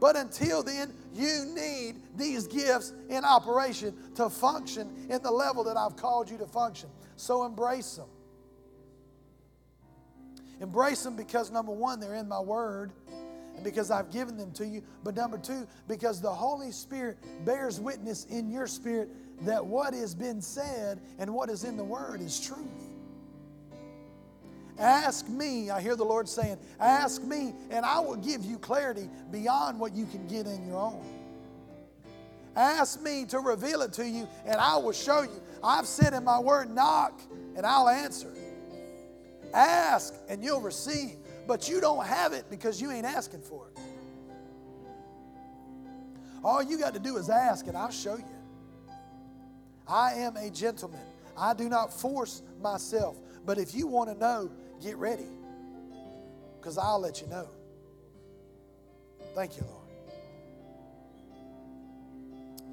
But 0.02 0.16
until 0.16 0.64
then, 0.64 0.92
you 1.14 1.46
need 1.46 2.02
these 2.18 2.48
gifts 2.48 2.92
in 3.08 3.24
operation 3.24 3.96
to 4.16 4.32
function 4.32 5.08
in 5.10 5.22
the 5.22 5.30
level 5.30 5.64
that 5.66 5.78
I've 5.78 5.96
called 5.96 6.28
you 6.28 6.40
to 6.40 6.48
function. 6.48 6.90
So 7.18 7.46
embrace 7.46 7.98
them. 7.98 8.08
Embrace 10.60 11.04
them 11.04 11.16
because 11.16 11.52
number 11.52 11.72
one, 11.72 12.00
they're 12.00 12.16
in 12.16 12.28
my 12.28 12.40
word 12.40 12.92
and 13.56 13.64
because 13.64 13.92
I've 13.92 14.12
given 14.12 14.38
them 14.38 14.52
to 14.54 14.66
you. 14.66 14.82
But 15.04 15.16
number 15.16 15.38
two, 15.38 15.68
because 15.88 16.20
the 16.20 16.32
Holy 16.32 16.72
Spirit 16.72 17.18
bears 17.46 17.80
witness 17.80 18.26
in 18.26 18.50
your 18.50 18.66
spirit 18.66 19.10
that 19.46 19.64
what 19.64 19.94
has 19.94 20.16
been 20.16 20.42
said 20.42 21.00
and 21.20 21.32
what 21.32 21.52
is 21.52 21.64
in 21.64 21.78
the 21.78 21.84
word 21.84 22.22
is 22.22 22.40
truth. 22.40 22.91
Ask 24.80 25.28
me, 25.28 25.70
I 25.70 25.82
hear 25.82 25.96
the 25.96 26.04
Lord 26.04 26.28
saying, 26.28 26.58
ask 26.80 27.24
me, 27.24 27.54
and 27.70 27.86
I 27.86 28.00
will 28.00 28.16
give 28.16 28.44
you 28.44 28.58
clarity 28.58 29.10
beyond 29.32 29.80
what 29.80 29.94
you 29.94 30.06
can 30.06 30.28
get 30.28 30.48
in 30.48 30.66
your 30.66 30.78
own. 30.78 31.04
Ask 32.56 33.02
me 33.02 33.26
to 33.26 33.40
reveal 33.40 33.82
it 33.82 33.94
to 33.94 34.08
you, 34.08 34.28
and 34.46 34.56
I 34.56 34.78
will 34.78 34.92
show 34.92 35.22
you. 35.22 35.42
I've 35.64 35.86
said 35.86 36.14
in 36.14 36.24
my 36.24 36.40
word, 36.40 36.74
knock, 36.74 37.22
and 37.56 37.66
I'll 37.66 37.88
answer. 37.88 38.34
Ask, 39.54 40.14
and 40.28 40.44
you'll 40.44 40.62
receive. 40.62 41.16
But 41.48 41.70
you 41.70 41.82
don't 41.82 42.06
have 42.06 42.34
it 42.34 42.46
because 42.50 42.82
you 42.82 42.92
ain't 42.92 43.06
asking 43.06 43.42
for 43.42 43.68
it. 43.68 43.80
All 46.44 46.64
you 46.64 46.78
got 46.78 46.94
to 46.94 47.00
do 47.00 47.18
is 47.18 47.30
ask, 47.30 47.68
and 47.68 47.78
I'll 47.78 47.92
show 47.92 48.16
you. 48.18 48.26
I 49.88 50.14
am 50.14 50.38
a 50.38 50.50
gentleman. 50.50 51.02
I 51.38 51.54
do 51.54 51.70
not 51.70 51.94
force 51.94 52.42
myself. 52.62 53.18
But 53.46 53.58
if 53.58 53.74
you 53.76 53.88
want 53.88 54.10
to 54.12 54.18
know, 54.18 54.52
get 54.82 54.98
ready 54.98 55.28
because 56.60 56.78
I'll 56.78 57.00
let 57.00 57.22
you 57.22 57.28
know. 57.28 57.48
Thank 59.36 59.58
you, 59.58 59.64
Lord. 59.64 59.88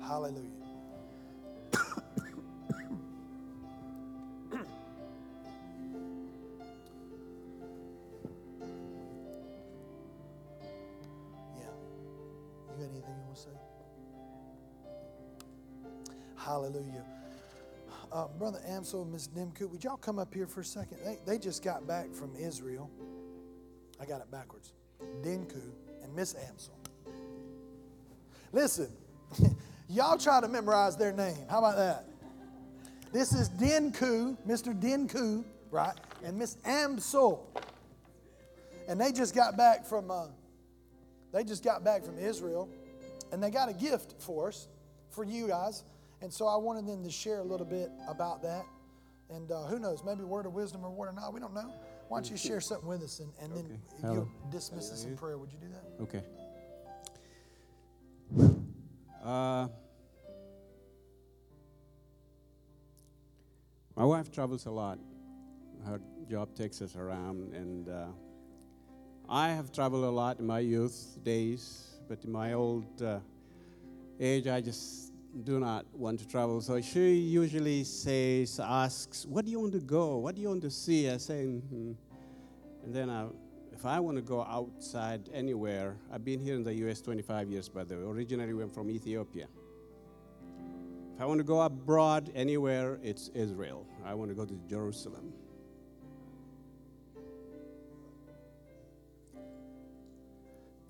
Hallelujah. 0.02 0.50
Yeah. 11.56 11.64
You 12.78 12.84
got 12.84 12.92
anything 12.92 13.14
you 13.16 13.24
want 13.26 13.36
to 13.36 13.42
say? 13.42 13.50
Hallelujah. 16.36 17.04
Uh, 18.10 18.26
Brother 18.38 18.60
Amsel 18.66 19.02
and 19.02 19.12
Miss 19.12 19.28
Dinku, 19.28 19.68
would 19.68 19.84
y'all 19.84 19.96
come 19.96 20.18
up 20.18 20.32
here 20.32 20.46
for 20.46 20.60
a 20.60 20.64
second? 20.64 20.98
They, 21.04 21.18
they 21.26 21.38
just 21.38 21.62
got 21.62 21.86
back 21.86 22.14
from 22.14 22.34
Israel. 22.36 22.90
I 24.00 24.06
got 24.06 24.20
it 24.20 24.30
backwards. 24.30 24.72
Dinku 25.22 25.60
and 26.02 26.14
Miss 26.14 26.34
Amsel. 26.34 26.70
Listen, 28.52 28.90
y'all 29.88 30.16
try 30.16 30.40
to 30.40 30.48
memorize 30.48 30.96
their 30.96 31.12
name. 31.12 31.36
How 31.50 31.58
about 31.58 31.76
that? 31.76 32.04
This 33.12 33.32
is 33.32 33.50
Dinku, 33.50 34.36
Mr. 34.46 34.78
Dinku, 34.78 35.44
right? 35.70 35.96
And 36.24 36.38
Miss 36.38 36.56
Amsel. 36.64 37.40
And 38.88 38.98
they 38.98 39.12
just 39.12 39.34
got 39.34 39.56
back 39.56 39.84
from 39.84 40.10
uh, 40.10 40.28
they 41.32 41.44
just 41.44 41.62
got 41.62 41.84
back 41.84 42.04
from 42.04 42.18
Israel, 42.18 42.68
and 43.32 43.42
they 43.42 43.50
got 43.50 43.68
a 43.68 43.74
gift 43.74 44.14
for 44.18 44.48
us, 44.48 44.68
for 45.10 45.24
you 45.24 45.48
guys. 45.48 45.84
And 46.20 46.32
so 46.32 46.46
I 46.46 46.56
wanted 46.56 46.86
them 46.86 47.04
to 47.04 47.10
share 47.10 47.38
a 47.38 47.44
little 47.44 47.66
bit 47.66 47.90
about 48.08 48.42
that. 48.42 48.64
And 49.30 49.50
uh, 49.52 49.64
who 49.64 49.78
knows, 49.78 50.02
maybe 50.04 50.24
word 50.24 50.46
of 50.46 50.54
wisdom 50.54 50.84
or 50.84 50.90
word 50.90 51.08
of 51.08 51.14
not, 51.14 51.32
we 51.32 51.40
don't 51.40 51.54
know. 51.54 51.70
Why 52.08 52.20
don't 52.20 52.30
you 52.30 52.36
share 52.36 52.60
something 52.60 52.88
with 52.88 53.02
us 53.02 53.20
and, 53.20 53.32
and 53.40 53.52
okay. 53.52 53.78
then 54.02 54.12
you 54.12 54.30
dismiss 54.50 54.90
us 54.90 55.04
in 55.04 55.16
prayer? 55.16 55.36
Would 55.36 55.52
you 55.52 55.58
do 55.58 55.68
that? 55.68 55.84
Okay. 56.02 56.22
Uh, 59.22 59.68
my 63.94 64.04
wife 64.04 64.32
travels 64.32 64.64
a 64.64 64.70
lot. 64.70 64.98
Her 65.86 66.00
job 66.30 66.54
takes 66.54 66.80
us 66.80 66.96
around, 66.96 67.54
and 67.54 67.88
uh, 67.88 68.06
I 69.28 69.50
have 69.50 69.70
traveled 69.70 70.04
a 70.04 70.10
lot 70.10 70.38
in 70.38 70.46
my 70.46 70.60
youth 70.60 71.18
days, 71.22 71.98
but 72.08 72.24
in 72.24 72.32
my 72.32 72.54
old 72.54 73.02
uh, 73.02 73.18
age, 74.18 74.46
I 74.46 74.62
just 74.62 75.12
do 75.44 75.60
not 75.60 75.86
want 75.92 76.18
to 76.20 76.26
travel. 76.26 76.60
So 76.60 76.80
she 76.80 77.14
usually 77.14 77.84
says, 77.84 78.60
asks, 78.62 79.26
What 79.26 79.44
do 79.44 79.50
you 79.50 79.60
want 79.60 79.72
to 79.72 79.80
go? 79.80 80.16
What 80.18 80.34
do 80.34 80.42
you 80.42 80.48
want 80.48 80.62
to 80.62 80.70
see? 80.70 81.08
I 81.08 81.16
say, 81.16 81.44
mm-hmm. 81.44 81.92
And 82.84 82.94
then 82.94 83.10
I, 83.10 83.26
if 83.72 83.84
I 83.84 84.00
want 84.00 84.16
to 84.16 84.22
go 84.22 84.42
outside 84.42 85.28
anywhere, 85.32 85.96
I've 86.12 86.24
been 86.24 86.40
here 86.40 86.54
in 86.54 86.62
the 86.62 86.74
US 86.86 87.00
25 87.00 87.50
years, 87.50 87.68
by 87.68 87.84
the 87.84 87.96
way. 87.96 88.02
Originally, 88.02 88.52
went 88.54 88.72
from 88.72 88.90
Ethiopia. 88.90 89.46
If 91.14 91.22
I 91.22 91.26
want 91.26 91.38
to 91.38 91.44
go 91.44 91.62
abroad 91.62 92.30
anywhere, 92.34 92.98
it's 93.02 93.28
Israel. 93.34 93.86
I 94.04 94.14
want 94.14 94.30
to 94.30 94.34
go 94.34 94.44
to 94.44 94.54
Jerusalem. 94.68 95.32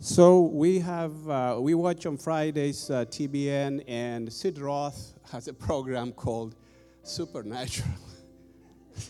So 0.01 0.43
we 0.43 0.79
have 0.79 1.29
uh, 1.29 1.57
we 1.59 1.75
watch 1.75 2.07
on 2.07 2.19
Fridays 2.19 2.89
uh, 2.89 3.05
TBN 3.07 3.83
and 3.89 4.33
Sid 4.33 4.61
Roth 4.61 5.15
has 5.33 5.49
a 5.49 5.53
program 5.53 6.13
called 6.13 6.55
Supernatural. 7.03 7.89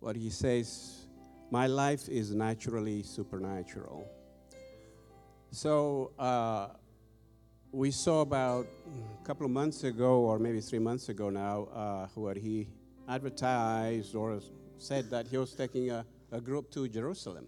what 0.00 0.16
he 0.16 0.30
says, 0.30 1.04
my 1.50 1.66
life 1.66 2.08
is 2.08 2.32
naturally 2.32 3.02
supernatural. 3.02 4.08
So 5.50 6.12
uh, 6.18 6.68
we 7.72 7.90
saw 7.90 8.22
about 8.22 8.66
a 9.22 9.26
couple 9.26 9.44
of 9.44 9.52
months 9.52 9.84
ago, 9.84 10.20
or 10.20 10.38
maybe 10.38 10.62
three 10.62 10.78
months 10.78 11.10
ago 11.10 11.28
now, 11.28 11.64
uh, 11.74 12.06
what 12.14 12.38
he 12.38 12.68
advertised 13.06 14.14
or 14.14 14.40
said 14.82 15.10
that 15.10 15.28
he 15.28 15.38
was 15.38 15.54
taking 15.54 15.90
a, 15.90 16.04
a 16.32 16.40
group 16.40 16.70
to 16.72 16.88
Jerusalem. 16.88 17.46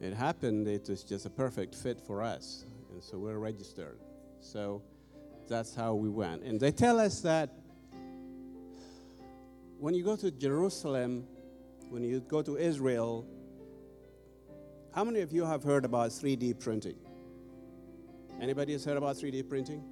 It 0.00 0.14
happened, 0.14 0.68
it 0.68 0.88
was 0.88 1.02
just 1.02 1.26
a 1.26 1.30
perfect 1.30 1.74
fit 1.74 2.00
for 2.00 2.22
us. 2.22 2.64
And 2.92 3.02
so 3.02 3.18
we're 3.18 3.38
registered. 3.38 3.98
So 4.40 4.82
that's 5.48 5.74
how 5.74 5.94
we 5.94 6.08
went. 6.08 6.42
And 6.42 6.60
they 6.60 6.70
tell 6.70 7.00
us 7.00 7.20
that 7.20 7.50
when 9.78 9.94
you 9.94 10.04
go 10.04 10.16
to 10.16 10.30
Jerusalem, 10.30 11.26
when 11.88 12.02
you 12.02 12.20
go 12.20 12.42
to 12.42 12.56
Israel, 12.56 13.26
how 14.94 15.04
many 15.04 15.20
of 15.20 15.32
you 15.32 15.44
have 15.44 15.62
heard 15.62 15.84
about 15.84 16.10
3D 16.10 16.60
printing? 16.60 16.96
Anybody 18.40 18.72
has 18.72 18.84
heard 18.84 18.96
about 18.96 19.16
3D 19.16 19.48
printing? 19.48 19.82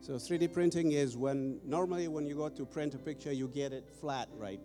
So 0.00 0.14
3D 0.14 0.52
printing 0.52 0.92
is 0.92 1.16
when 1.16 1.60
normally 1.64 2.08
when 2.08 2.26
you 2.26 2.34
go 2.36 2.48
to 2.48 2.66
print 2.66 2.94
a 2.94 2.98
picture, 2.98 3.32
you 3.32 3.48
get 3.48 3.72
it 3.72 3.88
flat, 4.00 4.28
right? 4.36 4.60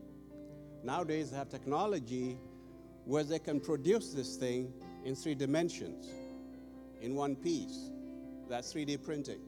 Nowadays, 0.83 1.31
they 1.31 1.37
have 1.37 1.49
technology 1.49 2.37
where 3.05 3.23
they 3.23 3.39
can 3.39 3.59
produce 3.59 4.13
this 4.13 4.35
thing 4.35 4.73
in 5.05 5.15
three 5.15 5.35
dimensions, 5.35 6.07
in 7.01 7.15
one 7.15 7.35
piece. 7.35 7.89
That's 8.49 8.73
3D 8.73 9.03
printing. 9.03 9.39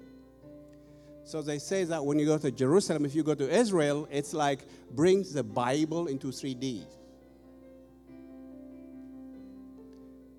So 1.26 1.42
they 1.42 1.60
say 1.60 1.86
that 1.86 2.04
when 2.06 2.20
you 2.20 2.26
go 2.26 2.38
to 2.38 2.52
Jerusalem, 2.52 3.06
if 3.06 3.16
you 3.16 3.24
go 3.24 3.36
to 3.36 3.50
Israel, 3.50 4.08
it's 4.12 4.34
like 4.34 4.60
brings 4.92 5.34
the 5.34 5.44
Bible 5.44 6.08
into 6.08 6.28
3D. 6.28 6.86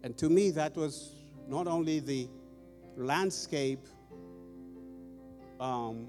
And 0.03 0.17
to 0.19 0.29
me, 0.29 0.51
that 0.51 0.77
was 0.77 1.15
not 1.49 1.67
only 1.67 2.01
the 2.01 2.29
landscape, 2.97 3.87
um, 5.59 6.09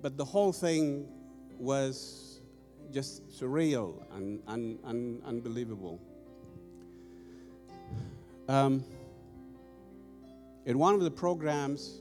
but 0.00 0.16
the 0.16 0.24
whole 0.24 0.52
thing 0.52 1.06
was 1.58 2.33
just 2.92 3.28
surreal 3.28 4.02
and, 4.14 4.40
and, 4.48 4.78
and 4.84 5.22
unbelievable. 5.24 6.00
Um, 8.48 8.84
in 10.66 10.78
one 10.78 10.94
of 10.94 11.00
the 11.00 11.10
programs, 11.10 12.00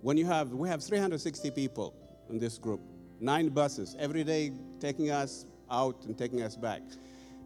when 0.00 0.16
you 0.16 0.26
have, 0.26 0.52
we 0.52 0.68
have 0.68 0.82
360 0.82 1.50
people 1.50 1.94
in 2.28 2.38
this 2.38 2.58
group, 2.58 2.80
nine 3.20 3.48
buses, 3.48 3.96
every 3.98 4.24
day 4.24 4.52
taking 4.80 5.10
us 5.10 5.46
out 5.70 6.04
and 6.04 6.16
taking 6.16 6.42
us 6.42 6.56
back. 6.56 6.82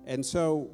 And 0.07 0.25
so 0.25 0.71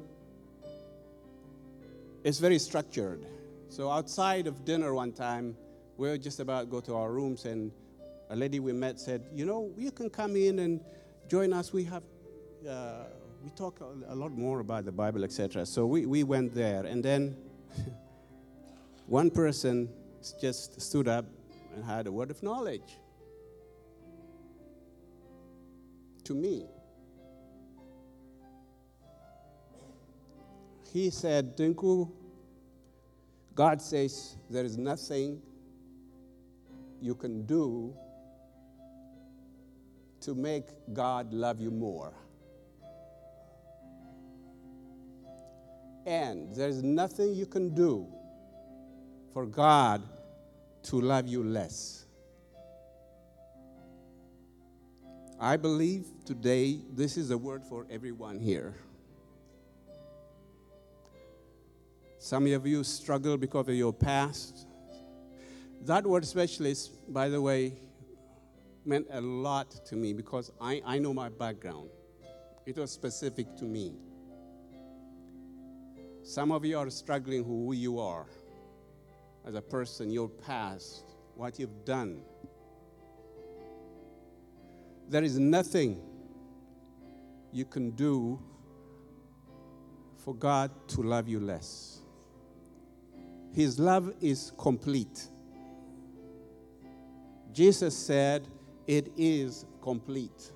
it's 2.23 2.39
very 2.39 2.59
structured. 2.59 3.25
So 3.69 3.89
outside 3.89 4.47
of 4.47 4.65
dinner 4.65 4.93
one 4.93 5.11
time, 5.11 5.55
we 5.97 6.09
were 6.09 6.17
just 6.17 6.39
about 6.39 6.61
to 6.61 6.65
go 6.67 6.79
to 6.81 6.95
our 6.95 7.11
rooms, 7.11 7.45
and 7.45 7.71
a 8.29 8.35
lady 8.35 8.59
we 8.59 8.73
met 8.73 8.99
said, 8.99 9.23
You 9.33 9.45
know, 9.45 9.71
you 9.77 9.91
can 9.91 10.09
come 10.09 10.35
in 10.35 10.59
and 10.59 10.81
join 11.27 11.53
us. 11.53 11.73
We 11.73 11.83
have. 11.85 12.03
Uh, 12.67 13.03
we 13.43 13.49
talk 13.51 13.79
a, 13.79 14.15
lot 14.15 14.33
more 14.33 14.59
about 14.59 14.83
the 14.83 14.91
Bible, 14.91 15.23
etc. 15.23 15.65
So 15.65 15.85
we, 15.85 16.05
we 16.05 16.23
went 16.23 16.53
there, 16.53 16.85
and 16.85 17.01
then 17.01 17.37
one 19.07 19.31
person 19.31 19.89
just 20.41 20.81
stood 20.81 21.07
up 21.07 21.25
and 21.73 21.83
had 21.83 22.07
a 22.07 22.11
word 22.11 22.31
of 22.31 22.43
knowledge 22.43 22.97
to 26.25 26.33
me. 26.33 26.65
He 30.91 31.09
said, 31.09 31.55
Dinku, 31.55 32.11
God 33.55 33.81
says 33.81 34.35
there 34.49 34.65
is 34.65 34.77
nothing 34.77 35.41
you 36.99 37.15
can 37.15 37.45
do 37.45 37.95
to 40.21 40.35
make 40.35 40.65
God 40.93 41.33
love 41.33 41.59
you 41.59 41.71
more. 41.71 42.13
And 46.05 46.55
there's 46.55 46.81
nothing 46.81 47.33
you 47.33 47.45
can 47.45 47.73
do 47.73 48.07
for 49.33 49.45
God 49.45 50.01
to 50.83 50.99
love 50.99 51.27
you 51.27 51.43
less. 51.43 52.05
I 55.39 55.55
believe 55.55 56.05
today 56.25 56.79
this 56.93 57.15
is 57.15 57.31
a 57.31 57.37
word 57.37 57.63
for 57.63 57.85
everyone 57.89 58.39
here. 58.39 58.75
Some 62.17 62.47
of 62.47 62.67
you 62.67 62.83
struggle 62.83 63.37
because 63.37 63.69
of 63.69 63.75
your 63.75 63.93
past. 63.93 64.67
That 65.85 66.05
word 66.05 66.25
specialist, 66.25 66.91
by 67.13 67.29
the 67.29 67.41
way, 67.41 67.73
meant 68.85 69.07
a 69.11 69.21
lot 69.21 69.85
to 69.87 69.95
me 69.95 70.13
because 70.13 70.51
I, 70.59 70.81
I 70.85 70.99
know 70.99 71.13
my 71.13 71.29
background. 71.29 71.89
It 72.65 72.77
was 72.77 72.91
specific 72.91 73.55
to 73.57 73.65
me. 73.65 73.93
Some 76.23 76.51
of 76.51 76.63
you 76.65 76.77
are 76.77 76.89
struggling 76.89 77.43
who 77.43 77.73
you 77.73 77.99
are 77.99 78.27
as 79.45 79.55
a 79.55 79.61
person, 79.61 80.11
your 80.11 80.29
past, 80.29 81.05
what 81.35 81.57
you've 81.57 81.85
done. 81.85 82.21
There 85.07 85.23
is 85.23 85.39
nothing 85.39 86.01
you 87.51 87.65
can 87.65 87.91
do 87.91 88.39
for 90.17 90.35
God 90.35 90.69
to 90.89 91.01
love 91.01 91.27
you 91.27 91.39
less. 91.39 92.01
His 93.53 93.79
love 93.79 94.13
is 94.21 94.51
complete. 94.57 95.27
Jesus 97.51 97.97
said, 97.97 98.47
It 98.89 99.11
is 99.17 99.67
complete. 99.83 100.51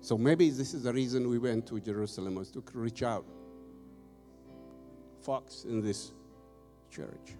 So 0.00 0.18
maybe 0.18 0.50
this 0.50 0.74
is 0.74 0.82
the 0.82 0.92
reason 0.92 1.30
we 1.30 1.38
went 1.38 1.68
to 1.68 1.78
Jerusalem 1.78 2.34
was 2.34 2.50
to 2.50 2.64
reach 2.74 3.04
out. 3.04 3.24
Fox 5.22 5.62
in 5.62 5.80
this 5.80 6.10
church. 6.90 7.36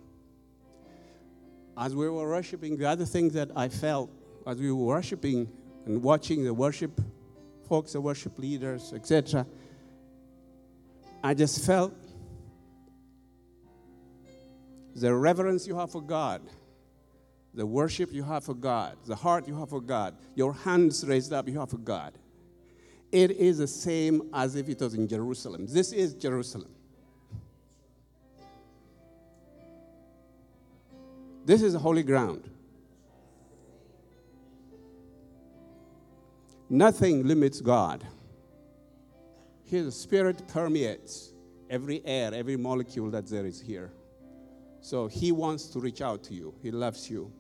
As 1.77 1.97
we 1.97 2.09
were 2.09 2.29
worshiping, 2.29 2.77
the 2.77 2.89
other 2.89 3.07
thing 3.07 3.31
that 3.31 3.51
I 3.57 3.69
felt 3.69 4.09
as 4.47 4.57
we 4.59 4.71
were 4.71 4.85
worshiping 4.85 5.51
and 5.85 6.01
watching 6.01 6.45
the 6.45 6.55
worship 6.55 7.01
folks, 7.69 7.95
the 7.95 8.01
worship 8.01 8.39
leaders, 8.39 8.93
etc., 8.93 9.45
I 11.25 11.35
just 11.35 11.67
felt 11.67 11.93
the 14.95 15.15
reverence 15.15 15.67
you 15.67 15.77
have 15.77 15.91
for 15.91 16.03
God, 16.03 16.43
the 17.55 17.67
worship 17.67 18.13
you 18.13 18.23
have 18.23 18.45
for 18.45 18.55
God, 18.55 18.97
the 19.07 19.17
heart 19.17 19.47
you 19.49 19.59
have 19.59 19.71
for 19.71 19.81
God, 19.81 20.15
your 20.35 20.53
hands 20.53 21.07
raised 21.07 21.33
up 21.33 21.49
you 21.49 21.59
have 21.59 21.71
for 21.71 21.79
God. 21.79 22.13
It 23.13 23.33
is 23.33 23.59
the 23.59 23.67
same 23.67 24.31
as 24.33 24.55
if 24.55 24.69
it 24.69 24.81
was 24.81 24.95
in 24.95 25.09
Jerusalem. 25.09 25.67
This 25.69 25.93
is 25.93 26.15
Jerusalem. 26.15 26.71
This 31.45 31.63
is 31.63 31.75
holy 31.75 32.05
ground. 32.05 32.49
Nothing 36.69 37.27
limits 37.27 37.61
God. 37.61 38.07
His 39.65 39.97
spirit 39.97 40.47
permeates 40.47 41.33
every 41.69 42.01
air, 42.05 42.33
every 42.33 42.57
molecule 42.57 43.11
that 43.11 43.27
there 43.27 43.47
is 43.47 43.61
here. 43.61 43.91
So 44.81 45.07
he 45.07 45.33
wants 45.33 45.67
to 45.69 45.81
reach 45.81 46.01
out 46.01 46.23
to 46.25 46.35
you. 46.35 46.55
He 46.63 46.71
loves 46.71 47.11
you. 47.11 47.31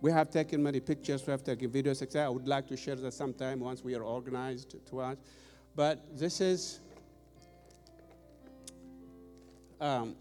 We 0.00 0.12
have 0.12 0.30
taken 0.30 0.62
many 0.62 0.78
pictures, 0.78 1.26
we 1.26 1.32
have 1.32 1.42
taken 1.42 1.70
videos, 1.70 2.02
etc. 2.02 2.26
I 2.26 2.28
would 2.28 2.46
like 2.46 2.68
to 2.68 2.76
share 2.76 2.94
that 2.94 3.12
sometime 3.12 3.58
once 3.58 3.82
we 3.82 3.96
are 3.96 4.02
organized 4.02 4.76
to 4.86 5.00
us. 5.00 5.16
But 5.74 6.16
this 6.16 6.40
is 6.40 6.78
um, 9.80 10.14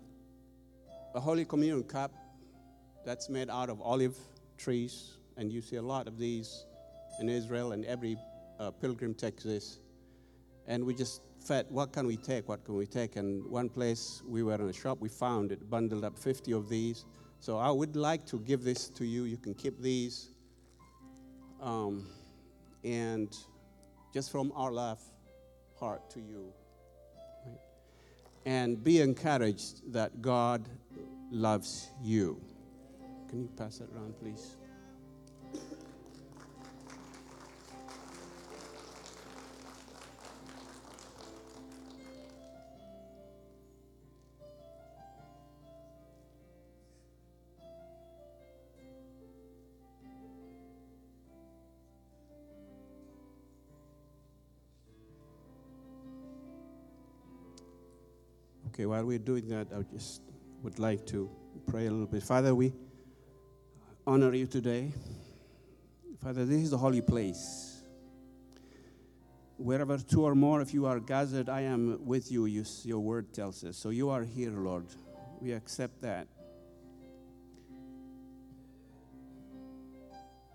a 1.13 1.19
Holy 1.19 1.45
Communion 1.45 1.83
cup 1.83 2.11
that's 3.05 3.29
made 3.29 3.51
out 3.51 3.69
of 3.69 3.79
olive 3.81 4.17
trees, 4.57 5.17
and 5.37 5.51
you 5.51 5.61
see 5.61 5.75
a 5.75 5.81
lot 5.81 6.07
of 6.07 6.17
these 6.17 6.65
in 7.19 7.29
Israel, 7.29 7.73
and 7.73 7.85
every 7.85 8.17
uh, 8.59 8.71
pilgrim 8.71 9.13
takes 9.13 9.43
this. 9.43 9.79
And 10.65 10.83
we 10.83 10.95
just 10.95 11.21
what 11.69 11.93
can 11.93 12.07
we 12.07 12.17
take? 12.17 12.49
What 12.49 12.63
can 12.65 12.75
we 12.75 12.85
take? 12.85 13.15
And 13.15 13.45
one 13.49 13.69
place 13.69 14.21
we 14.27 14.43
were 14.43 14.55
in 14.55 14.69
a 14.69 14.73
shop, 14.73 14.99
we 14.99 15.09
found 15.09 15.51
it 15.51 15.69
bundled 15.69 16.03
up 16.03 16.17
50 16.17 16.51
of 16.51 16.67
these. 16.67 17.05
So 17.39 17.57
I 17.57 17.71
would 17.71 17.95
like 17.95 18.25
to 18.27 18.39
give 18.39 18.63
this 18.63 18.89
to 18.89 19.05
you. 19.05 19.23
You 19.23 19.37
can 19.37 19.53
keep 19.53 19.81
these. 19.81 20.29
Um, 21.61 22.07
and 22.83 23.35
just 24.13 24.31
from 24.31 24.51
our 24.55 24.71
love 24.71 24.99
heart 25.79 26.09
to 26.11 26.19
you. 26.19 26.51
And 28.45 28.83
be 28.83 29.01
encouraged 29.01 29.93
that 29.93 30.21
God 30.21 30.67
loves 31.31 31.89
you. 32.01 32.41
Can 33.29 33.41
you 33.41 33.49
pass 33.57 33.77
that 33.77 33.89
around, 33.93 34.17
please? 34.19 34.56
Okay, 58.77 58.85
while 58.85 59.03
we're 59.03 59.17
doing 59.17 59.47
that, 59.47 59.69
I 59.75 59.81
just 59.91 60.21
would 60.61 60.77
like 60.77 61.03
to 61.07 61.27
pray 61.65 61.87
a 61.87 61.89
little 61.89 62.05
bit. 62.05 62.21
Father, 62.21 62.53
we 62.53 62.71
honor 64.05 64.31
you 64.35 64.45
today. 64.45 64.91
Father, 66.21 66.45
this 66.45 66.61
is 66.61 66.69
the 66.69 66.77
holy 66.77 67.01
place. 67.01 67.81
Wherever 69.57 69.97
two 69.97 70.25
or 70.25 70.35
more 70.35 70.61
of 70.61 70.69
you 70.75 70.85
are 70.85 70.99
gathered, 70.99 71.49
I 71.49 71.61
am 71.61 72.05
with 72.05 72.31
you, 72.31 72.45
you 72.45 72.63
your 72.83 72.99
word 72.99 73.33
tells 73.33 73.63
us. 73.63 73.77
So 73.77 73.89
you 73.89 74.11
are 74.11 74.21
here, 74.21 74.51
Lord. 74.51 74.85
We 75.41 75.53
accept 75.53 75.99
that. 76.03 76.27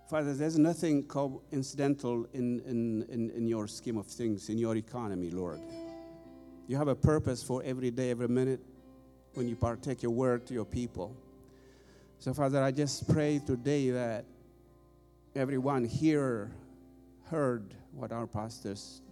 Father, 0.09 0.33
there's 0.33 0.59
nothing 0.59 1.03
coincidental 1.09 2.29
in, 2.33 2.61
in, 2.61 3.05
in, 3.09 3.31
in 3.31 3.49
your 3.49 3.67
scheme 3.67 3.97
of 3.97 4.07
things, 4.07 4.49
in 4.49 4.59
your 4.59 4.77
economy, 4.77 5.31
Lord. 5.31 5.61
You 6.73 6.79
have 6.79 6.89
a 6.89 6.95
purpose 6.95 7.43
for 7.43 7.63
every 7.63 7.91
day, 7.91 8.11
every 8.11 8.29
minute 8.29 8.59
when 9.35 9.47
you 9.47 9.55
partake 9.55 10.03
your 10.03 10.11
word 10.11 10.47
to 10.47 10.55
your 10.55 10.65
people. 10.65 11.15
So, 12.19 12.33
Father, 12.33 12.63
I 12.63 12.71
just 12.71 13.07
pray 13.13 13.43
today 13.45 13.91
that 13.91 14.25
everyone 15.37 15.85
here 15.85 16.51
heard 17.27 17.75
what 17.93 18.11
our 18.11 18.27
pastors 18.27 19.03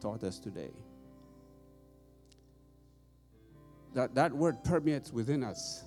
taught 0.00 0.24
us 0.24 0.38
today. 0.38 0.70
That 3.92 4.14
that 4.14 4.32
word 4.32 4.64
permeates 4.64 5.12
within 5.12 5.44
us. 5.44 5.84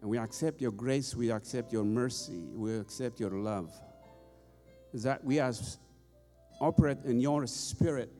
And 0.00 0.08
we 0.08 0.16
accept 0.16 0.62
your 0.62 0.72
grace, 0.72 1.14
we 1.14 1.30
accept 1.30 1.70
your 1.70 1.84
mercy, 1.84 2.48
we 2.54 2.78
accept 2.78 3.20
your 3.20 3.32
love. 3.32 3.70
That 4.94 5.22
we 5.22 5.38
as 5.38 5.76
operate 6.60 6.98
in 7.04 7.20
your 7.20 7.46
spirit, 7.46 8.12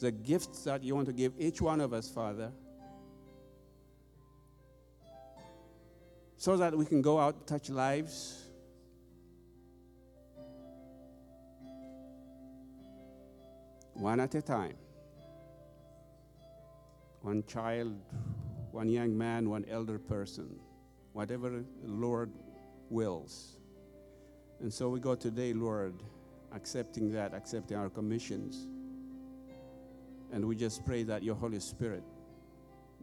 the 0.00 0.12
gifts 0.12 0.64
that 0.64 0.82
you 0.82 0.94
want 0.94 1.06
to 1.06 1.12
give 1.12 1.32
each 1.38 1.60
one 1.60 1.80
of 1.80 1.92
us, 1.92 2.10
Father, 2.10 2.52
so 6.36 6.56
that 6.56 6.76
we 6.76 6.84
can 6.84 7.00
go 7.00 7.18
out, 7.18 7.46
touch 7.46 7.70
lives. 7.70 8.46
one 13.98 14.20
at 14.20 14.34
a 14.34 14.42
time. 14.42 14.74
One 17.22 17.42
child, 17.44 17.98
one 18.70 18.88
young 18.88 19.16
man, 19.16 19.48
one 19.48 19.64
elder 19.68 19.98
person, 19.98 20.60
whatever 21.12 21.50
the 21.50 21.64
Lord 21.82 22.30
wills. 22.90 23.56
And 24.60 24.72
so 24.72 24.88
we 24.88 25.00
go 25.00 25.14
today, 25.14 25.52
Lord, 25.52 25.94
accepting 26.52 27.12
that, 27.12 27.34
accepting 27.34 27.76
our 27.76 27.88
commissions. 27.88 28.68
And 30.32 30.44
we 30.44 30.56
just 30.56 30.84
pray 30.84 31.02
that 31.04 31.22
your 31.22 31.34
Holy 31.34 31.60
Spirit 31.60 32.02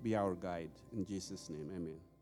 be 0.02 0.16
our 0.16 0.36
guide. 0.36 0.72
In 0.92 1.06
Jesus' 1.06 1.50
name, 1.50 1.70
amen. 1.76 2.13